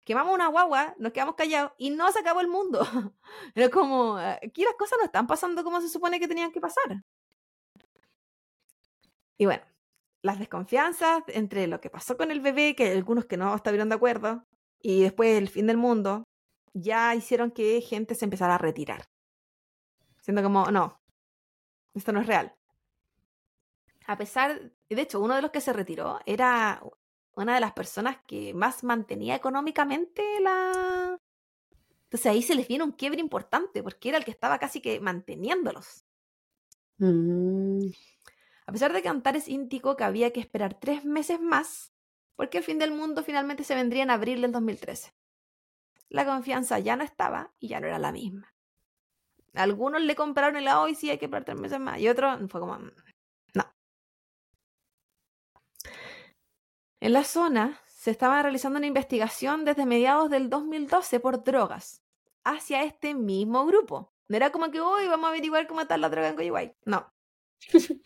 quemamos 0.04 0.34
una 0.34 0.48
guagua, 0.48 0.96
nos 1.00 1.14
quedamos 1.14 1.36
callados 1.36 1.72
y 1.78 1.89
no 1.89 2.12
se 2.12 2.20
acabó 2.20 2.42
el 2.42 2.48
mundo. 2.48 2.80
Era 3.56 3.70
como, 3.70 4.20
eh, 4.20 4.39
aquí 4.46 4.64
las 4.64 4.76
cosas 4.76 4.98
no 5.00 5.06
están 5.06 5.28
pasando 5.28 5.64
como 5.64 5.82
se 5.82 5.89
supone 5.89 6.20
que 6.20 6.28
tenían 6.28 6.52
que 6.52 6.62
pasar. 6.62 7.04
Y 9.38 9.46
bueno, 9.46 9.64
las 10.22 10.39
desconfianzas 10.39 11.24
entre 11.28 11.68
lo 11.68 11.82
que 11.82 11.89
pasó 11.89 12.18
con 12.18 12.32
el 12.32 12.42
bebé, 12.42 12.76
que 12.76 12.92
algunos 12.92 13.26
que 13.26 13.38
no 13.38 13.56
estuvieron 13.56 13.89
de 13.89 13.96
acuerdo, 13.96 14.46
y 14.80 15.02
después 15.02 15.38
el 15.38 15.50
fin 15.50 15.68
del 15.68 15.78
mundo, 15.78 16.26
ya 16.74 17.16
hicieron 17.16 17.52
que 17.52 17.82
gente 17.82 18.16
se 18.16 18.26
empezara 18.26 18.56
a 18.56 18.60
retirar. 18.60 19.06
Siendo 20.22 20.44
como, 20.44 20.70
no, 20.72 21.02
esto 21.94 22.12
no 22.12 22.22
es 22.22 22.28
real. 22.28 22.54
A 24.08 24.18
pesar, 24.18 24.74
de 24.89 25.02
hecho, 25.02 25.20
uno 25.22 25.36
de 25.36 25.42
los 25.42 25.52
que 25.52 25.62
se 25.62 25.74
retiró 25.74 26.20
era 26.26 26.82
una 27.36 27.56
de 27.56 27.62
las 27.62 27.74
personas 27.74 28.18
que 28.28 28.54
más 28.54 28.84
mantenía 28.84 29.36
económicamente 29.36 30.24
la... 30.42 31.20
Entonces 32.04 32.26
ahí 32.26 32.42
se 32.44 32.56
les 32.56 32.68
viene 32.68 32.84
un 32.84 32.92
quiebre 32.92 33.22
importante, 33.22 33.82
porque 33.84 34.10
era 34.10 34.18
el 34.18 34.26
que 34.26 34.32
estaba 34.32 34.60
casi 34.60 34.82
que 34.82 35.00
manteniéndolos. 35.00 36.04
Mm. 36.98 37.88
A 38.66 38.72
pesar 38.72 38.94
de 38.94 39.02
que 39.02 39.10
Antares 39.10 39.48
indicó 39.48 39.96
que 39.96 40.04
había 40.04 40.32
que 40.32 40.40
esperar 40.40 40.80
tres 40.80 41.04
meses 41.06 41.40
más, 41.40 41.94
porque 42.36 42.60
el 42.60 42.64
fin 42.64 42.80
del 42.80 42.92
mundo 42.92 43.24
finalmente 43.24 43.64
se 43.64 43.76
vendría 43.76 44.04
en 44.04 44.12
abril 44.12 44.42
del 44.42 44.52
2013. 44.52 45.14
La 46.10 46.26
confianza 46.26 46.80
ya 46.80 46.96
no 46.96 47.04
estaba 47.04 47.54
y 47.60 47.70
ya 47.70 47.80
no 47.80 47.88
era 47.88 48.00
la 48.00 48.12
misma. 48.12 48.54
Algunos 49.54 50.02
le 50.02 50.16
compraron 50.16 50.56
el 50.56 50.68
y 50.90 50.96
sí 50.96 51.10
hay 51.10 51.18
que 51.18 51.26
esperar 51.26 51.46
tres 51.46 51.60
meses 51.60 51.80
más, 51.80 52.00
y 52.00 52.08
otros 52.08 52.40
fue 52.50 52.62
como, 52.62 52.78
mm, 52.80 52.92
no. 53.56 53.66
En 57.02 57.14
la 57.14 57.24
zona 57.24 57.82
se 57.88 58.12
estaba 58.12 58.43
realizando 58.43 58.78
una 58.78 58.86
investigación 58.86 59.66
desde 59.66 59.88
mediados 59.88 60.30
del 60.30 60.52
2012 60.52 61.20
por 61.20 61.43
drogas 61.43 62.04
hacia 62.43 62.84
este 62.84 63.16
mismo 63.16 63.66
grupo. 63.66 64.14
No 64.28 64.38
era 64.38 64.52
como 64.52 64.70
que 64.70 64.80
hoy 64.80 65.08
vamos 65.08 65.26
a 65.26 65.30
averiguar 65.30 65.66
cómo 65.66 65.82
está 65.82 65.97
la 65.97 66.10
droga 66.10 66.30
en 66.30 66.36
Coyihuay. 66.36 66.76
No. 66.86 67.12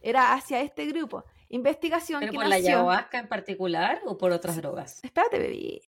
era 0.00 0.34
hacia 0.34 0.60
este 0.60 0.86
grupo. 0.86 1.24
Investigación 1.48 2.20
¿Pero 2.20 2.32
por 2.32 2.46
la 2.46 2.56
ayahuasca 2.56 3.18
en 3.18 3.28
particular 3.28 4.02
o 4.04 4.16
por 4.16 4.30
otras 4.30 4.56
drogas? 4.56 5.02
Espérate, 5.02 5.38
bebé. 5.40 5.82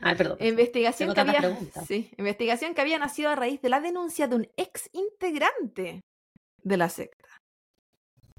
Ah, 0.00 0.14
perdón. 0.16 0.38
Investigación 0.40 1.14
que, 1.14 1.20
había, 1.20 1.58
sí, 1.86 2.10
investigación 2.18 2.74
que 2.74 2.80
había 2.80 2.98
nacido 2.98 3.30
a 3.30 3.36
raíz 3.36 3.62
de 3.62 3.68
la 3.68 3.80
denuncia 3.80 4.26
de 4.26 4.36
un 4.36 4.48
ex 4.56 4.90
integrante 4.92 6.02
de 6.64 6.76
la 6.76 6.88
secta. 6.88 7.28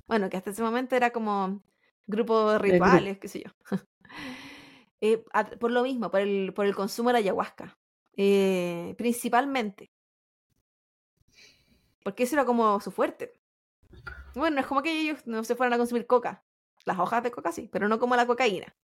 Bueno, 0.06 0.30
que 0.30 0.36
hasta 0.36 0.50
ese 0.50 0.62
momento 0.62 0.98
era 0.98 1.12
como 1.12 1.64
grupo 2.18 2.51
de 2.51 2.60
rituales, 2.60 3.20
qué 3.20 3.28
sé 3.28 3.43
yo. 3.43 3.51
Eh, 4.99 5.24
por 5.60 5.70
lo 5.70 5.84
mismo, 5.84 6.10
por 6.10 6.22
el, 6.22 6.55
por 6.55 6.66
el 6.66 6.74
consumo 6.74 7.10
de 7.10 7.14
la 7.14 7.20
ayahuasca. 7.20 7.78
Eh, 8.16 8.95
principalmente. 8.97 9.91
Porque 12.03 12.24
eso 12.24 12.36
era 12.36 12.45
como 12.45 12.80
su 12.80 12.89
fuerte. 12.89 13.34
Bueno, 14.34 14.60
es 14.60 14.66
como 14.66 14.82
que 14.82 14.99
ellos 14.99 15.20
no 15.28 15.43
se 15.43 15.55
fueran 15.55 15.74
a 15.74 15.78
consumir 15.78 16.08
coca. 16.08 16.43
Las 16.86 16.97
hojas 16.97 17.22
de 17.22 17.30
coca 17.30 17.51
sí, 17.51 17.70
pero 17.72 17.88
no 17.88 17.99
como 17.99 18.16
la 18.16 18.26
cocaína. 18.26 18.76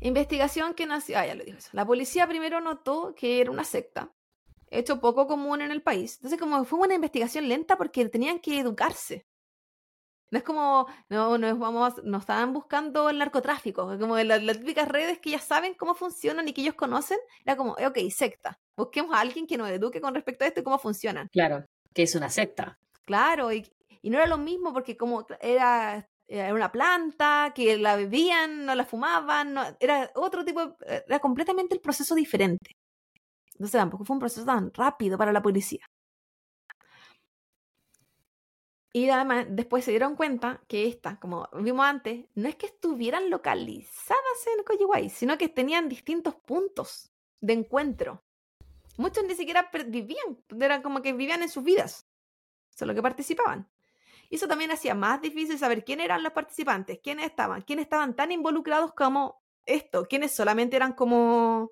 Investigación 0.00 0.74
que 0.74 0.86
nació. 0.86 1.18
Ah, 1.18 1.26
ya 1.26 1.34
lo 1.34 1.44
dijo 1.44 1.58
eso. 1.58 1.70
La 1.72 1.84
policía 1.84 2.26
primero 2.26 2.60
notó 2.60 3.14
que 3.14 3.40
era 3.40 3.50
una 3.50 3.64
secta, 3.64 4.12
hecho 4.68 5.00
poco 5.00 5.26
común 5.26 5.60
en 5.60 5.70
el 5.70 5.82
país. 5.82 6.16
Entonces, 6.16 6.38
como 6.38 6.64
fue 6.64 6.78
una 6.78 6.94
investigación 6.94 7.48
lenta 7.48 7.76
porque 7.76 8.08
tenían 8.08 8.38
que 8.38 8.58
educarse. 8.60 9.26
No 10.30 10.38
es 10.38 10.44
como, 10.44 10.86
no, 11.08 11.38
no, 11.38 11.56
vamos, 11.56 11.94
no 12.04 12.18
estaban 12.18 12.52
buscando 12.52 13.10
el 13.10 13.18
narcotráfico, 13.18 13.98
como 13.98 14.16
las, 14.18 14.42
las, 14.42 14.58
típicas 14.58 14.88
redes 14.88 15.18
que 15.18 15.30
ya 15.30 15.40
saben 15.40 15.74
cómo 15.74 15.94
funcionan 15.94 16.48
y 16.48 16.52
que 16.52 16.60
ellos 16.60 16.74
conocen. 16.74 17.18
Era 17.44 17.56
como, 17.56 17.72
ok, 17.72 17.98
secta. 18.10 18.58
Busquemos 18.76 19.14
a 19.14 19.20
alguien 19.20 19.46
que 19.46 19.56
nos 19.56 19.68
eduque 19.70 20.00
con 20.00 20.14
respecto 20.14 20.44
a 20.44 20.48
esto 20.48 20.60
y 20.60 20.62
cómo 20.62 20.78
funcionan. 20.78 21.28
Claro 21.32 21.64
que 21.92 22.02
es 22.02 22.14
una 22.14 22.30
secta. 22.30 22.78
Claro, 23.04 23.52
y, 23.52 23.70
no 24.02 24.16
era 24.16 24.26
lo 24.26 24.38
mismo 24.38 24.72
porque 24.72 24.96
como 24.96 25.26
era, 25.40 26.08
era, 26.26 26.54
una 26.54 26.72
planta, 26.72 27.52
que 27.54 27.76
la 27.76 27.96
bebían, 27.96 28.64
no 28.64 28.74
la 28.74 28.84
fumaban, 28.84 29.52
no, 29.52 29.62
era 29.80 30.10
otro 30.14 30.44
tipo, 30.44 30.76
era 30.86 31.18
completamente 31.18 31.74
el 31.74 31.80
proceso 31.80 32.14
diferente. 32.14 32.76
Entonces 33.52 33.78
tampoco 33.78 34.04
fue 34.04 34.14
un 34.14 34.20
proceso 34.20 34.46
tan 34.46 34.72
rápido 34.72 35.18
para 35.18 35.32
la 35.32 35.42
policía. 35.42 35.84
Y 38.92 39.08
además, 39.08 39.46
después 39.48 39.84
se 39.84 39.92
dieron 39.92 40.16
cuenta 40.16 40.60
que 40.66 40.88
estas, 40.88 41.18
como 41.18 41.48
vimos 41.52 41.86
antes, 41.86 42.26
no 42.34 42.48
es 42.48 42.56
que 42.56 42.66
estuvieran 42.66 43.30
localizadas 43.30 44.46
en 44.56 44.64
Coyihuay, 44.64 45.10
sino 45.10 45.38
que 45.38 45.48
tenían 45.48 45.88
distintos 45.88 46.34
puntos 46.34 47.12
de 47.40 47.52
encuentro. 47.52 48.24
Muchos 48.96 49.24
ni 49.24 49.34
siquiera 49.34 49.70
vivían, 49.86 50.38
eran 50.60 50.82
como 50.82 51.02
que 51.02 51.12
vivían 51.12 51.42
en 51.42 51.48
sus 51.48 51.62
vidas, 51.62 52.08
solo 52.68 52.94
que 52.94 53.02
participaban. 53.02 53.70
Y 54.28 54.36
eso 54.36 54.48
también 54.48 54.72
hacía 54.72 54.94
más 54.94 55.20
difícil 55.20 55.58
saber 55.58 55.84
quién 55.84 56.00
eran 56.00 56.22
los 56.22 56.32
participantes, 56.32 57.00
quiénes 57.02 57.26
estaban, 57.26 57.62
quiénes 57.62 57.84
estaban 57.84 58.14
tan 58.14 58.32
involucrados 58.32 58.92
como 58.92 59.40
esto, 59.66 60.06
quiénes 60.08 60.32
solamente 60.34 60.76
eran 60.76 60.92
como 60.92 61.70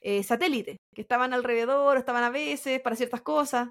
eh, 0.00 0.22
satélites, 0.22 0.76
que 0.94 1.00
estaban 1.00 1.32
alrededor, 1.32 1.98
estaban 1.98 2.24
a 2.24 2.30
veces 2.30 2.80
para 2.80 2.96
ciertas 2.96 3.22
cosas, 3.22 3.70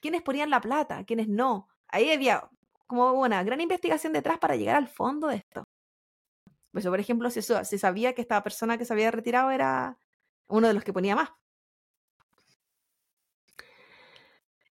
quiénes 0.00 0.22
ponían 0.22 0.50
la 0.50 0.60
plata, 0.60 1.04
quiénes 1.04 1.28
no. 1.28 1.68
Ahí 1.94 2.10
había 2.10 2.50
como 2.88 3.12
una 3.12 3.44
gran 3.44 3.60
investigación 3.60 4.12
detrás 4.12 4.38
para 4.38 4.56
llegar 4.56 4.74
al 4.74 4.88
fondo 4.88 5.28
de 5.28 5.36
esto. 5.36 5.62
Pues, 6.72 6.84
por 6.86 6.98
ejemplo, 6.98 7.30
si 7.30 7.40
se 7.40 7.78
sabía 7.78 8.14
que 8.14 8.22
esta 8.22 8.42
persona 8.42 8.76
que 8.76 8.84
se 8.84 8.92
había 8.92 9.12
retirado 9.12 9.52
era 9.52 9.96
uno 10.48 10.66
de 10.66 10.74
los 10.74 10.82
que 10.82 10.92
ponía 10.92 11.14
más. 11.14 11.30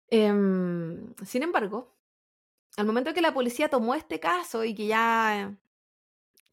Em, 0.09 1.15
sin 1.25 1.43
embargo, 1.43 1.95
al 2.79 2.87
momento 2.87 3.13
que 3.15 3.21
la 3.21 3.35
policía 3.35 3.69
tomó 3.69 3.95
este 3.95 4.19
caso 4.19 4.65
y 4.65 4.75
que 4.75 4.87
ya 4.87 5.55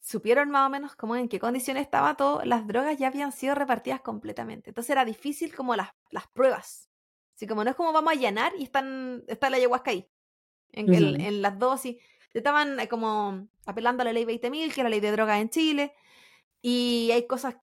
supieron 0.02 0.50
más 0.52 0.68
o 0.68 0.70
menos 0.70 0.96
cómo 0.98 1.16
en 1.16 1.30
qué 1.30 1.40
condiciones 1.40 1.84
estaba 1.84 2.18
todo, 2.18 2.44
las 2.44 2.68
drogas 2.68 2.98
ya 2.98 3.08
habían 3.08 3.32
sido 3.32 3.56
repartidas 3.56 4.02
completamente. 4.02 4.72
Entonces 4.72 4.90
era 4.92 5.06
difícil 5.06 5.56
como 5.56 5.76
las, 5.78 5.92
las 6.12 6.28
pruebas. 6.28 6.90
Así 7.36 7.48
como 7.48 7.64
no 7.64 7.70
es 7.70 7.76
como 7.78 7.94
vamos 7.94 8.14
a 8.14 8.16
llenar 8.18 8.52
y 8.60 8.64
están, 8.64 9.24
está 9.28 9.50
la 9.50 9.58
ayahuasca 9.58 9.92
ahí. 9.92 10.10
En, 10.72 10.94
en 10.94 11.42
las 11.42 11.58
dosis. 11.58 11.98
Estaban 12.34 12.80
eh, 12.80 12.88
como 12.88 13.48
apelando 13.66 14.02
a 14.02 14.06
la 14.06 14.14
ley 14.14 14.26
20.000, 14.26 14.74
que 14.74 14.82
era 14.82 14.84
la 14.84 14.90
ley 14.90 15.00
de 15.00 15.12
drogas 15.12 15.42
en 15.42 15.50
Chile. 15.50 15.94
Y 16.62 17.10
hay 17.12 17.28
cosas 17.28 17.56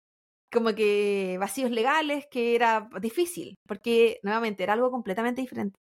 como 0.52 0.74
que 0.74 1.36
vacíos 1.38 1.70
legales 1.70 2.26
que 2.30 2.54
era 2.54 2.88
difícil, 3.00 3.56
porque 3.66 4.20
nuevamente 4.22 4.62
era 4.62 4.74
algo 4.74 4.90
completamente 4.90 5.42
diferente. 5.42 5.76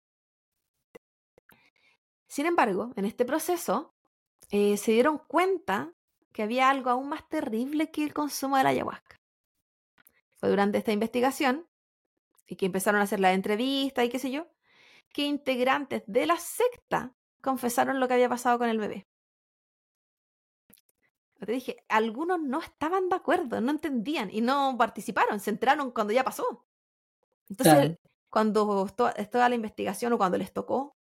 Sin 2.28 2.48
embargo, 2.48 2.92
en 2.96 3.06
este 3.06 3.26
proceso, 3.26 3.94
eh, 4.50 4.78
se 4.78 4.92
dieron 4.92 5.20
cuenta 5.20 5.94
que 6.32 6.44
había 6.44 6.70
algo 6.70 6.90
aún 6.90 7.10
más 7.10 7.28
terrible 7.30 7.92
que 7.92 8.04
el 8.04 8.14
consumo 8.14 8.58
de 8.58 8.64
la 8.64 8.70
ayahuasca. 8.70 9.18
Fue 10.40 10.50
durante 10.50 10.80
esta 10.80 10.92
investigación 10.92 11.68
y 12.48 12.56
que 12.56 12.66
empezaron 12.66 13.02
a 13.02 13.04
hacer 13.04 13.20
la 13.20 13.34
entrevista 13.34 14.04
y 14.04 14.10
qué 14.10 14.20
sé 14.20 14.32
yo, 14.32 14.48
que 15.14 15.24
integrantes 15.24 16.04
de 16.08 16.26
la 16.26 16.38
secta 16.38 17.14
confesaron 17.40 18.00
lo 18.00 18.08
que 18.08 18.16
había 18.16 18.28
pasado 18.28 18.58
con 18.58 18.68
el 18.68 18.80
bebé. 18.80 19.08
Te 21.46 21.52
dije, 21.52 21.84
algunos 21.90 22.40
no 22.42 22.62
estaban 22.62 23.10
de 23.10 23.16
acuerdo, 23.16 23.60
no 23.60 23.72
entendían 23.72 24.30
y 24.32 24.42
no 24.42 24.76
participaron, 24.78 25.40
se 25.40 25.50
enteraron 25.50 25.92
cuando 25.92 26.14
ya 26.14 26.24
pasó. 26.24 26.66
Entonces, 27.50 27.98
cuando 28.30 28.88
toda 28.88 29.50
la 29.50 29.56
investigación 29.56 30.14
o 30.14 30.18
cuando 30.18 30.38
les 30.38 30.54
tocó 30.54 30.96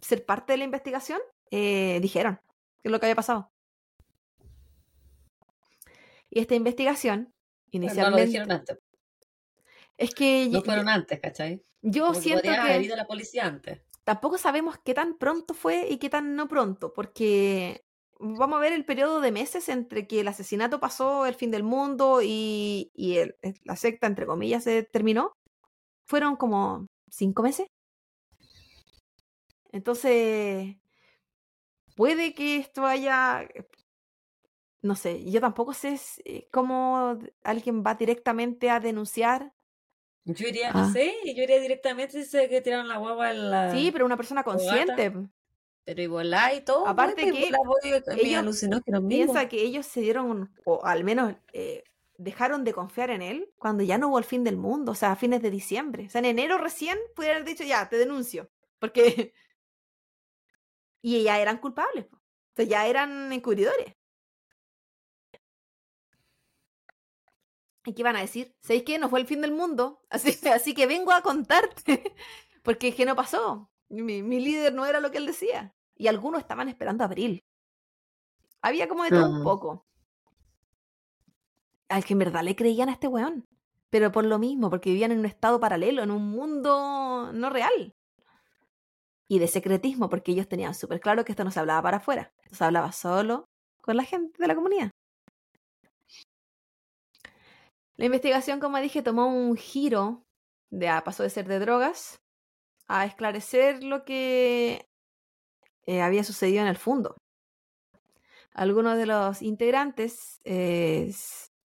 ser 0.00 0.24
parte 0.24 0.54
de 0.54 0.58
la 0.58 0.64
investigación, 0.64 1.20
eh, 1.50 1.98
dijeron 2.00 2.40
qué 2.82 2.88
es 2.88 2.92
lo 2.92 2.98
que 2.98 3.06
había 3.06 3.16
pasado. 3.16 3.52
Y 6.30 6.40
esta 6.40 6.54
investigación, 6.54 7.34
inicialmente... 7.70 8.10
no 8.10 8.16
lo 8.16 8.26
dijeron 8.26 8.52
antes. 8.52 8.78
Es 9.98 10.14
que... 10.14 10.48
No 10.50 10.62
fueron 10.62 10.88
antes, 10.88 11.20
¿cachai? 11.20 11.62
Yo 11.82 12.14
siento 12.14 12.42
que... 12.42 12.48
haber 12.48 12.82
ido 12.82 12.96
la 12.96 13.06
policía 13.06 13.44
antes. 13.44 13.82
Tampoco 14.04 14.38
sabemos 14.38 14.78
qué 14.82 14.94
tan 14.94 15.18
pronto 15.18 15.52
fue 15.52 15.86
y 15.90 15.98
qué 15.98 16.08
tan 16.08 16.34
no 16.34 16.48
pronto, 16.48 16.94
porque 16.94 17.84
vamos 18.18 18.56
a 18.56 18.60
ver 18.60 18.72
el 18.72 18.86
periodo 18.86 19.20
de 19.20 19.32
meses 19.32 19.68
entre 19.68 20.06
que 20.06 20.20
el 20.20 20.28
asesinato 20.28 20.80
pasó, 20.80 21.26
el 21.26 21.34
fin 21.34 21.50
del 21.50 21.62
mundo 21.62 22.20
y, 22.22 22.90
y 22.94 23.18
el, 23.18 23.36
la 23.64 23.76
secta, 23.76 24.06
entre 24.06 24.24
comillas, 24.24 24.64
se 24.64 24.82
terminó. 24.82 25.32
Fueron 26.06 26.36
como 26.36 26.86
cinco 27.10 27.42
meses. 27.42 27.66
Entonces, 29.72 30.76
puede 31.94 32.32
que 32.32 32.56
esto 32.56 32.86
haya, 32.86 33.46
no 34.80 34.96
sé, 34.96 35.30
yo 35.30 35.40
tampoco 35.40 35.74
sé 35.74 36.00
cómo 36.50 37.18
alguien 37.42 37.82
va 37.86 37.94
directamente 37.94 38.70
a 38.70 38.80
denunciar. 38.80 39.52
Yo 40.24 40.46
iría, 40.46 40.72
no 40.72 40.80
ah. 40.80 40.90
sé, 40.92 41.14
yo 41.24 41.42
iría 41.42 41.58
directamente 41.58 42.22
si 42.22 42.48
que 42.48 42.60
tiraron 42.60 42.88
la 42.88 42.98
guagua 42.98 43.30
en 43.30 43.50
la... 43.50 43.72
Sí, 43.72 43.90
pero 43.90 44.04
una 44.04 44.16
persona 44.16 44.42
consciente. 44.42 45.12
Pero 45.84 46.02
igual 46.02 46.34
y 46.54 46.60
todo. 46.60 46.86
Aparte 46.86 47.22
que 47.30 47.48
ellos 47.48 48.66
piensa 49.08 49.48
que 49.48 49.62
ellos 49.62 49.86
se 49.86 50.02
dieron, 50.02 50.52
o 50.64 50.84
al 50.84 51.02
menos 51.02 51.34
eh, 51.54 51.82
dejaron 52.18 52.62
de 52.64 52.74
confiar 52.74 53.08
en 53.08 53.22
él 53.22 53.50
cuando 53.56 53.82
ya 53.82 53.96
no 53.96 54.08
hubo 54.08 54.18
el 54.18 54.24
fin 54.24 54.44
del 54.44 54.58
mundo, 54.58 54.92
o 54.92 54.94
sea, 54.94 55.12
a 55.12 55.16
fines 55.16 55.40
de 55.40 55.50
diciembre. 55.50 56.06
O 56.06 56.10
sea, 56.10 56.18
en 56.18 56.26
enero 56.26 56.58
recién 56.58 56.98
pudieron 57.16 57.42
haber 57.42 57.48
dicho, 57.48 57.64
ya, 57.64 57.88
te 57.88 57.96
denuncio. 57.96 58.50
Porque 58.78 59.32
y 61.00 61.22
ya 61.22 61.40
eran 61.40 61.56
culpables. 61.56 62.04
O 62.12 62.56
sea, 62.56 62.66
ya 62.66 62.86
eran 62.86 63.32
encubridores. 63.32 63.94
¿Y 67.88 67.94
qué 67.94 68.02
iban 68.02 68.16
a 68.16 68.20
decir? 68.20 68.54
¿Sabéis 68.60 68.82
qué? 68.82 68.98
No 68.98 69.08
fue 69.08 69.18
el 69.18 69.26
fin 69.26 69.40
del 69.40 69.52
mundo. 69.52 70.02
Así, 70.10 70.38
así 70.48 70.74
que 70.74 70.86
vengo 70.86 71.10
a 71.10 71.22
contarte. 71.22 72.14
Porque 72.62 72.88
es 72.88 72.94
que 72.94 73.06
no 73.06 73.16
pasó. 73.16 73.70
Mi, 73.88 74.22
mi, 74.22 74.40
líder 74.40 74.74
no 74.74 74.84
era 74.84 75.00
lo 75.00 75.10
que 75.10 75.16
él 75.16 75.24
decía. 75.24 75.74
Y 75.96 76.08
algunos 76.08 76.40
estaban 76.40 76.68
esperando 76.68 77.02
abril. 77.02 77.42
Había 78.60 78.88
como 78.88 79.04
de 79.04 79.10
todo 79.10 79.30
un 79.30 79.42
poco. 79.42 79.86
Al 81.88 82.04
que 82.04 82.12
en 82.12 82.18
verdad 82.18 82.42
le 82.42 82.54
creían 82.54 82.90
a 82.90 82.92
este 82.92 83.08
weón. 83.08 83.46
Pero 83.88 84.12
por 84.12 84.26
lo 84.26 84.38
mismo, 84.38 84.68
porque 84.68 84.90
vivían 84.90 85.12
en 85.12 85.20
un 85.20 85.24
estado 85.24 85.58
paralelo, 85.58 86.02
en 86.02 86.10
un 86.10 86.28
mundo 86.28 87.32
no 87.32 87.48
real 87.48 87.94
y 89.28 89.38
de 89.38 89.48
secretismo, 89.48 90.10
porque 90.10 90.32
ellos 90.32 90.48
tenían 90.48 90.74
súper 90.74 91.00
claro 91.00 91.24
que 91.24 91.32
esto 91.32 91.44
no 91.44 91.50
se 91.50 91.60
hablaba 91.60 91.82
para 91.82 91.96
afuera, 91.98 92.32
esto 92.42 92.56
se 92.56 92.64
hablaba 92.64 92.92
solo 92.92 93.46
con 93.80 93.96
la 93.96 94.04
gente 94.04 94.36
de 94.38 94.48
la 94.48 94.54
comunidad. 94.54 94.90
La 97.98 98.06
investigación, 98.06 98.60
como 98.60 98.78
dije, 98.78 99.02
tomó 99.02 99.26
un 99.26 99.56
giro, 99.56 100.24
de, 100.70 100.88
pasó 101.04 101.24
de 101.24 101.30
ser 101.30 101.48
de 101.48 101.58
drogas 101.58 102.22
a 102.86 103.04
esclarecer 103.04 103.82
lo 103.82 104.04
que 104.04 104.88
eh, 105.84 106.00
había 106.00 106.22
sucedido 106.22 106.62
en 106.62 106.68
el 106.68 106.76
fondo. 106.76 107.16
Algunos 108.54 108.96
de 108.98 109.06
los 109.06 109.42
integrantes 109.42 110.40
eh, 110.44 111.12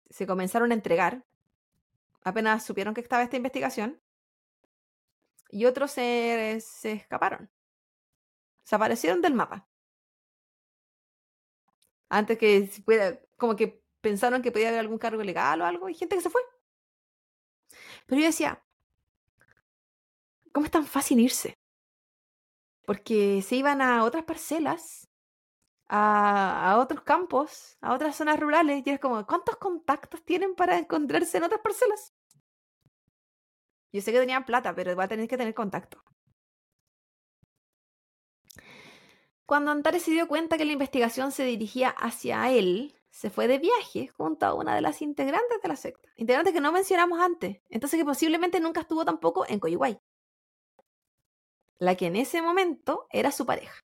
se 0.09 0.27
comenzaron 0.27 0.71
a 0.71 0.73
entregar, 0.73 1.23
apenas 2.23 2.65
supieron 2.65 2.93
que 2.93 3.01
estaba 3.01 3.23
esta 3.23 3.37
investigación, 3.37 4.01
y 5.49 5.63
otros 5.63 5.91
se, 5.91 6.59
se 6.59 6.91
escaparon. 6.91 7.49
Se 8.63 8.75
aparecieron 8.75 9.21
del 9.21 9.33
mapa. 9.33 9.65
Antes 12.09 12.37
que 12.37 12.69
pueda, 12.85 13.17
como 13.37 13.55
que 13.55 13.81
pensaron 14.07 14.41
que 14.41 14.51
podía 14.51 14.69
haber 14.69 14.81
algún 14.81 14.99
cargo 14.99 15.23
legal 15.23 15.61
o 15.61 15.65
algo, 15.65 15.89
y 15.89 15.95
gente 15.95 16.15
que 16.15 16.21
se 16.21 16.29
fue. 16.29 16.41
Pero 18.05 18.21
yo 18.21 18.27
decía, 18.27 18.63
¿cómo 20.53 20.65
es 20.65 20.71
tan 20.71 20.85
fácil 20.85 21.19
irse? 21.19 21.57
Porque 22.85 23.41
se 23.41 23.55
iban 23.57 23.81
a 23.81 24.03
otras 24.05 24.23
parcelas, 24.23 25.09
a, 25.87 26.71
a, 26.71 26.79
otros 26.79 27.01
campos, 27.03 27.77
a 27.81 27.93
otras 27.93 28.15
zonas 28.15 28.39
rurales, 28.39 28.83
y 28.85 28.89
es 28.91 28.99
como, 28.99 29.25
¿cuántos 29.25 29.57
contactos 29.57 30.23
tienen 30.23 30.55
para 30.55 30.77
encontrarse 30.77 31.37
en 31.37 31.43
otras 31.43 31.61
parcelas? 31.61 32.13
Yo 33.91 34.01
sé 34.01 34.11
que 34.11 34.19
tenían 34.19 34.45
plata, 34.45 34.73
pero 34.75 34.95
va 34.95 35.05
a 35.05 35.07
tener 35.07 35.27
que 35.27 35.37
tener 35.37 35.53
contacto. 35.53 36.03
Cuando 39.45 39.71
Antares 39.71 40.03
se 40.03 40.11
dio 40.11 40.27
cuenta 40.27 40.57
que 40.57 40.65
la 40.65 40.73
investigación 40.73 41.31
se 41.31 41.45
dirigía 41.45 41.89
hacia 41.89 42.49
él, 42.51 42.96
se 43.17 43.31
fue 43.31 43.47
de 43.47 43.57
viaje 43.57 44.09
junto 44.09 44.45
a 44.45 44.53
una 44.53 44.75
de 44.75 44.81
las 44.81 45.01
integrantes 45.01 45.59
de 45.59 45.67
la 45.67 45.75
secta. 45.75 46.07
Integrantes 46.17 46.53
que 46.53 46.61
no 46.61 46.71
mencionamos 46.71 47.19
antes. 47.19 47.63
Entonces 47.67 47.97
que 47.97 48.05
posiblemente 48.05 48.59
nunca 48.59 48.81
estuvo 48.81 49.03
tampoco 49.05 49.43
en 49.49 49.59
Coyhuay. 49.59 49.99
La 51.79 51.95
que 51.95 52.05
en 52.05 52.15
ese 52.15 52.43
momento 52.43 53.07
era 53.09 53.31
su 53.31 53.47
pareja. 53.47 53.83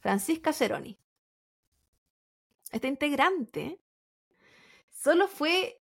Francisca 0.00 0.54
Ceroni. 0.54 0.98
Esta 2.72 2.88
integrante 2.88 3.78
solo 4.88 5.28
fue 5.28 5.82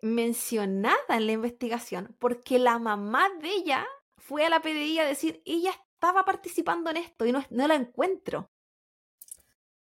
mencionada 0.00 0.96
en 1.08 1.26
la 1.26 1.32
investigación 1.32 2.14
porque 2.20 2.60
la 2.60 2.78
mamá 2.78 3.28
de 3.40 3.48
ella 3.48 3.84
fue 4.16 4.46
a 4.46 4.48
la 4.48 4.62
PDI 4.62 5.00
a 5.00 5.06
decir, 5.06 5.42
ella 5.44 5.72
estaba 5.92 6.24
participando 6.24 6.88
en 6.90 6.98
esto 6.98 7.26
y 7.26 7.32
no, 7.32 7.44
la 7.50 7.74
encuentro. 7.74 8.48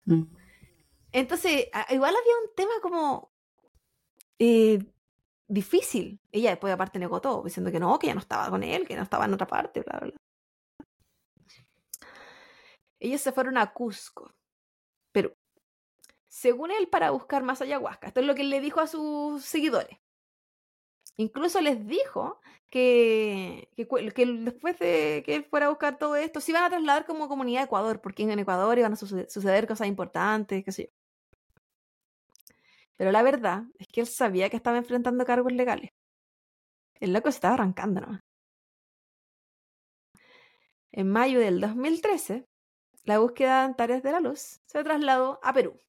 Mm. 0.05 0.48
Entonces, 1.13 1.69
igual 1.91 2.15
había 2.15 2.35
un 2.45 2.55
tema 2.55 2.73
como 2.83 3.33
eh, 4.39 4.85
difícil. 5.47 6.21
Ella 6.33 6.51
después 6.51 6.73
aparte 6.73 6.99
negó 6.99 7.21
todo, 7.21 7.43
diciendo 7.43 7.71
que 7.71 7.81
no, 7.81 7.99
que 7.99 8.09
ya 8.09 8.15
no 8.15 8.21
estaba 8.21 8.51
con 8.51 8.63
él, 8.63 8.87
que 8.87 8.97
no 8.97 9.03
estaba 9.03 9.25
en 9.25 9.35
otra 9.35 9.47
parte, 9.47 9.81
bla, 9.81 10.01
bla. 10.01 10.13
Ellos 13.01 13.21
se 13.21 13.33
fueron 13.33 13.57
a 13.59 13.73
Cusco, 13.73 14.35
Perú 15.13 15.33
según 16.39 16.71
él, 16.71 16.89
para 16.89 17.11
buscar 17.11 17.43
más 17.43 17.61
ayahuasca. 17.63 18.09
Esto 18.09 18.21
es 18.21 18.27
lo 18.27 18.35
que 18.35 18.43
él 18.43 18.51
le 18.51 18.61
dijo 18.61 18.81
a 18.81 18.87
sus 18.87 19.45
seguidores. 19.45 19.99
Incluso 21.19 21.61
les 21.61 21.87
dijo 21.87 22.41
que, 22.71 23.69
que, 23.77 24.27
después 24.27 24.79
de 24.79 25.23
que 25.27 25.35
él 25.37 25.45
fuera 25.45 25.67
a 25.67 25.71
buscar 25.71 25.99
todo 25.99 26.17
esto, 26.17 26.41
se 26.41 26.53
iban 26.53 26.65
a 26.65 26.71
trasladar 26.71 27.07
como 27.07 27.29
comunidad 27.29 27.63
a 27.63 27.65
Ecuador, 27.67 28.01
porque 28.01 28.23
en 28.23 28.39
Ecuador 28.39 28.79
iban 28.79 28.93
a 28.93 28.97
suceder, 28.97 29.67
cosas 29.67 29.89
importantes, 29.89 30.65
qué 30.65 30.73
sé 30.73 30.85
yo. 30.85 30.91
Pero 32.97 33.13
la 33.13 33.23
verdad 33.23 33.65
es 33.79 33.89
que 33.89 34.01
él 34.01 34.07
sabía 34.07 34.49
que 34.51 34.57
estaba 34.57 34.79
enfrentando 34.79 35.25
cargos 35.25 35.53
legales. 35.53 35.91
El 37.01 37.13
loco 37.13 37.31
se 37.31 37.37
estaba 37.37 37.55
arrancando 37.55 38.01
nomás. 38.01 38.23
En 40.93 41.11
mayo 41.11 41.41
del 41.41 41.61
2013, 41.61 42.47
la 43.05 43.19
búsqueda 43.19 43.61
de 43.61 43.65
Antares 43.67 44.03
de 44.03 44.13
la 44.13 44.21
Luz 44.21 44.61
se 44.67 44.83
trasladó 44.85 45.39
a 45.43 45.53
Perú 45.53 45.81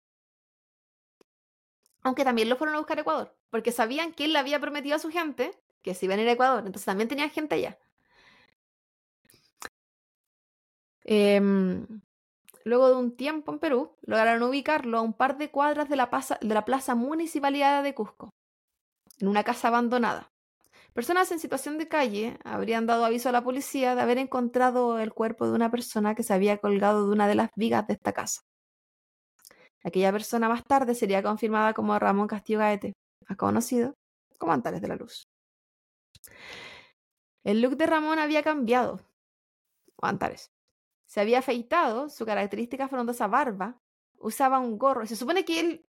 aunque 2.02 2.24
también 2.24 2.50
lo 2.50 2.56
fueron 2.56 2.76
a 2.76 2.80
buscar 2.80 2.98
a 2.98 3.02
Ecuador, 3.02 3.36
porque 3.50 3.72
sabían 3.72 4.14
que 4.14 4.26
él 4.26 4.34
le 4.34 4.40
había 4.40 4.60
prometido 4.60 4.96
a 4.96 5.00
su 5.00 5.10
gente 5.10 5.52
que 5.82 5.94
se 5.96 6.06
iban 6.06 6.20
a 6.20 6.24
ir 6.24 6.30
a 6.30 6.34
Ecuador, 6.34 6.60
entonces 6.60 6.86
también 6.86 7.08
tenía 7.10 7.30
gente 7.30 7.56
allá. 7.56 7.78
Em, 11.04 12.02
luego 12.64 12.90
de 12.90 12.96
un 12.96 13.16
tiempo 13.16 13.52
en 13.52 13.60
Perú, 13.60 13.96
lograron 14.02 14.44
ubicarlo 14.44 15.00
a 15.00 15.02
un 15.02 15.14
par 15.14 15.38
de 15.38 15.50
cuadras 15.50 15.90
de 15.90 15.96
la, 15.96 16.10
de 16.42 16.54
la 16.54 16.66
plaza 16.66 16.96
municipalidad 16.96 17.84
de 17.84 17.96
Cusco, 17.96 18.30
en 19.20 19.28
una 19.28 19.44
casa 19.44 19.70
abandonada. 19.70 20.32
Personas 20.94 21.32
en 21.32 21.40
situación 21.40 21.78
de 21.78 21.88
calle 21.88 22.38
habrían 22.44 22.86
dado 22.86 23.06
aviso 23.06 23.30
a 23.30 23.32
la 23.32 23.44
policía 23.44 23.96
de 23.96 24.02
haber 24.02 24.18
encontrado 24.18 25.00
el 25.00 25.14
cuerpo 25.14 25.48
de 25.48 25.54
una 25.54 25.72
persona 25.72 26.16
que 26.16 26.24
se 26.24 26.34
había 26.34 26.58
colgado 26.58 27.08
de 27.08 27.14
una 27.14 27.28
de 27.28 27.36
las 27.36 27.50
vigas 27.56 27.88
de 27.88 27.94
esta 27.94 28.12
casa. 28.14 28.42
Aquella 29.84 30.12
persona 30.12 30.50
más 30.50 30.64
tarde 30.66 30.96
sería 30.96 31.24
confirmada 31.24 31.74
como 31.74 31.98
Ramón 31.98 32.28
Castillo 32.28 32.60
Gaete, 32.60 32.94
conocido 33.38 33.96
como 34.38 34.54
Antares 34.54 34.82
de 34.82 34.88
la 34.88 34.96
Luz. 34.96 35.28
El 37.44 37.62
look 37.62 37.78
de 37.78 37.88
Ramón 37.88 38.20
había 38.20 38.44
cambiado, 38.44 39.02
Antares. 40.02 40.52
Se 41.06 41.20
había 41.20 41.40
afeitado 41.40 42.10
su 42.10 42.26
característica 42.26 42.88
frondosa 42.88 43.28
barba 43.28 43.80
usaba 44.20 44.60
un 44.60 44.78
gorro. 44.78 45.06
Se 45.06 45.16
supone 45.16 45.46
que 45.46 45.60
él 45.60 45.86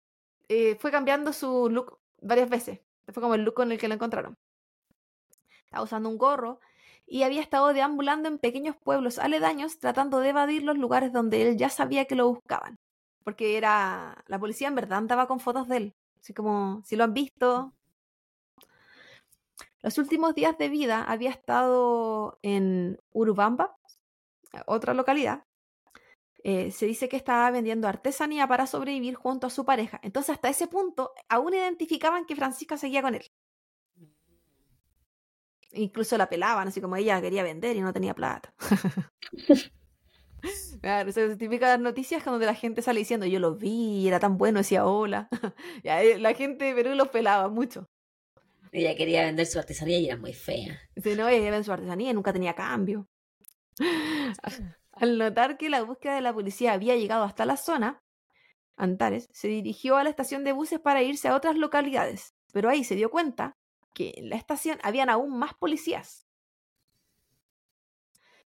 eh, 0.48 0.76
fue 0.76 0.90
cambiando 0.90 1.32
su 1.32 1.68
look 1.70 1.98
varias 2.20 2.48
veces. 2.48 2.80
Fue 3.12 3.22
como 3.22 3.34
el 3.34 3.42
look 3.42 3.54
con 3.54 3.72
el 3.72 3.78
que 3.78 3.88
lo 3.88 3.94
encontraron. 3.94 4.36
Estaba 5.64 5.84
usando 5.84 6.08
un 6.08 6.18
gorro 6.18 6.60
y 7.06 7.22
había 7.24 7.40
estado 7.40 7.72
deambulando 7.72 8.28
en 8.28 8.38
pequeños 8.38 8.76
pueblos 8.76 9.18
aledaños 9.18 9.78
tratando 9.78 10.20
de 10.20 10.30
evadir 10.30 10.62
los 10.62 10.78
lugares 10.78 11.12
donde 11.12 11.42
él 11.42 11.56
ya 11.56 11.68
sabía 11.68 12.06
que 12.06 12.14
lo 12.14 12.28
buscaban. 12.28 12.78
Porque 13.24 13.56
era. 13.56 14.24
La 14.26 14.38
policía 14.38 14.68
en 14.68 14.74
verdad 14.74 14.98
andaba 14.98 15.26
con 15.26 15.40
fotos 15.40 15.68
de 15.68 15.76
él. 15.76 15.94
Así 16.20 16.34
como, 16.34 16.82
si 16.84 16.96
lo 16.96 17.04
han 17.04 17.14
visto. 17.14 17.74
Los 19.82 19.96
últimos 19.96 20.34
días 20.34 20.58
de 20.58 20.68
vida 20.68 21.02
había 21.04 21.30
estado 21.30 22.38
en 22.42 23.00
Urubamba, 23.12 23.76
otra 24.66 24.92
localidad. 24.92 25.44
Eh, 26.42 26.70
se 26.70 26.86
dice 26.86 27.08
que 27.08 27.16
estaba 27.16 27.50
vendiendo 27.50 27.88
artesanía 27.88 28.46
para 28.46 28.66
sobrevivir 28.66 29.14
junto 29.14 29.46
a 29.46 29.50
su 29.50 29.64
pareja. 29.64 30.00
Entonces, 30.02 30.34
hasta 30.34 30.48
ese 30.48 30.66
punto, 30.68 31.12
aún 31.28 31.54
identificaban 31.54 32.26
que 32.26 32.36
Francisca 32.36 32.76
seguía 32.76 33.02
con 33.02 33.14
él. 33.14 33.24
Incluso 35.72 36.18
la 36.18 36.28
pelaban, 36.28 36.68
así 36.68 36.80
como 36.80 36.96
ella 36.96 37.20
quería 37.20 37.42
vender 37.42 37.76
y 37.76 37.80
no 37.80 37.92
tenía 37.92 38.14
plata. 38.14 38.52
Claro, 40.80 41.10
esas 41.10 41.36
típicas 41.36 41.78
noticias 41.78 42.24
donde 42.24 42.46
la 42.46 42.54
gente 42.54 42.82
sale 42.82 43.00
diciendo 43.00 43.26
yo 43.26 43.38
lo 43.38 43.54
vi, 43.54 44.08
era 44.08 44.18
tan 44.18 44.38
bueno, 44.38 44.58
decía 44.58 44.86
hola. 44.86 45.28
Eh, 45.82 46.18
la 46.18 46.34
gente 46.34 46.66
de 46.66 46.74
Perú 46.74 46.94
los 46.94 47.08
pelaba 47.08 47.48
mucho. 47.48 47.88
Ella 48.72 48.94
quería 48.94 49.24
vender 49.24 49.46
su 49.46 49.58
artesanía 49.58 49.98
y 49.98 50.06
era 50.06 50.16
muy 50.16 50.32
fea. 50.32 50.78
Dice, 50.94 51.16
no, 51.16 51.28
ella 51.28 51.42
vender 51.42 51.64
su 51.64 51.72
artesanía 51.72 52.10
y 52.10 52.14
nunca 52.14 52.32
tenía 52.32 52.54
cambio. 52.54 53.08
Al 54.92 55.18
notar 55.18 55.56
que 55.56 55.68
la 55.68 55.82
búsqueda 55.82 56.14
de 56.14 56.20
la 56.20 56.32
policía 56.32 56.72
había 56.72 56.96
llegado 56.96 57.24
hasta 57.24 57.44
la 57.44 57.56
zona, 57.56 58.02
Antares 58.76 59.28
se 59.32 59.48
dirigió 59.48 59.96
a 59.96 60.04
la 60.04 60.10
estación 60.10 60.44
de 60.44 60.52
buses 60.52 60.80
para 60.80 61.02
irse 61.02 61.28
a 61.28 61.34
otras 61.34 61.56
localidades, 61.56 62.34
pero 62.52 62.70
ahí 62.70 62.82
se 62.82 62.96
dio 62.96 63.10
cuenta 63.10 63.52
que 63.92 64.14
en 64.16 64.30
la 64.30 64.36
estación 64.36 64.78
habían 64.82 65.10
aún 65.10 65.38
más 65.38 65.52
policías. 65.54 66.26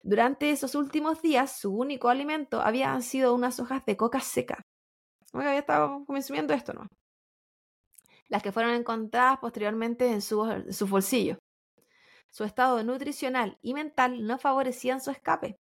Durante 0.03 0.51
esos 0.51 0.75
últimos 0.75 1.21
días, 1.21 1.59
su 1.59 1.73
único 1.73 2.09
alimento 2.09 2.63
habían 2.63 3.03
sido 3.03 3.35
unas 3.35 3.61
hojas 3.61 3.85
de 3.85 3.97
coca 3.97 4.21
seca. 4.21 4.63
había 5.33 5.59
estado 5.59 6.05
consumiendo 6.07 6.55
esto, 6.55 6.73
¿no? 6.73 6.87
Las 8.29 8.43
que 8.43 8.53
fueron 8.53 8.75
encontradas 8.75 9.39
posteriormente 9.39 10.11
en 10.11 10.23
su, 10.23 10.45
en 10.45 10.73
su 10.73 10.87
bolsillo. 10.87 11.39
Su 12.31 12.45
estado 12.45 12.83
nutricional 12.83 13.59
y 13.61 13.75
mental 13.75 14.25
no 14.27 14.39
favorecían 14.39 15.01
su 15.01 15.11
escape. 15.11 15.57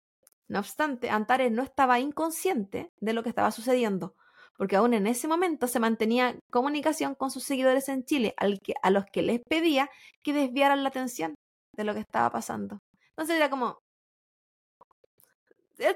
No 0.47 0.59
obstante, 0.59 1.09
Antares 1.09 1.51
no 1.51 1.63
estaba 1.63 1.99
inconsciente 1.99 2.91
de 2.99 3.13
lo 3.13 3.23
que 3.23 3.29
estaba 3.29 3.51
sucediendo, 3.51 4.15
porque 4.57 4.75
aún 4.75 4.93
en 4.93 5.07
ese 5.07 5.27
momento 5.27 5.67
se 5.67 5.79
mantenía 5.79 6.37
comunicación 6.51 7.15
con 7.15 7.31
sus 7.31 7.43
seguidores 7.43 7.87
en 7.89 8.03
Chile, 8.03 8.33
al 8.37 8.59
que, 8.59 8.73
a 8.81 8.89
los 8.89 9.05
que 9.05 9.21
les 9.21 9.41
pedía 9.47 9.89
que 10.23 10.33
desviaran 10.33 10.83
la 10.83 10.89
atención 10.89 11.35
de 11.73 11.83
lo 11.83 11.93
que 11.93 11.99
estaba 11.99 12.29
pasando. 12.31 12.79
Entonces 13.09 13.37
era 13.37 13.49
como, 13.49 13.79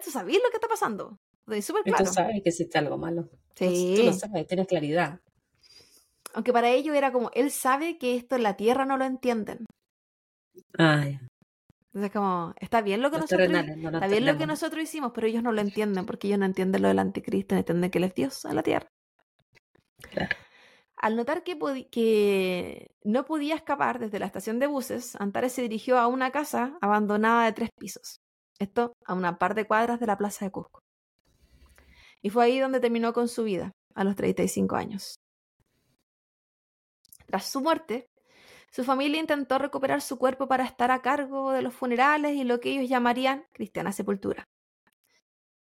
¿tú 0.03 0.11
sabías 0.11 0.41
lo 0.43 0.49
que 0.49 0.57
está 0.57 0.67
pasando? 0.67 1.17
Súper 1.61 1.83
claro. 1.83 2.05
Tú 2.05 2.13
sabes 2.13 2.41
que 2.43 2.49
existe 2.49 2.77
algo 2.77 2.97
malo. 2.97 3.29
Sí. 3.55 3.95
Tú, 3.97 4.03
lo 4.03 4.13
sabes, 4.13 4.47
tienes 4.47 4.67
claridad. 4.67 5.19
Aunque 6.33 6.53
para 6.53 6.69
ellos 6.69 6.95
era 6.95 7.11
como, 7.11 7.31
él 7.33 7.51
sabe 7.51 7.97
que 7.97 8.15
esto 8.15 8.35
en 8.35 8.43
la 8.43 8.55
Tierra 8.55 8.85
no 8.85 8.97
lo 8.97 9.05
entienden. 9.05 9.65
Ah, 10.77 11.05
ya. 11.09 11.21
Entonces 11.93 12.11
como, 12.11 12.53
está 12.59 12.81
bien 12.81 13.01
lo 13.01 13.09
que 13.09 13.17
nosotros 13.17 13.49
está 13.49 14.07
bien 14.07 14.25
lo 14.25 14.37
que 14.37 14.45
nosotros 14.45 14.83
hicimos, 14.83 15.11
pero 15.13 15.25
ellos 15.25 15.41
no 15.41 15.51
lo 15.51 15.61
entienden 15.61 16.05
porque 16.05 16.27
ellos 16.27 16.39
no 16.39 16.45
entienden 16.45 16.83
lo 16.83 16.87
del 16.87 16.99
anticristo, 16.99 17.55
no 17.55 17.59
entienden 17.59 17.89
que 17.89 17.97
él 17.97 18.03
es 18.03 18.13
Dios 18.13 18.45
en 18.45 18.55
la 18.55 18.61
tierra. 18.61 18.87
Al 20.97 21.15
notar 21.15 21.43
que, 21.43 21.57
que 21.89 22.91
no 23.03 23.25
podía 23.25 23.55
escapar 23.55 23.99
desde 23.99 24.19
la 24.19 24.27
estación 24.27 24.59
de 24.59 24.67
buses, 24.67 25.15
Antares 25.15 25.53
se 25.53 25.63
dirigió 25.63 25.97
a 25.97 26.07
una 26.07 26.29
casa 26.31 26.77
abandonada 26.81 27.45
de 27.45 27.53
tres 27.53 27.69
pisos. 27.75 28.21
Esto 28.59 28.93
a 29.05 29.13
una 29.13 29.39
par 29.39 29.55
de 29.55 29.65
cuadras 29.65 29.99
de 29.99 30.05
la 30.05 30.17
plaza 30.17 30.45
de 30.45 30.51
Cusco. 30.51 30.81
Y 32.21 32.29
fue 32.29 32.45
ahí 32.45 32.59
donde 32.59 32.81
terminó 32.81 33.13
con 33.13 33.29
su 33.29 33.43
vida, 33.43 33.71
a 33.95 34.03
los 34.03 34.15
35 34.15 34.75
años. 34.75 35.15
Tras 37.25 37.45
su 37.45 37.61
muerte, 37.61 38.07
su 38.71 38.83
familia 38.83 39.19
intentó 39.19 39.57
recuperar 39.57 40.01
su 40.01 40.17
cuerpo 40.17 40.47
para 40.47 40.65
estar 40.65 40.91
a 40.91 41.01
cargo 41.01 41.51
de 41.51 41.61
los 41.61 41.73
funerales 41.73 42.35
y 42.35 42.43
lo 42.43 42.59
que 42.59 42.71
ellos 42.71 42.89
llamarían 42.89 43.45
cristiana 43.53 43.93
sepultura. 43.93 44.43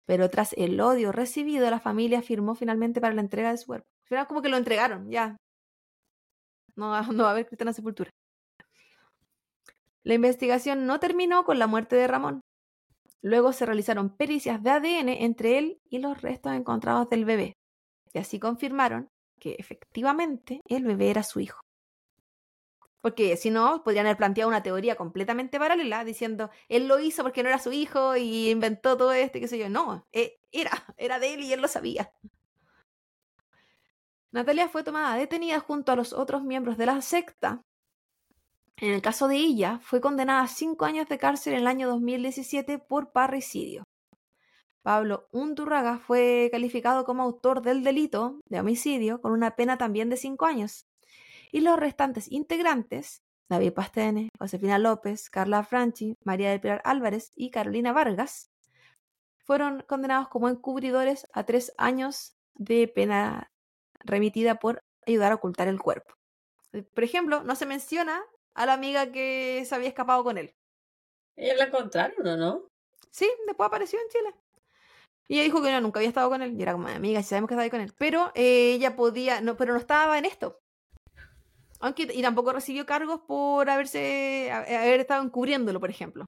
Pero 0.05 0.29
tras 0.29 0.53
el 0.53 0.79
odio 0.79 1.11
recibido, 1.11 1.69
la 1.69 1.79
familia 1.79 2.21
firmó 2.21 2.55
finalmente 2.55 3.01
para 3.01 3.13
la 3.13 3.21
entrega 3.21 3.51
de 3.51 3.57
su 3.57 3.65
cuerpo. 3.67 3.87
Era 4.09 4.25
como 4.25 4.41
que 4.41 4.49
lo 4.49 4.57
entregaron, 4.57 5.09
ya. 5.09 5.35
No, 6.75 7.01
no 7.11 7.23
va 7.23 7.29
a 7.29 7.31
haber 7.31 7.47
cristiana 7.47 7.73
sepultura. 7.73 8.11
La 10.03 10.13
investigación 10.13 10.85
no 10.85 10.99
terminó 10.99 11.43
con 11.45 11.57
la 11.57 11.65
muerte 11.65 11.95
de 11.95 12.07
Ramón. 12.07 12.41
Luego 13.25 13.53
se 13.53 13.65
realizaron 13.65 14.15
pericias 14.15 14.61
de 14.61 14.69
ADN 14.69 15.09
entre 15.09 15.57
él 15.57 15.81
y 15.89 15.97
los 15.97 16.21
restos 16.21 16.53
encontrados 16.53 17.09
del 17.09 17.25
bebé. 17.25 17.57
Y 18.13 18.19
así 18.19 18.39
confirmaron 18.39 19.09
que 19.39 19.55
efectivamente 19.57 20.61
el 20.65 20.83
bebé 20.83 21.09
era 21.09 21.23
su 21.23 21.39
hijo. 21.39 21.59
Porque 23.01 23.35
si 23.35 23.49
no, 23.49 23.83
podrían 23.83 24.05
haber 24.05 24.17
planteado 24.17 24.47
una 24.47 24.61
teoría 24.61 24.95
completamente 24.95 25.57
paralela 25.57 26.05
diciendo, 26.05 26.51
él 26.69 26.87
lo 26.87 26.99
hizo 26.99 27.23
porque 27.23 27.41
no 27.41 27.49
era 27.49 27.57
su 27.57 27.71
hijo 27.71 28.15
y 28.15 28.51
inventó 28.51 28.95
todo 28.95 29.11
esto 29.11 29.39
y 29.39 29.41
qué 29.41 29.47
sé 29.47 29.57
yo. 29.57 29.69
No, 29.69 30.05
e, 30.11 30.37
era, 30.51 30.85
era 30.95 31.17
de 31.17 31.33
él 31.33 31.41
y 31.41 31.51
él 31.51 31.61
lo 31.61 31.67
sabía. 31.67 32.13
Natalia 34.29 34.69
fue 34.69 34.83
tomada 34.83 35.15
detenida 35.15 35.59
junto 35.61 35.91
a 35.91 35.95
los 35.95 36.13
otros 36.13 36.43
miembros 36.43 36.77
de 36.77 36.85
la 36.85 37.01
secta. 37.01 37.63
En 38.77 38.91
el 38.91 39.01
caso 39.01 39.27
de 39.27 39.37
ella, 39.37 39.79
fue 39.81 40.01
condenada 40.01 40.41
a 40.41 40.47
cinco 40.47 40.85
años 40.85 41.07
de 41.07 41.17
cárcel 41.17 41.53
en 41.53 41.59
el 41.59 41.67
año 41.67 41.87
2017 41.87 42.77
por 42.79 43.13
parricidio. 43.13 43.83
Pablo 44.83 45.27
Undurraga 45.31 45.97
fue 45.97 46.49
calificado 46.51 47.05
como 47.05 47.23
autor 47.23 47.61
del 47.61 47.83
delito 47.83 48.41
de 48.47 48.59
homicidio 48.59 49.21
con 49.21 49.31
una 49.31 49.55
pena 49.55 49.77
también 49.77 50.09
de 50.09 50.17
cinco 50.17 50.45
años 50.45 50.85
y 51.51 51.61
los 51.61 51.79
restantes 51.79 52.31
integrantes, 52.31 53.23
David 53.49 53.73
Pastene, 53.73 54.29
Josefina 54.37 54.77
López, 54.77 55.29
Carla 55.29 55.63
Franchi, 55.63 56.15
María 56.23 56.51
del 56.51 56.59
Pilar 56.59 56.81
Álvarez 56.83 57.31
y 57.35 57.49
Carolina 57.49 57.93
Vargas, 57.93 58.51
fueron 59.37 59.83
condenados 59.87 60.27
como 60.27 60.49
encubridores 60.49 61.27
a 61.33 61.45
tres 61.45 61.73
años 61.77 62.35
de 62.55 62.87
pena 62.87 63.51
remitida 63.99 64.55
por 64.55 64.81
ayudar 65.07 65.31
a 65.31 65.35
ocultar 65.35 65.67
el 65.67 65.79
cuerpo. 65.79 66.13
Por 66.93 67.03
ejemplo, 67.03 67.43
no 67.43 67.55
se 67.55 67.65
menciona 67.65 68.21
a 68.55 68.65
la 68.65 68.73
amiga 68.73 69.11
que 69.11 69.63
se 69.65 69.75
había 69.75 69.89
escapado 69.89 70.23
con 70.23 70.37
él. 70.37 70.55
¿Ella 71.35 71.55
la 71.55 71.65
encontraron 71.65 72.25
o 72.25 72.37
no? 72.37 72.69
Sí, 73.11 73.29
después 73.45 73.67
apareció 73.67 73.99
en 73.99 74.09
Chile. 74.09 74.35
Y 75.27 75.35
ella 75.35 75.43
dijo 75.43 75.61
que 75.61 75.71
no, 75.71 75.81
nunca 75.81 75.99
había 75.99 76.09
estado 76.09 76.29
con 76.29 76.41
él. 76.41 76.55
Y 76.57 76.61
era 76.61 76.73
como, 76.73 76.87
amiga, 76.87 77.21
si 77.21 77.29
sabemos 77.29 77.47
que 77.47 77.53
estaba 77.53 77.63
ahí 77.63 77.69
con 77.69 77.81
él. 77.81 77.93
Pero 77.97 78.31
eh, 78.35 78.73
ella 78.73 78.95
podía, 78.95 79.41
no, 79.41 79.57
pero 79.57 79.73
no 79.73 79.79
estaba 79.79 80.17
en 80.17 80.25
esto. 80.25 80.59
Aunque, 81.79 82.03
y 82.13 82.21
tampoco 82.21 82.53
recibió 82.53 82.85
cargos 82.85 83.21
por 83.27 83.69
haberse 83.69 84.51
haber 84.51 85.01
estado 85.01 85.23
encubriéndolo, 85.23 85.79
por 85.79 85.89
ejemplo. 85.89 86.25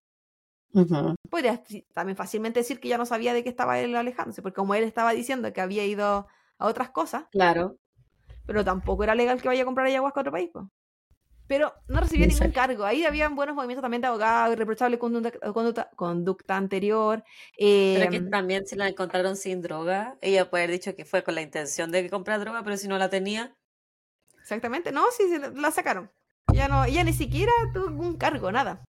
Podría 1.30 1.64
también 1.94 2.18
fácilmente 2.18 2.60
decir 2.60 2.80
que 2.80 2.90
ya 2.90 2.98
no 2.98 3.06
sabía 3.06 3.34
de 3.34 3.44
qué 3.44 3.50
estaba 3.50 3.80
él 3.80 3.96
alejándose, 3.96 4.42
porque 4.42 4.58
como 4.58 4.76
él 4.76 4.84
estaba 4.84 5.14
diciendo 5.14 5.52
que 5.54 5.62
había 5.62 5.86
ido 5.86 6.28
a 6.60 6.66
otras 6.68 6.90
cosas. 6.90 7.26
Claro. 7.32 7.78
Pero 8.46 8.64
tampoco 8.64 9.04
era 9.04 9.16
legal 9.16 9.42
que 9.42 9.48
vaya 9.48 9.64
a 9.64 9.66
comprar 9.66 9.88
ayahuasca 9.88 10.20
a 10.20 10.22
otro 10.22 10.32
país. 10.32 10.52
Pero 11.48 11.74
no 11.88 12.02
recibió 12.02 12.28
ningún 12.28 12.52
cargo. 12.52 12.84
Ahí 12.84 13.06
habían 13.06 13.36
buenos 13.36 13.56
movimientos 13.56 13.82
también 13.82 14.02
de 14.02 14.08
abogado, 14.08 14.54
irreprochable 14.54 15.00
conducta, 15.00 15.90
conducta, 15.96 16.58
anterior. 16.58 17.24
pero 17.58 18.10
que 18.10 18.18
em, 18.18 18.30
también 18.30 18.68
se 18.68 18.76
la 18.76 18.90
encontraron 18.90 19.36
sin 19.36 19.62
droga. 19.62 20.18
Ella 20.22 20.50
puede 20.50 20.66
haber 20.66 20.76
dicho 20.80 20.96
que 20.96 21.06
fue 21.06 21.24
con 21.24 21.36
la 21.36 21.42
intención 21.42 21.92
de 21.92 22.10
comprar 22.10 22.40
droga, 22.40 22.64
pero 22.64 22.76
si 22.76 22.88
no 22.88 22.98
la 22.98 23.10
tenía, 23.10 23.56
Exactamente, 24.48 24.94
no, 24.94 25.04
sí, 25.12 25.26
la 25.56 25.72
sacaron. 25.72 26.10
Ya 26.54 26.70
no, 26.70 26.86
ella 26.86 27.04
ni 27.04 27.12
siquiera 27.12 27.52
tuvo 27.74 28.02
un 28.02 28.16
cargo, 28.16 28.50
nada. 28.50 28.82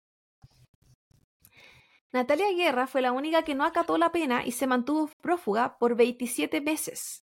Natalia 2.11 2.51
Guerra 2.51 2.85
fue 2.85 3.01
la 3.01 3.11
única 3.11 3.41
que 3.41 3.55
no 3.55 3.65
acató 3.65 3.97
la 3.97 4.11
pena 4.11 4.45
y 4.45 4.51
se 4.51 4.67
mantuvo 4.67 5.09
prófuga 5.19 5.79
por 5.79 5.95
27 5.95 6.61
meses. 6.61 7.25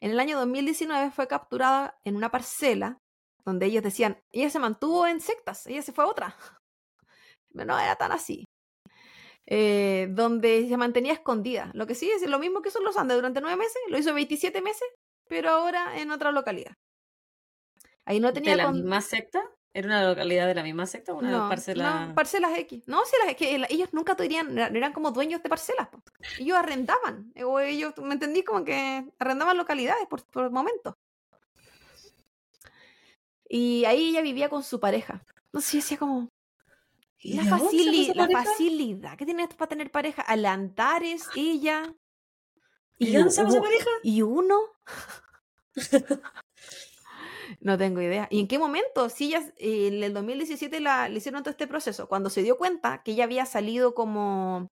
En 0.00 0.12
el 0.12 0.20
año 0.20 0.38
2019 0.38 1.10
fue 1.10 1.28
capturada 1.28 2.00
en 2.02 2.16
una 2.16 2.30
parcela 2.30 3.01
donde 3.44 3.66
ellos 3.66 3.82
decían, 3.82 4.18
ella 4.32 4.50
se 4.50 4.58
mantuvo 4.58 5.06
en 5.06 5.20
sectas, 5.20 5.66
ella 5.66 5.82
se 5.82 5.92
fue 5.92 6.04
a 6.04 6.08
otra. 6.08 6.36
Pero 7.52 7.66
no 7.66 7.78
era 7.78 7.96
tan 7.96 8.12
así. 8.12 8.44
Eh, 9.46 10.08
donde 10.10 10.68
se 10.68 10.76
mantenía 10.76 11.12
escondida. 11.12 11.70
Lo 11.74 11.86
que 11.86 11.94
sí 11.94 12.10
es 12.10 12.22
lo 12.28 12.38
mismo 12.38 12.62
que 12.62 12.70
son 12.70 12.84
los 12.84 12.96
Andes 12.96 13.16
durante 13.16 13.40
nueve 13.40 13.56
meses, 13.56 13.76
lo 13.88 13.98
hizo 13.98 14.14
27 14.14 14.62
meses, 14.62 14.88
pero 15.28 15.50
ahora 15.50 15.98
en 16.00 16.10
otra 16.12 16.30
localidad. 16.32 16.72
Ahí 18.04 18.20
no 18.20 18.32
tenía 18.32 18.52
¿De 18.52 18.56
la 18.58 18.70
misma 18.70 19.00
secta? 19.00 19.42
¿Era 19.74 19.86
una 19.86 20.04
localidad 20.08 20.46
de 20.46 20.54
la 20.54 20.62
misma 20.62 20.86
secta 20.86 21.12
o 21.12 21.18
una 21.18 21.30
No, 21.30 21.48
parcela? 21.48 22.06
no, 22.06 22.14
parcelas 22.14 22.56
X. 22.58 22.82
No, 22.86 23.04
si 23.04 23.16
las, 23.24 23.34
que 23.36 23.54
ellos 23.70 23.88
nunca 23.92 24.14
tenían, 24.14 24.56
eran 24.58 24.92
como 24.92 25.12
dueños 25.12 25.42
de 25.42 25.48
parcelas. 25.48 25.88
Ellos 26.38 26.58
arrendaban. 26.58 27.32
eh, 27.34 27.44
O 27.44 27.58
ellos, 27.58 27.94
¿me 28.02 28.12
entendí? 28.14 28.44
Como 28.44 28.64
que 28.64 29.06
arrendaban 29.18 29.56
localidades 29.56 30.06
por, 30.08 30.24
por 30.26 30.50
momentos. 30.50 30.94
Y 33.54 33.84
ahí 33.84 34.08
ella 34.08 34.22
vivía 34.22 34.48
con 34.48 34.62
su 34.62 34.80
pareja. 34.80 35.22
No 35.52 35.60
sé, 35.60 35.76
decía 35.76 35.98
como, 35.98 36.28
¿Y 37.18 37.34
la, 37.34 37.42
facili- 37.44 38.14
la 38.14 38.26
facilidad 38.28 39.18
que 39.18 39.26
tiene 39.26 39.42
esto 39.42 39.56
para 39.58 39.68
tener 39.68 39.90
pareja. 39.90 40.22
Al 40.22 40.46
Antares, 40.46 41.28
ella. 41.36 41.94
¿Y 42.98 43.10
de 43.12 43.18
dónde 43.18 43.28
esa 43.30 43.44
pareja? 43.44 43.90
¿Y 44.02 44.22
uno? 44.22 44.58
no 47.60 47.76
tengo 47.76 48.00
idea. 48.00 48.26
¿Y 48.30 48.40
en 48.40 48.48
qué 48.48 48.58
momento? 48.58 49.08
Si 49.08 49.26
ella 49.26 49.52
eh, 49.58 49.88
en 49.88 50.02
el 50.02 50.14
2017 50.14 50.80
la, 50.80 51.08
le 51.08 51.18
hicieron 51.18 51.42
todo 51.42 51.50
este 51.50 51.66
proceso, 51.66 52.08
cuando 52.08 52.30
se 52.30 52.42
dio 52.42 52.56
cuenta 52.56 53.02
que 53.02 53.12
ella 53.12 53.24
había 53.24 53.44
salido 53.46 53.94
como 53.94 54.68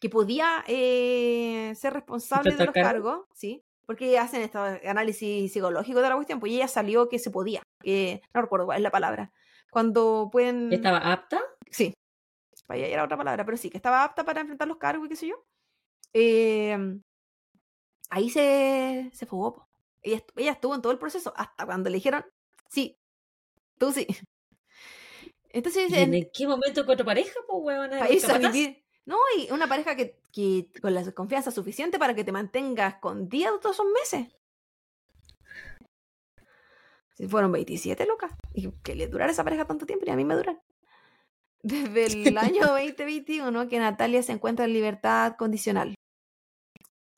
que 0.00 0.10
podía 0.10 0.62
eh, 0.68 1.72
ser 1.76 1.94
responsable 1.94 2.50
de 2.54 2.62
¿Enfrentar 2.64 2.66
los 2.66 2.74
cargo? 2.74 3.10
cargos, 3.10 3.26
¿sí? 3.34 3.62
Porque 3.86 4.18
hacen 4.18 4.42
este 4.42 4.58
análisis 4.88 5.52
psicológico 5.52 6.00
de 6.00 6.08
la 6.08 6.16
cuestión, 6.16 6.40
pues 6.40 6.52
ella 6.52 6.68
salió 6.68 7.08
que 7.08 7.18
se 7.18 7.30
podía, 7.30 7.62
que 7.80 8.20
no 8.34 8.42
recuerdo 8.42 8.66
cuál 8.66 8.78
es 8.78 8.82
la 8.82 8.90
palabra. 8.90 9.32
Cuando 9.70 10.28
pueden... 10.30 10.72
¿Estaba 10.72 10.98
apta? 11.12 11.40
Sí, 11.70 11.94
para 12.66 12.78
ella 12.78 12.88
era 12.88 13.04
otra 13.04 13.16
palabra, 13.16 13.44
pero 13.44 13.56
sí, 13.56 13.70
que 13.70 13.76
estaba 13.76 14.04
apta 14.04 14.24
para 14.24 14.40
enfrentar 14.40 14.68
los 14.68 14.78
cargos 14.78 15.06
y 15.06 15.08
qué 15.10 15.16
sé 15.16 15.28
yo. 15.28 15.36
Eh, 16.12 16.76
ahí 18.10 18.30
se, 18.30 19.10
se 19.12 19.26
fugó. 19.26 19.68
Ella, 20.02 20.22
ella 20.36 20.52
estuvo 20.52 20.74
en 20.74 20.82
todo 20.82 20.92
el 20.92 20.98
proceso 20.98 21.32
hasta 21.36 21.66
cuando 21.66 21.90
le 21.90 21.96
dijeron, 21.96 22.24
sí, 22.68 22.98
tú 23.78 23.92
sí. 23.92 24.06
Entonces, 25.50 25.90
¿Y 25.90 25.94
en, 25.94 26.14
en 26.14 26.28
qué 26.32 26.46
momento 26.46 26.82
encontró 26.82 27.06
pareja, 27.06 27.32
pues, 27.46 27.58
huevona? 27.62 27.98
para 27.98 28.12
irse 28.12 28.38
vivir. 28.38 28.84
No, 29.06 29.18
y 29.38 29.50
una 29.52 29.68
pareja 29.68 29.94
que, 29.94 30.20
que 30.32 30.68
con 30.82 30.92
la 30.92 31.10
confianza 31.12 31.50
suficiente 31.50 31.98
para 31.98 32.14
que 32.14 32.24
te 32.24 32.32
mantenga 32.32 32.88
escondida 32.88 33.50
todos 33.60 33.76
esos 33.76 33.86
meses. 33.86 34.36
Si 37.16 37.26
fueron 37.28 37.52
27 37.52 38.04
locas. 38.04 38.32
Y 38.52 38.70
que 38.82 38.94
le 38.94 39.06
durara 39.08 39.32
esa 39.32 39.44
pareja 39.44 39.64
tanto 39.64 39.86
tiempo 39.86 40.04
y 40.06 40.10
a 40.10 40.16
mí 40.16 40.24
me 40.24 40.34
duran. 40.34 40.60
Desde 41.62 42.28
el 42.28 42.36
año 42.38 42.66
2021 42.66 43.68
que 43.68 43.78
Natalia 43.78 44.22
se 44.22 44.32
encuentra 44.32 44.66
en 44.66 44.72
libertad 44.72 45.36
condicional. 45.36 45.94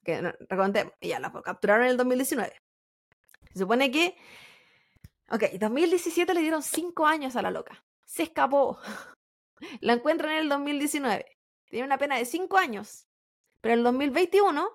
Que 0.04 0.22
recordemos, 0.22 0.92
ya 1.00 1.18
la 1.20 1.32
capturaron 1.42 1.84
en 1.84 1.90
el 1.92 1.96
2019. 1.96 2.52
Se 3.52 3.58
supone 3.58 3.90
que. 3.90 4.16
Ok, 5.30 5.44
2017 5.58 6.32
le 6.32 6.40
dieron 6.40 6.62
5 6.62 7.06
años 7.06 7.34
a 7.36 7.42
la 7.42 7.50
loca. 7.50 7.84
Se 8.04 8.22
escapó. 8.22 8.78
La 9.80 9.94
encuentran 9.94 10.30
en 10.30 10.38
el 10.38 10.48
2019. 10.48 11.37
Tiene 11.70 11.86
una 11.86 11.98
pena 11.98 12.16
de 12.16 12.24
5 12.24 12.56
años. 12.56 13.06
Pero 13.60 13.74
en 13.74 13.78
el 13.80 13.84
2021 13.84 14.68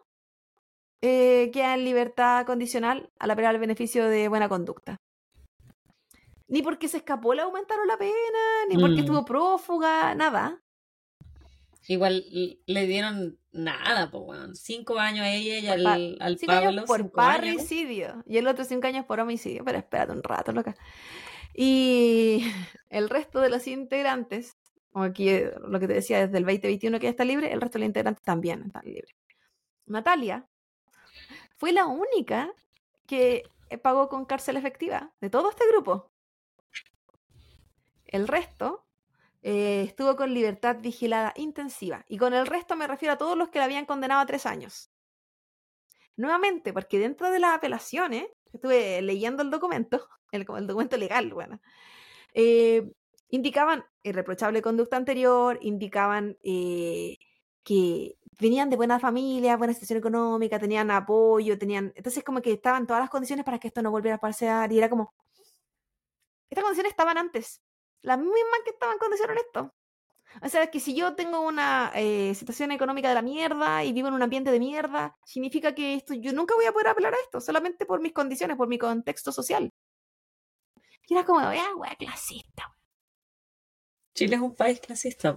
eh, 1.01 1.49
queda 1.53 1.73
en 1.73 1.83
libertad 1.85 2.45
condicional 2.45 3.11
a 3.19 3.27
la 3.27 3.35
pena 3.35 3.49
del 3.51 3.59
beneficio 3.59 4.07
de 4.07 4.27
buena 4.27 4.47
conducta. 4.49 5.01
Ni 6.47 6.61
porque 6.61 6.87
se 6.87 6.97
escapó 6.97 7.33
le 7.33 7.41
aumentaron 7.41 7.87
la 7.87 7.97
pena, 7.97 8.13
ni 8.69 8.77
porque 8.77 8.97
Mm. 8.97 8.99
estuvo 8.99 9.25
prófuga, 9.25 10.13
nada. 10.15 10.61
Igual 11.87 12.23
le 12.65 12.87
dieron 12.87 13.37
nada, 13.51 14.09
pues, 14.09 14.23
weón. 14.25 14.55
Cinco 14.55 14.97
años 14.99 15.25
a 15.25 15.31
ella 15.31 15.57
y 15.59 15.67
al, 15.67 16.17
al 16.21 16.37
Cinco 16.39 16.53
Pablo. 16.53 16.69
años 16.69 16.85
por 16.85 17.01
cinco 17.01 17.19
años. 17.21 17.33
parricidio 17.35 18.23
y 18.25 18.37
el 18.37 18.47
otro 18.47 18.63
cinco 18.63 18.87
años 18.87 19.05
por 19.05 19.19
homicidio. 19.19 19.65
Pero 19.65 19.77
espérate 19.79 20.11
un 20.13 20.23
rato, 20.23 20.51
loca. 20.53 20.75
Y 21.53 22.39
el 22.89 23.09
resto 23.09 23.39
de 23.41 23.49
los 23.49 23.67
integrantes, 23.67 24.57
como 24.93 25.05
aquí 25.05 25.27
lo 25.67 25.79
que 25.79 25.87
te 25.87 25.93
decía 25.93 26.19
desde 26.19 26.37
el 26.37 26.45
2021 26.45 26.99
que 26.99 27.05
ya 27.07 27.09
está 27.09 27.25
libre, 27.25 27.51
el 27.51 27.59
resto 27.59 27.77
de 27.77 27.79
los 27.79 27.87
integrantes 27.87 28.23
también 28.23 28.63
están 28.67 28.85
libres. 28.85 29.15
Natalia 29.87 30.47
fue 31.57 31.71
la 31.71 31.87
única 31.87 32.53
que 33.07 33.43
eh, 33.69 33.77
pagó 33.79 34.07
con 34.07 34.25
cárcel 34.25 34.55
efectiva 34.55 35.11
de 35.19 35.31
todo 35.31 35.49
este 35.49 35.67
grupo. 35.67 36.11
El 38.05 38.27
resto 38.27 38.85
eh, 39.41 39.83
estuvo 39.87 40.15
con 40.15 40.31
libertad 40.31 40.77
vigilada 40.79 41.33
intensiva. 41.37 42.05
Y 42.07 42.17
con 42.17 42.35
el 42.35 42.45
resto 42.45 42.75
me 42.75 42.87
refiero 42.87 43.13
a 43.13 43.17
todos 43.17 43.35
los 43.35 43.49
que 43.49 43.57
la 43.59 43.65
habían 43.65 43.85
condenado 43.85 44.21
a 44.21 44.25
tres 44.27 44.45
años. 44.45 44.91
Nuevamente, 46.15 46.71
porque 46.71 46.99
dentro 46.99 47.31
de 47.31 47.39
las 47.39 47.55
apelaciones, 47.55 48.27
estuve 48.53 49.01
leyendo 49.01 49.41
el 49.41 49.49
documento, 49.49 50.07
el, 50.31 50.45
el 50.55 50.67
documento 50.67 50.97
legal, 50.97 51.33
bueno, 51.33 51.59
indicaban 53.33 53.83
irreprochable 54.03 54.61
conducta 54.61 54.95
anterior, 54.95 55.57
indicaban 55.61 56.37
eh, 56.43 57.17
que 57.63 58.15
venían 58.39 58.69
de 58.69 58.77
buena 58.77 58.99
familia, 58.99 59.57
buena 59.57 59.73
situación 59.73 59.97
económica, 59.97 60.59
tenían 60.59 60.91
apoyo, 60.91 61.57
tenían... 61.57 61.91
Entonces 61.95 62.23
como 62.23 62.43
que 62.43 62.51
estaban 62.51 62.85
todas 62.85 63.01
las 63.01 63.09
condiciones 63.09 63.43
para 63.43 63.57
que 63.57 63.69
esto 63.69 63.81
no 63.81 63.89
volviera 63.89 64.17
a 64.17 64.19
pasar 64.19 64.71
y 64.71 64.77
era 64.77 64.87
como... 64.87 65.15
Estas 66.47 66.63
condiciones 66.63 66.91
estaban 66.91 67.17
antes, 67.17 67.59
las 68.03 68.19
mismas 68.19 68.61
que 68.63 68.69
estaban 68.69 68.99
cuando 68.99 69.15
hicieron 69.15 69.37
esto. 69.39 69.73
O 70.43 70.49
sea, 70.49 70.69
que 70.69 70.79
si 70.79 70.93
yo 70.93 71.15
tengo 71.15 71.41
una 71.41 71.91
eh, 71.95 72.35
situación 72.35 72.71
económica 72.71 73.09
de 73.09 73.15
la 73.15 73.23
mierda 73.23 73.83
y 73.83 73.93
vivo 73.93 74.09
en 74.09 74.13
un 74.13 74.21
ambiente 74.21 74.51
de 74.51 74.59
mierda, 74.59 75.17
significa 75.25 75.73
que 75.73 75.95
esto, 75.95 76.13
yo 76.13 76.33
nunca 76.33 76.53
voy 76.53 76.65
a 76.65 76.71
poder 76.71 76.89
apelar 76.89 77.15
a 77.15 77.17
esto, 77.23 77.41
solamente 77.41 77.87
por 77.87 77.99
mis 77.99 78.13
condiciones, 78.13 78.57
por 78.57 78.67
mi 78.67 78.77
contexto 78.77 79.31
social. 79.31 79.71
Y 81.07 81.13
era 81.15 81.25
como, 81.25 81.39
ah, 81.39 81.75
wea, 81.75 81.95
clasista. 81.97 82.71
Chile 84.13 84.35
es 84.35 84.41
un 84.41 84.55
país 84.55 84.79
clasista. 84.79 85.35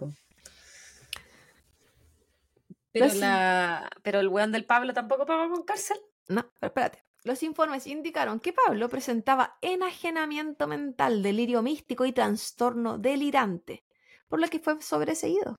Pero, 2.92 3.06
Los- 3.06 3.16
la... 3.16 3.90
Pero 4.02 4.20
el 4.20 4.28
weón 4.28 4.52
del 4.52 4.64
Pablo 4.64 4.92
tampoco 4.94 5.26
pagó 5.26 5.50
con 5.52 5.64
cárcel. 5.64 5.98
No, 6.28 6.50
pero 6.58 6.68
espérate. 6.68 7.04
Los 7.24 7.42
informes 7.42 7.86
indicaron 7.86 8.38
que 8.40 8.52
Pablo 8.52 8.88
presentaba 8.88 9.58
enajenamiento 9.60 10.66
mental, 10.68 11.22
delirio 11.22 11.60
místico 11.62 12.06
y 12.06 12.12
trastorno 12.12 12.98
delirante, 12.98 13.84
por 14.28 14.40
lo 14.40 14.46
que 14.48 14.60
fue 14.60 14.80
sobreseído. 14.80 15.56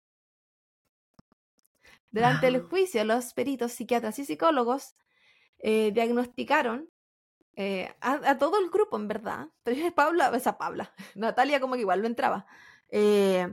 Durante 2.09 2.47
el 2.47 2.55
Ah. 2.57 2.63
juicio, 2.69 3.03
los 3.03 3.33
peritos 3.33 3.73
psiquiatras 3.73 4.17
y 4.19 4.25
psicólogos 4.25 4.95
eh, 5.59 5.91
diagnosticaron 5.93 6.89
eh, 7.55 7.93
a, 7.99 8.13
a 8.29 8.37
todo 8.37 8.59
el 8.59 8.69
grupo, 8.69 8.95
en 8.95 9.07
verdad, 9.07 9.47
pero 9.63 9.75
es 9.83 9.91
Paula, 9.91 10.31
esa 10.35 10.57
Paula, 10.57 10.93
Natalia 11.15 11.59
como 11.59 11.73
que 11.73 11.81
igual 11.81 12.01
no 12.01 12.07
entraba, 12.07 12.45
eh, 12.89 13.47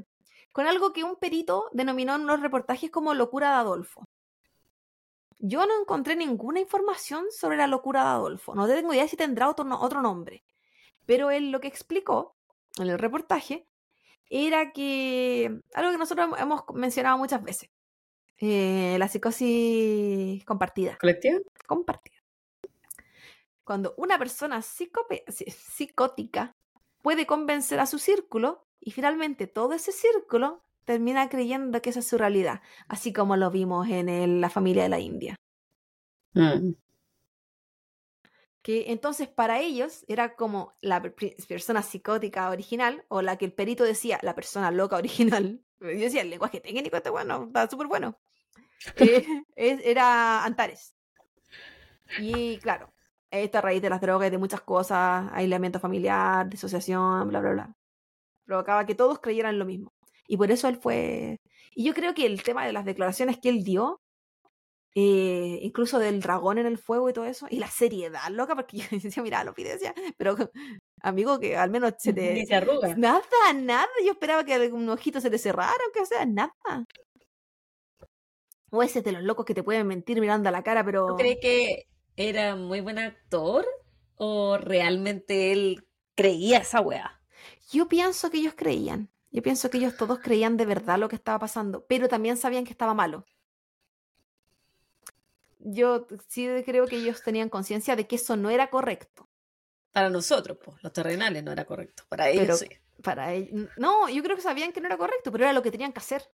con 0.52 0.66
algo 0.66 0.93
que 0.93 1.05
un 1.05 1.16
perito 1.16 1.69
denominó 1.73 2.15
en 2.16 2.27
los 2.27 2.40
reportajes 2.40 2.90
como 2.90 3.15
locura 3.15 3.51
de 3.51 3.56
Adolfo. 3.56 4.05
Yo 5.39 5.66
no 5.66 5.78
encontré 5.81 6.16
ninguna 6.16 6.61
información 6.61 7.27
sobre 7.31 7.56
la 7.56 7.66
locura 7.66 8.02
de 8.02 8.09
Adolfo. 8.11 8.55
No 8.55 8.66
tengo 8.66 8.94
idea 8.94 9.09
si 9.09 9.16
tendrá 9.16 9.48
otro, 9.48 9.66
otro 9.81 10.01
nombre. 10.01 10.44
Pero 11.06 11.31
él 11.31 11.51
lo 11.51 11.61
que 11.61 11.69
explicó 11.69 12.36
en 12.78 12.89
el 12.89 12.98
reportaje 12.98 13.66
era 14.31 14.73
que 14.73 15.61
algo 15.74 15.90
que 15.90 15.98
nosotros 15.98 16.28
hem- 16.28 16.40
hemos 16.40 16.62
mencionado 16.73 17.19
muchas 17.19 17.43
veces. 17.43 17.70
eh, 18.39 18.97
la 18.98 19.06
psicosis 19.09 20.44
compartida. 20.44 20.97
¿Colectivo? 20.98 21.40
Compartida. 21.66 22.16
Cuando 23.65 23.94
una 23.97 24.19
persona 24.19 24.61
psicótica 24.62 26.55
puede 27.05 27.26
convencer 27.26 27.78
a 27.81 27.86
su 27.86 27.98
círculo 27.98 28.66
y 28.81 28.90
finalmente 28.93 29.47
todo 29.47 29.74
ese 29.74 29.93
círculo 29.93 30.62
termina 30.86 31.28
creyendo 31.28 31.81
que 31.82 31.90
esa 31.90 32.01
es 32.01 32.09
su 32.09 32.16
realidad, 32.16 32.62
así 32.89 33.12
como 33.12 33.36
lo 33.36 33.51
vimos 33.51 33.89
en 33.89 34.09
el- 34.09 34.40
la 34.40 34.48
familia 34.48 34.85
de 34.85 34.89
la 34.89 35.01
India. 35.01 35.36
Mm. 36.32 36.72
que 38.62 38.90
entonces 38.93 39.28
para 39.28 39.60
ellos 39.60 40.06
era 40.09 40.36
como 40.36 40.72
la 40.81 41.02
persona 41.02 41.82
psicótica 41.82 42.48
original 42.48 43.05
o 43.09 43.20
la 43.20 43.36
que 43.36 43.44
el 43.44 43.52
perito 43.52 43.85
decía 43.85 44.18
la 44.22 44.35
persona 44.35 44.70
loca 44.70 44.97
original. 44.97 45.60
Yo 45.81 45.89
decía, 45.89 46.22
el 46.22 46.31
lenguaje 46.31 46.60
técnico 46.60 46.97
está 46.97 47.10
bueno, 47.10 47.44
está 47.44 47.68
súper 47.68 47.89
bueno. 47.89 48.18
Eh, 48.97 49.26
es- 49.55 49.81
era 49.85 50.43
Antares. 50.44 50.94
Y 52.18 52.56
claro, 52.60 52.90
esta 53.39 53.61
raíz 53.61 53.82
de 53.82 53.90
las 53.90 54.01
drogas 54.01 54.28
y 54.28 54.31
de 54.31 54.39
muchas 54.39 54.61
cosas, 54.61 55.31
aislamiento 55.32 55.81
familiar, 55.81 56.48
disociación, 56.48 57.28
bla, 57.28 57.40
bla, 57.40 57.52
bla, 57.52 57.74
provocaba 58.44 58.86
que 58.86 58.94
todos 58.94 59.20
creyeran 59.20 59.59
lo 59.59 59.65
mismo. 59.65 59.93
Y 60.27 60.36
por 60.36 60.51
eso 60.51 60.69
él 60.69 60.77
fue... 60.77 61.40
Y 61.74 61.85
yo 61.85 61.94
creo 61.94 62.15
que 62.15 62.27
el 62.27 62.43
tema 62.43 62.66
de 62.66 62.73
las 62.73 62.85
declaraciones 62.85 63.39
que 63.39 63.48
él 63.48 63.65
dio 63.65 64.01
eh, 64.97 65.59
incluso 65.62 65.98
del 65.98 66.20
dragón 66.20 66.59
en 66.59 66.66
el 66.66 66.78
fuego 66.78 67.11
y 67.11 67.12
todo 67.12 67.24
eso, 67.24 67.48
y 67.51 67.59
la 67.59 67.66
seriedad, 67.66 68.28
loca, 68.31 68.55
porque 68.55 68.78
yo 68.78 68.86
decía, 68.90 69.23
mira, 69.23 69.43
lo 69.43 69.52
pide, 69.52 69.73
decía, 69.73 69.93
pero 70.16 70.36
amigo, 71.02 71.40
que 71.40 71.56
al 71.56 71.70
menos 71.70 71.94
se 71.98 72.12
te... 72.12 72.32
Ni 72.35 72.47
se 72.47 72.55
arruga. 72.55 72.94
Nada, 72.97 73.23
nada, 73.55 73.89
yo 74.05 74.12
esperaba 74.12 74.44
que 74.44 74.55
algún 74.55 74.89
ojito 74.89 75.20
se 75.20 75.31
te 75.31 75.39
cerrara, 75.39 75.74
aunque 75.85 76.06
sea, 76.06 76.24
nada. 76.27 76.52
O 78.70 78.82
ese 78.82 79.02
de 79.02 79.12
los 79.12 79.23
locos 79.23 79.44
que 79.44 79.55
te 79.55 79.65
pueden 79.65 79.86
mentir 79.86 80.20
mirando 80.20 80.48
a 80.48 80.52
la 80.52 80.62
cara, 80.62 80.85
pero... 80.85 81.09
¿Tú 81.09 81.16
crees 81.16 81.39
que 81.40 81.86
era 82.16 82.56
muy 82.56 82.80
buen 82.80 82.98
actor? 82.98 83.66
¿O 84.16 84.58
realmente 84.58 85.52
él 85.52 85.88
creía 86.14 86.58
esa 86.58 86.80
weá? 86.80 87.20
Yo 87.70 87.88
pienso 87.88 88.30
que 88.30 88.38
ellos 88.38 88.54
creían. 88.56 89.10
Yo 89.30 89.42
pienso 89.42 89.68
que 89.68 89.78
ellos 89.78 89.96
todos 89.96 90.20
creían 90.20 90.56
de 90.56 90.64
verdad 90.64 90.98
lo 90.98 91.08
que 91.08 91.16
estaba 91.16 91.40
pasando, 91.40 91.84
pero 91.88 92.08
también 92.08 92.36
sabían 92.36 92.64
que 92.64 92.70
estaba 92.70 92.94
malo. 92.94 93.24
Yo 95.58 96.06
sí 96.28 96.48
creo 96.64 96.86
que 96.86 96.96
ellos 96.96 97.22
tenían 97.22 97.48
conciencia 97.48 97.96
de 97.96 98.06
que 98.06 98.16
eso 98.16 98.36
no 98.36 98.50
era 98.50 98.70
correcto. 98.70 99.28
Para 99.90 100.10
nosotros, 100.10 100.58
pues, 100.62 100.82
los 100.82 100.92
terrenales 100.92 101.42
no 101.42 101.50
era 101.50 101.64
correcto. 101.64 102.04
Para 102.08 102.28
ellos 102.28 102.60
sí. 102.60 102.68
Para 103.02 103.32
ellos, 103.32 103.68
no, 103.76 104.08
yo 104.08 104.22
creo 104.22 104.36
que 104.36 104.42
sabían 104.42 104.72
que 104.72 104.80
no 104.80 104.86
era 104.86 104.96
correcto, 104.96 105.32
pero 105.32 105.44
era 105.44 105.52
lo 105.52 105.62
que 105.62 105.70
tenían 105.70 105.92
que 105.92 105.98
hacer. 105.98 106.30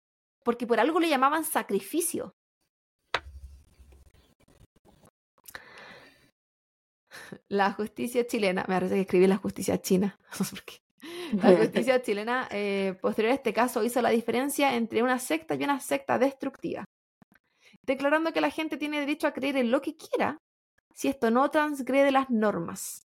Porque 0.45 0.67
por 0.67 0.79
algo 0.79 1.01
le 1.01 1.09
llamaban 1.09 1.45
sacrificio. 1.45 2.37
La 7.49 7.73
justicia 7.73 8.27
chilena, 8.27 8.63
me 8.69 8.75
parece 8.75 8.95
que 8.95 9.01
escribí 9.03 9.27
la 9.27 9.37
justicia 9.37 9.81
china, 9.81 10.19
La 11.43 11.57
justicia 11.59 12.03
chilena, 12.03 12.49
eh, 12.51 12.97
posterior 13.01 13.33
a 13.33 13.35
este 13.35 13.53
caso, 13.53 13.85
hizo 13.85 14.01
la 14.01 14.11
diferencia 14.11 14.75
entre 14.75 15.03
una 15.03 15.19
secta 15.19 15.55
y 15.55 15.65
una 15.65 15.81
secta 15.81 16.19
destructiva, 16.19 16.85
declarando 17.83 18.33
que 18.33 18.41
la 18.41 18.51
gente 18.51 18.77
tiene 18.77 19.01
derecho 19.01 19.27
a 19.27 19.33
creer 19.33 19.57
en 19.57 19.71
lo 19.71 19.83
que 19.83 19.97
quiera 19.97 20.39
si 20.95 21.09
esto 21.09 21.31
no 21.31 21.51
transgrede 21.51 22.11
las 22.11 22.31
normas. 22.31 23.07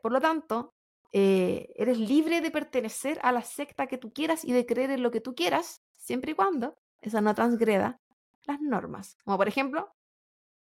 Por 0.00 0.12
lo 0.12 0.20
tanto, 0.20 0.74
eh, 1.12 1.72
eres 1.76 1.98
libre 1.98 2.40
de 2.40 2.50
pertenecer 2.50 3.18
a 3.22 3.32
la 3.32 3.42
secta 3.42 3.86
que 3.86 3.98
tú 3.98 4.12
quieras 4.12 4.44
y 4.44 4.52
de 4.52 4.66
creer 4.66 4.90
en 4.90 5.02
lo 5.02 5.10
que 5.10 5.20
tú 5.20 5.34
quieras, 5.34 5.82
siempre 5.96 6.32
y 6.32 6.34
cuando 6.34 6.76
esa 7.00 7.20
no 7.20 7.34
transgreda 7.34 8.00
las 8.44 8.60
normas. 8.60 9.16
Como 9.24 9.38
por 9.38 9.48
ejemplo, 9.48 9.92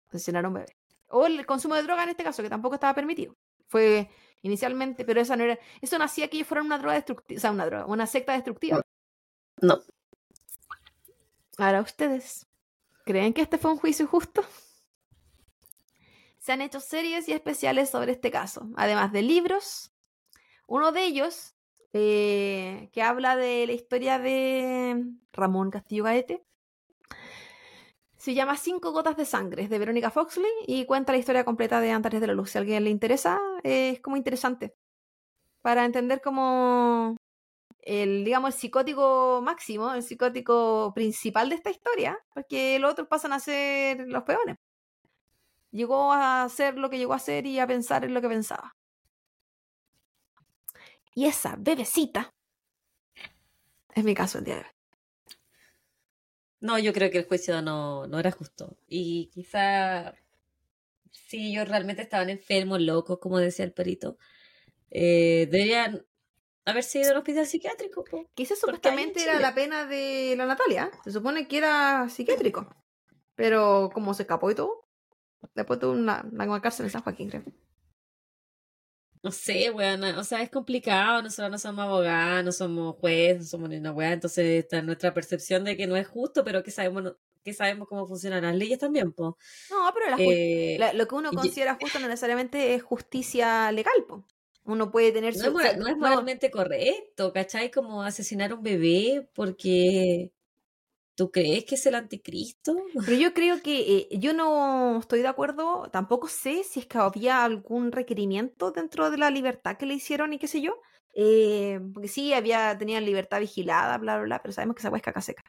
asesinar 0.09 0.45
a 0.45 0.49
un 0.49 0.53
bebé. 0.55 0.75
O 1.11 1.25
el 1.25 1.45
consumo 1.45 1.75
de 1.75 1.83
droga 1.83 2.03
en 2.03 2.09
este 2.09 2.23
caso, 2.23 2.43
que 2.43 2.49
tampoco 2.49 2.75
estaba 2.75 2.93
permitido. 2.93 3.35
Fue 3.67 4.09
inicialmente, 4.41 5.05
pero 5.05 5.21
esa 5.21 5.35
no 5.35 5.43
era. 5.43 5.59
Eso 5.81 5.97
no 5.97 6.05
hacía 6.05 6.27
que 6.27 6.37
ellos 6.37 6.47
fueran 6.47 6.65
una 6.65 6.77
droga 6.77 6.95
destructiva, 6.95 7.37
o 7.37 7.41
sea, 7.41 7.51
una 7.51 7.65
droga, 7.65 7.85
una 7.85 8.07
secta 8.07 8.33
destructiva. 8.33 8.81
No. 9.61 9.79
Ahora 11.57 11.81
ustedes, 11.81 12.47
¿creen 13.05 13.33
que 13.33 13.41
este 13.41 13.57
fue 13.57 13.71
un 13.71 13.77
juicio 13.77 14.07
justo? 14.07 14.43
Se 16.39 16.51
han 16.51 16.61
hecho 16.61 16.79
series 16.79 17.27
y 17.29 17.33
especiales 17.33 17.89
sobre 17.89 18.13
este 18.13 18.31
caso, 18.31 18.67
además 18.75 19.11
de 19.11 19.21
libros. 19.21 19.91
Uno 20.65 20.91
de 20.91 21.03
ellos, 21.05 21.53
eh, 21.93 22.89
que 22.93 23.03
habla 23.03 23.35
de 23.35 23.67
la 23.67 23.73
historia 23.73 24.17
de 24.17 25.05
Ramón 25.33 25.69
Castillo 25.69 26.05
Gaete, 26.05 26.43
se 28.21 28.35
llama 28.35 28.55
Cinco 28.55 28.91
gotas 28.91 29.17
de 29.17 29.25
sangre, 29.25 29.67
de 29.67 29.79
Verónica 29.79 30.11
Foxley, 30.11 30.51
y 30.67 30.85
cuenta 30.85 31.11
la 31.11 31.17
historia 31.17 31.43
completa 31.43 31.81
de 31.81 31.89
Antares 31.89 32.21
de 32.21 32.27
la 32.27 32.33
Luz. 32.35 32.51
Si 32.51 32.57
a 32.59 32.61
alguien 32.61 32.83
le 32.83 32.91
interesa, 32.91 33.41
es 33.63 33.99
como 33.99 34.15
interesante. 34.15 34.75
Para 35.63 35.85
entender 35.85 36.21
cómo 36.21 37.17
el, 37.79 38.23
digamos, 38.23 38.53
el 38.53 38.59
psicótico 38.59 39.41
máximo, 39.41 39.91
el 39.91 40.03
psicótico 40.03 40.91
principal 40.93 41.49
de 41.49 41.55
esta 41.55 41.71
historia, 41.71 42.19
porque 42.31 42.77
los 42.77 42.91
otros 42.91 43.07
pasan 43.07 43.33
a 43.33 43.39
ser 43.39 44.07
los 44.07 44.21
peones. 44.21 44.57
Llegó 45.71 46.13
a 46.13 46.43
hacer 46.43 46.77
lo 46.77 46.91
que 46.91 46.99
llegó 46.99 47.13
a 47.13 47.15
hacer 47.15 47.47
y 47.47 47.57
a 47.57 47.65
pensar 47.65 48.05
en 48.05 48.13
lo 48.13 48.21
que 48.21 48.29
pensaba. 48.29 48.75
Y 51.15 51.25
esa 51.25 51.55
bebecita 51.57 52.29
es 53.95 54.03
mi 54.03 54.13
caso 54.13 54.37
el 54.37 54.43
día 54.43 54.55
de 54.57 54.61
hoy. 54.61 54.80
No, 56.61 56.77
yo 56.79 56.93
creo 56.93 57.11
que 57.11 57.17
el 57.17 57.25
juicio 57.25 57.61
no, 57.61 58.07
no 58.07 58.19
era 58.19 58.31
justo. 58.31 58.77
Y 58.87 59.29
quizá 59.33 60.13
si 61.11 61.49
ellos 61.51 61.67
realmente 61.67 62.03
estaban 62.03 62.29
enfermos, 62.29 62.79
locos, 62.81 63.19
como 63.19 63.39
decía 63.39 63.65
el 63.65 63.73
perito, 63.73 64.17
eh, 64.91 65.47
deberían 65.51 66.05
haber 66.65 66.83
sido 66.83 67.11
un 67.11 67.17
hospital 67.17 67.47
psiquiátrico. 67.47 68.05
Quizás 68.35 68.59
supuestamente 68.59 69.23
era 69.23 69.39
la 69.39 69.55
pena 69.55 69.85
de 69.87 70.35
la 70.37 70.45
Natalia. 70.45 70.91
Se 71.03 71.11
supone 71.11 71.47
que 71.47 71.57
era 71.57 72.07
psiquiátrico. 72.09 72.69
Pero 73.35 73.89
como 73.93 74.13
se 74.13 74.23
escapó 74.23 74.51
y 74.51 74.55
todo, 74.55 74.87
después 75.55 75.79
tuvo 75.79 75.93
una, 75.93 76.23
una 76.31 76.61
cárcel 76.61 76.85
en 76.85 76.91
San 76.91 77.01
Joaquín, 77.01 77.29
creo. 77.29 77.43
No 79.23 79.31
sé, 79.31 79.69
weón, 79.69 80.03
o 80.03 80.23
sea, 80.23 80.41
es 80.41 80.49
complicado, 80.49 81.21
nosotros 81.21 81.51
no 81.51 81.57
somos 81.59 81.85
abogados, 81.85 82.43
no 82.43 82.51
somos 82.51 82.95
jueces, 82.95 83.37
no 83.37 83.43
somos 83.43 83.69
ni 83.69 83.77
una 83.77 83.91
weá, 83.91 84.13
entonces 84.13 84.63
está 84.63 84.81
nuestra 84.81 85.13
percepción 85.13 85.63
de 85.63 85.77
que 85.77 85.85
no 85.85 85.95
es 85.95 86.07
justo, 86.07 86.43
pero 86.43 86.63
que 86.63 86.71
sabemos 86.71 87.13
que 87.43 87.53
sabemos 87.53 87.87
cómo 87.87 88.07
funcionan 88.07 88.43
las 88.43 88.55
leyes 88.55 88.79
también, 88.79 89.11
po. 89.13 89.37
No, 89.69 89.91
pero 89.93 90.15
eh, 90.19 90.77
lo 90.93 91.07
que 91.07 91.15
uno 91.15 91.31
considera 91.31 91.77
justo 91.79 91.99
no 91.99 92.07
necesariamente 92.07 92.75
es 92.75 92.83
justicia 92.83 93.71
legal, 93.71 94.05
po. 94.07 94.23
Uno 94.63 94.91
puede 94.91 95.11
tener 95.11 95.33
su... 95.33 95.51
No, 95.51 95.59
no 95.59 95.87
es 95.87 95.97
moralmente 95.97 96.51
correcto, 96.51 97.33
¿cachai? 97.33 97.71
Como 97.71 98.03
asesinar 98.03 98.51
a 98.51 98.55
un 98.55 98.61
bebé 98.61 99.27
porque 99.33 100.31
¿Tú 101.21 101.29
crees 101.29 101.65
que 101.65 101.75
es 101.75 101.85
el 101.85 101.93
anticristo? 101.93 102.75
Pero 103.05 103.15
yo 103.15 103.31
creo 103.31 103.61
que 103.61 103.79
eh, 103.79 104.07
yo 104.17 104.33
no 104.33 104.97
estoy 104.97 105.21
de 105.21 105.27
acuerdo, 105.27 105.87
tampoco 105.91 106.27
sé 106.27 106.63
si 106.63 106.79
es 106.79 106.87
que 106.87 106.97
había 106.97 107.43
algún 107.43 107.91
requerimiento 107.91 108.71
dentro 108.71 109.11
de 109.11 109.19
la 109.19 109.29
libertad 109.29 109.77
que 109.77 109.85
le 109.85 109.93
hicieron 109.93 110.33
y 110.33 110.39
qué 110.39 110.47
sé 110.47 110.61
yo. 110.61 110.81
Eh, 111.13 111.79
porque 111.93 112.07
sí, 112.07 112.33
había, 112.33 112.75
tenían 112.75 113.05
libertad 113.05 113.39
vigilada, 113.39 113.99
bla, 113.99 114.15
bla, 114.15 114.23
bla, 114.23 114.41
pero 114.41 114.51
sabemos 114.51 114.75
que 114.75 114.79
esa 114.79 114.95
es 114.95 115.03
caca 115.03 115.21
seca. 115.21 115.43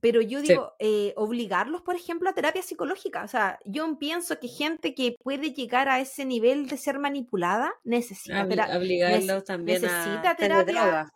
Pero 0.00 0.20
yo 0.20 0.42
digo, 0.42 0.72
eh, 0.80 1.14
obligarlos, 1.16 1.82
por 1.82 1.94
ejemplo, 1.94 2.28
a 2.28 2.34
terapia 2.34 2.62
psicológica. 2.62 3.22
O 3.22 3.28
sea, 3.28 3.60
yo 3.64 3.96
pienso 4.00 4.40
que 4.40 4.48
gente 4.48 4.96
que 4.96 5.14
puede 5.22 5.52
llegar 5.52 5.88
a 5.88 6.00
ese 6.00 6.24
nivel 6.24 6.66
de 6.66 6.76
ser 6.76 6.98
manipulada 6.98 7.72
necesita, 7.84 8.42
Obligarlos 8.42 9.44
también 9.44 9.80
necesita 9.80 10.34
terapia. 10.34 11.08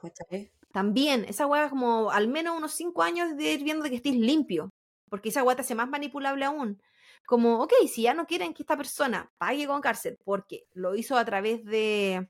También, 0.73 1.25
esa 1.29 1.47
weá 1.47 1.69
como 1.69 2.11
al 2.11 2.29
menos 2.29 2.57
unos 2.57 2.73
cinco 2.73 3.03
años 3.03 3.37
de 3.37 3.53
ir 3.55 3.65
viendo 3.65 3.85
que 3.89 3.97
estés 3.97 4.15
limpio, 4.15 4.71
porque 5.09 5.31
esa 5.31 5.43
weá 5.43 5.57
te 5.57 5.63
hace 5.63 5.75
más 5.75 5.89
manipulable 5.89 6.45
aún. 6.45 6.81
Como, 7.27 7.63
ok, 7.63 7.73
si 7.89 8.03
ya 8.03 8.15
no 8.15 8.27
quieren 8.27 8.55
que 8.55 8.63
esta 8.63 8.77
persona 8.77 9.31
pague 9.39 9.67
con 9.67 9.81
cárcel 9.81 10.19
porque 10.25 10.67
lo 10.73 10.95
hizo 10.95 11.17
a 11.17 11.25
través 11.25 11.65
de... 11.65 12.29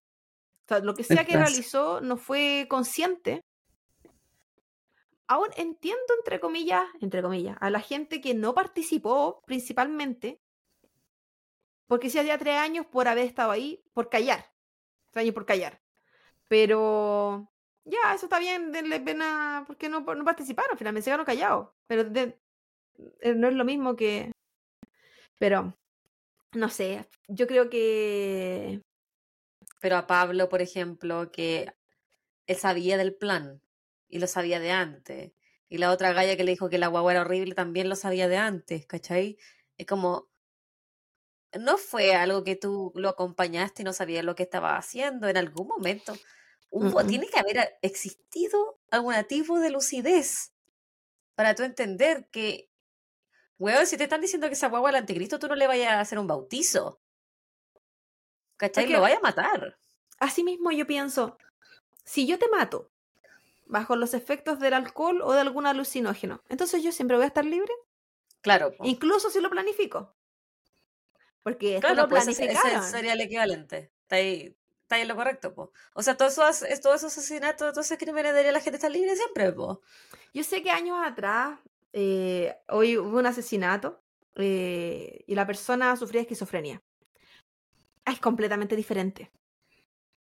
O 0.65 0.69
sea, 0.69 0.79
lo 0.81 0.95
que 0.95 1.05
sea 1.05 1.25
que 1.25 1.37
realizó 1.37 2.01
no 2.01 2.17
fue 2.17 2.67
consciente. 2.69 3.45
Aún 5.27 5.49
entiendo, 5.57 6.03
entre 6.19 6.41
comillas, 6.41 6.85
entre 7.01 7.23
comillas, 7.23 7.57
a 7.61 7.71
la 7.71 7.81
gente 7.81 8.21
que 8.21 8.35
no 8.35 8.55
participó 8.55 9.43
principalmente, 9.47 10.41
porque 11.87 12.09
si 12.09 12.19
hacía 12.19 12.39
tres 12.39 12.57
años 12.57 12.87
por 12.87 13.09
haber 13.09 13.27
estado 13.27 13.51
ahí, 13.51 13.83
por 13.93 14.09
callar. 14.09 14.53
Tres 15.11 15.23
años 15.23 15.35
por 15.35 15.45
callar. 15.45 15.81
Pero 16.47 17.50
ya, 17.91 18.15
eso 18.15 18.27
está 18.27 18.39
bien, 18.39 18.73
denle 18.73 19.01
pena, 19.01 19.65
porque 19.67 19.89
no, 19.89 20.01
no 20.01 20.25
participaron, 20.25 20.79
finalmente 20.79 21.05
se 21.05 21.09
quedaron 21.09 21.27
callados. 21.27 21.71
Pero 21.87 22.03
eh, 22.13 23.35
no 23.35 23.49
es 23.49 23.55
lo 23.55 23.65
mismo 23.65 23.97
que... 23.97 24.33
Pero, 25.39 25.77
no 26.55 26.69
sé, 26.69 27.09
yo 27.29 27.47
creo 27.47 27.71
que... 27.71 28.83
Pero 29.81 29.97
a 29.97 30.07
Pablo, 30.07 30.49
por 30.49 30.63
ejemplo, 30.63 31.33
que 31.33 31.73
él 32.47 32.57
sabía 32.57 32.97
del 32.97 33.15
plan 33.15 33.63
y 34.09 34.19
lo 34.19 34.27
sabía 34.27 34.61
de 34.61 34.71
antes. 34.73 35.33
Y 35.69 35.79
la 35.79 35.91
otra 35.93 36.13
galla 36.13 36.37
que 36.37 36.45
le 36.45 36.53
dijo 36.53 36.69
que 36.69 36.79
la 36.79 36.89
guagua 36.89 37.13
era 37.13 37.23
horrible 37.23 37.55
también 37.55 37.89
lo 37.89 37.97
sabía 37.97 38.29
de 38.29 38.37
antes, 38.37 38.87
¿cachai? 38.87 39.39
Es 39.79 39.87
como, 39.87 40.29
no 41.59 41.79
fue 41.79 42.15
algo 42.15 42.45
que 42.45 42.57
tú 42.57 42.93
lo 42.95 43.09
acompañaste 43.09 43.83
y 43.83 43.85
no 43.85 43.93
sabías 43.93 44.25
lo 44.25 44.35
que 44.35 44.43
estaba 44.45 44.77
haciendo 44.77 45.29
en 45.29 45.37
algún 45.37 45.69
momento 45.69 46.15
tiene 47.07 47.27
que 47.27 47.39
haber 47.39 47.79
existido 47.83 48.79
algún 48.91 49.15
tipo 49.25 49.59
de 49.59 49.71
lucidez 49.71 50.53
para 51.35 51.55
tú 51.55 51.63
entender 51.63 52.29
que, 52.31 52.71
weón, 53.59 53.87
si 53.87 53.97
te 53.97 54.05
están 54.05 54.21
diciendo 54.21 54.47
que 54.47 54.55
esa 54.55 54.69
guagua 54.69 54.91
al 54.91 54.97
anticristo, 54.97 55.39
tú 55.39 55.49
no 55.49 55.55
le 55.55 55.67
vayas 55.67 55.93
a 55.93 56.01
hacer 56.01 56.19
un 56.19 56.27
bautizo. 56.27 57.01
¿Cachai? 58.57 58.87
lo 58.89 59.01
vaya 59.01 59.17
a 59.17 59.21
matar. 59.21 59.79
Así 60.19 60.45
mismo 60.45 60.71
yo 60.71 60.87
pienso, 60.87 61.39
si 62.05 62.27
yo 62.27 62.39
te 62.39 62.49
mato 62.49 62.91
bajo 63.67 63.97
los 63.97 64.13
efectos 64.13 64.61
del 64.61 64.75
alcohol 64.75 65.23
o 65.23 65.33
de 65.33 65.41
algún 65.41 65.67
alucinógeno, 65.67 66.43
entonces 66.49 66.83
yo 66.83 66.93
siempre 66.93 67.17
voy 67.17 67.25
a 67.25 67.29
estar 67.29 67.45
libre. 67.45 67.73
Claro. 68.43 68.75
Incluso 68.83 69.31
si 69.31 69.41
lo 69.41 69.49
planifico. 69.49 70.15
Porque 71.43 71.77
esto 71.77 71.89
claro, 71.89 72.03
lo 72.03 72.09
pues 72.09 72.29
ese, 72.29 72.55
sería 72.83 73.15
el 73.15 73.21
equivalente. 73.23 73.93
Está 74.03 74.17
ahí, 74.17 74.55
está 74.91 75.01
en 75.01 75.09
lo 75.09 75.15
correcto, 75.15 75.55
po. 75.55 75.73
O 75.95 76.03
sea, 76.03 76.17
todos 76.17 76.33
esos, 76.33 76.81
todos 76.81 76.97
esos 76.97 77.17
asesinatos, 77.17 77.73
todos 77.73 77.87
esos 77.87 77.97
crímenes 77.97 78.33
debería 78.33 78.51
la 78.51 78.61
gente 78.61 78.77
estar 78.77 78.91
libre 78.91 79.15
siempre, 79.15 79.53
po. 79.53 79.83
Yo 80.35 80.43
sé 80.43 80.63
que 80.63 80.71
años 80.71 80.99
atrás, 81.05 81.61
eh, 81.93 82.57
hoy 82.69 82.99
hubo 82.99 83.19
un 83.19 83.27
asesinato 83.27 84.03
eh, 84.35 85.23
y 85.27 85.35
la 85.37 85.47
persona 85.47 85.97
sufría 85.97 86.23
esquizofrenia. 86.23 86.83
Es 88.05 88.19
completamente 88.19 88.75
diferente. 88.75 89.31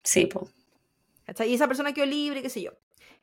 Sí, 0.04 0.26
po. 0.26 0.50
Y 1.46 1.54
esa 1.54 1.68
persona 1.68 1.94
quedó 1.94 2.06
libre, 2.06 2.42
qué 2.42 2.50
sé 2.50 2.62
yo 2.62 2.72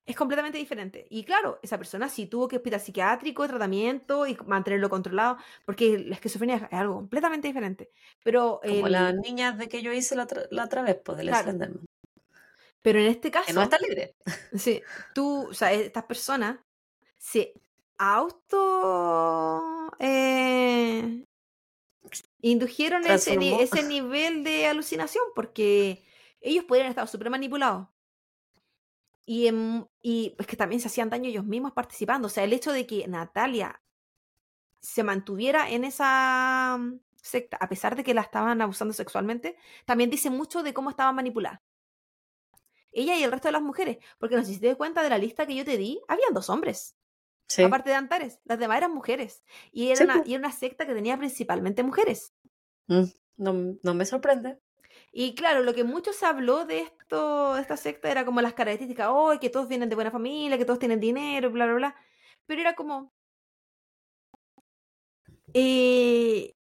es 0.04 0.16
completamente 0.16 0.58
diferente. 0.58 1.06
Y 1.10 1.24
claro, 1.24 1.60
esa 1.62 1.78
persona 1.78 2.08
sí 2.08 2.26
tuvo 2.26 2.48
que 2.48 2.56
hospital 2.56 2.80
psiquiátrico, 2.80 3.46
tratamiento 3.46 4.26
y 4.26 4.36
mantenerlo 4.46 4.90
controlado, 4.90 5.36
porque 5.64 5.98
la 5.98 6.16
esquizofrenia 6.16 6.56
es 6.56 6.78
algo 6.78 6.96
completamente 6.96 7.48
diferente. 7.48 7.90
Pero 8.22 8.60
Como 8.66 8.88
las 8.88 9.14
niñas 9.14 9.58
de 9.58 9.68
que 9.68 9.82
yo 9.82 9.92
hice 9.92 10.16
la 10.16 10.24
otra, 10.24 10.42
la 10.50 10.64
otra 10.64 10.82
vez, 10.82 10.98
pues, 11.04 11.18
del 11.18 11.28
claro. 11.28 11.52
Pero 12.82 12.98
en 12.98 13.06
este 13.06 13.30
caso. 13.30 13.46
Que 13.46 13.52
no 13.52 13.62
está 13.62 13.78
libre. 13.78 14.16
Sí, 14.56 14.82
tú, 15.14 15.48
o 15.48 15.54
sea, 15.54 15.72
estas 15.72 16.04
personas 16.04 16.58
se 17.16 17.54
auto. 17.96 19.88
eh, 20.00 21.24
indujeron 22.40 23.06
ese, 23.06 23.38
ese 23.62 23.84
nivel 23.84 24.42
de 24.42 24.66
alucinación 24.66 25.24
porque 25.34 26.02
ellos 26.40 26.64
podrían 26.64 26.88
estar 26.88 27.06
súper 27.06 27.30
manipulados. 27.30 27.86
Y, 29.24 29.46
en- 29.46 29.86
y 30.00 30.34
es 30.38 30.46
que 30.46 30.56
también 30.56 30.80
se 30.80 30.88
hacían 30.88 31.10
daño 31.10 31.28
ellos 31.28 31.44
mismos 31.44 31.72
participando. 31.72 32.26
O 32.26 32.30
sea, 32.30 32.44
el 32.44 32.52
hecho 32.52 32.72
de 32.72 32.86
que 32.86 33.06
Natalia 33.06 33.80
se 34.80 35.04
mantuviera 35.04 35.70
en 35.70 35.84
esa 35.84 36.76
mm, 36.78 36.98
secta, 37.14 37.56
a 37.60 37.68
pesar 37.68 37.94
de 37.96 38.02
que 38.02 38.14
la 38.14 38.22
estaban 38.22 38.60
abusando 38.60 38.92
sexualmente, 38.94 39.56
también 39.84 40.10
dice 40.10 40.28
mucho 40.30 40.62
de 40.62 40.74
cómo 40.74 40.90
estaban 40.90 41.14
manipuladas. 41.14 41.60
Ella 42.90 43.16
y 43.16 43.22
el 43.22 43.32
resto 43.32 43.48
de 43.48 43.52
las 43.52 43.62
mujeres. 43.62 43.98
Porque 44.18 44.36
no 44.36 44.44
sé 44.44 44.54
si 44.54 44.60
te 44.60 44.66
das 44.68 44.76
cuenta 44.76 45.02
de 45.02 45.08
la 45.08 45.18
lista 45.18 45.46
que 45.46 45.54
yo 45.54 45.64
te 45.64 45.76
di, 45.76 46.00
habían 46.08 46.34
dos 46.34 46.50
hombres, 46.50 46.96
Sí. 47.48 47.62
aparte 47.62 47.90
de 47.90 47.96
Antares. 47.96 48.40
Las 48.44 48.58
demás 48.58 48.78
eran 48.78 48.92
mujeres. 48.92 49.42
Y 49.72 49.86
era, 49.88 49.96
Sí, 49.96 50.04
una, 50.04 50.14
po. 50.18 50.22
y 50.26 50.34
era 50.34 50.40
una 50.40 50.52
secta 50.52 50.86
que 50.86 50.94
tenía 50.94 51.16
principalmente 51.16 51.82
mujeres. 51.82 52.34
Mm, 52.88 53.04
No, 53.36 53.54
no 53.82 53.94
me 53.94 54.04
sorprende. 54.04 54.58
Y 55.12 55.34
claro, 55.34 55.62
lo 55.62 55.74
que 55.74 55.84
mucho 55.84 56.12
se 56.12 56.24
habló 56.26 56.64
de 56.64 56.80
esto, 56.80 57.54
de 57.54 57.60
esta 57.60 57.76
secta, 57.76 58.10
era 58.10 58.24
como 58.24 58.40
las 58.40 58.54
características, 58.54 59.08
oh, 59.10 59.38
que 59.40 59.50
todos 59.50 59.68
vienen 59.68 59.88
de 59.90 59.94
buena 59.94 60.10
familia, 60.10 60.56
que 60.58 60.64
todos 60.64 60.78
tienen 60.78 61.00
dinero, 61.00 61.50
bla, 61.50 61.66
bla, 61.66 61.74
bla. 61.74 61.96
Pero 62.46 62.60
era 62.62 62.74
como. 62.74 63.12
eh, 65.54 66.54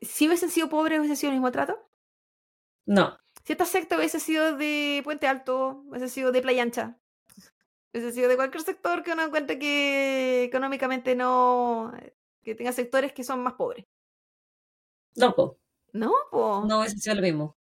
si 0.00 0.26
hubiesen 0.26 0.50
sido 0.50 0.68
pobres, 0.68 0.98
hubiese 1.00 1.16
sido 1.16 1.30
el 1.30 1.36
mismo 1.36 1.52
trato. 1.52 1.78
No. 2.86 3.18
Si 3.44 3.52
esta 3.52 3.64
secta 3.66 3.96
hubiese 3.96 4.20
sido 4.20 4.56
de 4.56 5.00
Puente 5.04 5.26
Alto, 5.26 5.82
hubiese 5.86 6.08
sido 6.08 6.32
de 6.32 6.42
Playa 6.42 6.62
Ancha, 6.62 6.98
hubiese 7.92 8.12
sido 8.12 8.28
de 8.28 8.36
cualquier 8.36 8.62
sector 8.62 9.02
que 9.02 9.12
uno 9.12 9.22
encuentre 9.22 9.58
que 9.58 10.44
económicamente 10.44 11.14
no. 11.14 11.92
que 12.42 12.54
tenga 12.54 12.72
sectores 12.72 13.12
que 13.12 13.24
son 13.24 13.42
más 13.42 13.54
pobres. 13.54 13.86
No. 15.16 15.34
No, 15.92 16.12
po. 16.30 16.64
No 16.66 16.84
sido 16.86 17.16
lo 17.16 17.22
mismo. 17.22 17.56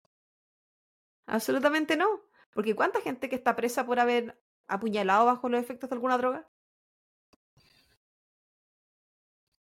Absolutamente 1.27 1.97
no. 1.97 2.07
Porque 2.53 2.74
¿cuánta 2.74 3.01
gente 3.01 3.28
que 3.28 3.36
está 3.36 3.57
presa 3.57 3.85
por 3.86 4.01
haber 4.01 4.40
apuñalado 4.66 5.27
bajo 5.27 5.48
los 5.48 5.61
efectos 5.61 5.90
de 5.90 5.94
alguna 5.94 6.19
droga? 6.19 6.48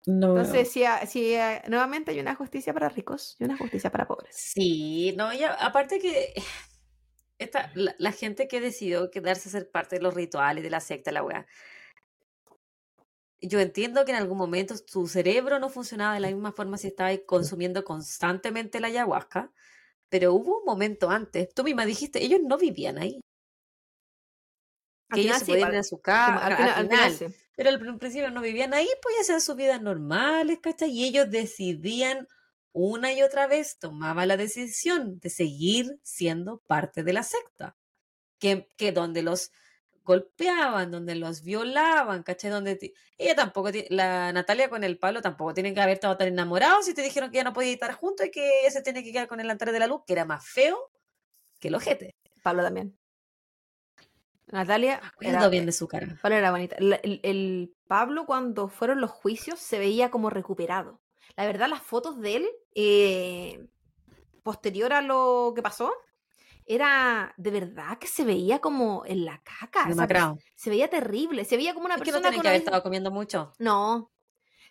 No. 0.05 0.37
Entonces, 0.37 0.69
si, 0.69 0.83
si 1.07 1.35
nuevamente 1.69 2.11
hay 2.11 2.19
una 2.19 2.35
justicia 2.35 2.73
para 2.73 2.89
ricos 2.89 3.37
y 3.39 3.45
una 3.45 3.57
justicia 3.57 3.89
para 3.89 4.05
pobres. 4.05 4.35
Sí, 4.35 5.13
no, 5.17 5.33
ya, 5.33 5.53
aparte 5.53 5.99
que 5.99 6.33
esta, 7.37 7.71
la, 7.73 7.95
la 7.97 8.11
gente 8.11 8.47
que 8.49 8.59
decidió 8.59 9.09
quedarse 9.11 9.47
a 9.49 9.51
ser 9.53 9.71
parte 9.71 9.97
de 9.97 10.01
los 10.01 10.13
rituales 10.13 10.63
de 10.63 10.69
la 10.69 10.81
secta, 10.81 11.11
la 11.11 11.23
weá. 11.23 11.47
Yo 13.47 13.59
entiendo 13.59 14.05
que 14.05 14.11
en 14.11 14.17
algún 14.17 14.37
momento 14.37 14.75
tu 14.91 15.07
cerebro 15.07 15.59
no 15.59 15.69
funcionaba 15.69 16.13
de 16.15 16.19
la 16.21 16.29
misma 16.29 16.51
forma 16.53 16.77
si 16.77 16.87
estabas 16.87 17.19
consumiendo 17.27 17.83
constantemente 17.83 18.79
la 18.79 18.87
ayahuasca, 18.87 19.51
pero 20.09 20.33
hubo 20.35 20.59
un 20.59 20.65
momento 20.65 21.09
antes, 21.11 21.53
tú 21.53 21.63
misma 21.65 21.85
dijiste, 21.85 22.23
ellos 22.25 22.41
no 22.43 22.57
vivían 22.57 22.97
ahí, 22.99 23.21
que 25.11 25.21
ellos 25.21 25.37
se 25.37 25.45
sí, 25.45 25.51
podían 25.51 25.71
ir 25.73 25.79
a 25.79 25.83
su 25.83 25.99
casa, 26.01 26.45
al 26.45 26.55
final- 26.57 26.73
al 26.75 26.89
final 26.89 27.11
sí. 27.11 27.25
pero 27.55 27.69
al 27.69 27.79
pr- 27.79 27.99
principio 27.99 28.31
no 28.31 28.41
vivían 28.41 28.73
ahí, 28.73 28.87
podían 29.01 29.21
hacer 29.21 29.41
sus 29.41 29.55
vidas 29.55 29.81
normales, 29.81 30.59
¿cachai? 30.61 30.89
Y 30.91 31.05
ellos 31.05 31.29
decidían 31.29 32.27
una 32.71 33.13
y 33.13 33.21
otra 33.21 33.45
vez, 33.47 33.77
tomaban 33.79 34.27
la 34.27 34.37
decisión 34.37 35.19
de 35.19 35.29
seguir 35.29 35.99
siendo 36.03 36.59
parte 36.67 37.03
de 37.03 37.13
la 37.13 37.21
secta. 37.23 37.77
Que, 38.39 38.67
que 38.77 38.91
donde 38.91 39.23
los 39.23 39.51
golpeaban, 40.03 40.91
donde 40.91 41.15
los 41.15 41.43
violaban, 41.43 42.23
¿cachai? 42.23 42.51
Donde 42.51 42.93
ella 43.17 43.35
tampoco, 43.35 43.69
la 43.89 44.33
Natalia 44.33 44.69
con 44.69 44.83
el 44.83 44.97
Pablo 44.97 45.21
tampoco 45.21 45.53
tienen 45.53 45.73
que 45.73 45.81
haber 45.81 45.95
estado 45.95 46.17
tan 46.17 46.27
enamorados 46.27 46.87
y 46.87 46.93
te 46.93 47.01
dijeron 47.01 47.31
que 47.31 47.37
ya 47.37 47.43
no 47.43 47.53
podía 47.53 47.71
estar 47.71 47.93
juntos 47.93 48.25
y 48.25 48.31
que 48.31 48.61
ella 48.61 48.71
se 48.71 48.81
tiene 48.81 49.03
que 49.03 49.11
quedar 49.11 49.27
con 49.27 49.39
el 49.39 49.49
altar 49.49 49.71
de 49.71 49.79
la 49.79 49.87
luz, 49.87 50.01
que 50.05 50.13
era 50.13 50.25
más 50.25 50.45
feo 50.45 50.91
que 51.59 51.69
el 51.69 51.75
ojete. 51.75 52.15
Pablo 52.41 52.63
también. 52.63 52.97
Natalia 54.47 55.01
Cuidado 55.15 55.37
era, 55.37 55.49
bien 55.49 55.65
de 55.65 55.71
su 55.71 55.87
cara. 55.87 56.19
Pablo 56.21 56.37
era 56.37 56.51
bonita. 56.51 56.75
El 56.77 57.73
Pablo 57.87 58.25
cuando 58.25 58.67
fueron 58.67 59.01
los 59.01 59.09
juicios 59.09 59.59
se 59.59 59.79
veía 59.79 60.11
como 60.11 60.29
recuperado. 60.29 61.01
La 61.35 61.45
verdad, 61.45 61.69
las 61.69 61.81
fotos 61.81 62.19
de 62.19 62.35
él, 62.35 62.49
eh, 62.75 63.65
posterior 64.43 64.93
a 64.93 65.01
lo 65.01 65.53
que 65.55 65.63
pasó, 65.63 65.93
era 66.65 67.33
de 67.37 67.51
verdad 67.51 67.97
que 67.99 68.07
se 68.07 68.23
veía 68.25 68.59
como 68.59 69.03
en 69.05 69.25
la 69.25 69.41
caca. 69.43 69.85
pers- 70.07 70.43
se 70.55 70.69
veía 70.69 70.89
terrible. 70.89 71.45
Se 71.45 71.57
veía 71.57 71.73
como 71.73 71.85
una 71.85 71.95
Es 71.95 72.01
que 72.01 72.11
no 72.11 72.17
persona 72.17 72.29
que 72.41 72.47
haber 72.47 72.61
estado 72.65 72.83
comiendo 72.83 73.11
mucho. 73.11 73.53
No. 73.59 74.11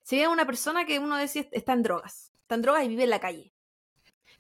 Se 0.02 0.16
veía 0.16 0.30
una 0.30 0.46
persona 0.46 0.84
que 0.84 0.98
uno 0.98 1.16
decía 1.16 1.46
está 1.52 1.72
en 1.72 1.82
drogas. 1.82 2.32
Está 2.42 2.54
en 2.56 2.62
drogas 2.62 2.84
y 2.84 2.88
vive 2.88 3.04
en 3.04 3.10
la 3.10 3.20
calle. 3.20 3.52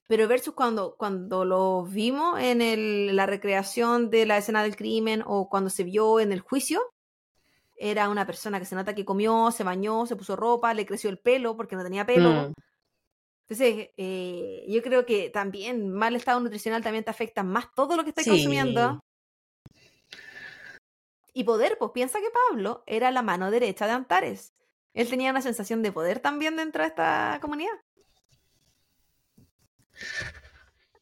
Pero 0.08 0.26
versus 0.28 0.54
cuando, 0.54 0.96
cuando 0.96 1.44
lo 1.44 1.84
vimos 1.84 2.38
en 2.40 2.60
el- 2.60 3.14
la 3.16 3.26
recreación 3.26 4.10
de 4.10 4.26
la 4.26 4.38
escena 4.38 4.62
del 4.62 4.76
crimen 4.76 5.22
o 5.26 5.48
cuando 5.48 5.70
se 5.70 5.84
vio 5.84 6.20
en 6.20 6.32
el 6.32 6.40
juicio, 6.40 6.82
era 7.76 8.08
una 8.08 8.26
persona 8.26 8.58
que 8.58 8.64
se 8.66 8.74
nota 8.74 8.94
que 8.94 9.04
comió, 9.04 9.50
se 9.50 9.64
bañó, 9.64 10.06
se 10.06 10.16
puso 10.16 10.36
ropa, 10.36 10.74
le 10.74 10.86
creció 10.86 11.08
el 11.10 11.18
pelo 11.18 11.56
porque 11.56 11.76
no 11.76 11.82
tenía 11.82 12.04
pelo. 12.06 12.30
Mm. 12.30 12.52
Entonces, 13.48 13.90
eh, 13.96 14.64
yo 14.68 14.82
creo 14.82 15.04
que 15.04 15.30
también 15.30 15.90
mal 15.92 16.16
estado 16.16 16.40
nutricional 16.40 16.82
también 16.82 17.04
te 17.04 17.10
afecta 17.10 17.42
más 17.42 17.66
todo 17.74 17.96
lo 17.96 18.04
que 18.04 18.10
estás 18.10 18.24
Sí. 18.24 18.30
consumiendo. 18.30 19.00
Y 21.34 21.44
poder, 21.44 21.76
pues 21.78 21.90
piensa 21.92 22.20
que 22.20 22.30
Pablo 22.50 22.84
era 22.86 23.10
la 23.10 23.22
mano 23.22 23.50
derecha 23.50 23.86
de 23.86 23.92
Antares. 23.92 24.54
Él 24.94 25.08
tenía 25.08 25.30
una 25.30 25.40
sensación 25.40 25.82
de 25.82 25.92
poder 25.92 26.20
también 26.20 26.56
dentro 26.56 26.82
de 26.82 26.88
esta 26.88 27.38
comunidad. 27.40 27.72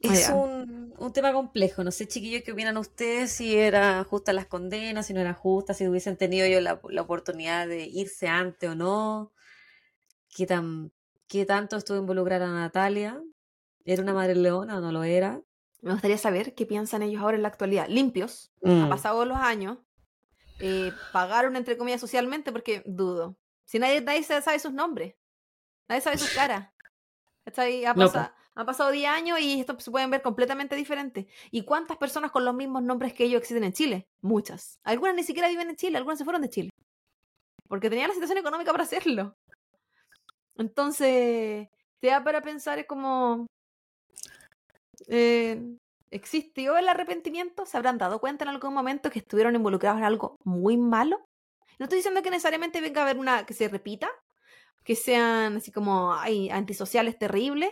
Es 0.00 0.28
un, 0.30 0.94
un 0.96 1.12
tema 1.12 1.32
complejo. 1.32 1.84
No 1.84 1.90
sé, 1.90 2.06
chiquillos, 2.08 2.42
qué 2.42 2.52
opinan 2.52 2.76
ustedes 2.78 3.32
si 3.32 3.56
era 3.56 4.02
justa 4.04 4.32
las 4.32 4.46
condenas, 4.46 5.06
si 5.06 5.12
no 5.14 5.20
era 5.20 5.34
justa, 5.34 5.74
si 5.74 5.86
hubiesen 5.86 6.16
tenido 6.16 6.46
ellos 6.46 6.62
la, 6.62 6.80
la 6.88 7.02
oportunidad 7.02 7.68
de 7.68 7.84
irse 7.84 8.28
antes 8.28 8.70
o 8.70 8.74
no. 8.74 9.32
¿Qué, 10.34 10.46
tan, 10.46 10.92
qué 11.30 11.46
tanto 11.46 11.76
estuvo 11.76 11.96
involucrada 11.96 12.48
Natalia? 12.48 13.22
¿Era 13.84 14.02
una 14.02 14.12
madre 14.12 14.34
leona 14.34 14.76
o 14.78 14.80
no 14.80 14.90
lo 14.92 15.04
era? 15.04 15.40
Me 15.80 15.92
gustaría 15.92 16.18
saber 16.18 16.54
qué 16.54 16.66
piensan 16.66 17.02
ellos 17.02 17.22
ahora 17.22 17.36
en 17.36 17.42
la 17.42 17.48
actualidad. 17.48 17.86
Limpios, 17.88 18.52
han 18.64 18.86
Mm. 18.86 18.90
pasado 18.90 19.24
los 19.24 19.38
años, 19.38 19.78
eh, 20.58 20.92
pagaron 21.12 21.54
entre 21.56 21.78
comillas 21.78 22.00
socialmente 22.00 22.52
porque 22.52 22.82
dudo. 22.84 23.36
Si 23.64 23.78
nadie, 23.78 24.00
nadie 24.02 24.22
sabe 24.24 24.58
sus 24.58 24.72
nombres, 24.72 25.14
nadie 25.88 26.02
sabe 26.02 26.18
sus 26.18 26.28
caras. 26.34 26.68
¿Cachai? 27.44 27.84
Ha 27.86 27.94
No, 27.94 28.10
han 28.56 28.66
pasado 28.66 28.90
10 28.90 29.08
años 29.08 29.38
y 29.40 29.60
esto 29.60 29.78
se 29.78 29.90
pueden 29.90 30.10
ver 30.10 30.20
completamente 30.22 30.74
diferente. 30.76 31.28
¿Y 31.52 31.64
cuántas 31.64 31.96
personas 31.96 32.32
con 32.32 32.44
los 32.44 32.54
mismos 32.54 32.82
nombres 32.82 33.14
que 33.14 33.24
ellos 33.24 33.38
existen 33.40 33.64
en 33.64 33.72
Chile? 33.72 34.08
Muchas. 34.20 34.80
Algunas 34.82 35.14
ni 35.14 35.22
siquiera 35.22 35.48
viven 35.48 35.70
en 35.70 35.76
Chile, 35.76 35.96
algunas 35.96 36.18
se 36.18 36.24
fueron 36.24 36.42
de 36.42 36.50
Chile. 36.50 36.70
Porque 37.68 37.88
tenían 37.88 38.08
la 38.08 38.14
situación 38.14 38.38
económica 38.38 38.72
para 38.72 38.82
hacerlo. 38.82 39.36
Entonces, 40.60 41.68
te 42.00 42.08
da 42.08 42.22
para 42.22 42.42
pensar, 42.42 42.78
es 42.78 42.86
como. 42.86 43.46
eh, 45.08 45.76
¿Existió 46.10 46.76
el 46.76 46.88
arrepentimiento? 46.88 47.64
¿Se 47.64 47.76
habrán 47.76 47.96
dado 47.96 48.20
cuenta 48.20 48.44
en 48.44 48.50
algún 48.50 48.74
momento 48.74 49.10
que 49.10 49.20
estuvieron 49.20 49.54
involucrados 49.54 49.98
en 49.98 50.04
algo 50.04 50.36
muy 50.44 50.76
malo? 50.76 51.24
No 51.78 51.84
estoy 51.84 51.98
diciendo 51.98 52.20
que 52.20 52.30
necesariamente 52.30 52.80
venga 52.80 53.00
a 53.00 53.04
haber 53.04 53.18
una 53.18 53.46
que 53.46 53.54
se 53.54 53.68
repita, 53.68 54.10
que 54.84 54.96
sean 54.96 55.56
así 55.56 55.72
como 55.72 56.12
antisociales 56.12 57.16
terribles, 57.16 57.70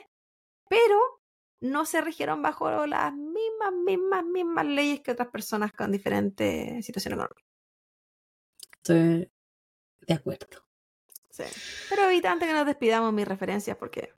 pero 0.70 0.98
no 1.60 1.84
se 1.84 2.00
rigieron 2.00 2.40
bajo 2.40 2.86
las 2.86 3.12
mismas, 3.12 3.72
mismas, 3.84 4.24
mismas 4.24 4.64
leyes 4.64 5.00
que 5.00 5.10
otras 5.10 5.28
personas 5.28 5.72
con 5.72 5.90
diferentes 5.90 6.86
situaciones 6.86 7.16
económicas. 7.16 7.44
Estoy 8.76 9.30
de 10.06 10.14
acuerdo. 10.14 10.67
Sí. 11.46 11.86
Pero 11.88 12.04
evita 12.08 12.32
antes 12.32 12.48
que 12.48 12.54
nos 12.54 12.66
despidamos 12.66 13.12
mis 13.12 13.26
referencias 13.28 13.76
porque 13.76 14.12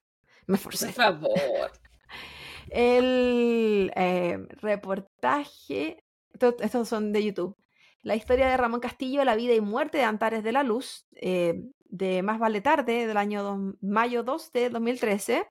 me 0.47 0.57
Por 0.59 0.73
esforcé. 0.75 0.93
favor. 0.93 1.31
El 2.71 3.93
eh, 3.97 4.39
reportaje, 4.61 6.03
esto- 6.33 6.57
estos 6.61 6.89
son 6.89 7.13
de 7.13 7.25
YouTube. 7.25 7.57
La 8.03 8.17
historia 8.17 8.49
de 8.49 8.57
Ramón 8.57 8.81
Castillo, 8.81 9.25
la 9.25 9.37
vida 9.37 9.55
y 9.55 9.61
muerte 9.61 9.99
de 9.99 10.05
Antares 10.05 10.43
de 10.43 10.53
la 10.53 10.63
Luz, 10.63 11.07
eh, 11.17 11.63
de 11.85 12.23
Más 12.23 12.39
Vale 12.39 12.61
Tarde, 12.61 13.07
del 13.07 13.17
año 13.17 13.43
dos- 13.43 13.75
mayo 13.83 14.23
2 14.23 14.53
de 14.53 14.71
2013. 14.71 15.47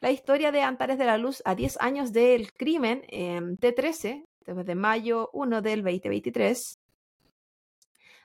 La 0.00 0.10
historia 0.10 0.52
de 0.52 0.60
Antares 0.60 0.98
de 0.98 1.04
la 1.06 1.16
Luz 1.16 1.40
a 1.46 1.54
10 1.54 1.78
años 1.80 2.12
del 2.12 2.52
crimen, 2.52 3.04
en 3.08 3.56
T13, 3.56 4.26
desde 4.46 4.74
mayo 4.74 5.30
1 5.32 5.62
del 5.62 5.82
2023. 5.82 6.78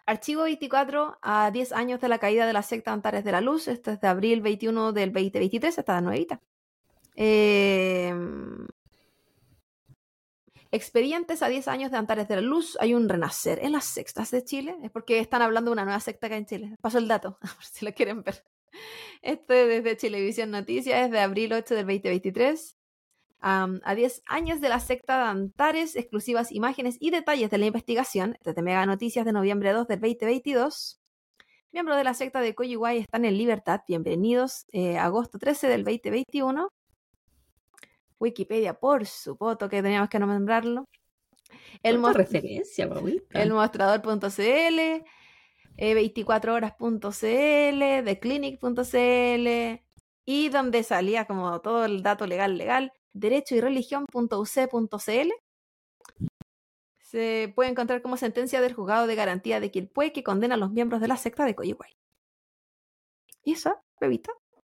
Archivo 0.10 0.41
24 0.41 1.19
a 1.22 1.52
10 1.52 1.72
años 1.72 2.02
de 2.02 2.07
la 2.10 2.18
caída 2.18 2.48
de 2.48 2.53
la 2.53 2.64
secta 2.64 2.91
Antares 2.91 3.23
de 3.23 3.31
la 3.31 3.41
Luz. 3.41 3.68
Esto 3.68 3.91
es 3.91 4.02
de 4.02 4.07
abril 4.07 4.41
21 4.41 4.91
del 4.91 5.14
2023, 5.14 5.77
esta 5.77 6.02
nuevita. 6.02 6.41
Eh, 7.15 8.11
Expedientes 10.72 11.44
a 11.44 11.48
10 11.48 11.68
años 11.68 11.91
de 11.91 11.98
Antares 11.98 12.27
de 12.27 12.38
la 12.38 12.41
Luz. 12.41 12.76
Hay 12.80 12.95
un 12.95 13.07
renacer 13.07 13.60
en 13.64 13.73
las 13.73 13.86
sextas 13.86 14.31
de 14.31 14.44
Chile. 14.44 14.76
Es 14.81 14.90
porque 14.90 15.19
están 15.19 15.44
hablando 15.44 15.69
de 15.69 15.73
una 15.73 15.86
nueva 15.86 15.99
secta 15.99 16.26
acá 16.26 16.38
en 16.38 16.48
Chile. 16.48 16.76
Paso 16.81 16.98
el 16.98 17.07
dato, 17.07 17.38
por 17.41 17.64
si 17.64 17.86
lo 17.86 17.94
quieren 17.94 18.23
ver. 18.23 18.44
Este 19.22 19.68
desde 19.68 19.95
Chilevisión 19.95 20.49
Noticias, 20.49 21.06
es 21.06 21.11
de 21.11 21.19
abril 21.19 21.53
8 21.53 21.76
del 21.76 21.86
2023. 21.86 22.78
A 23.41 23.95
10 23.95 24.22
años 24.28 24.60
de 24.60 24.68
la 24.70 24.80
secta 24.82 25.18
de 25.18 25.24
Antares, 25.30 25.95
exclusivas 25.95 26.52
imágenes 26.52 26.98
y 26.99 27.10
detalles 27.11 27.49
de 27.49 27.57
la 27.57 27.68
investigación. 27.68 28.38
Desde 28.44 28.61
Mega 28.61 28.86
Noticias 28.86 29.26
de 29.26 29.32
noviembre 29.32 29.72
2 29.72 29.88
del 29.88 30.02
2022. 30.02 30.99
Miembros 31.72 31.98
de 31.98 32.03
la 32.03 32.14
secta 32.14 32.41
de 32.41 32.53
Coyihuay 32.56 32.98
están 32.98 33.24
en 33.26 33.38
libertad. 33.38 33.82
Bienvenidos. 33.88 34.66
eh, 34.72 34.98
agosto 34.98 35.38
13 35.40 35.68
del 35.68 35.84
2021. 35.86 36.68
Wikipedia, 38.20 38.74
por 38.74 39.06
supuesto 39.06 39.70
que 39.70 39.82
teníamos 39.82 40.10
que 40.10 40.20
nombrarlo. 40.20 40.84
El, 41.82 41.98
mos- 41.99 42.14
referencia, 42.16 42.90
el 43.32 43.53
mostrador.cl, 43.53 44.80
eh, 45.78 45.78
24horas.cl, 45.78 48.03
theclinic.cl 48.03 49.80
y 50.26 50.49
donde 50.49 50.84
salía 50.84 51.26
como 51.26 51.61
todo 51.61 51.86
el 51.86 52.03
dato 52.03 52.28
legal 52.28 52.57
legal, 52.57 52.91
derecho 53.19 53.55
y 53.55 53.61
religión.uc.cl. 53.61 55.29
Se 56.99 57.51
puede 57.55 57.69
encontrar 57.69 58.01
como 58.01 58.17
sentencia 58.17 58.61
del 58.61 58.73
juzgado 58.73 59.07
de 59.07 59.15
garantía 59.15 59.59
de 59.59 59.71
Quilpué 59.71 60.13
que 60.13 60.23
condena 60.23 60.55
a 60.55 60.57
los 60.57 60.71
miembros 60.71 61.01
de 61.01 61.07
la 61.07 61.17
secta 61.17 61.43
de 61.45 61.55
Coyihuay. 61.55 61.97
Y 63.43 63.53
eso, 63.53 63.81
bebita, 63.99 64.31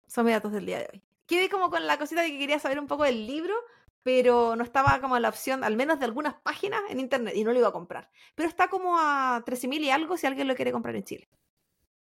son 0.06 0.26
mis 0.26 0.34
datos 0.34 0.52
del 0.52 0.66
día 0.66 0.78
de 0.78 0.88
hoy. 0.92 1.02
Quedé 1.26 1.48
como 1.48 1.70
con 1.70 1.86
la 1.86 1.98
cosita 1.98 2.22
de 2.22 2.30
que 2.30 2.38
quería 2.38 2.58
saber 2.58 2.80
un 2.80 2.86
poco 2.86 3.04
del 3.04 3.26
libro, 3.26 3.54
pero 4.02 4.56
no 4.56 4.64
estaba 4.64 5.00
como 5.00 5.18
la 5.18 5.28
opción, 5.28 5.64
al 5.64 5.76
menos 5.76 5.98
de 5.98 6.04
algunas 6.06 6.34
páginas 6.34 6.82
en 6.88 7.00
internet, 7.00 7.34
y 7.36 7.44
no 7.44 7.52
lo 7.52 7.58
iba 7.60 7.68
a 7.68 7.72
comprar. 7.72 8.10
Pero 8.34 8.48
está 8.48 8.68
como 8.68 8.98
a 8.98 9.42
13.000 9.46 9.80
y 9.80 9.90
algo 9.90 10.16
si 10.16 10.26
alguien 10.26 10.48
lo 10.48 10.56
quiere 10.56 10.72
comprar 10.72 10.96
en 10.96 11.04
Chile. 11.04 11.28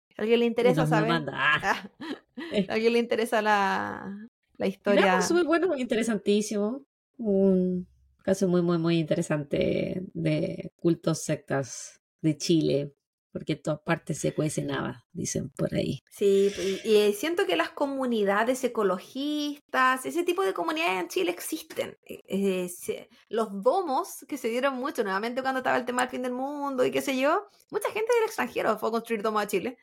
Si 0.10 0.16
a 0.18 0.22
alguien 0.24 0.40
le 0.40 0.46
interesa 0.48 0.82
Nos 0.82 0.90
saber. 0.90 1.24
Ah. 1.32 1.90
Si 2.52 2.66
alguien 2.70 2.94
le 2.94 3.00
interesa 3.00 3.42
la, 3.42 4.28
la 4.58 4.66
Mira, 4.66 4.70
historia. 4.76 5.22
súper 5.22 5.46
bueno, 5.46 5.76
interesantísimo. 5.78 6.84
Un 7.18 7.88
caso 8.24 8.48
muy, 8.48 8.62
muy, 8.62 8.78
muy 8.78 8.98
interesante 9.00 10.02
de 10.14 10.72
cultos 10.76 11.24
sectas 11.24 12.02
de 12.22 12.38
Chile, 12.38 12.94
porque 13.32 13.54
en 13.54 13.62
todas 13.62 13.82
partes 13.82 14.18
se 14.20 14.34
cuece 14.34 14.64
nada, 14.64 15.06
dicen 15.12 15.50
por 15.50 15.74
ahí. 15.76 16.00
Sí, 16.10 16.52
y, 16.84 16.90
y 16.90 17.14
siento 17.14 17.46
que 17.46 17.56
las 17.56 17.70
comunidades 17.70 18.64
ecologistas, 18.64 20.06
ese 20.06 20.24
tipo 20.24 20.44
de 20.44 20.54
comunidades 20.54 21.02
en 21.02 21.08
Chile 21.10 21.32
existen. 21.32 21.98
Eh, 22.06 22.22
eh, 22.28 22.70
se- 22.70 23.10
los 23.30 23.50
domos 23.62 24.26
que 24.28 24.38
se 24.38 24.48
dieron 24.50 24.76
mucho, 24.76 25.04
nuevamente 25.04 25.42
cuando 25.42 25.60
estaba 25.60 25.78
el 25.78 25.86
tema 25.86 26.02
del 26.04 26.12
fin 26.12 26.22
del 26.22 26.32
mundo 26.34 26.86
y 26.86 26.92
qué 26.92 27.02
sé 27.02 27.20
yo, 27.20 27.48
mucha 27.72 27.90
gente 27.92 28.12
del 28.16 28.26
extranjero 28.26 28.78
fue 28.78 28.90
a 28.90 28.94
construir 28.94 29.22
domos 29.22 29.44
a 29.44 29.48
Chile. 29.48 29.78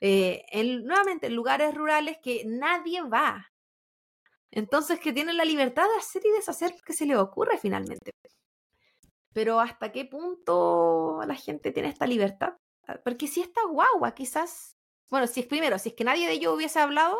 Eh, 0.00 0.42
en- 0.52 0.84
nuevamente, 0.84 1.26
en 1.26 1.34
lugares 1.34 1.74
rurales 1.74 2.16
que 2.22 2.44
nadie 2.46 3.02
va. 3.02 3.46
Entonces, 4.50 4.98
que 5.00 5.12
tienen 5.12 5.36
la 5.36 5.44
libertad 5.44 5.86
de 5.88 5.98
hacer 5.98 6.22
y 6.24 6.30
deshacer 6.30 6.70
lo 6.72 6.78
que 6.78 6.92
se 6.92 7.06
les 7.06 7.16
ocurre 7.18 7.58
finalmente. 7.58 8.12
Pero 9.32 9.60
¿hasta 9.60 9.92
qué 9.92 10.04
punto 10.04 11.20
la 11.26 11.34
gente 11.34 11.70
tiene 11.70 11.90
esta 11.90 12.06
libertad? 12.06 12.54
Ah, 12.86 12.98
Porque 13.04 13.26
si 13.28 13.40
esta 13.40 13.60
guagua 13.66 14.14
quizás 14.14 14.78
bueno, 15.10 15.26
si 15.26 15.40
es 15.40 15.46
primero, 15.46 15.78
si 15.78 15.90
es 15.90 15.94
que 15.94 16.04
nadie 16.04 16.26
de 16.26 16.34
ellos 16.34 16.54
hubiese 16.54 16.80
hablado, 16.80 17.18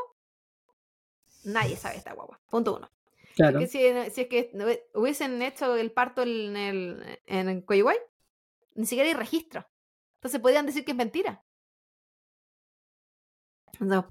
nadie 1.45 1.77
sabe 1.77 1.97
esta 1.97 2.13
guagua. 2.13 2.41
Punto 2.51 2.77
uno. 2.77 2.91
Claro. 3.35 3.59
Que 3.61 3.67
si, 3.67 3.79
si 4.11 4.23
es 4.23 4.29
que 4.29 4.51
hubie- 4.53 4.83
hubiesen 4.95 5.41
hecho 5.43 5.77
el 5.77 5.93
parto 5.93 6.23
en 6.23 6.57
el 6.57 7.21
en 7.27 7.65
ni 8.75 8.87
siquiera 8.87 9.09
hay 9.09 9.15
registro. 9.15 9.67
Entonces 10.17 10.41
podían 10.41 10.67
decir 10.67 10.85
que 10.85 10.91
es 10.93 10.97
mentira. 10.97 11.43
No. 13.81 14.09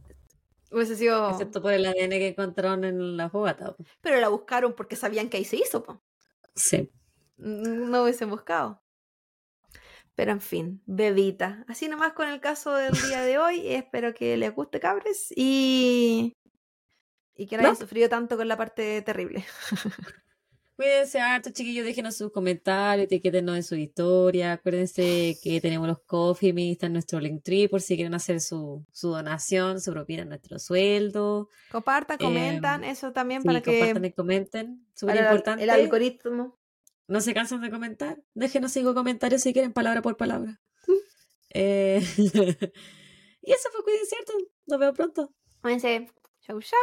Hubiese 0.72 0.96
sido. 0.96 1.30
Excepto 1.32 1.62
por 1.62 1.74
el 1.74 1.86
ADN 1.86 2.10
que 2.10 2.28
encontraron 2.30 2.84
en 2.84 3.18
la 3.18 3.30
fogata. 3.30 3.76
po. 3.76 3.84
Pero 4.02 4.20
la 4.20 4.30
buscaron 4.30 4.74
porque 4.74 4.96
sabían 4.96 5.30
que 5.30 5.38
ahí 5.38 5.46
se 5.46 5.58
hizo, 5.58 5.84
po. 5.84 6.02
Sí. 6.56 6.92
No 7.38 8.04
hubiesen 8.04 8.30
buscado. 8.30 8.82
Pero 10.16 10.32
en 10.32 10.42
fin, 10.42 10.82
bebita. 10.88 11.64
Así 11.68 11.88
nomás 11.88 12.14
con 12.14 12.28
el 12.28 12.42
caso 12.42 12.74
del 12.74 12.92
día 13.16 13.22
de 13.22 13.38
hoy. 13.38 13.68
Espero 13.68 14.14
que 14.14 14.36
les 14.38 14.54
guste, 14.54 14.80
cabres. 14.80 15.32
Y. 15.36 16.34
Y 17.36 17.46
que 17.48 17.58
no 17.58 17.64
¿No? 17.64 17.70
hayan 17.70 17.80
sufrido 17.80 18.10
tanto 18.10 18.36
con 18.36 18.48
la 18.48 18.58
parte 18.58 19.02
terrible. 19.04 19.46
Cuídense 20.78 21.20
harto, 21.20 21.50
chiquillos, 21.50 21.84
déjenos 21.86 22.16
sus 22.16 22.32
comentarios, 22.32 23.06
etiquétenos 23.06 23.56
en 23.56 23.64
su 23.64 23.74
historia. 23.76 24.54
Acuérdense 24.54 25.36
que 25.42 25.60
tenemos 25.60 25.88
los 25.88 26.00
Coffee 26.02 26.54
Me, 26.54 26.72
está 26.72 26.86
en 26.86 26.94
nuestro 26.94 27.20
Linktree 27.20 27.68
por 27.68 27.82
si 27.82 27.96
quieren 27.96 28.14
hacer 28.14 28.40
su, 28.42 28.86
su 28.92 29.10
donación, 29.10 29.82
su 29.82 29.92
propina 29.92 30.24
nuestro 30.24 30.60
sueldo. 30.60 31.50
Compartan, 31.72 32.20
comentan 32.20 32.84
Em, 32.84 32.92
eso 32.92 33.12
también 33.12 33.42
Sí, 33.42 33.48
para 33.48 33.62
que. 33.62 33.72
compartan 33.80 34.06
y 34.06 34.12
comenten. 34.12 34.86
Súper 34.94 35.16
importante. 35.16 35.64
el 35.64 35.72
algoritmo. 35.72 36.60
No 37.08 37.22
se 37.22 37.34
cansan 37.34 37.62
de 37.62 37.72
comentar. 37.72 38.22
Déjenos 38.36 38.72
cinco 38.72 38.94
comentarios 38.94 39.42
si 39.42 39.54
quieren, 39.54 39.74
palabra 39.74 40.04
por 40.04 40.16
palabra. 40.16 40.62
Eh, 41.50 42.04
y 42.18 43.52
eso 43.52 43.70
fue 43.72 43.84
Cuídense 43.84 44.16
harto. 44.20 44.34
Nos 44.68 44.80
vemos 44.80 44.96
pronto. 44.96 45.34
Cuídense. 45.62 46.08
Chau, 46.42 46.62
chau. 46.62 46.78